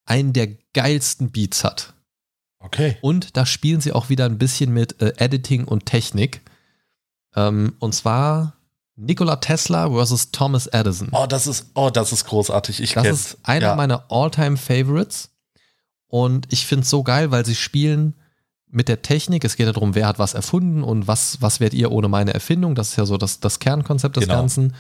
einen 0.06 0.34
der 0.34 0.50
geilsten 0.74 1.32
Beats 1.32 1.64
hat. 1.64 1.94
Okay. 2.60 2.98
Und 3.02 3.38
da 3.38 3.46
spielen 3.46 3.82
sie 3.82 3.94
auch 3.94 4.10
wieder 4.10 4.26
ein 4.26 4.38
bisschen 4.38 4.74
mit 4.74 5.02
äh, 5.02 5.14
Editing 5.18 5.66
und 5.66 5.86
Technik. 5.86 6.42
Ähm, 7.36 7.76
und 7.80 7.94
zwar 7.94 8.54
Nikola 8.96 9.36
Tesla 9.38 9.90
versus 9.90 10.32
Thomas 10.32 10.68
Edison. 10.68 11.10
Oh, 11.12 11.26
das 11.28 11.48
ist, 11.48 11.68
oh, 11.74 11.90
das 11.90 12.12
ist 12.12 12.26
großartig. 12.26 12.82
Ich 12.82 12.94
das 12.94 13.04
kenn's. 13.04 13.20
ist 13.20 13.38
einer 13.44 13.68
ja. 13.68 13.76
meiner 13.76 14.06
All-Time 14.10 14.58
Favorites. 14.58 15.30
Und 16.08 16.48
ich 16.52 16.66
finde 16.66 16.84
es 16.84 16.90
so 16.90 17.04
geil, 17.04 17.32
weil 17.32 17.46
sie 17.46 17.56
spielen 17.56 18.16
mit 18.72 18.88
der 18.88 19.02
Technik. 19.02 19.44
Es 19.44 19.56
geht 19.56 19.68
ja 19.68 19.74
darum, 19.74 19.96
wer 19.96 20.08
hat 20.08 20.20
was 20.20 20.34
erfunden 20.34 20.84
und 20.84 21.08
was, 21.08 21.42
was 21.42 21.60
werdet 21.60 21.80
ihr 21.80 21.92
ohne 21.92 22.08
meine 22.08 22.34
Erfindung. 22.34 22.76
Das 22.76 22.90
ist 22.90 22.96
ja 22.98 23.06
so 23.06 23.18
das, 23.18 23.40
das 23.40 23.60
Kernkonzept 23.60 24.18
des 24.18 24.26
genau. 24.26 24.36
Ganzen. 24.36 24.74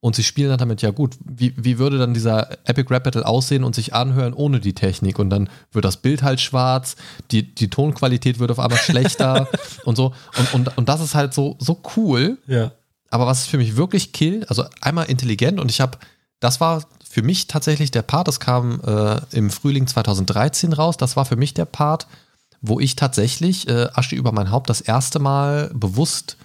Und 0.00 0.16
sie 0.16 0.24
spielen 0.24 0.48
dann 0.48 0.58
damit, 0.58 0.82
ja 0.82 0.90
gut, 0.90 1.14
wie, 1.24 1.54
wie 1.56 1.78
würde 1.78 1.96
dann 1.96 2.12
dieser 2.12 2.50
Epic 2.66 2.92
Rap 2.92 3.04
Battle 3.04 3.24
aussehen 3.24 3.62
und 3.62 3.76
sich 3.76 3.94
anhören 3.94 4.34
ohne 4.34 4.58
die 4.58 4.72
Technik? 4.72 5.20
Und 5.20 5.30
dann 5.30 5.48
wird 5.70 5.84
das 5.84 5.98
Bild 5.98 6.24
halt 6.24 6.40
schwarz, 6.40 6.96
die, 7.30 7.54
die 7.54 7.70
Tonqualität 7.70 8.40
wird 8.40 8.50
auf 8.50 8.58
einmal 8.58 8.78
schlechter 8.80 9.48
und 9.84 9.94
so. 9.94 10.12
Und, 10.36 10.54
und, 10.54 10.76
und 10.76 10.88
das 10.88 11.00
ist 11.00 11.14
halt 11.14 11.32
so, 11.34 11.56
so 11.60 11.80
cool. 11.96 12.38
Ja. 12.48 12.72
Aber 13.10 13.26
was 13.26 13.46
für 13.46 13.58
mich 13.58 13.76
wirklich 13.76 14.12
killt, 14.12 14.48
also 14.48 14.64
einmal 14.80 15.06
intelligent 15.06 15.60
und 15.60 15.70
ich 15.70 15.80
habe, 15.80 15.98
das 16.40 16.60
war 16.60 16.82
für 17.08 17.22
mich 17.22 17.46
tatsächlich 17.46 17.92
der 17.92 18.02
Part, 18.02 18.26
das 18.26 18.40
kam 18.40 18.80
äh, 18.80 19.20
im 19.30 19.50
Frühling 19.50 19.86
2013 19.86 20.72
raus, 20.72 20.96
das 20.96 21.14
war 21.14 21.26
für 21.26 21.36
mich 21.36 21.54
der 21.54 21.66
Part, 21.66 22.08
wo 22.62 22.80
ich 22.80 22.96
tatsächlich 22.96 23.68
äh, 23.68 23.88
Asche 23.92 24.14
über 24.16 24.32
mein 24.32 24.50
Haupt 24.50 24.70
das 24.70 24.80
erste 24.80 25.18
Mal 25.18 25.70
bewusst 25.74 26.36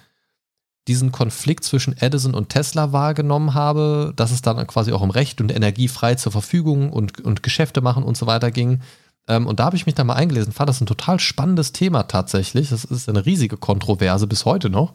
diesen 0.88 1.12
Konflikt 1.12 1.64
zwischen 1.64 1.96
Edison 1.96 2.34
und 2.34 2.48
Tesla 2.48 2.92
wahrgenommen 2.92 3.54
habe, 3.54 4.12
dass 4.16 4.30
es 4.30 4.42
dann 4.42 4.66
quasi 4.66 4.92
auch 4.92 5.02
um 5.02 5.10
Recht 5.10 5.40
und 5.40 5.54
Energie 5.54 5.86
frei 5.86 6.14
zur 6.16 6.32
Verfügung 6.32 6.90
und, 6.90 7.20
und 7.20 7.42
Geschäfte 7.42 7.80
machen 7.80 8.02
und 8.02 8.16
so 8.16 8.26
weiter 8.26 8.50
ging. 8.50 8.80
Ähm, 9.28 9.46
und 9.46 9.60
da 9.60 9.66
habe 9.66 9.76
ich 9.76 9.86
mich 9.86 9.94
da 9.94 10.02
mal 10.04 10.14
eingelesen, 10.14 10.52
fand 10.52 10.68
das 10.68 10.80
ein 10.80 10.86
total 10.86 11.20
spannendes 11.20 11.72
Thema 11.72 12.04
tatsächlich. 12.04 12.70
Das 12.70 12.84
ist 12.84 13.08
eine 13.08 13.26
riesige 13.26 13.58
Kontroverse 13.58 14.26
bis 14.26 14.44
heute 14.44 14.70
noch. 14.70 14.94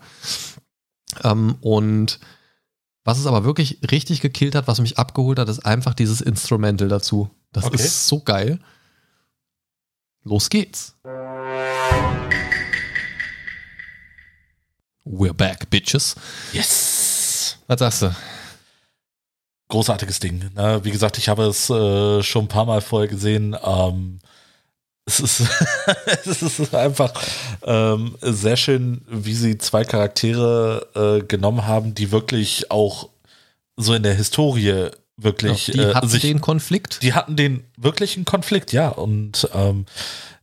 Ähm, 1.24 1.55
und 1.61 2.19
was 3.05 3.19
es 3.19 3.28
aber 3.28 3.43
wirklich 3.43 3.80
richtig 3.91 4.21
gekillt 4.21 4.55
hat, 4.55 4.67
was 4.67 4.82
mich 4.82 4.97
abgeholt 4.97 5.38
hat, 5.38 5.47
ist 5.47 5.65
einfach 5.65 5.93
dieses 5.93 6.21
Instrumental 6.21 6.88
dazu. 6.88 7.30
Das 7.51 7.65
okay. 7.65 7.76
ist 7.76 8.07
so 8.07 8.21
geil. 8.21 8.59
Los 10.26 10.49
geht's. 10.49 10.95
We're 15.03 15.34
back, 15.34 15.69
bitches. 15.69 16.15
Yes. 16.53 17.57
Was 17.67 17.80
sagst 17.80 18.01
du? 18.03 18.15
Großartiges 19.67 20.19
Ding. 20.19 20.49
Ne? 20.55 20.80
Wie 20.84 20.91
gesagt, 20.91 21.17
ich 21.17 21.28
habe 21.28 21.43
es 21.43 21.69
äh, 21.69 22.24
schon 22.24 22.45
ein 22.45 22.47
paar 22.47 22.65
Mal 22.65 22.80
vorher 22.80 23.09
gesehen. 23.09 23.53
Ähm, 23.63 24.19
es, 25.05 25.19
ist 25.19 25.41
es 26.26 26.41
ist 26.41 26.74
einfach 26.74 27.11
ähm, 27.63 28.15
sehr 28.21 28.55
schön, 28.55 29.01
wie 29.09 29.34
sie 29.34 29.57
zwei 29.57 29.84
Charaktere 29.84 30.88
äh, 30.95 31.26
genommen 31.26 31.67
haben, 31.67 31.95
die 31.95 32.11
wirklich 32.11 32.71
auch 32.71 33.09
so 33.76 33.93
in 33.93 34.03
der 34.03 34.13
Historie 34.13 34.89
wirklich 35.24 35.67
ja, 35.67 35.74
die 35.74 35.95
hatten 35.95 36.07
äh, 36.07 36.09
sich, 36.09 36.21
den 36.21 36.41
Konflikt. 36.41 37.01
Die 37.03 37.13
hatten 37.13 37.36
den 37.36 37.63
wirklichen 37.78 38.26
Konflikt, 38.26 38.74
ja. 38.74 38.89
Und 38.89 39.49
ähm, 39.53 39.86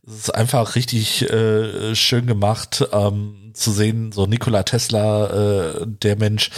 es 0.05 0.13
ist 0.13 0.35
einfach 0.35 0.75
richtig 0.75 1.29
äh, 1.29 1.95
schön 1.95 2.27
gemacht. 2.27 2.87
Ähm, 2.91 3.37
zu 3.53 3.71
sehen, 3.71 4.11
so 4.11 4.25
Nikola 4.25 4.63
Tesla, 4.63 5.81
äh, 5.81 5.85
der 5.85 6.17
Mensch, 6.17 6.51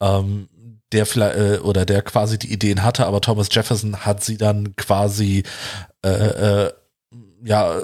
ähm, 0.00 0.48
der 0.92 1.06
vielleicht 1.06 1.36
äh, 1.36 1.58
oder 1.58 1.86
der 1.86 2.02
quasi 2.02 2.38
die 2.38 2.52
Ideen 2.52 2.82
hatte, 2.82 3.06
aber 3.06 3.20
Thomas 3.20 3.48
Jefferson 3.50 4.04
hat 4.04 4.22
sie 4.22 4.36
dann 4.36 4.76
quasi 4.76 5.42
äh, 6.04 6.64
äh, 6.64 6.72
ja 7.44 7.80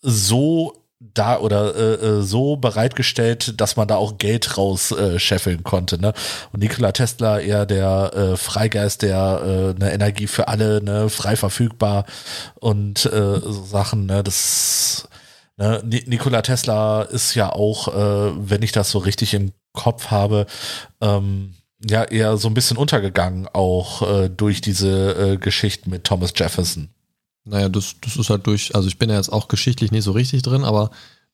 so 0.00 0.72
da 1.14 1.38
oder 1.38 1.74
äh, 1.74 1.94
äh, 1.94 2.22
so 2.22 2.56
bereitgestellt, 2.56 3.60
dass 3.60 3.76
man 3.76 3.88
da 3.88 3.96
auch 3.96 4.18
Geld 4.18 4.56
raus 4.56 4.92
äh, 4.92 5.18
scheffeln 5.18 5.62
konnte. 5.64 6.00
Ne? 6.00 6.12
Und 6.52 6.60
Nikola 6.60 6.92
Tesla 6.92 7.38
eher 7.40 7.66
der 7.66 8.12
äh, 8.14 8.36
Freigeist, 8.36 9.02
der 9.02 9.74
äh, 9.76 9.80
eine 9.80 9.92
Energie 9.92 10.26
für 10.26 10.48
alle, 10.48 10.82
ne, 10.82 11.08
frei 11.08 11.36
verfügbar 11.36 12.04
und 12.60 13.06
äh, 13.06 13.40
so 13.40 13.64
Sachen. 13.64 14.06
Ne? 14.06 14.22
Das 14.22 15.08
Ne, 15.60 15.82
Nikola 15.84 16.40
Tesla 16.42 17.02
ist 17.02 17.34
ja 17.34 17.50
auch, 17.50 17.88
äh, 17.88 18.32
wenn 18.48 18.62
ich 18.62 18.70
das 18.70 18.92
so 18.92 18.98
richtig 18.98 19.34
im 19.34 19.50
Kopf 19.72 20.12
habe, 20.12 20.46
ähm, 21.00 21.54
ja 21.84 22.04
eher 22.04 22.36
so 22.36 22.48
ein 22.48 22.54
bisschen 22.54 22.76
untergegangen, 22.76 23.48
auch 23.52 24.02
äh, 24.02 24.28
durch 24.28 24.60
diese 24.60 25.32
äh, 25.32 25.36
Geschichten 25.36 25.90
mit 25.90 26.04
Thomas 26.04 26.32
Jefferson. 26.36 26.90
Naja, 27.48 27.68
das, 27.68 27.96
das 28.00 28.16
ist 28.16 28.30
halt 28.30 28.46
durch, 28.46 28.74
also 28.74 28.88
ich 28.88 28.98
bin 28.98 29.10
ja 29.10 29.16
jetzt 29.16 29.32
auch 29.32 29.48
geschichtlich 29.48 29.90
nicht 29.90 30.04
so 30.04 30.12
richtig 30.12 30.42
drin, 30.42 30.64
aber 30.64 30.90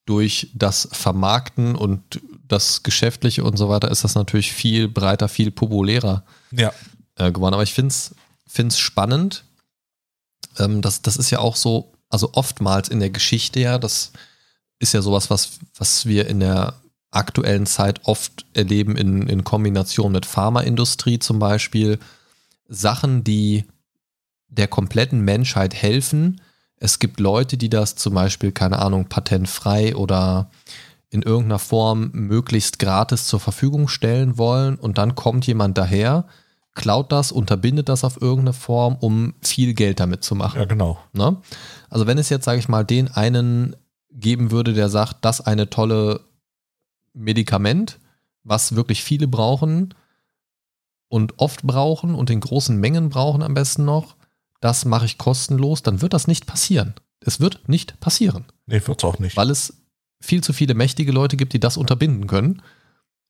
durch 0.06 0.50
das 0.54 0.88
Vermarkten 0.92 1.76
und 1.76 2.20
das 2.46 2.82
Geschäftliche 2.82 3.42
und 3.42 3.56
so 3.56 3.68
weiter 3.68 3.90
ist 3.90 4.04
das 4.04 4.14
natürlich 4.14 4.52
viel 4.52 4.88
breiter, 4.88 5.28
viel 5.28 5.50
populärer 5.50 6.24
ja. 6.50 6.72
äh, 7.16 7.32
geworden. 7.32 7.54
Aber 7.54 7.62
ich 7.62 7.72
finde 7.72 7.88
es 7.88 8.78
spannend. 8.78 9.44
Ähm, 10.58 10.82
das, 10.82 11.02
das 11.02 11.16
ist 11.16 11.30
ja 11.30 11.38
auch 11.38 11.56
so 11.56 11.94
also 12.14 12.30
oftmals 12.34 12.88
in 12.88 13.00
der 13.00 13.10
Geschichte 13.10 13.58
ja, 13.58 13.76
das 13.76 14.12
ist 14.78 14.94
ja 14.94 15.02
sowas, 15.02 15.30
was, 15.30 15.58
was 15.76 16.06
wir 16.06 16.28
in 16.28 16.38
der 16.38 16.74
aktuellen 17.10 17.66
Zeit 17.66 18.00
oft 18.04 18.46
erleben 18.54 18.96
in, 18.96 19.26
in 19.28 19.42
Kombination 19.42 20.12
mit 20.12 20.24
Pharmaindustrie 20.24 21.18
zum 21.18 21.40
Beispiel. 21.40 21.98
Sachen, 22.68 23.24
die 23.24 23.64
der 24.56 24.68
kompletten 24.68 25.20
Menschheit 25.20 25.74
helfen. 25.74 26.40
Es 26.76 26.98
gibt 26.98 27.20
Leute, 27.20 27.56
die 27.56 27.70
das 27.70 27.96
zum 27.96 28.14
Beispiel, 28.14 28.52
keine 28.52 28.78
Ahnung, 28.78 29.06
patentfrei 29.06 29.96
oder 29.96 30.50
in 31.10 31.22
irgendeiner 31.22 31.60
Form 31.60 32.10
möglichst 32.12 32.78
gratis 32.78 33.26
zur 33.26 33.40
Verfügung 33.40 33.88
stellen 33.88 34.36
wollen 34.36 34.76
und 34.76 34.98
dann 34.98 35.14
kommt 35.14 35.46
jemand 35.46 35.78
daher, 35.78 36.26
klaut 36.74 37.12
das, 37.12 37.30
unterbindet 37.30 37.88
das 37.88 38.02
auf 38.02 38.20
irgendeine 38.20 38.52
Form, 38.52 38.96
um 38.96 39.34
viel 39.40 39.74
Geld 39.74 40.00
damit 40.00 40.24
zu 40.24 40.34
machen. 40.34 40.58
Ja, 40.58 40.64
genau. 40.64 40.98
Ne? 41.12 41.36
Also 41.88 42.06
wenn 42.06 42.18
es 42.18 42.30
jetzt, 42.30 42.44
sage 42.44 42.58
ich 42.58 42.68
mal, 42.68 42.84
den 42.84 43.08
einen 43.08 43.76
geben 44.10 44.50
würde, 44.50 44.74
der 44.74 44.88
sagt, 44.88 45.18
das 45.24 45.40
eine 45.40 45.70
tolle 45.70 46.20
Medikament, 47.12 48.00
was 48.42 48.74
wirklich 48.74 49.02
viele 49.02 49.28
brauchen 49.28 49.94
und 51.08 51.38
oft 51.38 51.62
brauchen 51.62 52.14
und 52.14 52.28
in 52.30 52.40
großen 52.40 52.76
Mengen 52.76 53.08
brauchen 53.08 53.42
am 53.42 53.54
besten 53.54 53.84
noch, 53.84 54.16
das 54.64 54.86
mache 54.86 55.04
ich 55.04 55.18
kostenlos, 55.18 55.82
dann 55.82 56.00
wird 56.00 56.14
das 56.14 56.26
nicht 56.26 56.46
passieren. 56.46 56.94
Es 57.20 57.38
wird 57.38 57.68
nicht 57.68 58.00
passieren. 58.00 58.46
Nee, 58.64 58.80
wird 58.86 58.98
es 58.98 59.04
auch 59.04 59.18
nicht. 59.18 59.36
Weil 59.36 59.50
es 59.50 59.74
viel 60.22 60.42
zu 60.42 60.54
viele 60.54 60.72
mächtige 60.72 61.12
Leute 61.12 61.36
gibt, 61.36 61.52
die 61.52 61.60
das 61.60 61.76
unterbinden 61.76 62.26
können 62.26 62.62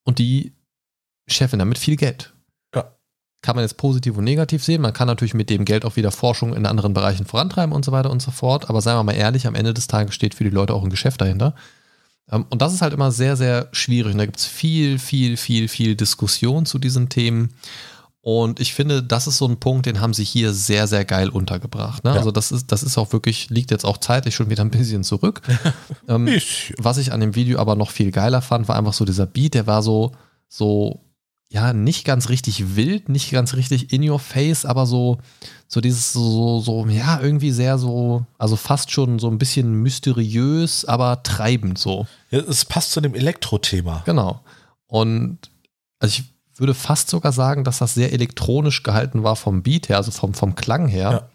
und 0.04 0.20
die 0.20 0.52
scheffeln 1.26 1.58
damit 1.58 1.78
viel 1.78 1.96
Geld. 1.96 2.32
Ja. 2.72 2.84
kann 3.42 3.56
man 3.56 3.64
jetzt 3.64 3.78
positiv 3.78 4.16
und 4.16 4.22
negativ 4.22 4.62
sehen. 4.62 4.80
Man 4.80 4.92
kann 4.92 5.08
natürlich 5.08 5.34
mit 5.34 5.50
dem 5.50 5.64
Geld 5.64 5.84
auch 5.84 5.96
wieder 5.96 6.12
Forschung 6.12 6.54
in 6.54 6.66
anderen 6.66 6.94
Bereichen 6.94 7.26
vorantreiben 7.26 7.74
und 7.74 7.84
so 7.84 7.90
weiter 7.90 8.12
und 8.12 8.22
so 8.22 8.30
fort. 8.30 8.70
Aber 8.70 8.80
seien 8.80 8.96
wir 8.96 9.02
mal 9.02 9.12
ehrlich, 9.16 9.48
am 9.48 9.56
Ende 9.56 9.74
des 9.74 9.88
Tages 9.88 10.14
steht 10.14 10.36
für 10.36 10.44
die 10.44 10.50
Leute 10.50 10.72
auch 10.72 10.84
ein 10.84 10.90
Geschäft 10.90 11.20
dahinter. 11.20 11.56
Ähm, 12.30 12.46
und 12.48 12.62
das 12.62 12.72
ist 12.72 12.80
halt 12.80 12.94
immer 12.94 13.10
sehr, 13.10 13.36
sehr 13.36 13.70
schwierig. 13.72 14.12
Und 14.12 14.18
da 14.18 14.26
gibt 14.26 14.38
es 14.38 14.46
viel, 14.46 15.00
viel, 15.00 15.36
viel, 15.36 15.66
viel 15.66 15.96
Diskussion 15.96 16.64
zu 16.64 16.78
diesen 16.78 17.08
Themen. 17.08 17.54
Und 18.24 18.58
ich 18.58 18.72
finde, 18.72 19.02
das 19.02 19.26
ist 19.26 19.36
so 19.36 19.46
ein 19.46 19.60
Punkt, 19.60 19.84
den 19.84 20.00
haben 20.00 20.14
sie 20.14 20.24
hier 20.24 20.54
sehr, 20.54 20.86
sehr 20.86 21.04
geil 21.04 21.28
untergebracht. 21.28 22.04
Ne? 22.04 22.12
Ja. 22.12 22.16
Also 22.16 22.30
das 22.30 22.52
ist, 22.52 22.72
das 22.72 22.82
ist 22.82 22.96
auch 22.96 23.12
wirklich, 23.12 23.50
liegt 23.50 23.70
jetzt 23.70 23.84
auch 23.84 23.98
zeitlich 23.98 24.34
schon 24.34 24.48
wieder 24.48 24.64
ein 24.64 24.70
bisschen 24.70 25.04
zurück. 25.04 25.42
ähm, 26.08 26.30
was 26.78 26.96
ich 26.96 27.12
an 27.12 27.20
dem 27.20 27.34
Video 27.34 27.58
aber 27.58 27.76
noch 27.76 27.90
viel 27.90 28.12
geiler 28.12 28.40
fand, 28.40 28.66
war 28.66 28.76
einfach 28.76 28.94
so 28.94 29.04
dieser 29.04 29.26
Beat, 29.26 29.52
der 29.52 29.66
war 29.66 29.82
so, 29.82 30.12
so, 30.48 31.02
ja, 31.50 31.74
nicht 31.74 32.06
ganz 32.06 32.30
richtig 32.30 32.76
wild, 32.76 33.10
nicht 33.10 33.30
ganz 33.30 33.52
richtig 33.52 33.92
in 33.92 34.08
your 34.08 34.18
face, 34.18 34.64
aber 34.64 34.86
so, 34.86 35.18
so 35.68 35.82
dieses, 35.82 36.14
so, 36.14 36.60
so, 36.60 36.86
ja, 36.86 37.20
irgendwie 37.20 37.50
sehr 37.50 37.76
so, 37.76 38.24
also 38.38 38.56
fast 38.56 38.90
schon 38.90 39.18
so 39.18 39.28
ein 39.28 39.36
bisschen 39.36 39.74
mysteriös, 39.82 40.86
aber 40.86 41.22
treibend 41.24 41.76
so. 41.76 42.06
Ja, 42.30 42.38
es 42.38 42.64
passt 42.64 42.92
zu 42.92 43.02
dem 43.02 43.14
Elektro-Thema. 43.14 44.02
Genau. 44.06 44.40
Und 44.86 45.40
also 45.98 46.20
ich 46.20 46.33
würde 46.60 46.74
fast 46.74 47.08
sogar 47.10 47.32
sagen, 47.32 47.64
dass 47.64 47.78
das 47.78 47.94
sehr 47.94 48.12
elektronisch 48.12 48.82
gehalten 48.82 49.22
war 49.22 49.36
vom 49.36 49.62
Beat 49.62 49.88
her, 49.88 49.96
also 49.96 50.10
vom, 50.10 50.34
vom 50.34 50.54
Klang 50.54 50.88
her. 50.88 51.10
Ja. 51.10 51.28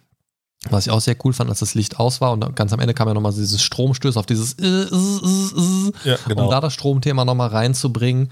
Was 0.69 0.87
ich 0.87 0.91
auch 0.91 0.99
sehr 0.99 1.15
cool 1.23 1.31
fand, 1.31 1.49
als 1.49 1.59
das 1.59 1.73
Licht 1.73 1.99
aus 1.99 2.19
war 2.19 2.33
und 2.33 2.55
ganz 2.55 2.73
am 2.73 2.81
Ende 2.81 2.93
kam 2.93 3.07
ja 3.07 3.13
nochmal 3.13 3.31
dieses 3.31 3.61
Stromstöß 3.61 4.17
auf 4.17 4.25
dieses 4.25 4.53
äh, 4.59 4.65
äh, 4.65 4.85
äh, 4.85 5.91
ja, 6.03 6.17
genau. 6.27 6.45
um 6.45 6.51
da 6.51 6.59
das 6.59 6.73
Stromthema 6.73 7.23
nochmal 7.23 7.49
reinzubringen. 7.49 8.29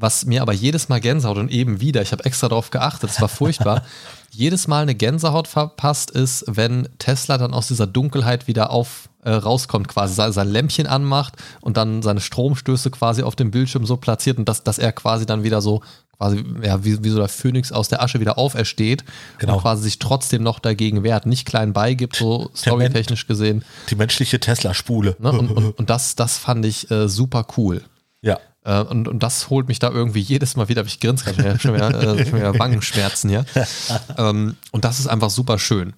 Was 0.00 0.24
mir 0.24 0.42
aber 0.42 0.52
jedes 0.52 0.88
Mal 0.88 1.00
Gänsehaut 1.00 1.38
und 1.38 1.50
eben 1.50 1.80
wieder, 1.80 2.00
ich 2.00 2.12
habe 2.12 2.24
extra 2.24 2.48
darauf 2.48 2.70
geachtet, 2.70 3.10
es 3.10 3.20
war 3.20 3.28
furchtbar, 3.28 3.82
jedes 4.30 4.68
Mal 4.68 4.82
eine 4.82 4.94
Gänsehaut 4.94 5.48
verpasst 5.48 6.12
ist, 6.12 6.44
wenn 6.46 6.88
Tesla 6.98 7.36
dann 7.36 7.52
aus 7.52 7.66
dieser 7.66 7.88
Dunkelheit 7.88 8.46
wieder 8.46 8.70
auf 8.70 9.08
äh, 9.24 9.30
rauskommt, 9.32 9.88
quasi 9.88 10.14
sein 10.14 10.48
Lämpchen 10.48 10.86
anmacht 10.86 11.34
und 11.60 11.76
dann 11.76 12.02
seine 12.02 12.20
Stromstöße 12.20 12.90
quasi 12.90 13.24
auf 13.24 13.34
dem 13.34 13.50
Bildschirm 13.50 13.84
so 13.84 13.96
platziert 13.96 14.38
und 14.38 14.48
dass, 14.48 14.62
dass 14.62 14.78
er 14.78 14.92
quasi 14.92 15.26
dann 15.26 15.42
wieder 15.42 15.60
so 15.60 15.82
quasi, 16.18 16.44
ja, 16.62 16.84
wie, 16.84 17.02
wie 17.04 17.10
so 17.10 17.18
der 17.18 17.28
Phönix 17.28 17.70
aus 17.72 17.88
der 17.88 18.02
Asche 18.02 18.20
wieder 18.20 18.38
aufersteht 18.38 19.04
genau. 19.38 19.54
und 19.54 19.62
quasi 19.62 19.84
sich 19.84 19.98
trotzdem 19.98 20.42
noch 20.42 20.58
dagegen 20.58 21.04
wehrt, 21.04 21.26
nicht 21.26 21.46
klein 21.46 21.72
beigibt, 21.72 22.16
so 22.16 22.50
storytechnisch 22.54 23.26
gesehen. 23.26 23.64
Die 23.88 23.94
menschliche 23.94 24.40
Tesla-Spule. 24.40 25.16
Ne? 25.20 25.32
Und, 25.32 25.50
und, 25.50 25.70
und, 25.78 25.90
das, 25.90 26.16
das 26.16 26.36
fand 26.36 26.66
ich 26.66 26.90
äh, 26.90 27.08
super 27.08 27.46
cool. 27.56 27.82
Ja. 28.20 28.38
Äh, 28.64 28.80
und, 28.80 29.06
und 29.06 29.22
das 29.22 29.48
holt 29.48 29.68
mich 29.68 29.78
da 29.78 29.90
irgendwie 29.90 30.20
jedes 30.20 30.56
Mal 30.56 30.68
wieder, 30.68 30.84
ich 30.84 30.98
grinse 30.98 31.24
gerade 31.24 31.58
schon 31.60 31.74
wieder, 31.74 31.90
äh, 31.90 32.26
schon 32.26 32.38
wieder 32.38 32.58
Wangenschmerzen 32.58 33.30
hier. 33.30 33.46
ähm, 34.18 34.56
und 34.72 34.84
das 34.84 34.98
ist 34.98 35.06
einfach 35.06 35.30
super 35.30 35.58
schön. 35.60 35.94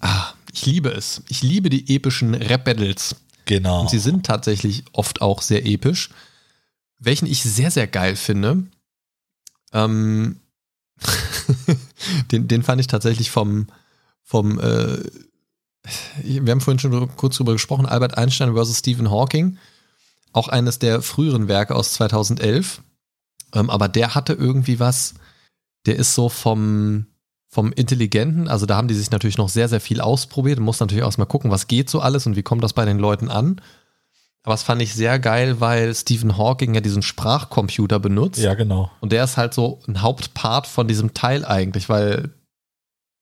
Ah, 0.00 0.28
ich 0.52 0.64
liebe 0.64 0.90
es. 0.90 1.22
Ich 1.28 1.42
liebe 1.42 1.70
die 1.70 1.92
epischen 1.94 2.34
Rap-Battles. 2.34 3.16
Genau. 3.46 3.80
Und 3.80 3.90
sie 3.90 3.98
sind 3.98 4.26
tatsächlich 4.26 4.84
oft 4.92 5.22
auch 5.22 5.42
sehr 5.42 5.66
episch. 5.66 6.10
Welchen 7.00 7.26
ich 7.26 7.42
sehr, 7.42 7.70
sehr 7.72 7.86
geil 7.86 8.14
finde, 8.14 8.64
ähm, 9.72 10.40
den, 12.32 12.48
den 12.48 12.62
fand 12.62 12.80
ich 12.80 12.86
tatsächlich 12.86 13.30
vom, 13.30 13.68
vom 14.22 14.58
äh, 14.58 14.98
wir 16.22 16.50
haben 16.50 16.60
vorhin 16.60 16.78
schon 16.78 17.16
kurz 17.16 17.36
drüber 17.36 17.52
gesprochen, 17.52 17.86
Albert 17.86 18.18
Einstein 18.18 18.54
versus 18.54 18.78
Stephen 18.78 19.10
Hawking. 19.10 19.58
Auch 20.32 20.48
eines 20.48 20.78
der 20.78 21.02
früheren 21.02 21.48
Werke 21.48 21.74
aus 21.74 21.94
2011. 21.94 22.82
Ähm, 23.54 23.70
aber 23.70 23.88
der 23.88 24.14
hatte 24.14 24.34
irgendwie 24.34 24.78
was, 24.78 25.14
der 25.86 25.96
ist 25.96 26.14
so 26.14 26.28
vom, 26.28 27.06
vom 27.48 27.72
Intelligenten, 27.72 28.46
also 28.48 28.66
da 28.66 28.76
haben 28.76 28.88
die 28.88 28.94
sich 28.94 29.10
natürlich 29.10 29.38
noch 29.38 29.48
sehr, 29.48 29.68
sehr 29.68 29.80
viel 29.80 30.00
ausprobiert. 30.00 30.58
Man 30.58 30.66
muss 30.66 30.80
natürlich 30.80 31.04
auch 31.04 31.16
mal 31.16 31.24
gucken, 31.24 31.50
was 31.50 31.66
geht 31.66 31.88
so 31.88 32.00
alles 32.00 32.26
und 32.26 32.36
wie 32.36 32.42
kommt 32.42 32.62
das 32.62 32.74
bei 32.74 32.84
den 32.84 32.98
Leuten 32.98 33.30
an. 33.30 33.60
Aber 34.48 34.54
das 34.54 34.62
fand 34.62 34.80
ich 34.80 34.94
sehr 34.94 35.18
geil, 35.18 35.60
weil 35.60 35.94
Stephen 35.94 36.38
Hawking 36.38 36.72
ja 36.72 36.80
diesen 36.80 37.02
Sprachcomputer 37.02 37.98
benutzt. 37.98 38.40
Ja, 38.40 38.54
genau. 38.54 38.90
Und 39.02 39.12
der 39.12 39.22
ist 39.22 39.36
halt 39.36 39.52
so 39.52 39.78
ein 39.86 40.00
Hauptpart 40.00 40.66
von 40.66 40.88
diesem 40.88 41.12
Teil 41.12 41.44
eigentlich, 41.44 41.90
weil 41.90 42.30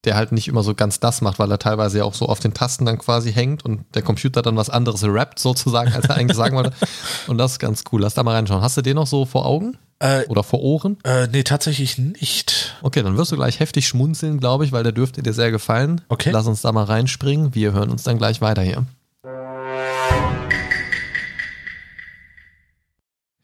der 0.04 0.14
halt 0.14 0.30
nicht 0.30 0.46
immer 0.46 0.62
so 0.62 0.76
ganz 0.76 1.00
das 1.00 1.22
macht, 1.22 1.40
weil 1.40 1.50
er 1.50 1.58
teilweise 1.58 1.98
ja 1.98 2.04
auch 2.04 2.14
so 2.14 2.26
auf 2.26 2.38
den 2.38 2.54
Tasten 2.54 2.84
dann 2.84 2.98
quasi 2.98 3.32
hängt 3.32 3.64
und 3.64 3.84
der 3.96 4.02
Computer 4.02 4.40
dann 4.40 4.56
was 4.56 4.70
anderes 4.70 5.02
rappt 5.02 5.40
sozusagen, 5.40 5.92
als 5.92 6.08
er 6.08 6.14
eigentlich 6.14 6.36
sagen 6.36 6.54
wollte. 6.54 6.70
Und 7.26 7.38
das 7.38 7.52
ist 7.52 7.58
ganz 7.58 7.82
cool. 7.90 8.02
Lass 8.02 8.14
da 8.14 8.22
mal 8.22 8.36
reinschauen. 8.36 8.62
Hast 8.62 8.76
du 8.76 8.82
den 8.82 8.94
noch 8.94 9.08
so 9.08 9.24
vor 9.24 9.46
Augen? 9.46 9.76
Äh, 9.98 10.26
Oder 10.26 10.44
vor 10.44 10.60
Ohren? 10.62 10.96
Äh, 11.02 11.26
nee, 11.26 11.42
tatsächlich 11.42 11.98
nicht. 11.98 12.76
Okay, 12.82 13.02
dann 13.02 13.16
wirst 13.16 13.32
du 13.32 13.36
gleich 13.36 13.58
heftig 13.58 13.88
schmunzeln, 13.88 14.38
glaube 14.38 14.64
ich, 14.64 14.70
weil 14.70 14.84
der 14.84 14.92
dürfte 14.92 15.24
dir 15.24 15.32
sehr 15.32 15.50
gefallen. 15.50 16.02
Okay. 16.08 16.30
Lass 16.30 16.46
uns 16.46 16.62
da 16.62 16.70
mal 16.70 16.84
reinspringen. 16.84 17.56
Wir 17.56 17.72
hören 17.72 17.90
uns 17.90 18.04
dann 18.04 18.16
gleich 18.16 18.40
weiter 18.40 18.62
hier. 18.62 18.86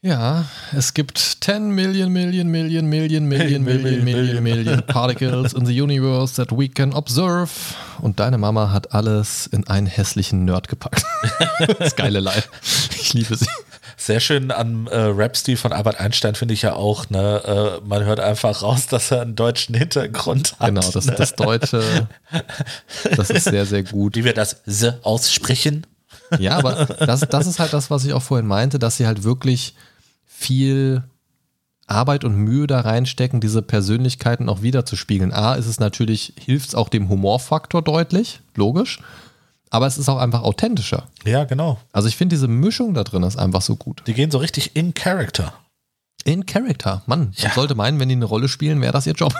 Ja, 0.05 0.43
es 0.75 0.93
gibt 0.93 1.17
10 1.17 1.69
Million, 1.69 2.11
Million, 2.11 2.49
Million, 2.49 2.87
Million, 2.87 3.25
Million, 3.25 3.63
Million, 3.63 4.03
Million, 4.03 4.43
Million 4.43 4.85
Particles 4.85 5.53
in 5.53 5.65
the 5.65 5.71
universe 5.81 6.35
that 6.35 6.51
we 6.51 6.67
can 6.67 6.93
observe. 6.93 7.49
Und 8.01 8.19
deine 8.19 8.37
Mama 8.37 8.73
hat 8.73 8.93
alles 8.93 9.47
in 9.47 9.65
einen 9.67 9.87
hässlichen 9.87 10.43
Nerd 10.43 10.67
gepackt. 10.67 11.05
das 11.79 11.95
geile 11.95 12.19
Line. 12.19 12.43
Ich 12.99 13.13
liebe 13.13 13.37
sie. 13.37 13.47
Sehr 13.95 14.19
schön 14.19 14.51
am 14.51 14.87
äh, 14.87 14.97
Rap-Stil 14.97 15.55
von 15.55 15.71
Albert 15.71 16.01
Einstein 16.01 16.35
finde 16.35 16.53
ich 16.53 16.63
ja 16.63 16.73
auch, 16.73 17.09
ne, 17.09 17.79
äh, 17.81 17.87
man 17.87 18.03
hört 18.03 18.19
einfach 18.19 18.61
raus, 18.61 18.87
dass 18.87 19.09
er 19.09 19.21
einen 19.21 19.37
deutschen 19.37 19.73
Hintergrund 19.73 20.59
hat. 20.59 20.67
Genau, 20.67 20.81
das, 20.81 21.05
ne? 21.05 21.15
das 21.17 21.33
Deutsche, 21.35 22.09
das 23.15 23.29
ist 23.29 23.45
sehr, 23.45 23.65
sehr 23.65 23.83
gut. 23.83 24.17
Wie 24.17 24.25
wir 24.25 24.33
das 24.33 24.57
S 24.65 24.95
aussprechen. 25.03 25.87
Ja, 26.39 26.57
aber 26.57 26.87
das, 26.99 27.21
das 27.21 27.47
ist 27.47 27.59
halt 27.59 27.71
das, 27.71 27.89
was 27.89 28.03
ich 28.03 28.11
auch 28.11 28.21
vorhin 28.21 28.47
meinte, 28.47 28.79
dass 28.79 28.97
sie 28.97 29.07
halt 29.07 29.23
wirklich 29.23 29.75
viel 30.35 31.03
Arbeit 31.85 32.23
und 32.23 32.35
Mühe 32.35 32.67
da 32.67 32.81
reinstecken, 32.81 33.39
diese 33.39 33.61
Persönlichkeiten 33.61 34.49
auch 34.49 34.61
wiederzuspiegeln. 34.61 35.31
A, 35.31 35.55
ist 35.55 35.67
es 35.67 35.79
natürlich, 35.79 36.33
hilft 36.39 36.69
es 36.69 36.75
auch 36.75 36.89
dem 36.89 37.09
Humorfaktor 37.09 37.81
deutlich, 37.81 38.41
logisch, 38.55 38.99
aber 39.69 39.87
es 39.87 39.97
ist 39.97 40.09
auch 40.09 40.17
einfach 40.17 40.43
authentischer. 40.43 41.07
Ja, 41.25 41.43
genau. 41.43 41.79
Also 41.91 42.07
ich 42.07 42.15
finde 42.15 42.35
diese 42.35 42.47
Mischung 42.47 42.93
da 42.93 43.03
drin 43.03 43.23
ist 43.23 43.37
einfach 43.37 43.61
so 43.61 43.75
gut. 43.75 44.03
Die 44.07 44.13
gehen 44.13 44.31
so 44.31 44.37
richtig 44.37 44.75
in 44.75 44.93
Character. 44.93 45.53
In 46.25 46.45
Character, 46.45 47.03
Mann. 47.05 47.33
Ja. 47.35 47.49
Man 47.49 47.55
sollte 47.55 47.75
meinen, 47.75 47.99
wenn 47.99 48.07
die 48.07 48.15
eine 48.15 48.25
Rolle 48.25 48.47
spielen, 48.47 48.81
wäre 48.81 48.93
das 48.93 49.05
ihr 49.05 49.13
Job. 49.13 49.33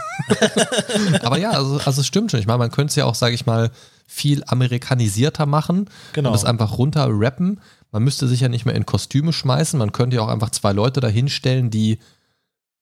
aber 1.24 1.38
ja, 1.38 1.52
also, 1.52 1.80
also 1.86 2.02
es 2.02 2.08
stimmt 2.08 2.32
schon. 2.32 2.42
Ich 2.42 2.48
meine, 2.48 2.58
man 2.58 2.72
könnte 2.72 2.92
es 2.92 2.96
ja 2.96 3.06
auch, 3.06 3.16
sage 3.16 3.36
ich 3.36 3.46
mal, 3.46 3.72
viel 4.14 4.44
amerikanisierter 4.46 5.48
machen 5.48 5.90
genau. 6.14 6.30
und 6.30 6.36
es 6.36 6.46
einfach 6.46 6.78
runter 6.78 7.08
rappen. 7.10 7.60
Man 7.92 8.04
müsste 8.04 8.28
sich 8.28 8.42
ja 8.42 8.48
nicht 8.48 8.64
mehr 8.64 8.76
in 8.76 8.86
Kostüme 8.86 9.34
schmeißen. 9.34 9.80
Man 9.80 9.92
könnte 9.92 10.18
ja 10.18 10.22
auch 10.22 10.28
einfach 10.28 10.52
zwei 10.52 10.72
Leute 10.72 11.00
dahinstellen, 11.00 11.72
die 11.72 11.98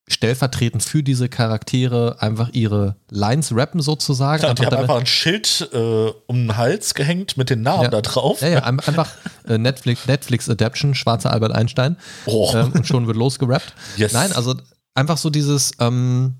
stellvertretend 0.10 0.84
für 0.84 1.04
diese 1.04 1.30
Charaktere 1.30 2.18
einfach 2.20 2.50
ihre 2.52 2.98
Lines 3.10 3.56
rappen 3.56 3.82
sozusagen. 3.82 4.44
Ja, 4.44 4.54
die 4.54 4.66
haben 4.66 4.76
einfach 4.76 5.00
ein 5.00 5.06
Schild 5.06 5.70
äh, 5.72 6.12
um 6.28 6.48
den 6.48 6.58
Hals 6.58 6.96
gehängt 6.96 7.38
mit 7.38 7.50
den 7.50 7.62
Namen 7.62 7.84
ja, 7.84 7.90
da 7.90 8.02
drauf. 8.02 8.42
Ja, 8.42 8.50
ja 8.50 8.64
einfach 8.64 9.10
äh, 9.48 9.58
Netflix, 9.58 10.08
Netflix 10.08 10.50
Adaption, 10.50 10.96
schwarzer 10.96 11.32
Albert 11.32 11.54
Einstein. 11.54 11.96
Oh. 12.26 12.52
Ähm, 12.54 12.74
und 12.74 12.86
schon 12.86 13.08
wird 13.08 13.16
losgerappt. 13.16 13.74
Yes. 13.96 14.12
Nein, 14.12 14.34
also 14.34 14.56
einfach 14.96 15.18
so 15.18 15.30
dieses, 15.30 15.72
ähm, 15.80 16.36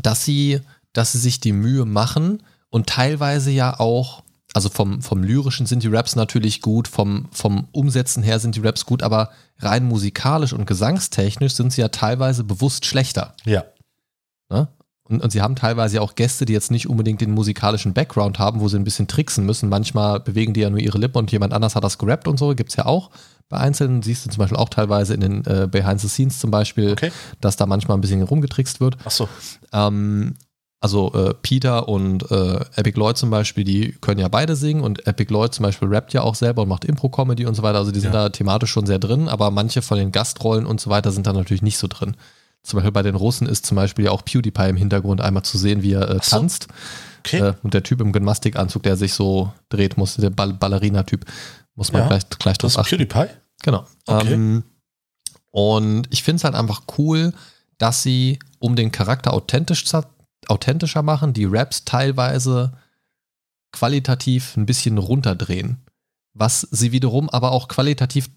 dass 0.00 0.24
sie, 0.24 0.60
dass 0.92 1.10
sie 1.12 1.18
sich 1.18 1.40
die 1.40 1.52
Mühe 1.52 1.84
machen 1.84 2.44
und 2.74 2.88
teilweise 2.88 3.52
ja 3.52 3.78
auch 3.78 4.24
also 4.52 4.68
vom, 4.68 5.00
vom 5.00 5.22
Lyrischen 5.22 5.66
sind 5.66 5.84
die 5.84 5.88
Raps 5.88 6.16
natürlich 6.16 6.60
gut, 6.60 6.88
vom, 6.88 7.28
vom 7.30 7.68
Umsetzen 7.70 8.22
her 8.22 8.40
sind 8.40 8.56
die 8.56 8.60
Raps 8.60 8.84
gut, 8.84 9.02
aber 9.02 9.30
rein 9.58 9.84
musikalisch 9.84 10.52
und 10.52 10.66
gesangstechnisch 10.66 11.54
sind 11.54 11.72
sie 11.72 11.82
ja 11.82 11.88
teilweise 11.88 12.42
bewusst 12.42 12.84
schlechter. 12.84 13.34
Ja. 13.44 13.64
Ne? 14.50 14.68
Und, 15.04 15.22
und 15.22 15.30
sie 15.30 15.40
haben 15.40 15.54
teilweise 15.54 16.00
auch 16.02 16.16
Gäste, 16.16 16.46
die 16.46 16.52
jetzt 16.52 16.70
nicht 16.72 16.88
unbedingt 16.88 17.20
den 17.20 17.30
musikalischen 17.30 17.94
Background 17.94 18.38
haben, 18.40 18.60
wo 18.60 18.68
sie 18.68 18.76
ein 18.76 18.84
bisschen 18.84 19.06
tricksen 19.06 19.46
müssen. 19.46 19.68
Manchmal 19.68 20.18
bewegen 20.20 20.52
die 20.52 20.60
ja 20.60 20.70
nur 20.70 20.80
ihre 20.80 20.98
Lippen 20.98 21.18
und 21.18 21.30
jemand 21.30 21.52
anders 21.52 21.76
hat 21.76 21.84
das 21.84 21.98
gerappt 21.98 22.26
und 22.26 22.38
so, 22.38 22.54
gibt 22.54 22.70
es 22.70 22.76
ja 22.76 22.86
auch. 22.86 23.10
Bei 23.48 23.58
Einzelnen 23.58 24.02
siehst 24.02 24.26
du 24.26 24.30
zum 24.30 24.38
Beispiel 24.38 24.58
auch 24.58 24.68
teilweise 24.68 25.14
in 25.14 25.20
den 25.20 25.44
äh, 25.46 25.68
Behind 25.70 26.00
the 26.00 26.08
Scenes 26.08 26.38
zum 26.38 26.50
Beispiel, 26.50 26.92
okay. 26.92 27.12
dass 27.40 27.56
da 27.56 27.66
manchmal 27.66 27.98
ein 27.98 28.00
bisschen 28.00 28.22
rumgetrickst 28.22 28.80
wird. 28.80 28.96
Ach 29.04 29.10
so. 29.10 29.28
Ähm, 29.72 30.34
also 30.84 31.14
äh, 31.14 31.32
Peter 31.40 31.88
und 31.88 32.30
äh, 32.30 32.60
Epic 32.76 32.98
Lloyd 32.98 33.16
zum 33.16 33.30
Beispiel, 33.30 33.64
die 33.64 33.92
können 34.02 34.20
ja 34.20 34.28
beide 34.28 34.54
singen 34.54 34.82
und 34.82 35.06
Epic 35.06 35.32
Lloyd 35.32 35.54
zum 35.54 35.62
Beispiel 35.62 35.88
rappt 35.88 36.12
ja 36.12 36.20
auch 36.20 36.34
selber 36.34 36.60
und 36.60 36.68
macht 36.68 36.84
Impro-Comedy 36.84 37.46
und 37.46 37.54
so 37.54 37.62
weiter. 37.62 37.78
Also 37.78 37.90
die 37.90 38.00
sind 38.00 38.12
ja. 38.12 38.24
da 38.24 38.28
thematisch 38.28 38.70
schon 38.70 38.84
sehr 38.84 38.98
drin, 38.98 39.30
aber 39.30 39.50
manche 39.50 39.80
von 39.80 39.96
den 39.96 40.12
Gastrollen 40.12 40.66
und 40.66 40.82
so 40.82 40.90
weiter 40.90 41.10
sind 41.10 41.26
da 41.26 41.32
natürlich 41.32 41.62
nicht 41.62 41.78
so 41.78 41.86
drin. 41.88 42.18
Zum 42.62 42.76
Beispiel 42.76 42.92
bei 42.92 43.00
den 43.00 43.14
Russen 43.14 43.46
ist 43.46 43.64
zum 43.64 43.76
Beispiel 43.76 44.04
ja 44.04 44.10
auch 44.10 44.26
PewDiePie 44.26 44.68
im 44.68 44.76
Hintergrund 44.76 45.22
einmal 45.22 45.42
zu 45.42 45.56
sehen, 45.56 45.82
wie 45.82 45.94
er 45.94 46.10
äh, 46.10 46.20
tanzt. 46.20 46.68
Okay. 47.20 47.38
Äh, 47.38 47.54
und 47.62 47.72
der 47.72 47.82
Typ 47.82 48.02
im 48.02 48.12
Gymnastikanzug, 48.12 48.82
der 48.82 48.98
sich 48.98 49.14
so 49.14 49.50
dreht 49.70 49.96
muss, 49.96 50.16
der 50.16 50.28
Ball 50.28 50.52
Ballerina-Typ, 50.52 51.24
muss 51.76 51.92
man 51.92 52.02
ja, 52.02 52.08
gleich, 52.08 52.28
gleich 52.28 52.58
drauf 52.58 52.78
achten. 52.78 52.90
PewDiePie? 52.90 53.28
Genau. 53.62 53.86
Okay. 54.04 54.34
Ähm, 54.34 54.64
und 55.50 56.08
ich 56.10 56.22
finde 56.22 56.36
es 56.36 56.44
halt 56.44 56.54
einfach 56.54 56.82
cool, 56.98 57.32
dass 57.78 58.02
sie, 58.02 58.38
um 58.58 58.76
den 58.76 58.92
Charakter 58.92 59.32
authentisch, 59.32 59.86
authentischer 60.50 61.02
machen, 61.02 61.32
die 61.32 61.44
Raps 61.44 61.84
teilweise 61.84 62.72
qualitativ 63.72 64.56
ein 64.56 64.66
bisschen 64.66 64.98
runterdrehen. 64.98 65.78
Was 66.32 66.62
sie 66.70 66.92
wiederum 66.92 67.28
aber 67.30 67.52
auch 67.52 67.68
qualitativ 67.68 68.28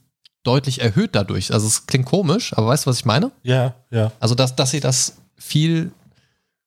deutlich 0.44 0.82
erhöht 0.82 1.14
dadurch. 1.14 1.54
Also 1.54 1.68
es 1.68 1.88
klingt 1.88 2.06
komisch, 2.06 2.56
aber 2.58 2.68
weißt 2.68 2.86
du, 2.86 2.90
was 2.90 3.00
ich 3.00 3.06
meine? 3.06 3.32
Ja, 3.44 3.76
ja. 3.92 4.12
Also, 4.20 4.34
dass, 4.34 4.56
dass 4.56 4.72
sie 4.72 4.80
das 4.80 5.18
viel 5.36 5.92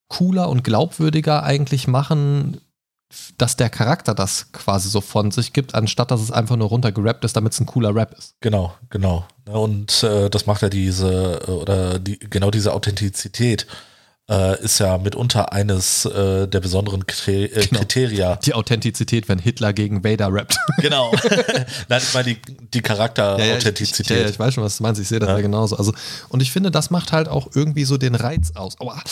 cooler 0.09 0.49
und 0.49 0.65
glaubwürdiger 0.65 1.43
eigentlich 1.45 1.89
machen, 1.89 2.61
dass 3.39 3.57
der 3.57 3.71
Charakter 3.71 4.15
das 4.15 4.53
quasi 4.53 4.89
so 4.89 5.01
von 5.01 5.31
sich 5.31 5.53
gibt, 5.53 5.75
anstatt 5.75 6.11
dass 6.11 6.21
es 6.21 6.31
einfach 6.31 6.57
nur 6.57 6.69
runtergerappt 6.69 7.25
ist, 7.25 7.37
damit 7.37 7.53
es 7.53 7.61
ein 7.61 7.67
cooler 7.67 7.95
Rap 7.95 8.15
ist. 8.17 8.35
Genau, 8.41 8.75
genau. 8.89 9.27
Und 9.51 10.03
äh, 10.03 10.29
das 10.31 10.47
macht 10.47 10.63
ja 10.63 10.69
diese, 10.69 11.41
äh, 11.47 11.51
oder 11.51 11.99
die, 11.99 12.19
genau 12.19 12.51
diese 12.51 12.73
Authentizität 12.73 13.67
äh, 14.31 14.63
ist 14.63 14.79
ja 14.79 14.97
mitunter 14.97 15.53
eines 15.53 16.05
äh, 16.05 16.47
der 16.47 16.61
besonderen 16.61 17.07
Kriter 17.07 17.57
äh, 17.57 17.67
genau. 17.67 17.81
Kriteria. 17.81 18.37
Die 18.37 18.55
Authentizität, 18.55 19.29
wenn 19.29 19.41
Hitler 19.41 19.73
gegen 19.73 20.05
Vader 20.05 20.33
rappt. 20.33 20.57
Genau. 20.81 21.13
Nein, 21.89 22.01
ich 22.03 22.15
meine 22.15 22.25
die, 22.25 22.41
die 22.73 22.81
Charakterauthentizität. 22.81 24.11
Ja, 24.11 24.17
ja, 24.17 24.25
ich, 24.25 24.33
ich, 24.33 24.39
weiß 24.39 24.55
schon, 24.55 24.65
was 24.65 24.79
du 24.79 24.83
meinst. 24.83 25.01
Ich 25.01 25.09
sehe 25.09 25.19
das 25.19 25.29
ja. 25.29 25.37
ja. 25.37 25.43
genauso. 25.43 25.77
Also, 25.77 25.93
und 26.29 26.41
ich 26.41 26.53
finde, 26.53 26.71
das 26.71 26.91
macht 26.91 27.13
halt 27.13 27.29
auch 27.29 27.49
irgendwie 27.55 27.85
so 27.85 27.99
den 27.99 28.15
Reiz 28.15 28.53
aus. 28.55 28.77
Oh, 28.79 28.91
ah, 28.91 29.03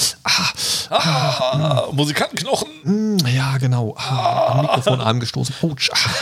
ah, 0.91 0.97
ah. 0.97 1.89
Musikantenknochen. 1.93 2.69
Mm, 2.85 3.19
ja, 3.27 3.59
genau. 3.59 3.95
Ah, 3.99 4.53
am 4.53 4.61
Mikrofon 4.63 5.01
angestoßen. 5.01 5.55
Putsch. 5.61 5.91
Ah, 5.93 6.21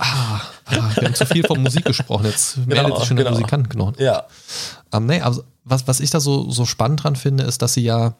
ah, 0.00 0.40
wir 0.66 1.04
haben 1.04 1.14
zu 1.14 1.26
viel 1.26 1.44
von 1.44 1.62
Musik 1.62 1.84
gesprochen. 1.84 2.26
Jetzt 2.26 2.56
meldet 2.58 2.86
genau, 2.86 2.98
sich 2.98 3.08
schon 3.08 3.16
genau. 3.16 3.30
der 3.30 3.38
Musikantenknochen. 3.38 3.96
Ja. 3.98 4.24
Um, 4.90 5.04
nee, 5.04 5.20
also 5.20 5.44
was, 5.70 5.86
was 5.86 6.00
ich 6.00 6.10
da 6.10 6.20
so, 6.20 6.50
so 6.50 6.64
spannend 6.64 7.04
dran 7.04 7.16
finde, 7.16 7.44
ist, 7.44 7.62
dass 7.62 7.74
sie 7.74 7.82
ja 7.82 8.16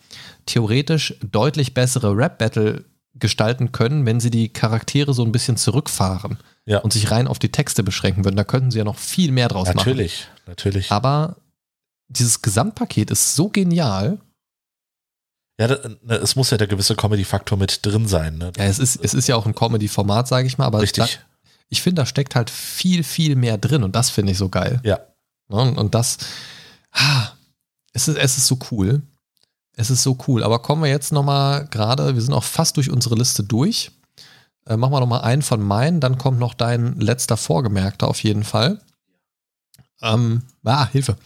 theoretisch 0.46 1.14
deutlich 1.20 1.74
bessere 1.74 2.16
Rap-Battle 2.16 2.84
gestalten 3.14 3.72
können, 3.72 4.06
wenn 4.06 4.20
sie 4.20 4.30
die 4.30 4.48
Charaktere 4.48 5.14
so 5.14 5.24
ein 5.24 5.32
bisschen 5.32 5.56
zurückfahren 5.56 6.38
ja. 6.66 6.78
und 6.78 6.92
sich 6.92 7.10
rein 7.10 7.26
auf 7.26 7.38
die 7.38 7.50
Texte 7.50 7.82
beschränken 7.82 8.24
würden. 8.24 8.36
Da 8.36 8.44
könnten 8.44 8.70
sie 8.70 8.78
ja 8.78 8.84
noch 8.84 8.98
viel 8.98 9.32
mehr 9.32 9.48
draus 9.48 9.68
natürlich, 9.68 10.26
machen. 10.26 10.44
Natürlich, 10.46 10.86
natürlich. 10.86 10.92
Aber 10.92 11.36
dieses 12.08 12.42
Gesamtpaket 12.42 13.10
ist 13.10 13.34
so 13.34 13.48
genial. 13.48 14.18
Ja, 15.60 15.66
ne, 15.66 16.14
es 16.14 16.36
muss 16.36 16.50
ja 16.50 16.56
der 16.56 16.68
gewisse 16.68 16.94
Comedy-Faktor 16.94 17.58
mit 17.58 17.84
drin 17.84 18.06
sein. 18.06 18.38
Ne? 18.38 18.52
Ja, 18.56 18.64
es 18.64 18.78
ist, 18.78 18.96
es 19.02 19.14
ist 19.14 19.26
ja 19.26 19.36
auch 19.36 19.46
ein 19.46 19.54
Comedy-Format, 19.54 20.28
sage 20.28 20.46
ich 20.46 20.56
mal, 20.56 20.66
aber 20.66 20.80
Richtig. 20.80 21.18
Da, 21.18 21.20
ich 21.68 21.82
finde, 21.82 22.02
da 22.02 22.06
steckt 22.06 22.34
halt 22.34 22.50
viel, 22.50 23.02
viel 23.02 23.34
mehr 23.34 23.58
drin 23.58 23.82
und 23.82 23.96
das 23.96 24.10
finde 24.10 24.32
ich 24.32 24.38
so 24.38 24.48
geil. 24.48 24.80
Ja. 24.84 25.00
Und, 25.48 25.76
und 25.76 25.94
das, 25.94 26.18
ah, 26.92 27.32
es 27.98 28.06
ist, 28.06 28.16
es 28.16 28.38
ist 28.38 28.46
so 28.46 28.58
cool. 28.70 29.02
Es 29.76 29.90
ist 29.90 30.04
so 30.04 30.16
cool. 30.26 30.44
Aber 30.44 30.60
kommen 30.60 30.82
wir 30.82 30.90
jetzt 30.90 31.12
nochmal 31.12 31.66
gerade, 31.66 32.14
wir 32.14 32.22
sind 32.22 32.32
auch 32.32 32.44
fast 32.44 32.76
durch 32.76 32.90
unsere 32.90 33.16
Liste 33.16 33.42
durch. 33.42 33.90
Äh, 34.66 34.76
machen 34.76 34.92
wir 34.92 35.00
nochmal 35.00 35.22
einen 35.22 35.42
von 35.42 35.60
meinen, 35.60 36.00
dann 36.00 36.16
kommt 36.16 36.38
noch 36.38 36.54
dein 36.54 37.00
letzter 37.00 37.36
Vorgemerkter 37.36 38.06
auf 38.06 38.22
jeden 38.22 38.44
Fall. 38.44 38.80
Ähm, 40.00 40.42
ah, 40.64 40.86
Hilfe. 40.86 41.16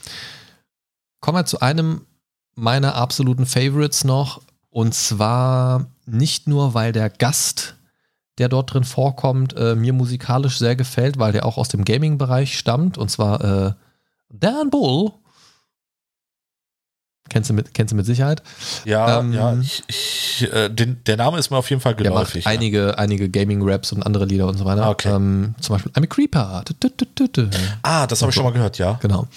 Kommen 1.21 1.39
wir 1.39 1.45
zu 1.45 1.61
einem 1.61 2.07
meiner 2.55 2.95
absoluten 2.95 3.47
Favorites 3.47 4.05
noch. 4.05 4.41
Und 4.71 4.95
zwar 4.95 5.87
nicht 6.07 6.49
nur, 6.49 6.73
weil 6.73 6.93
der 6.93 7.11
Gast, 7.11 7.77
der 8.39 8.49
dort 8.49 8.73
drin 8.73 8.85
vorkommt, 8.85 9.55
äh, 9.59 9.75
mir 9.75 9.93
musikalisch 9.93 10.59
sehr 10.59 10.75
gefällt, 10.75 11.19
weil 11.19 11.33
der 11.33 11.45
auch 11.45 11.59
aus 11.59 11.69
dem 11.69 11.85
Gaming-Bereich 11.85 12.59
stammt. 12.59 12.97
Und 12.97 13.11
zwar 13.11 13.45
äh, 13.45 13.73
Dan 14.31 14.71
Bull 14.71 15.13
Kennst 17.33 17.49
du 17.49 17.55
mit, 17.55 17.73
kennst 17.73 17.93
du 17.93 17.97
mit 17.97 18.05
Sicherheit? 18.05 18.43
Ja, 18.85 19.21
ähm, 19.21 19.33
ja, 19.33 19.57
ich, 19.59 19.83
ich, 19.89 20.53
äh, 20.53 20.69
den, 20.69 21.03
der 21.07 21.17
Name 21.17 21.39
ist 21.39 21.51
mir 21.51 21.57
auf 21.57 21.71
jeden 21.71 21.81
Fall 21.81 21.95
geläufig. 21.95 22.45
Der 22.45 22.53
macht 22.53 22.59
einige, 22.59 22.87
ja. 22.89 22.95
einige 22.97 23.31
Gaming-Raps 23.31 23.91
und 23.93 24.03
andere 24.03 24.27
Lieder 24.27 24.47
und 24.47 24.59
so 24.59 24.67
weiter. 24.67 24.91
Okay. 24.91 25.09
Ähm, 25.09 25.55
zum 25.59 25.75
Beispiel 25.75 25.93
I'm 25.93 26.03
a 26.03 26.07
Creeper. 26.07 26.63
Ah, 27.83 28.07
das 28.07 28.21
habe 28.21 28.29
ich 28.29 28.35
schon 28.35 28.45
mal 28.45 28.53
gehört, 28.53 28.77
ja. 28.77 28.99
Genau. 29.01 29.29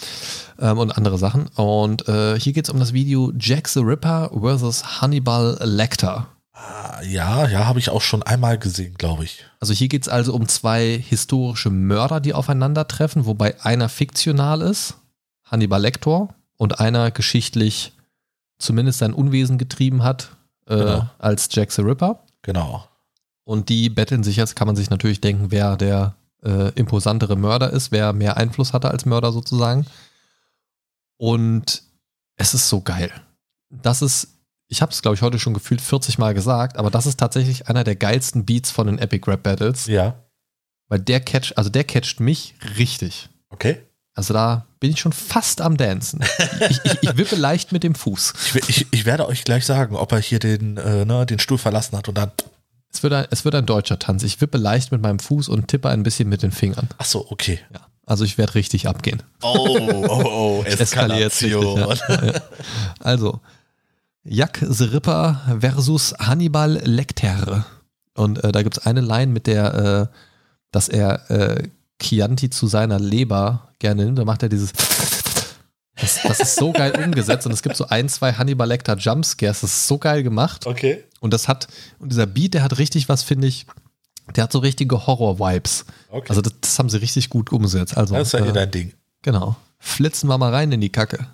Ähm, 0.60 0.78
und 0.78 0.92
andere 0.92 1.18
Sachen. 1.18 1.48
Und 1.56 2.06
äh, 2.10 2.38
hier 2.38 2.52
geht 2.52 2.66
es 2.66 2.70
um 2.70 2.80
das 2.80 2.92
Video 2.92 3.32
Jack 3.40 3.70
the 3.70 3.80
Ripper 3.80 4.30
versus 4.38 5.00
Hannibal 5.00 5.58
Lecter. 5.64 6.28
Ah, 6.52 7.02
ja, 7.02 7.48
ja, 7.48 7.66
habe 7.66 7.80
ich 7.80 7.90
auch 7.92 8.02
schon 8.02 8.24
einmal 8.24 8.58
gesehen, 8.58 8.96
glaube 8.98 9.24
ich. 9.24 9.46
Also 9.62 9.74
hier 9.74 9.88
geht 9.88 10.02
es 10.02 10.10
also 10.10 10.34
um 10.34 10.50
zwei 10.50 11.02
historische 11.02 11.70
Mörder, 11.70 12.20
die 12.20 12.34
aufeinandertreffen, 12.34 13.26
wobei 13.26 13.56
einer 13.64 13.88
fiktional 13.88 14.62
ist, 14.62 14.96
Hannibal 15.46 15.82
Lecter, 15.82 16.28
und 16.58 16.80
einer 16.80 17.12
geschichtlich 17.12 17.94
zumindest 18.58 19.00
sein 19.00 19.14
Unwesen 19.14 19.58
getrieben 19.58 20.04
hat 20.04 20.36
äh, 20.68 20.78
genau. 20.78 21.10
als 21.20 21.50
Jack 21.52 21.72
the 21.72 21.82
Ripper. 21.82 22.24
Genau. 22.42 22.88
Und 23.44 23.70
die 23.70 23.90
betteln 23.90 24.24
sich 24.24 24.38
jetzt, 24.38 24.56
kann 24.56 24.68
man 24.68 24.76
sich 24.76 24.90
natürlich 24.90 25.22
denken, 25.22 25.52
wer 25.52 25.78
der 25.78 26.16
äh, 26.44 26.72
imposantere 26.74 27.36
Mörder 27.36 27.72
ist, 27.72 27.92
wer 27.92 28.14
mehr 28.14 28.38
Einfluss 28.38 28.74
hatte 28.74 28.90
als 28.90 29.06
Mörder 29.06 29.32
sozusagen. 29.32 29.86
Und 31.18 31.84
es 32.38 32.54
ist 32.54 32.70
so 32.70 32.82
geil. 32.82 33.12
Das 33.70 34.02
ist, 34.02 34.40
ich 34.68 34.82
habe 34.82 34.92
es 34.92 35.02
glaube 35.02 35.16
ich 35.16 35.22
heute 35.22 35.40
schon 35.40 35.54
gefühlt 35.54 35.82
40 35.82 36.18
Mal 36.18 36.34
gesagt, 36.34 36.78
aber 36.78 36.90
das 36.90 37.06
ist 37.06 37.18
tatsächlich 37.18 37.68
einer 37.68 37.84
der 37.84 37.96
geilsten 37.96 38.46
Beats 38.46 38.72
von 38.72 38.88
den 38.88 39.00
Epic 39.00 39.30
Rap 39.30 39.44
Battles. 39.44 39.86
Ja. 39.88 40.16
Weil 40.88 41.00
der 41.00 41.20
catch, 41.20 41.54
also 41.56 41.70
der 41.70 41.84
catcht 41.84 42.20
mich 42.20 42.56
richtig. 42.78 43.30
Okay. 43.50 43.82
Also 44.16 44.34
da 44.34 44.66
bin 44.80 44.92
ich 44.92 45.00
schon 45.00 45.12
fast 45.12 45.60
am 45.60 45.76
Dancen. 45.76 46.22
Ich, 46.70 46.80
ich, 46.84 47.04
ich 47.04 47.18
wippe 47.18 47.36
leicht 47.36 47.74
mit 47.74 47.84
dem 47.84 47.96
Fuß. 47.96 48.34
Ich, 48.68 48.88
ich, 48.90 49.06
werde 49.06 49.28
euch 49.28 49.44
gleich 49.44 49.66
sagen, 49.66 49.98
ob 49.98 50.14
er 50.14 50.20
hier 50.20 50.40
den, 50.40 50.78
äh, 50.78 51.04
ne, 51.04 51.26
den 51.26 51.38
Stuhl 51.38 51.58
verlassen 51.58 51.98
hat 51.98 52.08
und 52.08 52.18
dann. 52.18 52.32
Es 52.92 53.04
wird, 53.04 53.12
ein, 53.12 53.26
es 53.30 53.44
wird 53.44 53.56
ein 53.56 53.66
deutscher 53.66 54.00
Tanz. 54.00 54.24
Ich 54.24 54.40
wippe 54.40 54.58
leicht 54.58 54.94
mit 54.94 55.02
meinem 55.02 55.20
Fuß 55.20 55.50
und 55.50 55.68
tippe 55.68 55.90
ein 55.90 56.04
bisschen 56.04 56.30
mit 56.30 56.44
den 56.44 56.54
Fingern. 56.54 56.88
Ach 56.98 57.04
so, 57.04 57.30
okay. 57.30 57.60
Ja. 57.74 57.82
Also 58.06 58.24
ich 58.24 58.38
werde 58.38 58.56
richtig 58.56 58.88
abgehen. 58.88 59.22
Oh, 59.42 59.78
oh, 60.08 60.24
oh, 60.24 60.64
Eskalation. 60.66 61.84
Richtig, 61.84 62.22
ja. 62.22 62.42
Also, 63.00 63.42
Jack 64.24 64.64
the 64.66 64.86
Ripper 64.86 65.58
versus 65.60 66.14
Hannibal 66.20 66.80
Lecter. 66.86 67.66
Und 68.14 68.44
äh, 68.44 68.52
da 68.54 68.64
gibt 68.64 68.78
es 68.78 68.86
eine 68.86 69.02
Line 69.02 69.32
mit 69.32 69.46
der, 69.48 69.74
äh, 69.74 70.18
dass 70.72 70.88
er 70.88 71.30
äh, 71.30 71.68
Chianti 72.02 72.50
zu 72.50 72.68
seiner 72.68 73.00
Leber 73.00 73.70
gerne 73.80 74.06
nimmt, 74.06 74.18
dann 74.18 74.26
macht 74.26 74.44
er 74.44 74.50
dieses. 74.50 74.74
Das, 75.96 76.22
das, 76.24 76.40
ist 76.42 76.56
so 76.56 76.74
geil 76.74 76.92
umgesetzt 77.02 77.46
und 77.46 77.54
es 77.54 77.64
gibt 77.64 77.78
so 77.78 77.88
ein, 77.88 78.10
zwei 78.10 78.34
Hannibal 78.34 78.68
Lecter 78.68 78.98
Jumpscares. 78.98 79.62
Das 79.62 79.72
ist 79.72 79.88
so 79.88 79.98
geil 79.98 80.24
gemacht. 80.24 80.68
Okay. 80.68 81.04
Und 81.22 81.34
das 81.34 81.48
hat, 81.48 81.68
und 82.00 82.12
dieser 82.12 82.26
Beat, 82.26 82.54
der 82.54 82.64
hat 82.64 82.78
richtig 82.78 83.08
was, 83.08 83.24
finde 83.24 83.48
ich, 83.48 83.66
der 84.36 84.44
hat 84.44 84.52
so 84.52 84.60
richtige 84.60 85.08
Horror-Vibes. 85.08 85.86
Okay. 86.10 86.26
Also 86.28 86.42
das, 86.42 86.54
das, 86.60 86.80
haben 86.80 86.90
sie 86.90 86.98
richtig 86.98 87.30
gut 87.30 87.52
umgesetzt. 87.52 87.96
Also, 87.96 88.16
das 88.16 88.28
ist 88.28 88.34
ja 88.34 88.46
eh 88.46 88.50
äh, 88.50 88.54
dein 88.54 88.72
Ding. 88.72 88.94
Genau. 89.22 89.56
Flitzen 89.80 90.28
wir 90.28 90.38
mal 90.38 90.54
rein 90.54 90.72
in 90.72 90.82
die 90.82 90.92
Kacke. 90.92 91.28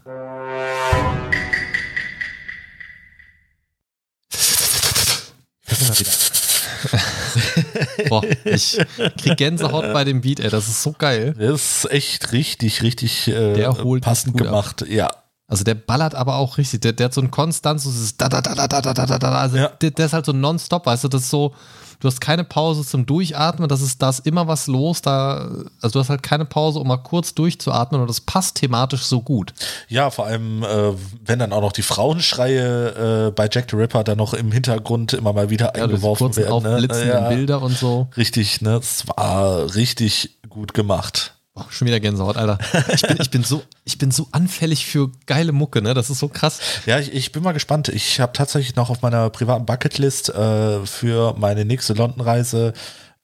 Boah, 8.10 8.24
ich 8.44 8.78
krieg 9.22 9.38
Gänsehaut 9.38 9.94
bei 9.94 10.04
dem 10.04 10.22
Beat, 10.22 10.40
ey. 10.40 10.50
Das 10.50 10.68
ist 10.68 10.84
so 10.84 10.94
geil. 10.98 11.34
Das 11.38 11.84
ist 11.84 11.92
echt 11.92 12.32
richtig, 12.32 12.82
richtig 12.82 13.28
äh, 13.28 13.54
der 13.54 13.84
holt 13.84 14.04
passend 14.04 14.38
gemacht. 14.38 14.84
Ab. 14.84 14.90
Ja. 14.90 15.10
Also 15.48 15.66
der 15.66 15.76
ballert 15.76 16.16
aber 16.16 16.38
auch 16.38 16.58
richtig. 16.58 16.82
Der, 16.82 16.94
der 16.94 17.06
hat 17.06 17.14
so 17.14 17.22
ein 17.22 17.30
Konstanz, 17.30 17.84
so 17.84 17.92
dieses 17.92 18.16
da 18.16 18.30
da 18.30 18.42
da 18.42 18.56
da 18.56 18.68
da 18.68 18.94
da 18.94 19.06
da 19.06 19.20
da. 19.20 19.32
Also 19.32 19.58
ja. 19.58 19.68
der, 19.68 19.92
der, 19.92 20.06
ist 20.06 20.14
halt 20.14 20.26
so 20.26 20.32
nonstop, 20.32 20.86
weißt 20.86 21.04
du, 21.04 21.08
das 21.10 21.24
ist 21.24 21.30
so, 21.30 21.54
du 22.02 22.08
hast 22.08 22.20
keine 22.20 22.44
Pause 22.44 22.86
zum 22.86 23.06
Durchatmen, 23.06 23.70
das 23.70 23.82
ist, 23.82 24.02
da 24.02 24.10
ist 24.10 24.26
immer 24.26 24.48
was 24.48 24.68
los, 24.68 25.02
da, 25.02 25.50
also 25.82 25.94
du 25.94 26.00
hast 26.00 26.10
halt 26.10 26.24
keine 26.24 26.46
Pause, 26.46 26.80
um 26.80 26.88
mal 26.88 26.98
kurz 26.98 27.34
durchzuatmen 27.34 28.02
und 28.02 28.10
das 28.10 28.20
passt 28.20 28.56
thematisch 28.56 29.04
so 29.04 29.22
gut. 29.22 29.54
Ja, 29.88 30.10
vor 30.10 30.26
allem, 30.26 30.64
äh, 30.64 30.94
wenn 31.24 31.40
dann 31.40 31.54
auch 31.54 31.62
noch 31.62 31.72
die 31.72 31.84
Frauenschreie 31.84 33.28
äh, 33.28 33.32
bei 33.32 33.48
Jack 33.52 33.68
the 33.70 33.78
Ripper 33.78 34.04
dann 34.04 34.18
noch 34.18 34.34
im 34.34 34.52
Hintergrund 34.52 35.14
immer 35.14 35.32
mal 35.32 35.50
wieder 35.50 35.74
ja, 35.76 35.84
eingeworfen 35.84 36.36
werden. 36.36 36.64
Ne? 36.64 37.08
Ja, 37.08 37.30
Bilder 37.30 37.62
und 37.62 37.78
so. 37.78 38.08
Richtig, 38.18 38.62
ne? 38.62 38.78
Es 38.78 39.06
war 39.08 39.76
richtig 39.76 40.38
gut 40.50 40.74
gemacht. 40.74 41.36
Oh, 41.54 41.64
schon 41.70 41.88
wieder 41.88 42.00
Gänsehaut, 42.00 42.38
Alter. 42.38 42.58
Ich 42.94 43.02
bin, 43.02 43.18
ich 43.20 43.30
bin, 43.30 43.44
so, 43.44 43.62
ich 43.84 43.98
bin 43.98 44.10
so 44.12 44.28
anfällig 44.32 44.86
für 44.86 45.12
geile 45.26 45.52
Mucke, 45.52 45.82
ne? 45.82 45.94
Das 45.94 46.10
ist 46.10 46.20
so 46.20 46.30
krass. 46.30 46.60
Ja, 46.86 46.98
ich, 46.98 47.14
ich 47.14 47.34
bin 47.34 47.44
mal 47.44 47.52
gespannt. 47.52 47.90
Ich 47.90 48.22
habe 48.22 48.32
tatsächlich 48.32 48.78
noch 48.78 48.90
auf 48.90 49.02
meiner 49.02 49.30
privaten 49.30 49.66
Bucketlist 49.66 50.30
äh, 50.30 50.86
für 50.86 51.36
meine 51.38 51.66
nächste 51.66 51.94
London-Reise 51.94 52.74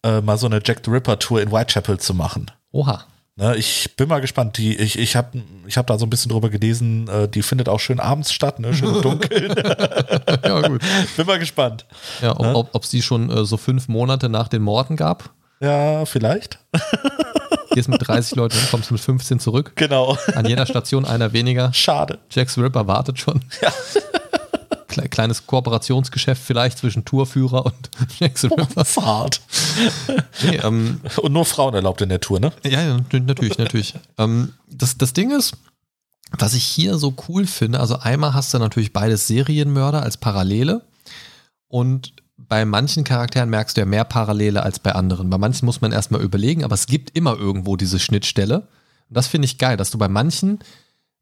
äh, 0.04 0.20
mal 0.20 0.38
so 0.38 0.46
eine 0.46 0.62
Jack 0.64 0.82
the 0.84 0.92
Ripper-Tour 0.92 1.42
in 1.42 1.52
Whitechapel 1.54 2.00
zu 2.00 2.14
machen. 2.14 2.52
Oha. 2.72 3.06
Ne, 3.38 3.56
ich 3.56 3.96
bin 3.96 4.10
mal 4.10 4.20
gespannt. 4.20 4.58
Die, 4.58 4.76
ich 4.76 4.98
ich 4.98 5.16
habe 5.16 5.44
ich 5.68 5.78
hab 5.78 5.86
da 5.86 6.00
so 6.00 6.08
ein 6.08 6.10
bisschen 6.10 6.32
drüber 6.32 6.50
gelesen, 6.50 7.08
äh, 7.08 7.30
die 7.30 7.44
findet 7.44 7.70
auch 7.70 7.80
schön 7.80 8.00
abends 8.00 8.34
statt, 8.34 8.60
ne? 8.60 8.74
schön 8.74 9.00
dunkel. 9.02 9.54
ja, 10.44 10.68
gut. 10.68 10.82
Bin 11.16 11.28
mal 11.28 11.38
gespannt. 11.38 11.86
Ja, 12.22 12.36
ob 12.38 12.84
es 12.84 12.92
ne? 12.92 12.98
die 12.98 13.04
schon 13.04 13.30
äh, 13.30 13.46
so 13.46 13.58
fünf 13.58 13.88
Monate 13.88 14.28
nach 14.28 14.48
den 14.48 14.64
Morden 14.64 14.98
gab? 14.98 15.30
Ja, 15.60 16.06
vielleicht. 16.06 16.60
Gehst 17.72 17.90
mit 17.90 18.08
30 18.08 18.36
Leuten 18.36 18.56
hin, 18.58 18.68
kommst 18.72 18.92
mit 18.92 19.00
15 19.02 19.40
zurück. 19.40 19.74
Genau. 19.76 20.18
An 20.36 20.46
jeder 20.46 20.66
Station 20.66 21.06
einer 21.06 21.34
weniger. 21.34 21.74
Schade. 21.74 22.20
Jack 22.32 22.56
Ripper 22.58 22.88
wartet 22.88 23.20
schon. 23.20 23.42
Ja. 23.62 23.72
Kle- 24.90 25.10
Kleines 25.10 25.46
Kooperationsgeschäft 25.46 26.42
vielleicht 26.42 26.78
zwischen 26.80 27.06
Tourführer 27.06 27.66
und 27.66 27.90
Jack 28.20 28.38
the 28.38 28.48
Ripper. 28.48 28.86
Fahrt. 28.86 29.42
Nee, 30.44 30.58
ähm, 30.64 31.02
Und 31.18 31.34
nur 31.34 31.46
Frauen 31.46 31.74
erlaubt 31.76 32.02
in 32.02 32.10
der 32.10 32.20
Tour, 32.22 32.40
ne? 32.40 32.52
Ja, 32.64 32.82
ja, 32.82 32.98
nat- 32.98 33.14
natürlich, 33.14 33.58
natürlich. 33.58 33.94
ähm, 34.18 34.54
das, 34.70 34.98
das 34.98 35.14
Ding 35.14 35.32
ist, 35.32 35.54
was 36.38 36.54
ich 36.54 36.64
hier 36.64 36.98
so 36.98 37.14
cool 37.28 37.46
finde, 37.48 37.80
also 37.80 38.00
einmal 38.00 38.34
hast 38.34 38.54
du 38.54 38.60
natürlich 38.60 38.92
beides 38.94 39.28
Serienmörder 39.28 40.02
als 40.04 40.18
Parallele 40.18 40.82
und 41.68 42.14
bei 42.38 42.66
manchen 42.66 43.04
Charakteren 43.04 43.50
merkst 43.50 43.76
du 43.76 43.82
ja 43.82 43.86
mehr 43.86 44.06
Parallele 44.06 44.62
als 44.62 44.80
bei 44.80 44.94
anderen. 44.94 45.30
Bei 45.30 45.38
manchen 45.38 45.66
muss 45.66 45.82
man 45.82 45.92
erstmal 45.92 46.22
überlegen, 46.22 46.64
aber 46.64 46.76
es 46.76 46.86
gibt 46.86 47.18
immer 47.18 47.36
irgendwo 47.36 47.76
diese 47.76 48.00
Schnittstelle. 48.00 48.60
Und 49.10 49.18
das 49.18 49.28
finde 49.28 49.48
ich 49.48 49.58
geil, 49.58 49.76
dass 49.76 49.90
du 49.90 49.98
bei 49.98 50.08
manchen, 50.08 50.60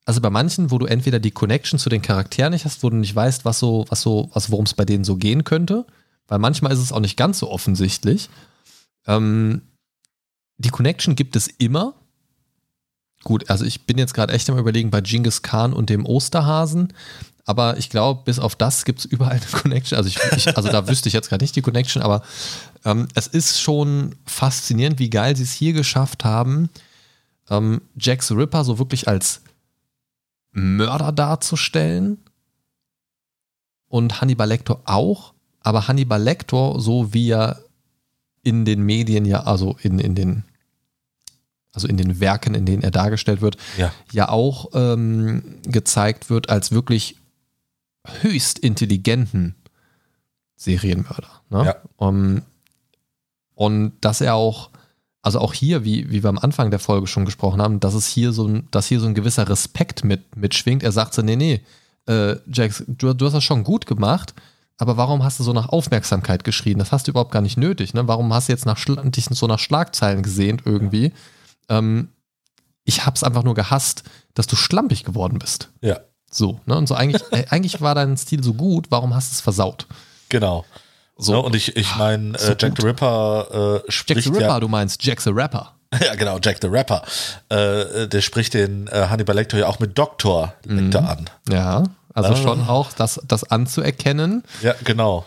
also 0.06 0.20
bei 0.20 0.30
manchen, 0.30 0.72
wo 0.72 0.78
du 0.78 0.86
entweder 0.86 1.20
die 1.20 1.32
Connection 1.32 1.80
zu 1.80 1.90
den 1.90 2.02
Charakteren 2.02 2.52
nicht 2.52 2.66
hast, 2.66 2.84
wo 2.84 2.90
du 2.90 2.98
nicht 2.98 3.16
weißt, 3.16 3.46
was 3.46 3.60
so, 3.60 3.86
was 3.90 4.02
so, 4.02 4.30
was, 4.34 4.52
worum 4.52 4.66
es 4.66 4.74
bei 4.74 4.84
denen 4.84 5.06
so 5.06 5.16
gehen 5.16 5.46
könnte, 5.46 5.86
weil 6.28 6.40
manchmal 6.40 6.74
ist 6.74 6.80
es 6.80 6.92
auch 6.92 7.00
nicht 7.00 7.18
ganz 7.18 7.40
so 7.40 7.50
offensichtlich. 7.50 8.30
Ähm, 9.08 9.62
die 10.58 10.70
Connection 10.70 11.16
gibt 11.16 11.36
es 11.36 11.48
immer. 11.48 11.96
Gut, 13.24 13.50
also 13.50 13.64
ich 13.64 13.86
bin 13.86 13.98
jetzt 13.98 14.14
gerade 14.14 14.34
echt 14.34 14.50
am 14.50 14.58
überlegen 14.58 14.92
bei 14.92 15.02
Genghis 15.02 15.42
Khan 15.42 15.74
und 15.74 15.90
dem 15.90 16.06
Osterhasen, 16.06 16.94
aber 17.46 17.78
ich 17.78 17.90
glaube, 17.90 18.24
bis 18.26 18.40
auf 18.40 18.56
das 18.56 18.86
gibt 18.86 19.00
es 19.00 19.06
überall 19.06 19.34
eine 19.38 19.46
Connection. 19.62 19.98
Also, 19.98 20.10
ich, 20.10 20.18
ich, 20.36 20.58
also 20.58 20.70
da 20.70 20.88
wüsste 20.88 21.08
ich 21.10 21.14
jetzt 21.14 21.30
gerade 21.30 21.44
nicht 21.44 21.56
die 21.56 21.62
Connection, 21.62 22.02
aber 22.02 22.24
ähm, 22.84 23.08
es 23.14 23.28
ist 23.28 23.62
schon 23.62 24.16
faszinierend, 24.26 25.00
wie 25.00 25.10
geil 25.10 25.36
sie 25.36 25.44
es 25.44 25.52
hier 25.54 25.74
geschafft 25.74 26.24
haben, 26.26 26.70
ähm, 27.50 27.82
Jack 27.98 28.24
the 28.24 28.34
Ripper 28.34 28.64
so 28.64 28.80
wirklich 28.80 29.08
als 29.08 29.42
Mörder 30.52 31.12
darzustellen 31.12 32.18
und 33.88 34.22
Hannibal 34.22 34.48
Lecter 34.48 34.80
auch, 34.86 35.34
aber 35.62 35.88
Hannibal 35.88 36.22
Lecter, 36.22 36.80
so 36.80 37.14
wie 37.14 37.30
er 37.30 37.60
in 38.42 38.66
den 38.66 38.82
Medien 38.84 39.26
ja, 39.26 39.44
also 39.44 39.78
in, 39.82 40.00
in 40.00 40.16
den 40.16 40.44
also 41.74 41.90
in 41.90 41.98
den 41.98 42.22
Werken, 42.22 42.56
in 42.56 42.66
denen 42.66 42.84
er 42.84 42.92
dargestellt 42.92 43.42
wird, 43.42 43.58
Ja. 43.78 43.92
ja 44.14 44.30
auch 44.30 44.70
ähm, 44.74 45.44
gezeigt 45.64 46.30
wird 46.30 46.50
als 46.50 46.72
wirklich 46.72 47.18
höchst 48.22 48.60
intelligenten 48.60 49.56
Serienmörder. 50.56 51.30
Ne? 51.50 51.66
Ja. 51.66 51.76
Um, 51.98 52.42
und 53.54 53.94
dass 54.02 54.22
er 54.22 54.36
auch, 54.36 54.70
also 55.22 55.40
auch 55.40 55.54
hier, 55.54 55.84
wie, 55.84 56.10
wie 56.10 56.24
wir 56.24 56.30
am 56.30 56.40
Anfang 56.40 56.72
der 56.72 56.80
Folge 56.80 57.08
schon 57.08 57.26
gesprochen 57.26 57.62
haben, 57.62 57.80
dass 57.80 57.94
es 57.94 58.08
hier 58.08 58.32
so 58.32 58.48
ein, 58.48 58.68
dass 58.72 58.88
hier 58.88 59.00
so 59.00 59.08
ein 59.08 59.16
gewisser 59.16 59.50
Respekt 59.50 60.04
mit, 60.04 60.36
mitschwingt. 60.36 60.84
Er 60.84 60.92
sagt 60.92 61.14
so, 61.14 61.22
nee, 61.22 61.36
nee, 61.36 61.62
äh, 62.08 62.36
Jax, 62.52 62.84
du, 62.88 63.14
du 63.14 63.26
hast 63.26 63.34
das 63.34 63.44
schon 63.44 63.64
gut 63.64 63.86
gemacht, 63.86 64.34
aber 64.78 64.98
warum 64.98 65.24
hast 65.24 65.40
du 65.40 65.44
so 65.44 65.54
nach 65.54 65.70
Aufmerksamkeit 65.70 66.44
geschrien? 66.44 66.80
Das 66.80 66.92
hast 66.92 67.08
du 67.08 67.12
überhaupt 67.12 67.32
gar 67.32 67.42
nicht 67.42 67.58
nötig. 67.58 67.94
Ne? 67.94 68.08
Warum 68.08 68.34
hast 68.34 68.50
du 68.50 68.54
jetzt 68.54 68.66
nach, 68.66 68.78
Schla- 68.78 69.10
dich 69.10 69.26
so 69.26 69.48
nach 69.48 69.60
Schlagzeilen 69.60 70.22
gesehnt 70.22 70.64
irgendwie? 70.66 71.14
Ähm, 71.70 72.10
ich 72.84 73.06
hab's 73.06 73.24
einfach 73.24 73.44
nur 73.44 73.56
gehasst, 73.56 74.04
dass 74.36 74.48
du 74.48 74.56
schlampig 74.56 75.04
geworden 75.04 75.40
bist. 75.40 75.72
Ja, 75.82 76.02
So, 76.32 76.60
ne? 76.66 76.76
Und 76.78 76.88
so 76.88 76.96
eigentlich, 76.96 77.22
äh, 77.32 77.46
eigentlich 77.50 77.82
war 77.82 77.96
dein 77.96 78.18
Stil 78.18 78.44
so 78.44 78.54
gut, 78.54 78.88
warum 78.90 79.14
hast 79.16 79.32
du 79.32 79.34
es 79.36 79.42
versaut? 79.42 79.88
genau. 80.30 80.66
So. 81.18 81.32
Ne, 81.32 81.40
und 81.44 81.56
ich, 81.56 81.78
ich 81.78 81.96
meine, 81.96 82.38
So 82.38 82.52
äh, 82.52 82.56
Jack 82.60 82.72
gut. 82.72 82.82
the 82.82 82.88
Ripper 82.88 83.48
äh, 83.54 83.74
Jack 83.86 83.94
spricht 83.94 84.24
the 84.26 84.30
Ripper, 84.32 84.42
ja, 84.48 84.60
du 84.60 84.68
meinst 84.68 85.02
Jack 85.06 85.22
the 85.22 85.30
Rapper. 85.34 85.72
ja 86.06 86.14
genau, 86.16 86.40
Jack 86.44 86.58
the 86.62 86.68
Rapper, 86.68 87.04
äh, 87.48 88.08
der 88.10 88.20
spricht 88.20 88.54
den 88.54 88.88
äh, 88.88 89.08
Hannibal 89.10 89.34
Lecter 89.34 89.58
ja 89.58 89.68
auch 89.68 89.80
mit 89.80 89.98
Doktor 89.98 90.54
Lecter 90.66 91.02
Mhm. 91.02 91.08
an. 91.08 91.30
Ja, 91.50 91.84
also 92.14 92.34
Ah. 92.34 92.36
schon 92.36 92.68
auch 92.68 92.92
das, 92.92 93.22
das 93.26 93.46
anzuerkennen. 93.46 94.44
Ja, 94.62 94.76
genau. 94.84 95.26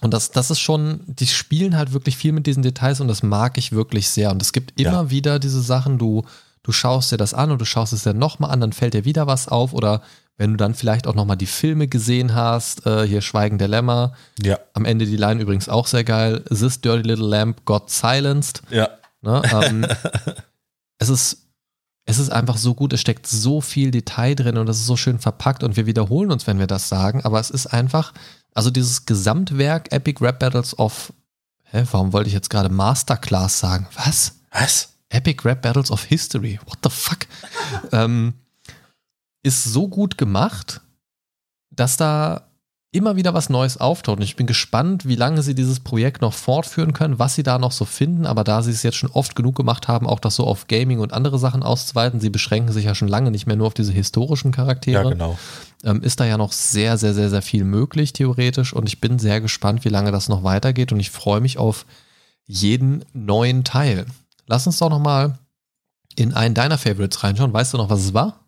Und 0.00 0.14
das, 0.14 0.30
das 0.30 0.50
ist 0.50 0.60
schon, 0.60 1.00
die 1.06 1.26
spielen 1.26 1.76
halt 1.76 1.92
wirklich 1.92 2.16
viel 2.16 2.32
mit 2.32 2.46
diesen 2.46 2.62
Details 2.62 3.02
und 3.02 3.08
das 3.08 3.22
mag 3.22 3.58
ich 3.58 3.72
wirklich 3.72 4.08
sehr. 4.08 4.30
Und 4.30 4.40
es 4.40 4.52
gibt 4.54 4.80
immer 4.80 4.90
Ja. 5.02 5.10
wieder 5.10 5.38
diese 5.38 5.60
Sachen, 5.60 5.98
du, 5.98 6.24
du 6.62 6.72
schaust 6.72 7.12
dir 7.12 7.16
das 7.16 7.34
an 7.34 7.50
und 7.50 7.60
du 7.60 7.64
schaust 7.64 7.92
es 7.92 8.02
dir 8.02 8.14
nochmal 8.14 8.50
an, 8.50 8.60
dann 8.60 8.72
fällt 8.72 8.94
dir 8.94 9.04
wieder 9.04 9.26
was 9.26 9.48
auf. 9.48 9.72
Oder 9.72 10.02
wenn 10.36 10.52
du 10.52 10.56
dann 10.56 10.74
vielleicht 10.74 11.06
auch 11.06 11.14
nochmal 11.14 11.36
die 11.36 11.46
Filme 11.46 11.88
gesehen 11.88 12.34
hast, 12.34 12.86
äh, 12.86 13.06
hier 13.06 13.20
Schweigen 13.20 13.58
der 13.58 13.68
Lämmer, 13.68 14.14
Ja, 14.42 14.58
am 14.74 14.84
Ende 14.84 15.06
die 15.06 15.16
Line 15.16 15.40
übrigens 15.40 15.68
auch 15.68 15.86
sehr 15.86 16.04
geil, 16.04 16.42
This 16.48 16.80
Dirty 16.80 17.06
Little 17.06 17.26
Lamp 17.26 17.64
got 17.64 17.90
silenced. 17.90 18.62
ja, 18.70 18.88
Ne? 19.22 19.42
Ähm, 19.52 19.86
es 20.98 21.08
ist 21.08 21.50
es 22.06 22.18
ist 22.18 22.30
einfach 22.30 22.56
so 22.56 22.74
gut, 22.74 22.92
es 22.92 23.00
steckt 23.00 23.26
so 23.26 23.60
viel 23.60 23.90
Detail 23.90 24.34
drin 24.34 24.58
und 24.58 24.68
es 24.68 24.78
ist 24.78 24.86
so 24.86 24.96
schön 24.96 25.18
verpackt 25.18 25.62
und 25.62 25.76
wir 25.76 25.86
wiederholen 25.86 26.32
uns, 26.32 26.46
wenn 26.46 26.58
wir 26.58 26.66
das 26.66 26.88
sagen, 26.88 27.20
aber 27.24 27.38
es 27.38 27.50
ist 27.50 27.66
einfach, 27.68 28.12
also 28.52 28.70
dieses 28.70 29.06
Gesamtwerk 29.06 29.92
Epic 29.92 30.24
Rap 30.24 30.40
Battles 30.40 30.76
of, 30.78 31.12
hä, 31.64 31.84
warum 31.92 32.12
wollte 32.12 32.28
ich 32.28 32.34
jetzt 32.34 32.50
gerade 32.50 32.68
Masterclass 32.68 33.60
sagen? 33.60 33.86
Was? 33.94 34.32
was? 34.50 34.88
Epic 35.10 35.44
Rap 35.44 35.62
Battles 35.62 35.90
of 35.90 36.04
History. 36.04 36.58
What 36.66 36.78
the 36.82 36.90
fuck? 36.90 37.26
ähm, 37.92 38.34
ist 39.42 39.64
so 39.64 39.88
gut 39.88 40.18
gemacht, 40.18 40.80
dass 41.70 41.96
da 41.96 42.46
immer 42.92 43.14
wieder 43.14 43.34
was 43.34 43.48
Neues 43.50 43.76
auftaucht. 43.76 44.18
Und 44.18 44.24
ich 44.24 44.34
bin 44.34 44.46
gespannt, 44.46 45.06
wie 45.06 45.14
lange 45.14 45.42
sie 45.42 45.54
dieses 45.54 45.78
Projekt 45.78 46.22
noch 46.22 46.32
fortführen 46.34 46.92
können, 46.92 47.20
was 47.20 47.36
sie 47.36 47.44
da 47.44 47.58
noch 47.58 47.70
so 47.70 47.84
finden. 47.84 48.26
Aber 48.26 48.42
da 48.42 48.62
sie 48.62 48.72
es 48.72 48.82
jetzt 48.82 48.96
schon 48.96 49.10
oft 49.12 49.36
genug 49.36 49.54
gemacht 49.54 49.86
haben, 49.86 50.08
auch 50.08 50.18
das 50.18 50.36
so 50.36 50.44
auf 50.44 50.66
Gaming 50.66 50.98
und 50.98 51.12
andere 51.12 51.38
Sachen 51.38 51.62
auszuweiten, 51.62 52.20
sie 52.20 52.30
beschränken 52.30 52.72
sich 52.72 52.86
ja 52.86 52.94
schon 52.94 53.06
lange 53.08 53.30
nicht 53.30 53.46
mehr 53.46 53.56
nur 53.56 53.68
auf 53.68 53.74
diese 53.74 53.92
historischen 53.92 54.50
Charaktere, 54.50 55.04
Ja, 55.04 55.08
genau. 55.08 55.38
ähm, 55.84 56.02
ist 56.02 56.18
da 56.18 56.24
ja 56.24 56.36
noch 56.36 56.50
sehr, 56.52 56.98
sehr, 56.98 57.14
sehr, 57.14 57.30
sehr 57.30 57.42
viel 57.42 57.62
möglich, 57.64 58.12
theoretisch. 58.12 58.72
Und 58.72 58.88
ich 58.88 59.00
bin 59.00 59.20
sehr 59.20 59.40
gespannt, 59.40 59.84
wie 59.84 59.90
lange 59.90 60.10
das 60.10 60.28
noch 60.28 60.42
weitergeht. 60.42 60.90
Und 60.90 60.98
ich 60.98 61.10
freue 61.10 61.40
mich 61.40 61.58
auf 61.58 61.86
jeden 62.46 63.04
neuen 63.12 63.62
Teil. 63.62 64.06
Lass 64.50 64.66
uns 64.66 64.78
doch 64.78 64.90
noch 64.90 64.98
mal 64.98 65.38
in 66.16 66.34
einen 66.34 66.56
deiner 66.56 66.76
Favorites 66.76 67.22
reinschauen. 67.22 67.52
Weißt 67.52 67.72
du 67.72 67.76
noch, 67.78 67.88
was 67.88 68.00
es 68.00 68.14
war? 68.14 68.40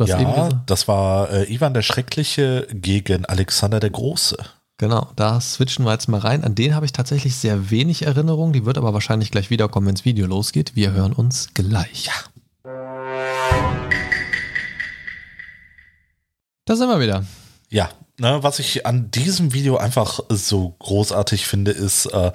Ja, 0.00 0.48
das 0.66 0.88
war 0.88 1.30
äh, 1.30 1.44
Ivan 1.54 1.74
der 1.74 1.82
Schreckliche 1.82 2.66
gegen 2.72 3.24
Alexander 3.24 3.78
der 3.78 3.90
Große. 3.90 4.36
Genau, 4.78 5.12
da 5.14 5.40
switchen 5.40 5.84
wir 5.84 5.92
jetzt 5.92 6.08
mal 6.08 6.18
rein. 6.18 6.42
An 6.42 6.56
den 6.56 6.74
habe 6.74 6.86
ich 6.86 6.92
tatsächlich 6.92 7.36
sehr 7.36 7.70
wenig 7.70 8.02
Erinnerung. 8.02 8.52
Die 8.52 8.66
wird 8.66 8.76
aber 8.76 8.94
wahrscheinlich 8.94 9.30
gleich 9.30 9.48
wiederkommen, 9.50 9.86
wenn 9.86 9.94
das 9.94 10.04
Video 10.04 10.26
losgeht. 10.26 10.74
Wir 10.74 10.90
hören 10.90 11.12
uns 11.12 11.50
gleich. 11.54 12.10
Da 16.64 16.74
sind 16.74 16.88
wir 16.88 16.98
wieder. 16.98 17.24
Ja, 17.70 17.90
ne, 18.18 18.42
was 18.42 18.58
ich 18.58 18.86
an 18.86 19.10
diesem 19.10 19.52
Video 19.52 19.76
einfach 19.76 20.20
so 20.28 20.76
großartig 20.78 21.46
finde, 21.46 21.70
ist, 21.70 22.06
äh, 22.06 22.32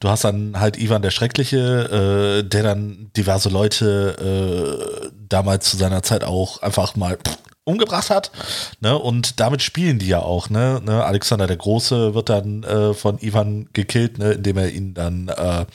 du 0.00 0.08
hast 0.08 0.24
dann 0.24 0.58
halt 0.58 0.78
Ivan 0.78 1.02
der 1.02 1.10
Schreckliche, 1.10 2.42
äh, 2.42 2.48
der 2.48 2.62
dann 2.62 3.10
diverse 3.16 3.48
Leute 3.48 5.00
äh, 5.02 5.10
damals 5.28 5.70
zu 5.70 5.76
seiner 5.76 6.02
Zeit 6.02 6.24
auch 6.24 6.62
einfach 6.62 6.96
mal 6.96 7.18
umgebracht 7.64 8.10
hat. 8.10 8.32
Ne, 8.80 8.98
und 8.98 9.40
damit 9.40 9.62
spielen 9.62 9.98
die 9.98 10.08
ja 10.08 10.20
auch. 10.20 10.50
Ne, 10.50 10.80
ne, 10.84 11.04
Alexander 11.04 11.46
der 11.46 11.56
Große 11.56 12.14
wird 12.14 12.28
dann 12.28 12.64
äh, 12.64 12.94
von 12.94 13.18
Ivan 13.20 13.68
gekillt, 13.72 14.18
ne, 14.18 14.32
indem 14.32 14.58
er 14.58 14.70
ihn 14.70 14.94
dann 14.94 15.28
äh, 15.28 15.66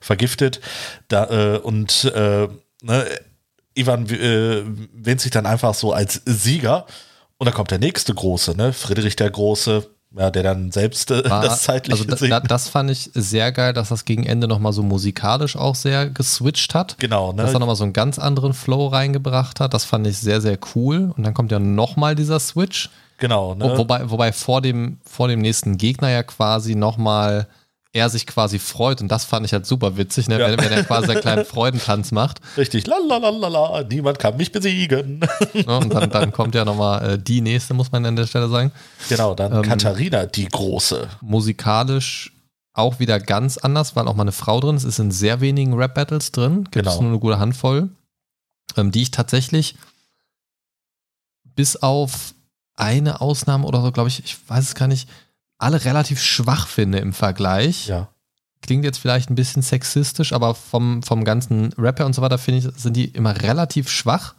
vergiftet. 0.00 0.60
Da, 1.08 1.54
äh, 1.54 1.58
und 1.58 2.04
äh, 2.04 2.48
ne, 2.82 3.06
Ivan 3.74 4.08
äh, 4.08 4.62
wähnt 4.92 5.20
sich 5.20 5.30
dann 5.30 5.46
einfach 5.46 5.74
so 5.74 5.92
als 5.92 6.22
Sieger. 6.24 6.86
Und 7.38 7.46
dann 7.46 7.54
kommt 7.54 7.70
der 7.70 7.78
nächste 7.78 8.14
Große, 8.14 8.56
ne? 8.56 8.72
Friedrich 8.72 9.16
der 9.16 9.30
Große, 9.30 9.86
ja, 10.16 10.30
der 10.30 10.42
dann 10.42 10.72
selbst 10.72 11.10
äh, 11.10 11.28
War- 11.28 11.42
das 11.42 11.62
zeitliche 11.62 12.10
also 12.10 12.26
da, 12.26 12.40
das 12.40 12.68
fand 12.68 12.90
ich 12.90 13.10
sehr 13.12 13.52
geil, 13.52 13.72
dass 13.74 13.90
das 13.90 14.04
gegen 14.06 14.24
Ende 14.24 14.48
nochmal 14.48 14.72
so 14.72 14.82
musikalisch 14.82 15.56
auch 15.56 15.74
sehr 15.74 16.08
geswitcht 16.08 16.74
hat. 16.74 16.96
Genau, 16.98 17.32
ne? 17.32 17.42
Dass 17.42 17.52
er 17.52 17.58
nochmal 17.60 17.76
so 17.76 17.84
einen 17.84 17.92
ganz 17.92 18.18
anderen 18.18 18.54
Flow 18.54 18.86
reingebracht 18.86 19.60
hat. 19.60 19.74
Das 19.74 19.84
fand 19.84 20.06
ich 20.06 20.16
sehr, 20.18 20.40
sehr 20.40 20.58
cool. 20.74 21.12
Und 21.16 21.24
dann 21.24 21.34
kommt 21.34 21.52
ja 21.52 21.58
nochmal 21.58 22.14
dieser 22.14 22.40
Switch. 22.40 22.88
genau, 23.18 23.54
ne? 23.54 23.64
Wo, 23.64 23.78
wobei, 23.78 24.08
wobei 24.10 24.32
vor 24.32 24.62
dem, 24.62 24.98
vor 25.04 25.28
dem 25.28 25.40
nächsten 25.40 25.76
Gegner 25.76 26.08
ja 26.08 26.22
quasi 26.22 26.74
nochmal 26.74 27.46
er 27.96 28.08
sich 28.10 28.26
quasi 28.26 28.58
freut. 28.58 29.00
Und 29.00 29.08
das 29.08 29.24
fand 29.24 29.44
ich 29.46 29.52
halt 29.52 29.66
super 29.66 29.96
witzig, 29.96 30.28
ne? 30.28 30.38
Ja. 30.38 30.46
wenn, 30.50 30.58
wenn 30.60 30.72
er 30.72 30.84
quasi 30.84 31.10
einen 31.10 31.20
kleinen 31.20 31.44
Freudentanz 31.52 32.12
macht. 32.12 32.40
Richtig, 32.56 32.86
lalalala, 32.86 33.82
niemand 33.90 34.18
kann 34.18 34.36
mich 34.36 34.52
besiegen. 34.52 35.18
Ne? 35.18 35.64
Und 35.66 35.92
dann, 35.92 36.10
dann 36.10 36.32
kommt 36.32 36.54
ja 36.54 36.64
nochmal 36.64 37.14
äh, 37.14 37.18
die 37.18 37.40
nächste, 37.40 37.74
muss 37.74 37.90
man 37.90 38.04
an 38.06 38.14
der 38.16 38.26
Stelle 38.26 38.48
sagen. 38.48 38.70
genau, 39.08 39.34
dann 39.34 39.52
Ähm, 39.52 39.62
Katharina, 39.62 40.26
die 40.26 40.46
Große. 40.46 41.08
musikalisch 41.22 42.32
auch 42.74 42.98
wieder 43.00 43.18
ganz 43.18 43.56
anders, 43.56 43.96
weil 43.96 44.06
auch 44.06 44.14
mal 44.14 44.22
eine 44.24 44.32
Frau 44.32 44.60
drin 44.60 44.76
ist. 44.76 44.84
Es 44.84 44.90
ist 44.94 44.98
in 44.98 45.10
sehr 45.10 45.40
wenigen 45.40 45.72
Rap-Battles 45.74 46.30
drin. 46.32 46.64
Gibt 46.70 46.86
es 46.86 46.92
Genau. 46.92 47.02
nur 47.02 47.10
eine 47.12 47.20
gute 47.20 47.38
Handvoll. 47.38 47.88
Ähm, 48.76 48.92
die 48.92 49.02
ich 49.02 49.10
tatsächlich 49.10 49.76
bis 51.54 51.76
auf 51.76 52.34
eine 52.74 53.20
Ausnahme 53.22 53.66
oder 53.66 53.80
so, 53.80 53.90
glaube 53.92 54.08
ich, 54.10 54.22
ich 54.22 54.36
weiß 54.48 54.62
es 54.64 54.74
gar 54.74 54.88
nicht, 54.88 55.08
alle 55.58 55.84
relativ 55.84 56.22
schwach 56.22 56.66
finde 56.66 56.98
im 56.98 57.12
Vergleich. 57.12 57.86
Ja. 57.88 58.08
klingt 58.62 58.84
jetzt 58.84 58.98
vielleicht 58.98 59.30
ein 59.30 59.34
bisschen 59.36 59.62
sexistisch, 59.62 60.32
aber 60.32 60.54
vom, 60.54 61.02
vom 61.02 61.24
ganzen 61.24 61.72
Rapper 61.78 62.04
und 62.06 62.14
so 62.14 62.22
weiter 62.22 62.38
finde 62.38 62.68
ich, 62.68 62.80
sind 62.80 62.96
die 62.96 63.06
immer 63.06 63.40
relativ 63.42 63.88
schwach. 63.88 64.34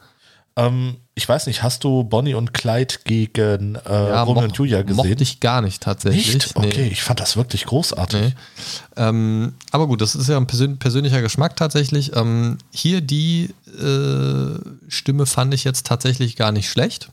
Ähm, 0.58 0.98
ich 1.14 1.28
weiß 1.30 1.46
nicht, 1.48 1.62
hast 1.64 1.84
du 1.84 2.04
Bonnie 2.04 2.34
und 2.34 2.52
Clyde 2.54 2.96
gegen 3.06 3.76
äh, 3.76 3.80
Ja, 3.90 4.24
Romeo 4.24 4.44
und 4.46 4.58
Julia 4.58 4.82
gesehen? 4.82 4.96
Mochte 5.08 5.24
ich 5.24 5.40
gar 5.40 5.62
nicht 5.62 5.82
tatsächlich. 5.84 6.34
Nicht? 6.34 6.56
Okay, 6.56 6.74
Nee. 6.84 6.88
ich 6.88 7.04
fand 7.04 7.20
das 7.20 7.38
wirklich 7.38 7.66
großartig. 7.66 8.20
Nee. 8.22 8.34
Ähm, 8.96 9.54
aber 9.72 9.86
gut, 9.88 10.02
das 10.02 10.16
ist 10.16 10.28
ja 10.30 10.38
ein 10.38 10.48
persön 10.48 10.78
persönlicher 10.80 11.22
Geschmack 11.22 11.56
tatsächlich. 11.56 12.16
Ähm, 12.16 12.58
hier 12.72 13.02
die 13.02 13.54
äh, 13.80 14.60
Stimme 14.90 15.26
fand 15.28 15.54
ich 15.54 15.64
jetzt 15.64 15.86
tatsächlich 15.86 16.36
gar 16.36 16.52
nicht 16.52 16.70
schlecht. 16.70 17.10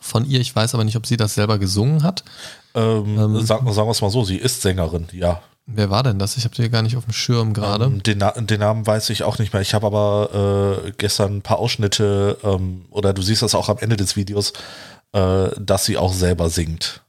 Von 0.00 0.24
ihr, 0.24 0.40
ich 0.40 0.54
weiß 0.54 0.74
aber 0.74 0.84
nicht, 0.84 0.96
ob 0.96 1.06
sie 1.06 1.16
das 1.16 1.34
selber 1.34 1.58
gesungen 1.58 2.02
hat. 2.02 2.24
Ähm, 2.74 3.18
Ähm. 3.18 3.40
sagen, 3.44 3.72
sagen 3.72 3.88
wir 3.88 3.92
es 3.92 4.00
mal 4.00 4.10
so, 4.10 4.24
sie 4.24 4.36
ist 4.36 4.62
Sängerin, 4.62 5.08
ja. 5.12 5.42
Wer 5.66 5.90
war 5.90 6.02
denn 6.02 6.18
das? 6.18 6.36
Ich 6.36 6.44
habe 6.44 6.54
die 6.54 6.68
gar 6.68 6.82
nicht 6.82 6.96
auf 6.96 7.04
dem 7.04 7.12
Schirm 7.12 7.52
gerade. 7.52 7.84
Ähm, 7.84 8.02
den, 8.02 8.18
Na 8.18 8.32
den 8.32 8.60
Namen 8.60 8.86
weiß 8.86 9.10
ich 9.10 9.22
auch 9.22 9.38
nicht 9.38 9.52
mehr. 9.52 9.62
Ich 9.62 9.72
habe 9.74 9.86
aber 9.86 10.82
äh, 10.86 10.92
gestern 10.98 11.36
ein 11.36 11.42
paar 11.42 11.58
Ausschnitte, 11.58 12.38
ähm, 12.42 12.86
oder 12.90 13.12
du 13.12 13.22
siehst 13.22 13.42
das 13.42 13.54
auch 13.54 13.68
am 13.68 13.78
Ende 13.78 13.96
des 13.96 14.16
Videos, 14.16 14.52
äh, 15.12 15.48
dass 15.58 15.84
sie 15.84 15.96
auch 15.96 16.12
selber 16.12 16.48
singt. 16.50 17.02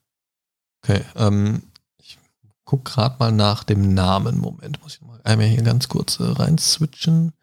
Okay, 0.83 1.01
ähm, 1.15 1.63
ich 1.97 2.19
guck 2.65 2.85
gerade 2.85 3.15
mal 3.19 3.31
nach 3.31 3.63
dem 3.63 3.93
Namen. 3.93 4.39
Moment, 4.39 4.81
muss 4.83 4.95
ich 4.95 5.01
mal 5.01 5.19
einmal 5.23 5.47
hier 5.47 5.63
ganz 5.63 5.87
kurz 5.87 6.19
äh, 6.19 6.23
rein 6.23 6.57
switchen. 6.57 7.33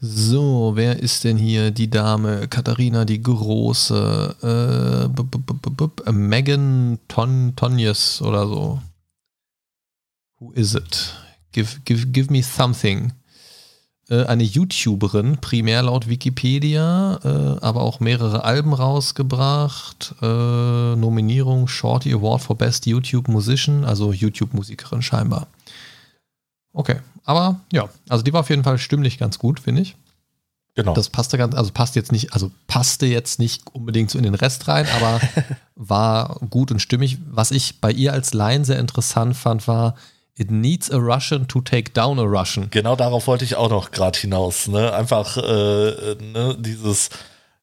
So, 0.00 0.72
wer 0.74 1.00
ist 1.00 1.24
denn 1.24 1.38
hier 1.38 1.70
die 1.70 1.88
Dame? 1.88 2.46
Katharina 2.48 3.04
die 3.04 3.22
Große. 3.22 5.08
Äh, 6.06 6.12
Megan 6.12 6.98
Ton 7.08 7.54
Tonjes 7.56 8.20
oder 8.20 8.46
so. 8.46 8.82
Who 10.38 10.52
is 10.52 10.74
it? 10.74 11.14
Give 11.52 12.30
me 12.30 12.42
something. 12.42 13.12
Äh, 14.08 14.24
eine 14.26 14.44
YouTuberin, 14.44 15.38
primär 15.38 15.82
laut 15.82 16.06
Wikipedia, 16.08 17.18
äh, 17.24 17.64
aber 17.64 17.82
auch 17.82 17.98
mehrere 17.98 18.44
Alben 18.44 18.72
rausgebracht. 18.72 20.14
Äh, 20.22 20.26
Nominierung 20.96 21.66
Shorty 21.66 22.12
Award 22.12 22.42
for 22.42 22.56
Best 22.56 22.86
YouTube 22.86 23.28
Musician, 23.28 23.84
also 23.84 24.12
YouTube-Musikerin 24.12 25.02
scheinbar. 25.02 25.48
Okay, 26.72 27.00
aber 27.26 27.60
ja, 27.72 27.88
also 28.08 28.24
die 28.24 28.32
war 28.32 28.40
auf 28.40 28.48
jeden 28.50 28.64
Fall 28.64 28.78
stimmlich 28.78 29.18
ganz 29.18 29.38
gut, 29.38 29.60
finde 29.60 29.82
ich. 29.82 29.96
Genau. 30.76 30.94
Das 30.94 31.08
passte 31.08 31.38
ganz, 31.38 31.54
also 31.54 31.72
passt 31.72 31.96
jetzt 31.96 32.12
nicht, 32.12 32.34
also 32.34 32.50
passte 32.66 33.06
jetzt 33.06 33.38
nicht 33.38 33.62
unbedingt 33.72 34.10
so 34.10 34.18
in 34.18 34.24
den 34.24 34.34
Rest 34.34 34.68
rein, 34.68 34.86
aber 34.96 35.20
war 35.74 36.38
gut 36.50 36.70
und 36.70 36.80
stimmig. 36.80 37.18
Was 37.28 37.50
ich 37.50 37.80
bei 37.80 37.90
ihr 37.90 38.12
als 38.12 38.32
Line 38.32 38.64
sehr 38.64 38.78
interessant 38.78 39.36
fand, 39.36 39.66
war, 39.66 39.96
it 40.36 40.50
needs 40.50 40.90
a 40.90 40.98
Russian 40.98 41.48
to 41.48 41.62
take 41.62 41.92
down 41.92 42.18
a 42.18 42.22
Russian. 42.22 42.68
Genau 42.70 42.94
darauf 42.94 43.26
wollte 43.26 43.44
ich 43.44 43.56
auch 43.56 43.70
noch 43.70 43.90
gerade 43.90 44.18
hinaus. 44.18 44.68
Ne? 44.68 44.92
Einfach 44.92 45.38
äh, 45.38 46.14
ne, 46.20 46.56
dieses, 46.60 47.08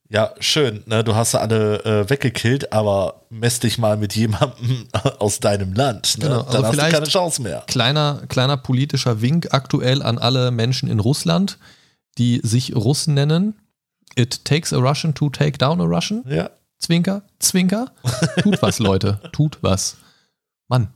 ja, 0.09 0.33
schön, 0.39 0.83
ne? 0.85 1.03
du 1.03 1.15
hast 1.15 1.31
sie 1.31 1.39
alle 1.39 1.83
äh, 1.85 2.09
weggekillt, 2.09 2.71
aber 2.71 3.21
mess 3.29 3.59
dich 3.59 3.77
mal 3.77 3.97
mit 3.97 4.15
jemandem 4.15 4.87
aus 5.19 5.39
deinem 5.39 5.73
Land. 5.73 6.17
Ne? 6.19 6.25
Genau, 6.25 6.43
Dann 6.43 6.65
also 6.65 6.67
hast 6.67 6.87
du 6.87 6.91
keine 6.91 7.07
Chance 7.07 7.41
mehr. 7.41 7.63
Kleiner, 7.67 8.21
kleiner 8.27 8.57
politischer 8.57 9.21
Wink 9.21 9.53
aktuell 9.53 10.03
an 10.03 10.17
alle 10.19 10.51
Menschen 10.51 10.89
in 10.89 10.99
Russland, 10.99 11.57
die 12.17 12.41
sich 12.43 12.75
Russen 12.75 13.15
nennen. 13.15 13.55
It 14.15 14.45
takes 14.45 14.71
a 14.71 14.77
Russian 14.77 15.15
to 15.15 15.29
take 15.29 15.57
down 15.57 15.81
a 15.81 15.85
Russian. 15.85 16.23
Ja. 16.27 16.51
Zwinker, 16.77 17.23
Zwinker. 17.39 17.91
Tut 18.41 18.61
was, 18.61 18.79
Leute. 18.79 19.19
Tut 19.31 19.57
was. 19.61 19.97
Mann. 20.67 20.89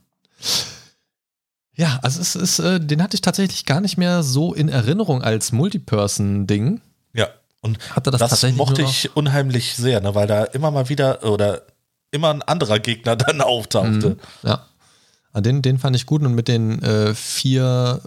Ja, 1.74 2.00
also 2.02 2.20
es 2.20 2.36
ist, 2.36 2.60
äh, 2.60 2.80
den 2.80 3.02
hatte 3.02 3.16
ich 3.16 3.22
tatsächlich 3.22 3.66
gar 3.66 3.82
nicht 3.82 3.98
mehr 3.98 4.22
so 4.22 4.54
in 4.54 4.68
Erinnerung 4.68 5.22
als 5.22 5.52
Multiperson-Ding. 5.52 6.82
Ja. 7.14 7.30
Und 7.68 7.96
Hatte 7.96 8.12
das, 8.12 8.20
das, 8.20 8.30
tatsächlich 8.32 8.58
mochte 8.58 8.82
ich 8.82 9.16
unheimlich 9.16 9.76
sehr, 9.76 10.02
ne? 10.02 10.16
weil 10.16 10.28
da 10.28 10.44
immer 10.44 10.72
mal 10.72 10.90
wieder 10.90 11.24
oder 11.24 11.64
immer 12.12 12.30
ein 12.30 12.42
anderer 12.42 12.80
Gegner 12.80 13.16
dann 13.18 13.42
auftauchte. 13.42 14.10
Mhm. 14.10 14.20
Ja. 14.44 14.66
Ah, 15.34 15.42
Den, 15.42 15.62
den 15.62 15.80
fand 15.80 15.96
ich 15.96 16.06
gut 16.06 16.24
und 16.24 16.34
mit 16.34 16.48
den 16.48 16.82
äh, 16.82 17.14
vier, 17.14 18.02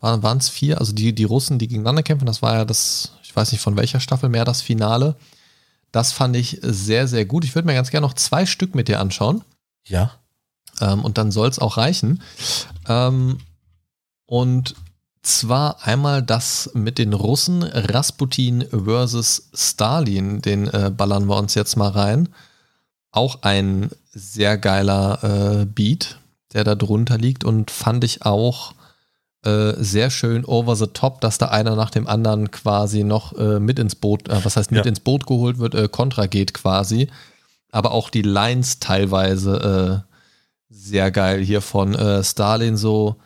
waren 0.00 0.38
es 0.38 0.48
vier, 0.48 0.78
also 0.78 0.92
die, 0.92 1.14
die 1.14 1.24
Russen, 1.24 1.58
die 1.58 1.68
gegeneinander 1.68 2.02
kämpfen, 2.02 2.26
das 2.26 2.42
war 2.42 2.54
ja 2.54 2.64
das, 2.64 3.12
ich 3.22 3.34
weiß 3.34 3.52
nicht 3.52 3.60
von 3.60 3.76
welcher 3.76 4.00
Staffel 4.00 4.28
mehr, 4.28 4.44
das 4.44 4.62
Finale. 4.62 5.16
Das 5.90 6.12
fand 6.12 6.36
ich 6.36 6.58
sehr, 6.62 7.08
sehr 7.08 7.24
gut. 7.24 7.44
Ich 7.44 7.54
würde 7.54 7.66
mir 7.66 7.74
ganz 7.74 7.90
gerne 7.90 8.06
noch 8.06 8.14
zwei 8.14 8.44
Stück 8.44 8.74
mit 8.74 8.88
dir 8.88 9.00
anschauen. 9.00 9.42
Ja. 9.86 10.12
Ähm, 10.80 11.02
und 11.02 11.16
dann 11.16 11.32
soll 11.32 11.48
es 11.48 11.58
auch 11.58 11.78
reichen. 11.78 12.22
Ähm, 12.86 13.38
und 14.26 14.74
zwar 15.28 15.86
einmal 15.86 16.22
das 16.22 16.70
mit 16.74 16.98
den 16.98 17.12
Russen, 17.12 17.62
Rasputin 17.62 18.64
versus 18.70 19.50
Stalin, 19.54 20.40
den 20.42 20.66
äh, 20.68 20.90
ballern 20.94 21.26
wir 21.28 21.36
uns 21.36 21.54
jetzt 21.54 21.76
mal 21.76 21.90
rein. 21.90 22.28
Auch 23.12 23.42
ein 23.42 23.90
sehr 24.12 24.58
geiler 24.58 25.60
äh, 25.60 25.64
Beat, 25.66 26.18
der 26.52 26.64
da 26.64 26.74
drunter 26.74 27.18
liegt 27.18 27.44
und 27.44 27.70
fand 27.70 28.04
ich 28.04 28.24
auch 28.24 28.72
äh, 29.44 29.74
sehr 29.78 30.10
schön 30.10 30.44
over 30.44 30.74
the 30.76 30.88
top, 30.88 31.20
dass 31.20 31.38
da 31.38 31.46
einer 31.48 31.76
nach 31.76 31.90
dem 31.90 32.06
anderen 32.06 32.50
quasi 32.50 33.04
noch 33.04 33.32
äh, 33.38 33.60
mit 33.60 33.78
ins 33.78 33.94
Boot, 33.94 34.28
äh, 34.28 34.44
was 34.44 34.56
heißt 34.56 34.70
mit 34.72 34.84
Ja. 34.84 34.88
ins 34.88 35.00
Boot 35.00 35.26
geholt 35.26 35.58
wird, 35.58 35.92
kontra 35.92 36.26
geht 36.26 36.54
quasi. 36.54 37.08
Aber 37.70 37.92
auch 37.92 38.08
die 38.10 38.22
Lines 38.22 38.78
teilweise 38.80 40.04
sehr 40.70 41.10
geil 41.10 41.42
hier 41.44 41.60
von 41.60 41.94
Stalin 42.24 42.78
so 42.78 43.16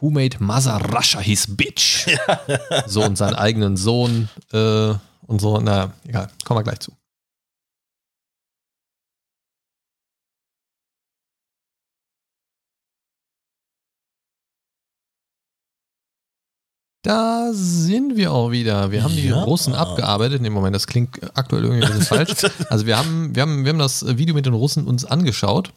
Who 0.00 0.10
made 0.10 0.38
Mother 0.40 0.80
Russia 0.94 1.20
his 1.20 1.46
bitch? 1.56 2.06
so 2.86 3.02
und 3.02 3.16
seinen 3.16 3.34
eigenen 3.34 3.76
Sohn 3.76 4.28
äh, 4.52 4.94
und 5.26 5.40
so. 5.40 5.58
Na, 5.60 5.92
egal, 6.06 6.28
kommen 6.44 6.58
wir 6.60 6.64
gleich 6.64 6.80
zu. 6.80 6.92
Da 17.02 17.50
sind 17.52 18.16
wir 18.16 18.32
auch 18.32 18.50
wieder. 18.50 18.90
Wir 18.90 19.04
haben 19.04 19.14
die 19.14 19.28
Ja. 19.28 19.44
Russen 19.44 19.74
abgearbeitet. 19.74 20.42
Nee, 20.42 20.50
Moment, 20.50 20.74
das 20.74 20.88
klingt 20.88 21.20
aktuell 21.38 21.62
irgendwie 21.64 21.84
ein 21.84 21.92
bisschen 21.92 22.04
falsch. 22.04 22.50
Also 22.68 22.86
wir 22.86 22.98
haben, 22.98 23.32
wir 23.34 23.42
haben, 23.42 23.64
wir 23.64 23.70
haben 23.70 23.78
das 23.78 24.04
Video 24.18 24.34
mit 24.34 24.44
den 24.44 24.54
Russen 24.54 24.88
uns 24.88 25.04
angeschaut. 25.04 25.72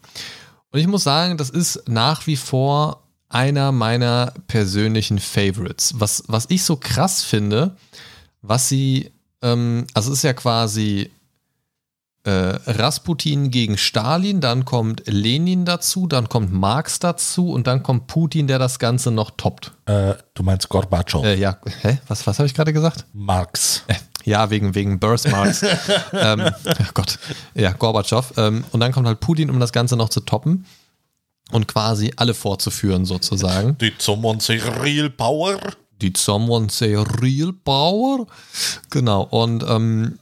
Und 0.72 0.80
ich 0.80 0.88
muss 0.88 1.04
sagen, 1.04 1.36
das 1.36 1.48
ist 1.50 1.88
nach 1.88 2.26
wie 2.26 2.34
vor 2.34 3.04
einer 3.30 3.72
meiner 3.72 4.34
persönlichen 4.48 5.18
Favorites. 5.18 5.94
Was, 5.96 6.24
was 6.26 6.46
ich 6.50 6.64
so 6.64 6.76
krass 6.76 7.22
finde, 7.22 7.76
was 8.42 8.68
sie, 8.68 9.12
ähm, 9.40 9.86
also 9.94 10.12
es 10.12 10.18
ist 10.18 10.24
ja 10.24 10.32
quasi 10.32 11.10
äh, 12.24 12.30
Rasputin 12.30 13.50
gegen 13.50 13.78
Stalin, 13.78 14.40
dann 14.40 14.64
kommt 14.64 15.04
Lenin 15.06 15.64
dazu, 15.64 16.06
dann 16.06 16.28
kommt 16.28 16.52
Marx 16.52 16.98
dazu 16.98 17.50
und 17.50 17.66
dann 17.66 17.82
kommt 17.82 18.08
Putin, 18.08 18.46
der 18.46 18.58
das 18.58 18.78
Ganze 18.78 19.10
noch 19.10 19.30
toppt. 19.30 19.72
Äh, 19.86 20.14
du 20.34 20.42
meinst 20.42 20.68
Gorbatschow. 20.68 21.24
Äh, 21.24 21.36
ja, 21.36 21.56
hä? 21.82 21.98
Was, 22.08 22.26
was 22.26 22.38
habe 22.38 22.46
ich 22.46 22.54
gerade 22.54 22.72
gesagt? 22.72 23.06
Marx. 23.12 23.84
Äh, 23.86 23.94
Ja, 24.24 24.50
wegen, 24.50 24.74
wegen 24.74 25.00
Birthmarks. 25.00 25.62
ähm, 26.12 26.50
oh 26.66 26.84
Gott. 26.92 27.18
Ja, 27.54 27.72
Gorbatschow. 27.72 28.34
Ähm, 28.36 28.64
und 28.72 28.80
dann 28.80 28.92
kommt 28.92 29.06
halt 29.06 29.20
Putin, 29.20 29.48
um 29.48 29.60
das 29.60 29.72
Ganze 29.72 29.96
noch 29.96 30.10
zu 30.10 30.20
toppen 30.20 30.66
und 31.52 31.66
quasi 31.68 32.12
alle 32.16 32.34
vorzuführen, 32.34 33.04
sozusagen. 33.04 33.76
Did 33.78 34.00
someone 34.00 34.40
say 34.40 34.58
real 34.82 35.10
power? 35.10 35.58
Did 36.00 36.16
someone 36.16 36.68
say 36.70 36.94
real 36.96 37.52
power? 37.52 38.26
Genau. 38.90 39.22
Und 39.24 39.62
ähm, 39.68 40.18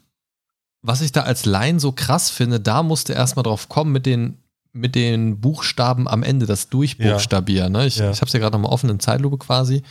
was 0.83 1.01
ich 1.01 1.13
da 1.13 1.23
als 1.23 1.45
Line 1.45 1.79
so 1.81 1.93
krass 1.93 2.31
finde, 2.31 2.61
da 2.61 2.83
musste 2.83 3.13
erstmal 3.13 3.43
drauf 3.43 3.69
kommen 3.69 3.93
mit 3.93 4.07
den, 4.07 4.39
mit 4.73 4.95
den 4.95 5.41
Buchstaben 5.41 6.09
am 6.09 6.23
Ende, 6.23 6.47
das 6.47 6.69
Durchbuchstabieren. 6.69 7.73
Ne? 7.73 7.87
Ich, 7.87 7.97
Ja. 7.97 8.11
ich 8.11 8.19
habe 8.21 8.27
es 8.27 8.33
ja 8.33 8.39
gerade 8.41 8.57
nochmal 8.57 8.73
offen 8.73 8.91
in 8.91 9.01
Zeitlupe 9.01 9.39
quasi. 9.39 9.83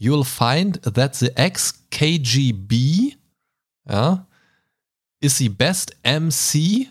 You'll 0.00 0.24
find 0.24 0.80
that 0.94 1.14
the 1.16 1.28
ex-KGB 1.36 3.14
ja, 3.88 4.26
is 5.20 5.38
the 5.38 5.48
best 5.48 5.92
MC 6.04 6.88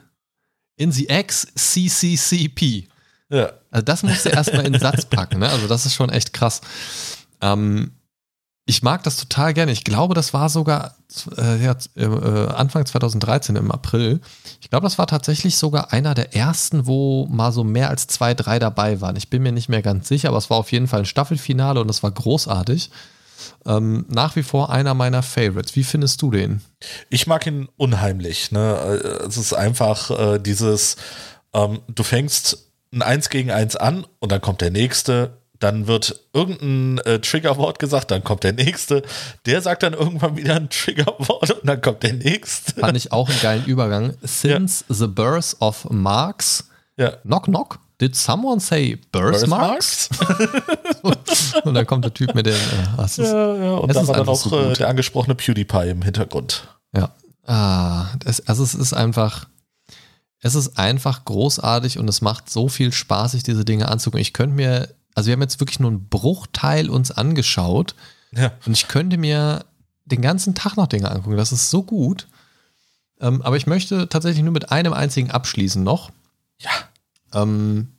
in 0.77 0.91
the 0.91 1.07
ex-CCCP. 1.09 2.87
Ja. 3.29 3.53
Also 3.71 3.83
das 3.85 4.03
musst 4.03 4.25
du 4.25 4.29
erstmal 4.29 4.65
in 4.65 4.73
den 4.73 4.81
Satz 4.81 5.05
packen, 5.05 5.39
ne? 5.39 5.49
Also 5.49 5.67
das 5.67 5.85
ist 5.85 5.95
schon 5.95 6.09
echt 6.09 6.33
krass. 6.33 6.61
Ähm, 7.41 7.91
ich 8.65 8.83
mag 8.83 9.03
das 9.03 9.17
total 9.17 9.53
gerne. 9.53 9.71
Ich 9.71 9.83
glaube, 9.83 10.13
das 10.13 10.33
war 10.33 10.47
sogar 10.47 10.95
äh, 11.37 11.63
ja, 11.63 11.75
äh, 11.95 12.47
Anfang 12.53 12.85
2013 12.85 13.55
im 13.55 13.71
April. 13.71 14.21
Ich 14.61 14.69
glaube, 14.69 14.83
das 14.85 14.97
war 14.97 15.07
tatsächlich 15.07 15.57
sogar 15.57 15.91
einer 15.91 16.13
der 16.13 16.35
ersten, 16.35 16.85
wo 16.85 17.25
mal 17.27 17.51
so 17.51 17.63
mehr 17.63 17.89
als 17.89 18.07
zwei, 18.07 18.33
drei 18.33 18.59
dabei 18.59 19.01
waren. 19.01 19.15
Ich 19.15 19.29
bin 19.29 19.41
mir 19.41 19.51
nicht 19.51 19.67
mehr 19.67 19.81
ganz 19.81 20.07
sicher, 20.07 20.29
aber 20.29 20.37
es 20.37 20.49
war 20.49 20.57
auf 20.57 20.71
jeden 20.71 20.87
Fall 20.87 20.99
ein 20.99 21.05
Staffelfinale 21.05 21.81
und 21.81 21.89
es 21.89 22.03
war 22.03 22.11
großartig. 22.11 22.91
Ähm, 23.65 24.05
nach 24.07 24.35
wie 24.35 24.43
vor 24.43 24.69
einer 24.69 24.93
meiner 24.93 25.23
Favorites. 25.23 25.75
Wie 25.75 25.83
findest 25.83 26.21
du 26.21 26.29
den? 26.29 26.61
Ich 27.09 27.25
mag 27.25 27.45
ihn 27.47 27.67
unheimlich. 27.77 28.51
Ne? 28.51 28.77
Äh, 29.03 29.25
Es 29.27 29.37
ist 29.37 29.53
einfach 29.53 30.11
äh, 30.11 30.39
dieses, 30.39 30.95
ähm, 31.53 31.79
du 31.87 32.03
fängst 32.03 32.70
ein 32.91 33.01
1 33.01 33.29
gegen 33.29 33.51
1 33.51 33.75
an 33.75 34.05
und 34.19 34.31
dann 34.31 34.41
kommt 34.41 34.61
der 34.61 34.71
nächste, 34.71 35.37
dann 35.59 35.87
wird 35.87 36.19
irgendein 36.33 36.97
äh, 37.05 37.19
Triggerwort 37.19 37.79
gesagt, 37.79 38.11
dann 38.11 38.23
kommt 38.23 38.43
der 38.43 38.53
nächste, 38.53 39.03
der 39.45 39.61
sagt 39.61 39.83
dann 39.83 39.93
irgendwann 39.93 40.35
wieder 40.35 40.55
ein 40.55 40.69
Triggerwort 40.69 41.51
und 41.51 41.67
dann 41.67 41.81
kommt 41.81 42.03
der 42.03 42.13
nächste. 42.13 42.79
Fand 42.79 42.97
ich 42.97 43.11
auch 43.11 43.29
einen 43.29 43.39
geilen 43.41 43.65
Übergang. 43.65 44.15
Since 44.23 44.85
ja. 44.87 44.95
the 44.95 45.07
birth 45.07 45.55
of 45.59 45.87
Marx, 45.89 46.69
ja. 46.97 47.11
knock 47.23 47.45
knock, 47.45 47.79
did 47.99 48.15
someone 48.15 48.59
say 48.59 48.97
birth, 49.11 49.47
Marx? 49.47 50.09
und 51.63 51.73
dann 51.73 51.85
kommt 51.85 52.03
der 52.03 52.13
Typ 52.13 52.33
mit 52.33 52.47
den. 52.47 52.55
Äh, 52.55 53.03
ist, 53.05 53.19
ja, 53.19 53.55
ja, 53.55 53.71
und 53.73 53.95
da 53.95 54.07
war 54.07 54.15
dann 54.17 54.27
auch 54.27 54.35
so 54.35 54.59
äh, 54.59 54.73
der 54.73 54.89
angesprochene 54.89 55.35
PewDiePie 55.35 55.89
im 55.89 56.01
Hintergrund. 56.01 56.67
Ja. 56.95 57.11
Ah, 57.45 58.07
das, 58.19 58.47
also 58.47 58.63
es 58.63 58.73
ist 58.73 58.93
einfach. 58.93 59.47
Es 60.41 60.55
ist 60.55 60.77
einfach 60.77 61.23
großartig 61.23 61.99
und 61.99 62.07
es 62.07 62.21
macht 62.21 62.49
so 62.49 62.67
viel 62.67 62.91
Spaß, 62.91 63.33
sich 63.33 63.43
diese 63.43 63.63
Dinge 63.63 63.87
anzugucken. 63.87 64.21
Ich 64.21 64.33
könnte 64.33 64.55
mir 64.55 64.89
also 65.15 65.27
wir 65.27 65.33
haben 65.33 65.41
jetzt 65.41 65.59
wirklich 65.59 65.79
nur 65.79 65.91
einen 65.91 66.07
Bruchteil 66.07 66.89
uns 66.89 67.11
angeschaut. 67.11 67.95
Ja. 68.31 68.51
Und 68.65 68.73
ich 68.73 68.87
könnte 68.87 69.17
mir 69.17 69.65
den 70.05 70.21
ganzen 70.21 70.55
Tag 70.55 70.77
noch 70.77 70.87
Dinge 70.87 71.11
angucken. 71.11 71.37
Das 71.37 71.51
ist 71.51 71.69
so 71.69 71.83
gut. 71.83 72.27
Ähm, 73.19 73.41
aber 73.41 73.57
ich 73.57 73.67
möchte 73.67 74.09
tatsächlich 74.09 74.43
nur 74.43 74.53
mit 74.53 74.71
einem 74.71 74.93
einzigen 74.93 75.31
abschließen 75.31 75.83
noch. 75.83 76.11
Ja. 76.59 76.71
Ähm, 77.33 77.89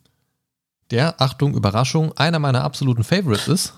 der, 0.91 1.21
Achtung, 1.21 1.55
Überraschung, 1.55 2.17
einer 2.17 2.39
meiner 2.39 2.65
absoluten 2.65 3.05
Favorites 3.05 3.49
ist. 3.49 3.73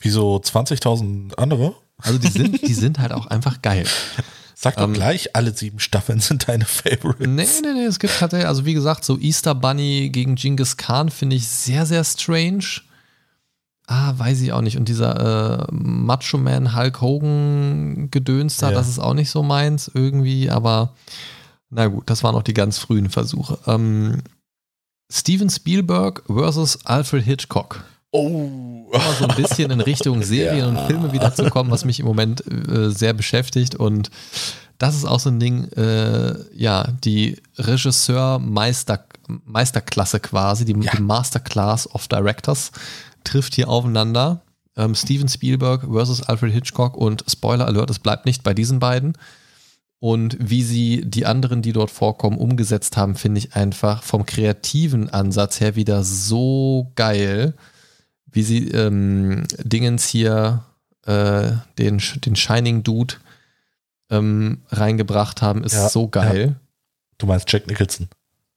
Wieso 0.00 0.36
20.000 0.36 1.36
andere? 1.36 1.74
Also 1.98 2.18
die 2.18 2.28
sind, 2.28 2.60
die 2.62 2.74
sind 2.74 2.98
halt 2.98 3.12
auch 3.12 3.26
einfach 3.26 3.62
geil. 3.62 3.86
Sag 4.62 4.76
doch 4.76 4.84
ähm, 4.84 4.92
gleich, 4.92 5.34
alle 5.34 5.52
sieben 5.52 5.80
Staffeln 5.80 6.20
sind 6.20 6.46
deine 6.46 6.64
Favorites. 6.64 7.26
Nee, 7.26 7.46
nee, 7.62 7.80
nee, 7.80 7.84
es 7.84 7.98
gibt 7.98 8.16
tatsächlich, 8.16 8.46
also 8.46 8.64
wie 8.64 8.74
gesagt, 8.74 9.04
so 9.04 9.18
Easter 9.18 9.56
Bunny 9.56 10.08
gegen 10.10 10.36
Genghis 10.36 10.76
Khan 10.76 11.10
finde 11.10 11.34
ich 11.34 11.48
sehr, 11.48 11.84
sehr 11.84 12.04
strange. 12.04 12.82
Ah, 13.88 14.14
weiß 14.16 14.40
ich 14.40 14.52
auch 14.52 14.60
nicht. 14.60 14.76
Und 14.76 14.88
dieser 14.88 15.66
äh, 15.68 15.72
Macho 15.72 16.38
Man 16.38 16.76
Hulk 16.76 17.00
Hogan 17.00 18.08
Gedöns 18.12 18.58
da, 18.58 18.70
ja. 18.70 18.74
das 18.76 18.88
ist 18.88 19.00
auch 19.00 19.14
nicht 19.14 19.30
so 19.30 19.42
meins 19.42 19.90
irgendwie, 19.92 20.48
aber 20.48 20.94
na 21.70 21.88
gut, 21.88 22.08
das 22.08 22.22
waren 22.22 22.36
auch 22.36 22.44
die 22.44 22.54
ganz 22.54 22.78
frühen 22.78 23.10
Versuche. 23.10 23.58
Ähm, 23.66 24.22
Steven 25.10 25.50
Spielberg 25.50 26.22
versus 26.28 26.86
Alfred 26.86 27.24
Hitchcock. 27.24 27.84
Oh. 28.12 28.88
Immer 28.92 29.12
so 29.18 29.26
ein 29.26 29.34
bisschen 29.36 29.70
in 29.70 29.80
Richtung 29.80 30.22
Serien 30.22 30.58
ja. 30.58 30.68
und 30.68 30.78
Filme 30.86 31.12
wiederzukommen, 31.12 31.72
was 31.72 31.86
mich 31.86 31.98
im 31.98 32.06
Moment 32.06 32.44
äh, 32.46 32.90
sehr 32.90 33.14
beschäftigt. 33.14 33.74
Und 33.74 34.10
das 34.76 34.94
ist 34.94 35.06
auch 35.06 35.18
so 35.18 35.30
ein 35.30 35.40
Ding, 35.40 35.72
äh, 35.72 36.34
ja, 36.54 36.88
die 37.02 37.40
Regisseur-Meisterklasse 37.56 40.20
quasi, 40.20 40.66
die, 40.66 40.78
ja. 40.78 40.92
die, 40.92 41.00
Masterclass 41.00 41.90
of 41.94 42.06
Directors 42.06 42.70
trifft 43.24 43.54
hier 43.54 43.70
aufeinander. 43.70 44.42
Ähm, 44.76 44.94
Steven 44.94 45.28
Spielberg 45.28 45.86
versus 45.90 46.22
Alfred 46.22 46.52
Hitchcock 46.52 46.98
und 46.98 47.24
Spoiler 47.30 47.66
Alert, 47.66 47.88
es 47.90 47.98
bleibt 47.98 48.26
nicht 48.26 48.42
bei 48.42 48.52
diesen 48.52 48.78
beiden. 48.78 49.16
Und 50.00 50.36
wie 50.38 50.64
sie 50.64 51.00
die 51.06 51.24
anderen, 51.24 51.62
die 51.62 51.72
dort 51.72 51.90
vorkommen, 51.90 52.36
umgesetzt 52.36 52.98
haben, 52.98 53.14
finde 53.14 53.38
ich 53.38 53.54
einfach 53.54 54.02
vom 54.02 54.26
kreativen 54.26 55.08
Ansatz 55.08 55.60
her 55.60 55.76
wieder 55.76 56.04
so 56.04 56.92
geil 56.94 57.54
wie 58.32 58.42
sie 58.42 58.68
ähm, 58.68 59.44
Dingens 59.62 60.06
hier 60.08 60.64
äh, 61.06 61.52
den, 61.78 62.02
den 62.24 62.36
Shining 62.36 62.82
Dude 62.82 63.14
ähm, 64.10 64.62
reingebracht 64.70 65.42
haben, 65.42 65.64
ist 65.64 65.74
ja, 65.74 65.88
so 65.88 66.08
geil. 66.08 66.48
Ja. 66.48 66.54
Du 67.18 67.26
meinst 67.26 67.50
Jack 67.52 67.66
Nicholson? 67.66 68.08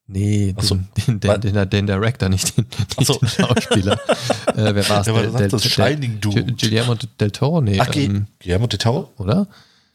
Nee, 0.07 0.53
den, 0.53 0.63
so, 0.63 0.75
den, 1.07 1.19
den, 1.19 1.41
den, 1.41 1.69
den, 1.69 1.87
Director, 1.87 2.29
nicht 2.29 2.55
den, 2.55 2.67
nicht 2.99 3.07
so. 3.07 3.15
den 3.15 3.27
Schauspieler. 3.27 3.93
äh, 4.55 4.75
wer 4.75 4.89
war 4.89 5.01
es? 5.01 5.07
Ja, 5.07 5.13
der, 5.13 5.31
der, 5.31 5.47
das 5.47 5.63
Shining 5.65 6.21
Dude. 6.21 6.53
Guillermo 6.53 6.95
del 7.19 7.31
Toro? 7.31 7.61
Nee. 7.61 7.79
Ach, 7.79 7.89
ähm, 7.95 8.27
Guillermo 8.39 8.67
del 8.67 8.77
Toro? 8.77 9.11
Oder? 9.17 9.47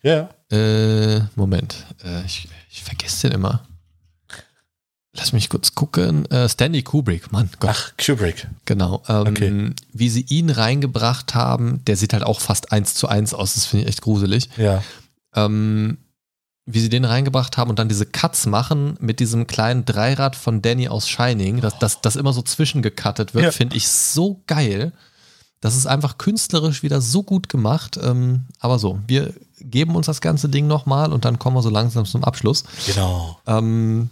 Ja. 0.02 0.30
Äh, 0.50 1.20
Moment. 1.36 1.86
Äh, 2.04 2.24
ich, 2.26 2.48
ich 2.70 2.82
vergesse 2.82 3.28
den 3.28 3.36
immer. 3.36 3.62
Lass 5.12 5.32
mich 5.32 5.48
kurz 5.48 5.74
gucken. 5.74 6.24
Äh, 6.30 6.48
Stanley 6.48 6.82
Kubrick, 6.82 7.32
Mann. 7.32 7.50
Gott. 7.58 7.70
Ach, 7.72 7.92
Kubrick. 8.04 8.46
Genau. 8.64 9.02
Ähm, 9.08 9.26
okay. 9.26 9.70
Wie 9.92 10.08
sie 10.08 10.24
ihn 10.28 10.50
reingebracht 10.50 11.34
haben, 11.34 11.84
der 11.86 11.96
sieht 11.96 12.12
halt 12.12 12.22
auch 12.22 12.40
fast 12.40 12.70
eins 12.72 12.94
zu 12.94 13.08
eins 13.08 13.34
aus. 13.34 13.54
Das 13.54 13.66
finde 13.66 13.84
ich 13.84 13.88
echt 13.88 14.02
gruselig. 14.02 14.48
Ja. 14.56 14.84
Ähm, 15.34 15.98
wie 16.66 16.80
sie 16.80 16.88
den 16.88 17.04
reingebracht 17.04 17.56
haben 17.56 17.70
und 17.70 17.78
dann 17.80 17.88
diese 17.88 18.06
Cuts 18.06 18.46
machen 18.46 18.96
mit 19.00 19.18
diesem 19.18 19.48
kleinen 19.48 19.84
Dreirad 19.84 20.36
von 20.36 20.62
Danny 20.62 20.88
aus 20.88 21.08
Shining, 21.08 21.60
dass 21.60 21.78
das, 21.80 22.00
das 22.00 22.14
immer 22.14 22.32
so 22.32 22.42
zwischengekattet 22.42 23.34
wird, 23.34 23.44
ja. 23.44 23.50
finde 23.50 23.76
ich 23.76 23.88
so 23.88 24.42
geil. 24.46 24.92
Das 25.60 25.76
ist 25.76 25.86
einfach 25.86 26.18
künstlerisch 26.18 26.82
wieder 26.82 27.00
so 27.00 27.22
gut 27.22 27.48
gemacht. 27.48 27.98
Ähm, 28.02 28.44
aber 28.60 28.78
so, 28.78 29.00
wir 29.06 29.34
geben 29.60 29.96
uns 29.96 30.06
das 30.06 30.20
ganze 30.20 30.48
Ding 30.48 30.68
nochmal 30.68 31.12
und 31.12 31.24
dann 31.24 31.38
kommen 31.38 31.56
wir 31.56 31.62
so 31.62 31.70
langsam 31.70 32.04
zum 32.06 32.22
Abschluss. 32.24 32.64
Genau. 32.86 33.38
Ähm, 33.46 34.08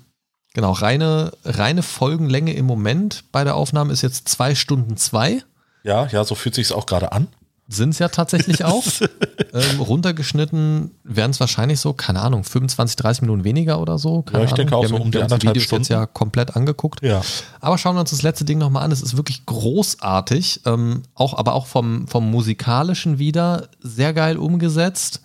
Genau, 0.54 0.72
reine, 0.72 1.32
reine 1.44 1.82
Folgenlänge 1.82 2.54
im 2.54 2.66
Moment 2.66 3.24
bei 3.32 3.44
der 3.44 3.54
Aufnahme 3.54 3.92
ist 3.92 4.02
jetzt 4.02 4.28
zwei 4.28 4.54
Stunden 4.54 4.96
zwei. 4.96 5.42
Ja, 5.84 6.06
ja, 6.06 6.24
so 6.24 6.34
fühlt 6.34 6.54
sich 6.54 6.66
es 6.66 6.72
auch 6.72 6.86
gerade 6.86 7.12
an. 7.12 7.28
Sind 7.70 7.90
es 7.90 7.98
ja 7.98 8.08
tatsächlich 8.08 8.64
auch. 8.64 8.82
ähm, 9.52 9.80
runtergeschnitten 9.80 10.90
werden 11.04 11.32
es 11.32 11.40
wahrscheinlich 11.40 11.80
so, 11.80 11.92
keine 11.92 12.22
Ahnung, 12.22 12.42
25, 12.42 12.96
30 12.96 13.22
Minuten 13.22 13.44
weniger 13.44 13.78
oder 13.78 13.98
so. 13.98 14.22
Keine 14.22 14.38
ja, 14.38 14.44
ich 14.44 14.52
Ahnung. 14.52 14.56
denke 14.56 14.76
auch 14.76 14.82
wir 14.82 14.88
so 14.88 14.96
um 14.96 15.10
die 15.10 15.18
anderthalb 15.18 15.54
Videos 15.54 15.64
Stunden. 15.64 15.82
jetzt 15.82 15.90
ja 15.90 16.06
komplett 16.06 16.56
angeguckt. 16.56 17.02
Ja. 17.02 17.20
Aber 17.60 17.76
schauen 17.76 17.94
wir 17.94 18.00
uns 18.00 18.10
das 18.10 18.22
letzte 18.22 18.46
Ding 18.46 18.56
nochmal 18.56 18.84
an. 18.84 18.90
Es 18.90 19.02
ist 19.02 19.18
wirklich 19.18 19.44
großartig. 19.44 20.62
Ähm, 20.64 21.02
auch, 21.14 21.36
aber 21.36 21.52
auch 21.52 21.66
vom, 21.66 22.08
vom 22.08 22.30
musikalischen 22.30 23.18
wieder 23.18 23.68
sehr 23.80 24.14
geil 24.14 24.38
umgesetzt. 24.38 25.20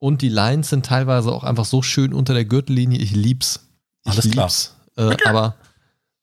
Und 0.00 0.22
die 0.22 0.28
Lines 0.28 0.70
sind 0.70 0.84
teilweise 0.84 1.30
auch 1.30 1.44
einfach 1.44 1.66
so 1.66 1.82
schön 1.82 2.12
unter 2.12 2.34
der 2.34 2.46
Gürtellinie. 2.46 2.98
Ich 2.98 3.12
lieb's. 3.12 3.69
Ich 4.04 4.12
Alles 4.12 4.30
klar. 4.30 4.50
Äh, 4.96 5.16
aber 5.26 5.54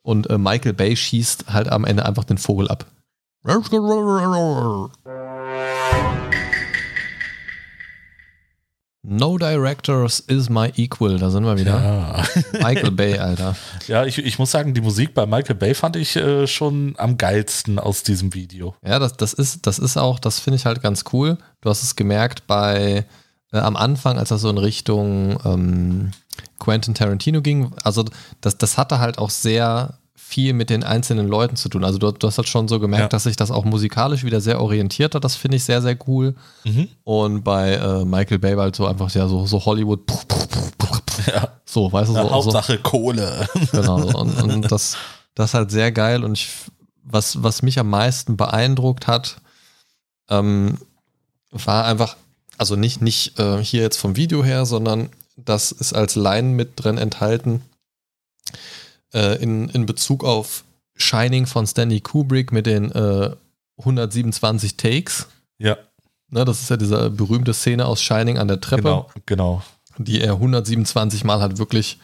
und 0.02 0.30
äh, 0.30 0.38
Michael 0.38 0.74
Bay 0.74 0.96
schießt 0.96 1.52
halt 1.52 1.70
am 1.70 1.84
Ende 1.84 2.06
einfach 2.06 2.24
den 2.24 2.38
Vogel 2.38 2.70
ab. 2.70 2.86
No 9.10 9.38
Directors 9.38 10.20
is 10.20 10.50
my 10.50 10.72
equal. 10.76 11.18
Da 11.18 11.30
sind 11.30 11.44
wir 11.44 11.58
wieder. 11.58 11.82
Ja. 11.82 12.24
Michael 12.54 12.92
Bay, 12.92 13.18
Alter. 13.18 13.56
Ja, 13.88 14.06
ich, 14.06 14.18
ich 14.18 14.38
muss 14.40 14.52
sagen, 14.52 14.74
die 14.74 14.82
Musik 14.82 15.14
bei 15.14 15.26
Michael 15.26 15.56
Bay 15.56 15.74
fand 15.74 15.96
ich 15.96 16.16
äh, 16.16 16.46
schon 16.48 16.96
am 16.98 17.18
geilsten 17.18 17.80
aus 17.80 18.04
diesem 18.04 18.34
Video. 18.34 18.76
Ja, 18.86 19.00
das, 19.00 19.14
das, 19.14 19.34
ist, 19.34 19.68
das 19.68 19.80
ist 19.80 19.98
auch, 19.98 20.20
das 20.20 20.40
finde 20.40 20.56
ich 20.56 20.66
halt 20.66 20.82
ganz 20.82 21.06
cool. 21.14 21.38
Du 21.62 21.70
hast 21.70 21.84
es 21.84 21.96
gemerkt 21.96 22.48
bei 22.48 23.06
äh, 23.54 23.58
am 23.58 23.76
Anfang, 23.76 24.18
als 24.18 24.32
er 24.32 24.40
so 24.40 24.50
in 24.50 24.58
Richtung 24.58 25.40
ähm, 25.46 26.12
Quentin 26.60 26.94
Tarantino 26.94 27.42
ging. 27.42 27.72
Also 27.84 28.06
das, 28.42 28.58
das 28.58 28.78
hatte 28.78 29.00
halt 29.00 29.18
auch 29.18 29.30
sehr 29.30 29.98
viel 30.28 30.52
mit 30.52 30.70
den 30.70 30.84
einzelnen 30.84 31.28
Leuten 31.28 31.56
zu 31.56 31.70
tun. 31.70 31.86
Also 31.86 31.98
du, 32.00 32.12
du 32.12 32.28
hast 32.28 32.38
halt 32.38 32.50
schon 32.50 32.68
so 32.68 32.82
gemerkt, 32.82 33.04
ja. 33.04 33.08
dass 33.08 33.24
sich 33.24 33.38
das 33.38 33.50
auch 33.50 33.64
musikalisch 33.64 34.26
wieder 34.26 34.42
sehr 34.42 34.60
orientiert 34.62 35.16
hat. 35.16 35.24
Das 35.24 35.36
finde 35.36 35.56
ich 35.56 35.64
sehr, 35.64 35.82
sehr 35.82 35.98
cool. 36.08 36.36
Mhm. 36.66 36.90
Und 37.06 37.44
bei 37.44 37.76
äh, 37.76 38.04
Michael 38.04 38.40
Bay 38.40 38.58
war 38.58 38.64
halt 38.64 38.76
so 38.76 38.86
einfach 38.86 39.10
ja 39.12 39.28
so, 39.28 39.46
so 39.46 39.64
Hollywood. 39.64 40.02
Ja. 41.26 41.50
So, 41.66 41.92
weißt 41.92 42.10
du, 42.10 42.14
so. 42.14 42.32
Hauptsache 42.32 42.74
so, 42.78 42.80
Kohle. 42.84 43.48
Genau. 43.72 43.98
Und, 44.20 44.42
und 44.42 44.72
das, 44.72 44.98
das 45.34 45.52
ist 45.52 45.54
halt 45.54 45.72
sehr 45.72 45.92
geil. 45.92 46.24
Und 46.24 46.38
ich, 46.38 46.50
was, 47.04 47.42
was 47.42 47.62
mich 47.62 47.80
am 47.80 47.90
meisten 47.90 48.38
beeindruckt 48.38 49.08
hat, 49.08 49.38
ähm, 50.30 50.78
war 51.52 51.86
einfach, 51.86 52.18
also 52.58 52.76
nicht, 52.76 53.02
nicht 53.02 53.40
äh, 53.40 53.64
hier 53.64 53.82
jetzt 53.82 53.98
vom 53.98 54.16
Video 54.16 54.44
her, 54.44 54.66
sondern 54.66 55.10
das 55.38 55.72
ist 55.72 55.94
als 55.94 56.16
Line 56.16 56.50
mit 56.50 56.72
drin 56.76 56.98
enthalten 56.98 57.62
äh, 59.14 59.42
in, 59.42 59.70
in 59.70 59.86
Bezug 59.86 60.24
auf 60.24 60.64
Shining 60.96 61.46
von 61.46 61.66
Stanley 61.68 62.02
Kubrick 62.02 62.52
mit 62.52 62.66
den 62.66 62.92
äh, 62.92 63.36
127 63.80 64.78
Takes. 64.78 65.28
Ja. 65.60 65.78
Ne, 66.30 66.44
das 66.44 66.62
ist 66.62 66.70
ja 66.70 66.78
diese 66.78 67.10
berühmte 67.10 67.54
Szene 67.54 67.86
aus 67.86 68.02
Shining 68.02 68.38
an 68.38 68.48
der 68.48 68.60
Treppe. 68.60 68.84
Genau, 68.84 69.10
genau. 69.26 69.64
Die 69.98 70.22
er 70.22 70.34
127 70.34 71.24
Mal 71.24 71.42
hat 71.42 71.58
wirklich 71.58 72.00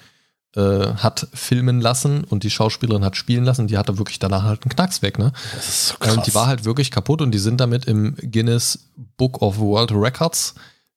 äh, 0.56 0.94
hat 0.96 1.28
filmen 1.34 1.82
lassen 1.82 2.24
und 2.24 2.44
die 2.44 2.50
Schauspielerin 2.50 3.04
hat 3.04 3.18
spielen 3.18 3.44
lassen. 3.44 3.68
Die 3.68 3.78
hatte 3.78 3.98
wirklich 3.98 4.20
danach 4.20 4.44
halt 4.44 4.64
einen 4.64 4.70
Knacks 4.70 5.02
weg, 5.02 5.20
ne? 5.20 5.34
Das 5.56 5.68
ist 5.68 5.88
so 5.90 5.96
krass. 5.98 6.16
Und 6.16 6.28
die 6.28 6.36
war 6.36 6.48
halt 6.48 6.64
wirklich 6.64 6.92
kaputt 6.92 7.22
und 7.22 7.32
die 7.32 7.40
sind 7.40 7.60
damit 7.60 7.86
im 7.86 8.16
Guinness 8.16 8.88
Book 9.18 9.42
of 9.42 9.60
World 9.60 9.92
Records 9.92 10.56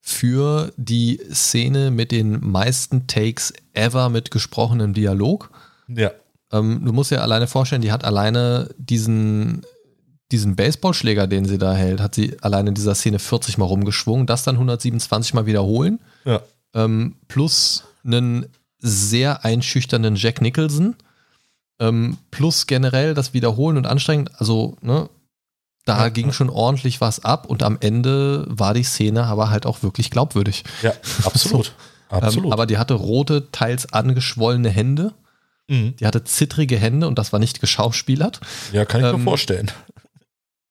für 0.09 0.73
die 0.77 1.20
Szene 1.33 1.91
mit 1.91 2.12
den 2.12 2.39
meisten 2.41 3.09
Takes 3.09 3.53
ever 3.73 4.09
mit 4.09 4.31
gesprochenem 4.31 4.95
Dialog. 4.95 5.51
Ja. 5.89 6.12
Ähm, 6.53 6.83
du 6.85 6.93
musst 6.93 7.11
dir 7.11 7.23
alleine 7.23 7.49
vorstellen, 7.49 7.83
die 7.83 7.91
hat 7.91 8.05
alleine 8.05 8.70
diesen, 8.78 9.66
diesen 10.31 10.55
Baseballschläger, 10.55 11.27
den 11.27 11.45
sie 11.45 11.59
da 11.59 11.74
hält, 11.74 12.01
hat 12.01 12.15
sie 12.15 12.37
alleine 12.41 12.69
in 12.69 12.77
dieser 12.77 12.95
Szene 12.95 13.19
40 13.19 13.59
Mal 13.59 13.65
rumgeschwungen, 13.65 14.27
das 14.27 14.45
dann 14.45 14.55
127 14.55 15.35
Mal 15.35 15.47
wiederholen. 15.47 15.99
Ja. 16.24 16.41
Ähm, 16.73 17.16
plus 17.27 17.83
einen 18.05 18.47
sehr 18.78 19.45
einschüchternden 19.45 20.15
Jack 20.15 20.41
Nicholson. 20.41 20.95
Ähm, 21.81 22.19
plus 22.31 22.69
generell 22.69 23.12
das 23.15 23.35
Wiederholen 23.35 23.77
und 23.77 23.89
anstrengend, 23.89 24.31
also, 24.41 24.77
ne, 24.83 25.11
da 25.86 25.98
Ja, 26.04 26.08
ging 26.10 26.32
schon 26.32 26.50
ordentlich 26.50 27.00
was 27.00 27.24
ab 27.24 27.46
und 27.46 27.62
am 27.62 27.78
Ende 27.80 28.44
war 28.48 28.74
die 28.74 28.82
Szene 28.82 29.24
aber 29.24 29.48
halt 29.48 29.64
auch 29.64 29.82
wirklich 29.82 30.10
glaubwürdig. 30.10 30.64
Ja, 30.82 30.92
absolut. 31.24 31.72
absolut. 32.10 32.46
Ähm, 32.46 32.52
aber 32.52 32.66
die 32.66 32.76
hatte 32.76 32.94
rote, 32.94 33.50
teils 33.52 33.92
angeschwollene 33.92 34.68
Hände. 34.68 35.14
mhm. 35.68 35.96
Die 35.96 36.06
hatte 36.06 36.24
zittrige 36.24 36.76
Hände 36.76 37.06
und 37.06 37.18
das 37.18 37.32
war 37.32 37.40
nicht 37.40 37.60
geschauspielert. 37.60 38.40
Ja, 38.72 38.84
kann 38.84 39.00
ich 39.00 39.06
ähm, 39.06 39.18
mir 39.18 39.24
vorstellen. 39.24 39.70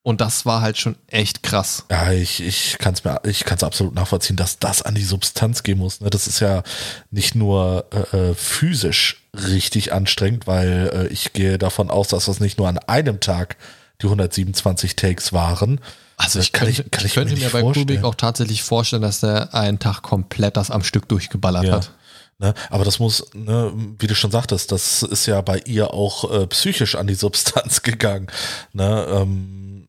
Und 0.03 0.21
das 0.21 0.45
war 0.45 0.61
halt 0.61 0.77
schon 0.77 0.97
echt 1.07 1.41
krass. 1.41 1.85
Ja, 1.89 2.11
ich, 2.11 2.43
ich 2.43 2.77
kann 2.77 2.93
es 2.93 3.03
mir, 3.03 3.19
ich 3.23 3.43
kann 3.43 3.57
es 3.57 3.63
absolut 3.63 3.95
nachvollziehen, 3.95 4.35
dass 4.35 4.59
das 4.59 4.83
an 4.83 4.93
die 4.93 5.03
Substanz 5.03 5.63
gehen 5.63 5.79
muss. 5.79 5.99
Ne? 5.99 6.11
Das 6.11 6.27
ist 6.27 6.41
ja 6.41 6.61
nicht 7.09 7.33
nur 7.33 7.85
äh, 7.91 8.17
äh, 8.17 8.33
physisch 8.35 9.23
richtig 9.33 9.93
anstrengend, 9.93 10.45
weil 10.45 10.91
äh, 10.93 11.07
ich 11.07 11.33
gehe 11.33 11.57
davon 11.57 11.89
aus, 11.89 12.09
dass 12.09 12.25
das 12.25 12.39
nicht 12.39 12.59
nur 12.59 12.67
an 12.67 12.77
einem 12.77 13.19
Tag 13.19 13.55
die 14.01 14.05
127 14.07 14.95
Takes 14.95 15.33
waren. 15.33 15.79
Also 16.17 16.39
ich 16.39 16.51
kann 16.51 16.67
könnte, 16.73 16.89
kann 16.89 17.05
ich 17.05 17.15
mir 17.15 17.23
könnte 17.23 17.35
mir 17.35 17.43
nicht 17.43 17.51
bei. 17.51 17.61
Kubik 17.61 18.03
auch 18.03 18.15
tatsächlich 18.15 18.63
vorstellen, 18.63 19.01
dass 19.01 19.19
der 19.19 19.53
einen 19.53 19.79
Tag 19.79 20.01
komplett 20.01 20.55
das 20.57 20.71
am 20.71 20.83
Stück 20.83 21.07
durchgeballert 21.09 21.65
Ja. 21.65 21.73
hat. 21.73 21.91
Ne? 22.37 22.53
Aber 22.69 22.83
das 22.83 22.99
muss, 22.99 23.25
ne, 23.33 23.71
wie 23.99 24.07
du 24.07 24.15
schon 24.15 24.31
sagtest, 24.31 24.71
das 24.71 25.03
ist 25.03 25.25
ja 25.25 25.39
bei 25.41 25.59
ihr 25.59 25.93
auch 25.93 26.29
äh, 26.31 26.47
psychisch 26.47 26.95
an 26.95 27.07
die 27.07 27.15
Substanz 27.15 27.81
gegangen. 27.83 28.27
Ne? 28.73 29.05
Ähm, 29.09 29.87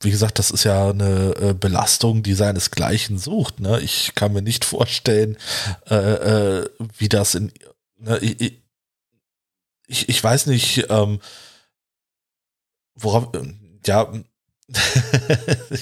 wie 0.00 0.10
gesagt, 0.12 0.38
das 0.38 0.52
ist 0.52 0.62
ja 0.62 0.90
eine 0.90 1.34
äh, 1.40 1.54
Belastung, 1.54 2.22
die 2.22 2.34
seinesgleichen 2.34 3.18
sucht. 3.18 3.58
Ne? 3.58 3.80
Ich 3.80 4.14
kann 4.14 4.32
mir 4.32 4.42
nicht 4.42 4.64
vorstellen, 4.64 5.36
äh, 5.90 5.94
äh, 5.96 6.68
wie 6.96 7.08
das 7.08 7.34
in. 7.34 7.52
Ne, 7.98 8.18
ich, 8.18 8.60
ich, 9.88 10.08
ich 10.08 10.22
weiß 10.22 10.46
nicht, 10.46 10.86
ähm, 10.90 11.18
worauf. 12.98 13.28
Ja. 13.86 14.12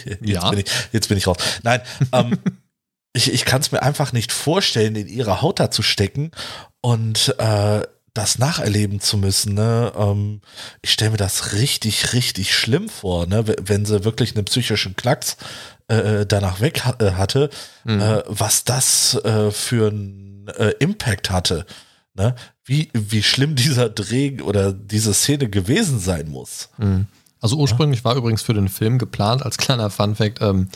jetzt, 0.04 0.18
Ja. 0.22 0.50
Bin 0.50 0.60
ich, 0.60 0.66
jetzt 0.92 1.08
bin 1.08 1.18
ich 1.18 1.26
raus. 1.26 1.36
Nein, 1.62 1.80
ähm, 2.12 2.38
ich, 3.12 3.32
ich 3.32 3.44
kann 3.44 3.60
es 3.60 3.72
mir 3.72 3.82
einfach 3.82 4.12
nicht 4.12 4.32
vorstellen, 4.32 4.96
in 4.96 5.08
ihre 5.08 5.42
Haut 5.42 5.60
da 5.60 5.70
zu 5.70 5.82
stecken 5.82 6.30
und 6.80 7.34
äh, 7.38 7.82
das 8.14 8.38
nacherleben 8.38 9.00
zu 9.00 9.18
müssen. 9.18 9.54
Ne? 9.54 9.92
Ähm, 9.96 10.40
ich 10.82 10.92
stelle 10.92 11.10
mir 11.12 11.16
das 11.18 11.52
richtig, 11.52 12.12
richtig 12.14 12.54
schlimm 12.54 12.88
vor, 12.88 13.26
ne? 13.26 13.44
wenn 13.60 13.84
sie 13.84 14.04
wirklich 14.04 14.34
einen 14.34 14.46
psychischen 14.46 14.96
Klacks 14.96 15.36
äh, 15.88 16.24
danach 16.24 16.60
weg 16.60 16.82
äh, 16.98 17.12
hatte, 17.12 17.50
Mhm. 17.84 18.00
äh, 18.00 18.22
was 18.26 18.64
das 18.64 19.14
äh, 19.24 19.50
für 19.50 19.88
einen 19.90 20.48
äh, 20.56 20.70
Impact 20.78 21.30
hatte. 21.30 21.66
Ne? 22.14 22.34
Wie, 22.66 22.90
wie 22.92 23.22
schlimm 23.22 23.54
dieser 23.54 23.88
Dreh 23.88 24.40
oder 24.42 24.72
diese 24.72 25.14
Szene 25.14 25.48
gewesen 25.48 25.98
sein 26.00 26.28
muss. 26.28 26.68
Mhm. 26.78 27.06
Also 27.40 27.56
ursprünglich 27.56 28.04
war 28.04 28.16
übrigens 28.16 28.42
für 28.42 28.54
den 28.54 28.68
Film 28.68 28.98
geplant, 28.98 29.42
als 29.44 29.56
kleiner 29.56 29.88
Funfact, 29.88 30.40
ähm, 30.42 30.68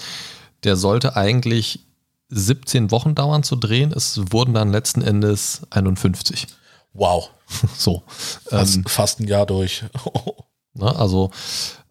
der 0.62 0.76
sollte 0.76 1.16
eigentlich 1.16 1.80
17 2.28 2.92
Wochen 2.92 3.14
dauern 3.16 3.42
zu 3.42 3.56
drehen. 3.56 3.92
Es 3.92 4.20
wurden 4.30 4.54
dann 4.54 4.70
letzten 4.70 5.02
Endes 5.02 5.62
51. 5.70 6.46
Wow, 6.92 7.30
So. 7.76 8.04
fast, 8.06 8.76
Ähm, 8.76 8.84
fast 8.86 9.20
ein 9.20 9.26
Jahr 9.26 9.46
durch. 9.46 9.82
ne, 10.74 10.94
also, 10.94 11.30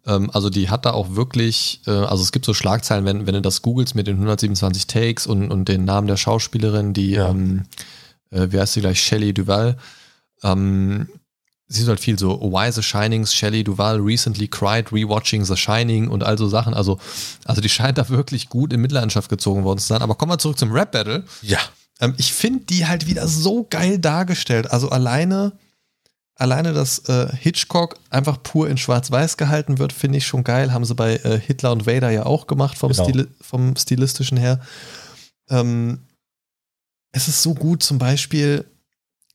ähm, 0.06 0.30
also 0.32 0.48
die 0.48 0.70
hat 0.70 0.86
da 0.86 0.92
auch 0.92 1.14
wirklich, 1.14 1.82
äh, 1.86 1.90
also 1.90 2.22
es 2.22 2.32
gibt 2.32 2.46
so 2.46 2.54
Schlagzeilen, 2.54 3.04
wenn, 3.04 3.26
wenn 3.26 3.34
du 3.34 3.42
das 3.42 3.60
googelst 3.60 3.94
mit 3.94 4.06
den 4.06 4.16
127 4.16 4.86
Takes 4.86 5.26
und, 5.26 5.50
und 5.50 5.68
den 5.68 5.84
Namen 5.84 6.06
der 6.06 6.16
Schauspielerin, 6.16 6.94
die, 6.94 7.10
Ja. 7.10 7.28
ähm, 7.28 7.64
äh, 8.30 8.46
wie 8.50 8.58
heißt 8.60 8.74
sie 8.74 8.80
gleich, 8.80 9.00
Shelley 9.00 9.32
Duval, 9.34 9.76
ähm, 10.42 11.08
siehst 11.68 11.86
du 11.86 11.90
halt 11.90 12.00
viel 12.00 12.18
so 12.18 12.40
Why 12.40 12.72
The 12.72 12.82
Shinings, 12.82 13.34
Shelley 13.34 13.62
Duval 13.62 13.98
recently 14.00 14.48
cried, 14.48 14.92
rewatching 14.92 15.44
The 15.44 15.56
Shining 15.56 16.08
und 16.08 16.24
all 16.24 16.36
so 16.36 16.48
Sachen. 16.48 16.74
Also, 16.74 16.98
also 17.44 17.60
die 17.60 17.68
scheint 17.68 17.96
da 17.98 18.08
wirklich 18.08 18.48
gut 18.48 18.72
in 18.72 18.80
Mitleidenschaft 18.80 19.28
gezogen 19.28 19.62
worden 19.64 19.78
zu 19.78 19.86
sein. 19.86 20.02
Aber 20.02 20.14
kommen 20.16 20.32
wir 20.32 20.38
zurück 20.38 20.58
zum 20.58 20.72
Rap 20.72 20.90
Battle. 20.92 21.24
ja, 21.42 21.58
Ähm, 22.00 22.14
ich 22.16 22.32
finde 22.32 22.64
die 22.64 22.86
halt 22.86 23.06
wieder 23.06 23.28
so 23.28 23.66
geil 23.70 23.98
dargestellt. 24.00 24.70
Also 24.72 24.88
alleine, 24.88 25.52
alleine, 26.34 26.72
dass 26.72 27.00
äh, 27.08 27.28
Hitchcock 27.36 27.96
einfach 28.08 28.42
pur 28.42 28.68
in 28.68 28.76
Schwarz-Weiß 28.78 29.36
gehalten 29.36 29.78
wird, 29.78 29.92
finde 29.92 30.18
ich 30.18 30.26
schon 30.26 30.42
geil. 30.42 30.72
Haben 30.72 30.84
sie 30.86 30.94
bei 30.96 31.16
äh, 31.18 31.38
Hitler 31.38 31.70
und 31.70 31.86
Vader 31.86 32.10
ja 32.10 32.26
auch 32.26 32.48
gemacht 32.48 32.76
vom, 32.78 32.90
Genau. 32.90 33.04
Stili 33.04 33.26
vom 33.42 33.76
stilistischen 33.76 34.38
her. 34.38 34.60
Ähm, 35.50 36.00
es 37.12 37.28
ist 37.28 37.42
so 37.42 37.54
gut 37.54 37.82
zum 37.82 37.98
Beispiel, 37.98 38.64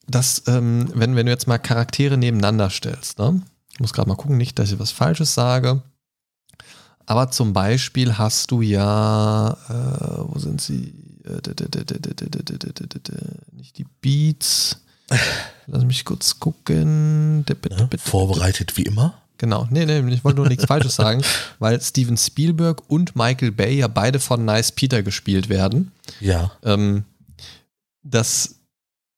dass, 0.07 0.43
ähm, 0.47 0.89
wenn, 0.93 1.15
wenn 1.15 1.25
du 1.25 1.31
jetzt 1.31 1.47
mal 1.47 1.57
Charaktere 1.57 2.17
nebeneinander 2.17 2.69
stellst, 2.69 3.19
ne? 3.19 3.41
ich 3.73 3.79
muss 3.79 3.93
gerade 3.93 4.07
mal 4.09 4.15
gucken, 4.15 4.37
nicht, 4.37 4.59
dass 4.59 4.71
ich 4.71 4.79
was 4.79 4.91
Falsches 4.91 5.33
sage, 5.33 5.81
aber 7.05 7.31
zum 7.31 7.53
Beispiel 7.53 8.17
hast 8.17 8.51
du 8.51 8.61
ja, 8.61 9.57
äh, 9.69 10.23
wo 10.27 10.39
sind 10.39 10.61
sie? 10.61 10.93
Nicht 13.51 13.77
die 13.77 13.85
Beats. 14.01 14.81
Lass 15.67 15.83
mich 15.83 16.05
kurz 16.05 16.39
gucken. 16.39 17.45
Vorbereitet 17.97 18.77
wie 18.77 18.83
immer. 18.83 19.21
Genau, 19.37 19.67
nee, 19.69 19.85
nee, 19.85 19.99
ich 20.13 20.23
wollte 20.23 20.37
nur 20.37 20.47
nichts 20.47 20.65
Falsches 20.65 20.95
sagen, 20.95 21.21
weil 21.59 21.81
Steven 21.81 22.15
Spielberg 22.15 22.83
und 22.87 23.15
Michael 23.15 23.51
Bay 23.51 23.75
ja 23.75 23.87
beide 23.87 24.19
von 24.19 24.45
Nice 24.45 24.71
Peter 24.71 25.03
gespielt 25.03 25.49
werden. 25.49 25.91
Ja. 26.21 26.51
Ähm, 26.63 27.03
dass 28.05 28.55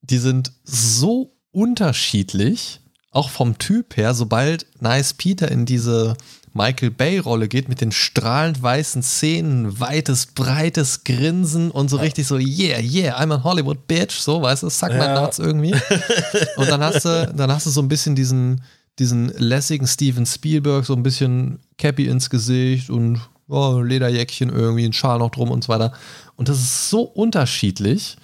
die 0.02 0.18
sind 0.18 0.54
so 0.64 1.36
unterschiedlich, 1.52 2.80
auch 3.12 3.30
vom 3.30 3.58
Typ 3.58 3.98
her, 3.98 4.14
sobald 4.14 4.66
Nice 4.82 5.14
Peter 5.14 5.50
in 5.52 5.66
diese 5.66 6.16
Michael 6.54 6.92
Bay-Rolle 6.92 7.48
geht 7.48 7.70
mit 7.70 7.82
den 7.82 7.92
strahlend 7.92 8.62
weißen 8.62 9.04
Szenen, 9.04 9.80
weites, 9.80 10.28
breites 10.28 11.04
Grinsen 11.04 11.70
und 11.70 11.90
so 11.90 11.98
richtig 11.98 12.26
so, 12.26 12.38
yeah, 12.38 12.80
yeah, 12.80 13.20
I'm 13.20 13.34
a 13.34 13.44
Hollywood 13.44 13.88
bitch, 13.88 14.14
so, 14.20 14.42
weißt 14.42 14.64
du, 14.64 14.70
suck 14.70 14.90
my 14.90 14.98
Ja. 14.98 15.22
nuts 15.22 15.40
irgendwie. 15.40 15.74
Und 16.58 16.70
dann 16.70 16.82
hast 16.82 17.06
du, 17.06 17.32
dann 17.36 17.52
hast 17.52 17.68
du 17.68 17.70
so 17.70 17.82
ein 17.82 17.88
bisschen 17.88 18.16
diesen, 18.16 18.64
diesen 18.98 19.28
lässigen 19.38 19.86
Steven 19.86 20.26
Spielberg, 20.26 20.86
so 20.86 20.94
ein 20.96 21.04
bisschen 21.04 21.60
Cappy 21.78 22.08
ins 22.08 22.30
Gesicht 22.30 22.90
und 22.90 23.20
oh, 23.48 23.80
Lederjäckchen 23.82 24.50
irgendwie, 24.50 24.86
ein 24.86 24.94
Schal 24.94 25.20
noch 25.20 25.30
drum 25.30 25.52
und 25.52 25.64
so 25.64 25.70
weiter. 25.70 25.94
Und 26.36 26.50
das 26.50 26.58
ist 26.60 26.90
so 26.90 27.02
unterschiedlich. 27.02 28.18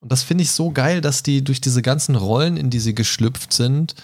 Und 0.00 0.12
das 0.12 0.22
finde 0.22 0.42
ich 0.44 0.50
so 0.52 0.70
geil, 0.70 1.00
dass 1.00 1.22
die 1.22 1.42
durch 1.42 1.60
diese 1.60 1.82
ganzen 1.82 2.14
Rollen, 2.14 2.56
in 2.56 2.70
die 2.70 2.78
sie 2.78 2.94
geschlüpft 2.94 3.52
sind, 3.52 3.94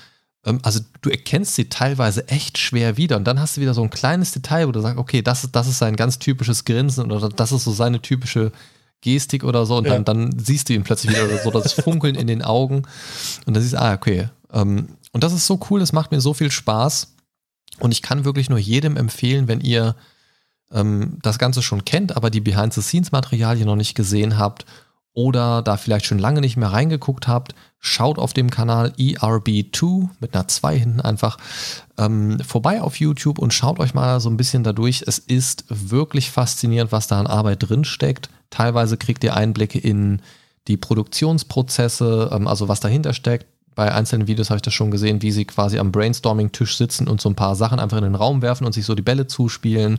ähm, 0.45 0.59
also 0.62 0.81
du 1.03 1.11
erkennst 1.11 1.55
sie 1.55 1.69
teilweise 1.69 2.29
echt 2.29 2.59
schwer 2.59 2.97
wieder. 2.97 3.16
Und 3.16 3.25
dann 3.25 3.41
hast 3.41 3.57
du 3.57 3.61
wieder 3.61 3.75
so 3.75 3.83
ein 3.83 3.91
kleines 3.91 4.33
Detail, 4.33 4.66
wo 4.69 4.73
du 4.73 4.81
sagst, 4.81 4.99
okay, 4.99 5.23
das 5.23 5.45
ist, 5.45 5.55
das 5.55 5.69
ist 5.69 5.79
sein 5.79 5.97
ganz 5.97 6.19
typisches 6.19 6.65
Grinsen 6.65 7.11
oder 7.12 7.29
das 7.29 7.53
ist 7.53 7.65
so 7.65 7.73
seine 7.73 8.03
typische 8.03 8.53
Gestik 9.01 9.45
oder 9.45 9.66
so. 9.66 9.77
Und 9.77 9.87
Ja. 9.87 9.99
dann, 9.99 10.05
dann 10.05 10.39
siehst 10.39 10.69
du 10.69 10.73
ihn 10.73 10.83
plötzlich 10.83 11.12
wieder 11.12 11.27
oder 11.27 11.39
so, 11.39 11.51
das 11.51 11.73
Funkeln 11.85 12.15
in 12.15 12.27
den 12.27 12.43
Augen. 12.43 12.83
Und 13.47 13.55
dann 13.55 13.62
siehst 13.62 13.75
du, 13.75 13.81
ah, 13.81 13.95
okay. 13.95 14.29
Ähm, 14.53 14.89
und 15.12 15.23
das 15.23 15.33
ist 15.33 15.47
so 15.47 15.61
cool, 15.71 15.81
das 15.81 15.93
macht 15.93 16.11
mir 16.11 16.21
so 16.21 16.35
viel 16.35 16.51
Spaß. 16.51 17.15
Und 17.81 17.93
ich 17.93 18.03
kann 18.03 18.25
wirklich 18.25 18.51
nur 18.51 18.59
jedem 18.59 18.97
empfehlen, 18.97 19.47
wenn 19.49 19.61
ihr 19.61 19.95
ähm, 20.73 21.19
das 21.23 21.39
Ganze 21.39 21.62
schon 21.62 21.85
kennt, 21.85 22.16
aber 22.16 22.31
die 22.31 22.41
Behind-the-Scenes-Materialien 22.41 23.66
noch 23.66 23.77
nicht 23.77 23.95
gesehen 23.95 24.39
habt 24.39 24.65
oder 25.15 25.62
da 25.62 25.77
vielleicht 25.77 26.07
schon 26.07 26.19
lange 26.19 26.41
nicht 26.41 26.57
mehr 26.57 26.73
reingeguckt 26.73 27.28
habt, 27.28 27.55
schaut 27.78 28.19
auf 28.19 28.32
dem 28.32 28.51
Kanal 28.51 28.93
E 28.97 29.15
ERB2 29.16 30.09
mit 30.20 30.35
einer 30.35 30.49
2 30.49 30.78
hinten 30.78 31.01
einfach 31.01 31.39
ähm, 31.97 32.39
vorbei 32.41 32.82
auf 32.82 32.99
YouTube 32.99 33.39
und 33.39 33.55
schaut 33.55 33.78
euch 33.78 33.95
mal 33.95 34.20
so 34.20 34.28
ein 34.28 34.36
bisschen 34.36 34.65
dadurch. 34.65 35.05
Es 35.07 35.19
ist 35.19 35.65
wirklich 35.69 36.31
faszinierend, 36.31 36.91
was 36.91 37.07
da 37.07 37.20
an 37.20 37.28
Arbeit 37.28 37.69
drin 37.69 37.85
steckt. 37.85 38.28
Teilweise 38.51 38.97
kriegt 38.97 39.23
ihr 39.23 39.36
Einblicke 39.36 39.78
in 39.78 40.20
die 40.66 40.77
Produktionsprozesse, 40.77 42.31
ähm, 42.32 42.49
also 42.49 42.69
was 42.69 42.81
dahinter 42.81 43.12
steckt. 43.12 43.47
Bei 43.74 43.93
einzelnen 43.93 44.27
Videos 44.27 44.51
habe 44.51 44.59
ich 44.59 44.62
das 44.62 44.74
schon 44.74 44.91
gesehen, 44.91 45.23
wie 45.23 45.32
sie 45.32 45.45
quasi 45.45 45.78
am 45.78 45.93
Brainstorming-Tisch 45.93 46.77
sitzen 46.77 47.09
und 47.09 47.20
so 47.20 47.28
ein 47.28 47.35
paar 47.35 47.57
Sachen 47.57 47.81
einfach 47.81 47.99
in 47.99 48.05
den 48.05 48.15
Raum 48.15 48.43
werfen 48.43 48.66
und 48.66 48.73
sich 48.73 48.86
so 48.86 48.95
die 48.95 49.03
Bälle 49.03 49.27
zuspielen. 49.27 49.99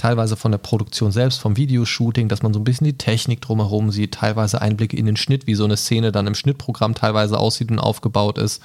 Teilweise 0.00 0.34
von 0.34 0.50
der 0.50 0.56
Produktion 0.56 1.12
selbst, 1.12 1.40
vom 1.40 1.58
Videoshooting, 1.58 2.30
dass 2.30 2.42
man 2.42 2.54
so 2.54 2.60
ein 2.60 2.64
bisschen 2.64 2.86
die 2.86 2.96
Technik 2.96 3.42
drumherum 3.42 3.90
sieht, 3.90 4.14
teilweise 4.14 4.62
Einblicke 4.62 4.96
in 4.96 5.04
den 5.04 5.18
Schnitt, 5.18 5.46
wie 5.46 5.54
so 5.54 5.64
eine 5.64 5.76
Szene 5.76 6.10
dann 6.10 6.26
im 6.26 6.34
Schnittprogramm 6.34 6.94
teilweise 6.94 7.36
aussieht 7.36 7.70
und 7.70 7.78
aufgebaut 7.78 8.38
ist. 8.38 8.62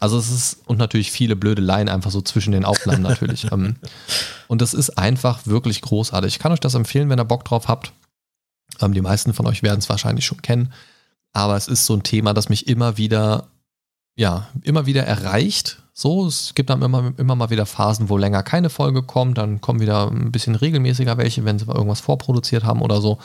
Also 0.00 0.18
es 0.18 0.32
ist, 0.32 0.62
und 0.66 0.78
natürlich 0.78 1.12
viele 1.12 1.36
blöde 1.36 1.62
Laien 1.62 1.88
einfach 1.88 2.10
so 2.10 2.20
zwischen 2.22 2.50
den 2.50 2.64
Aufnahmen 2.64 3.02
natürlich. 3.02 3.46
Ähm, 3.52 3.76
und 4.48 4.62
das 4.62 4.74
ist 4.74 4.98
einfach 4.98 5.46
wirklich 5.46 5.80
großartig. 5.80 6.34
Ich 6.34 6.38
kann 6.40 6.50
euch 6.50 6.58
das 6.58 6.74
empfehlen, 6.74 7.08
wenn 7.08 7.20
ihr 7.20 7.24
Bock 7.24 7.44
drauf 7.44 7.68
habt. 7.68 7.92
Ähm, 8.80 8.94
die 8.94 9.00
meisten 9.00 9.32
von 9.32 9.46
euch 9.46 9.62
werden 9.62 9.78
es 9.78 9.88
wahrscheinlich 9.88 10.26
schon 10.26 10.42
kennen. 10.42 10.72
Aber 11.32 11.56
es 11.56 11.68
ist 11.68 11.86
so 11.86 11.94
ein 11.94 12.02
Thema, 12.02 12.34
das 12.34 12.48
mich 12.48 12.66
immer 12.66 12.96
wieder, 12.96 13.46
ja, 14.16 14.48
immer 14.62 14.86
wieder 14.86 15.04
erreicht. 15.04 15.83
So, 15.96 16.26
es 16.26 16.54
gibt 16.56 16.70
dann 16.70 16.82
immer, 16.82 17.12
immer 17.18 17.36
mal 17.36 17.50
wieder 17.50 17.66
Phasen, 17.66 18.08
wo 18.08 18.18
länger 18.18 18.42
keine 18.42 18.68
Folge 18.68 19.04
kommt. 19.04 19.38
Dann 19.38 19.60
kommen 19.60 19.78
wieder 19.78 20.10
ein 20.10 20.32
bisschen 20.32 20.56
regelmäßiger 20.56 21.16
welche, 21.18 21.44
wenn 21.44 21.56
sie 21.58 21.66
mal 21.66 21.76
irgendwas 21.76 22.00
vorproduziert 22.00 22.64
haben 22.64 22.82
oder 22.82 23.00
so. 23.00 23.18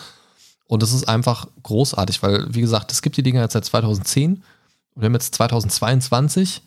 Und 0.68 0.84
es 0.84 0.94
ist 0.94 1.10
einfach 1.10 1.48
großartig, 1.64 2.22
weil, 2.22 2.54
wie 2.54 2.62
gesagt, 2.62 2.92
es 2.92 3.02
gibt 3.02 3.18
die 3.18 3.24
Dinge 3.24 3.42
jetzt 3.42 3.54
seit 3.54 3.66
2010 3.66 4.44
und 4.94 5.02
wir 5.02 5.08
haben 5.08 5.14
jetzt 5.14 5.34
2022. 5.34 6.62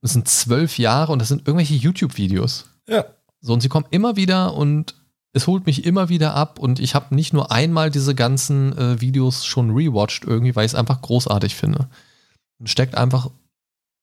Das 0.00 0.12
sind 0.12 0.26
zwölf 0.26 0.76
Jahre 0.76 1.12
und 1.12 1.20
das 1.20 1.28
sind 1.28 1.46
irgendwelche 1.46 1.74
YouTube-Videos. 1.74 2.66
Ja. 2.88 3.04
So, 3.40 3.52
und 3.52 3.60
sie 3.60 3.68
kommen 3.68 3.86
immer 3.90 4.16
wieder 4.16 4.54
und 4.54 4.96
es 5.32 5.46
holt 5.46 5.66
mich 5.66 5.84
immer 5.84 6.08
wieder 6.08 6.34
ab 6.34 6.58
und 6.58 6.80
ich 6.80 6.96
habe 6.96 7.14
nicht 7.14 7.32
nur 7.32 7.52
einmal 7.52 7.92
diese 7.92 8.16
ganzen 8.16 8.76
äh, 8.76 9.00
Videos 9.00 9.44
schon 9.44 9.70
rewatcht 9.70 10.24
irgendwie, 10.24 10.56
weil 10.56 10.66
ich 10.66 10.72
es 10.72 10.78
einfach 10.78 11.00
großartig 11.00 11.54
finde. 11.54 11.88
Und 12.58 12.68
steckt 12.68 12.96
einfach 12.96 13.30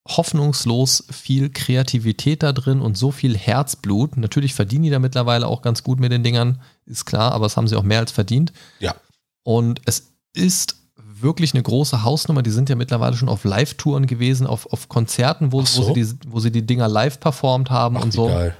hoffnungslos 0.07 1.05
viel 1.11 1.49
Kreativität 1.49 2.43
da 2.43 2.51
drin 2.51 2.81
und 2.81 2.97
so 2.97 3.11
viel 3.11 3.37
Herzblut. 3.37 4.17
Natürlich 4.17 4.53
verdienen 4.53 4.83
die 4.83 4.89
da 4.89 4.99
mittlerweile 4.99 5.47
auch 5.47 5.61
ganz 5.61 5.83
gut 5.83 5.99
mit 5.99 6.11
den 6.11 6.23
Dingern, 6.23 6.61
ist 6.85 7.05
klar, 7.05 7.31
aber 7.31 7.45
das 7.45 7.57
haben 7.57 7.67
sie 7.67 7.75
auch 7.75 7.83
mehr 7.83 7.99
als 7.99 8.11
verdient. 8.11 8.51
Ja. 8.79 8.95
Und 9.43 9.81
es 9.85 10.13
ist 10.33 10.77
wirklich 11.21 11.53
eine 11.53 11.63
große 11.63 12.03
Hausnummer. 12.03 12.41
Die 12.41 12.49
sind 12.49 12.69
ja 12.69 12.75
mittlerweile 12.75 13.15
schon 13.15 13.29
auf 13.29 13.43
Live-Touren 13.43 14.07
gewesen, 14.07 14.47
auf, 14.47 14.71
auf 14.71 14.89
Konzerten, 14.89 15.51
wo, 15.51 15.63
so. 15.63 15.81
wo, 15.81 15.85
sie 15.87 15.93
die, 15.93 16.17
wo 16.27 16.39
sie 16.39 16.51
die 16.51 16.65
Dinger 16.65 16.87
live 16.87 17.19
performt 17.19 17.69
haben 17.69 17.97
Ach, 17.97 18.03
und 18.03 18.13
so. 18.13 18.27
geil. 18.27 18.55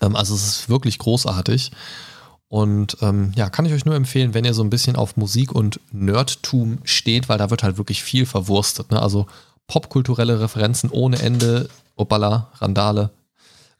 Ähm, 0.00 0.16
also 0.16 0.34
es 0.34 0.46
ist 0.46 0.68
wirklich 0.68 0.98
großartig. 0.98 1.70
Und 2.48 2.98
ähm, 3.00 3.32
ja, 3.34 3.48
kann 3.48 3.64
ich 3.64 3.72
euch 3.72 3.86
nur 3.86 3.94
empfehlen, 3.94 4.34
wenn 4.34 4.44
ihr 4.44 4.52
so 4.52 4.62
ein 4.62 4.68
bisschen 4.68 4.96
auf 4.96 5.16
Musik 5.16 5.52
und 5.52 5.80
Nerdtum 5.90 6.80
steht, 6.84 7.28
weil 7.30 7.38
da 7.38 7.48
wird 7.48 7.62
halt 7.62 7.78
wirklich 7.78 8.02
viel 8.02 8.26
verwurstet. 8.26 8.90
Ne? 8.90 9.00
Also 9.00 9.26
popkulturelle 9.66 10.40
Referenzen 10.40 10.90
ohne 10.90 11.18
Ende, 11.20 11.68
Opala, 11.96 12.50
Randale, 12.54 13.10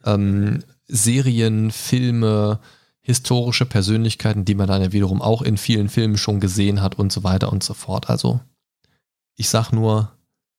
ähm, 0.04 0.64
Serien, 0.86 1.70
Filme, 1.70 2.60
historische 3.00 3.66
Persönlichkeiten, 3.66 4.44
die 4.44 4.54
man 4.54 4.68
dann 4.68 4.82
ja 4.82 4.92
wiederum 4.92 5.20
auch 5.20 5.42
in 5.42 5.59
vielen 5.59 5.88
Filmen 5.88 6.16
schon 6.16 6.40
gesehen 6.40 6.80
hat 6.80 6.98
und 6.98 7.12
so 7.12 7.24
weiter 7.24 7.52
und 7.52 7.62
so 7.62 7.74
fort. 7.74 8.09
Also 8.09 8.40
ich 9.36 9.48
sag 9.48 9.72
nur 9.72 10.12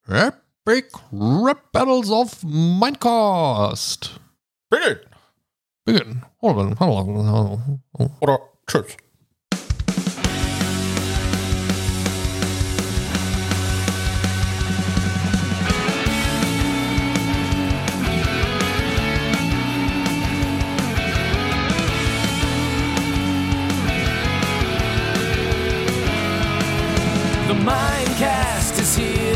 Epic 0.07 0.89
Rap 1.11 1.71
Battles 1.71 2.09
of 2.09 2.43
Minecast. 2.43 4.19
Bitte. 4.69 5.01
Beginn. 5.85 6.23
Oder 8.19 8.39
tschüss. 8.67 8.97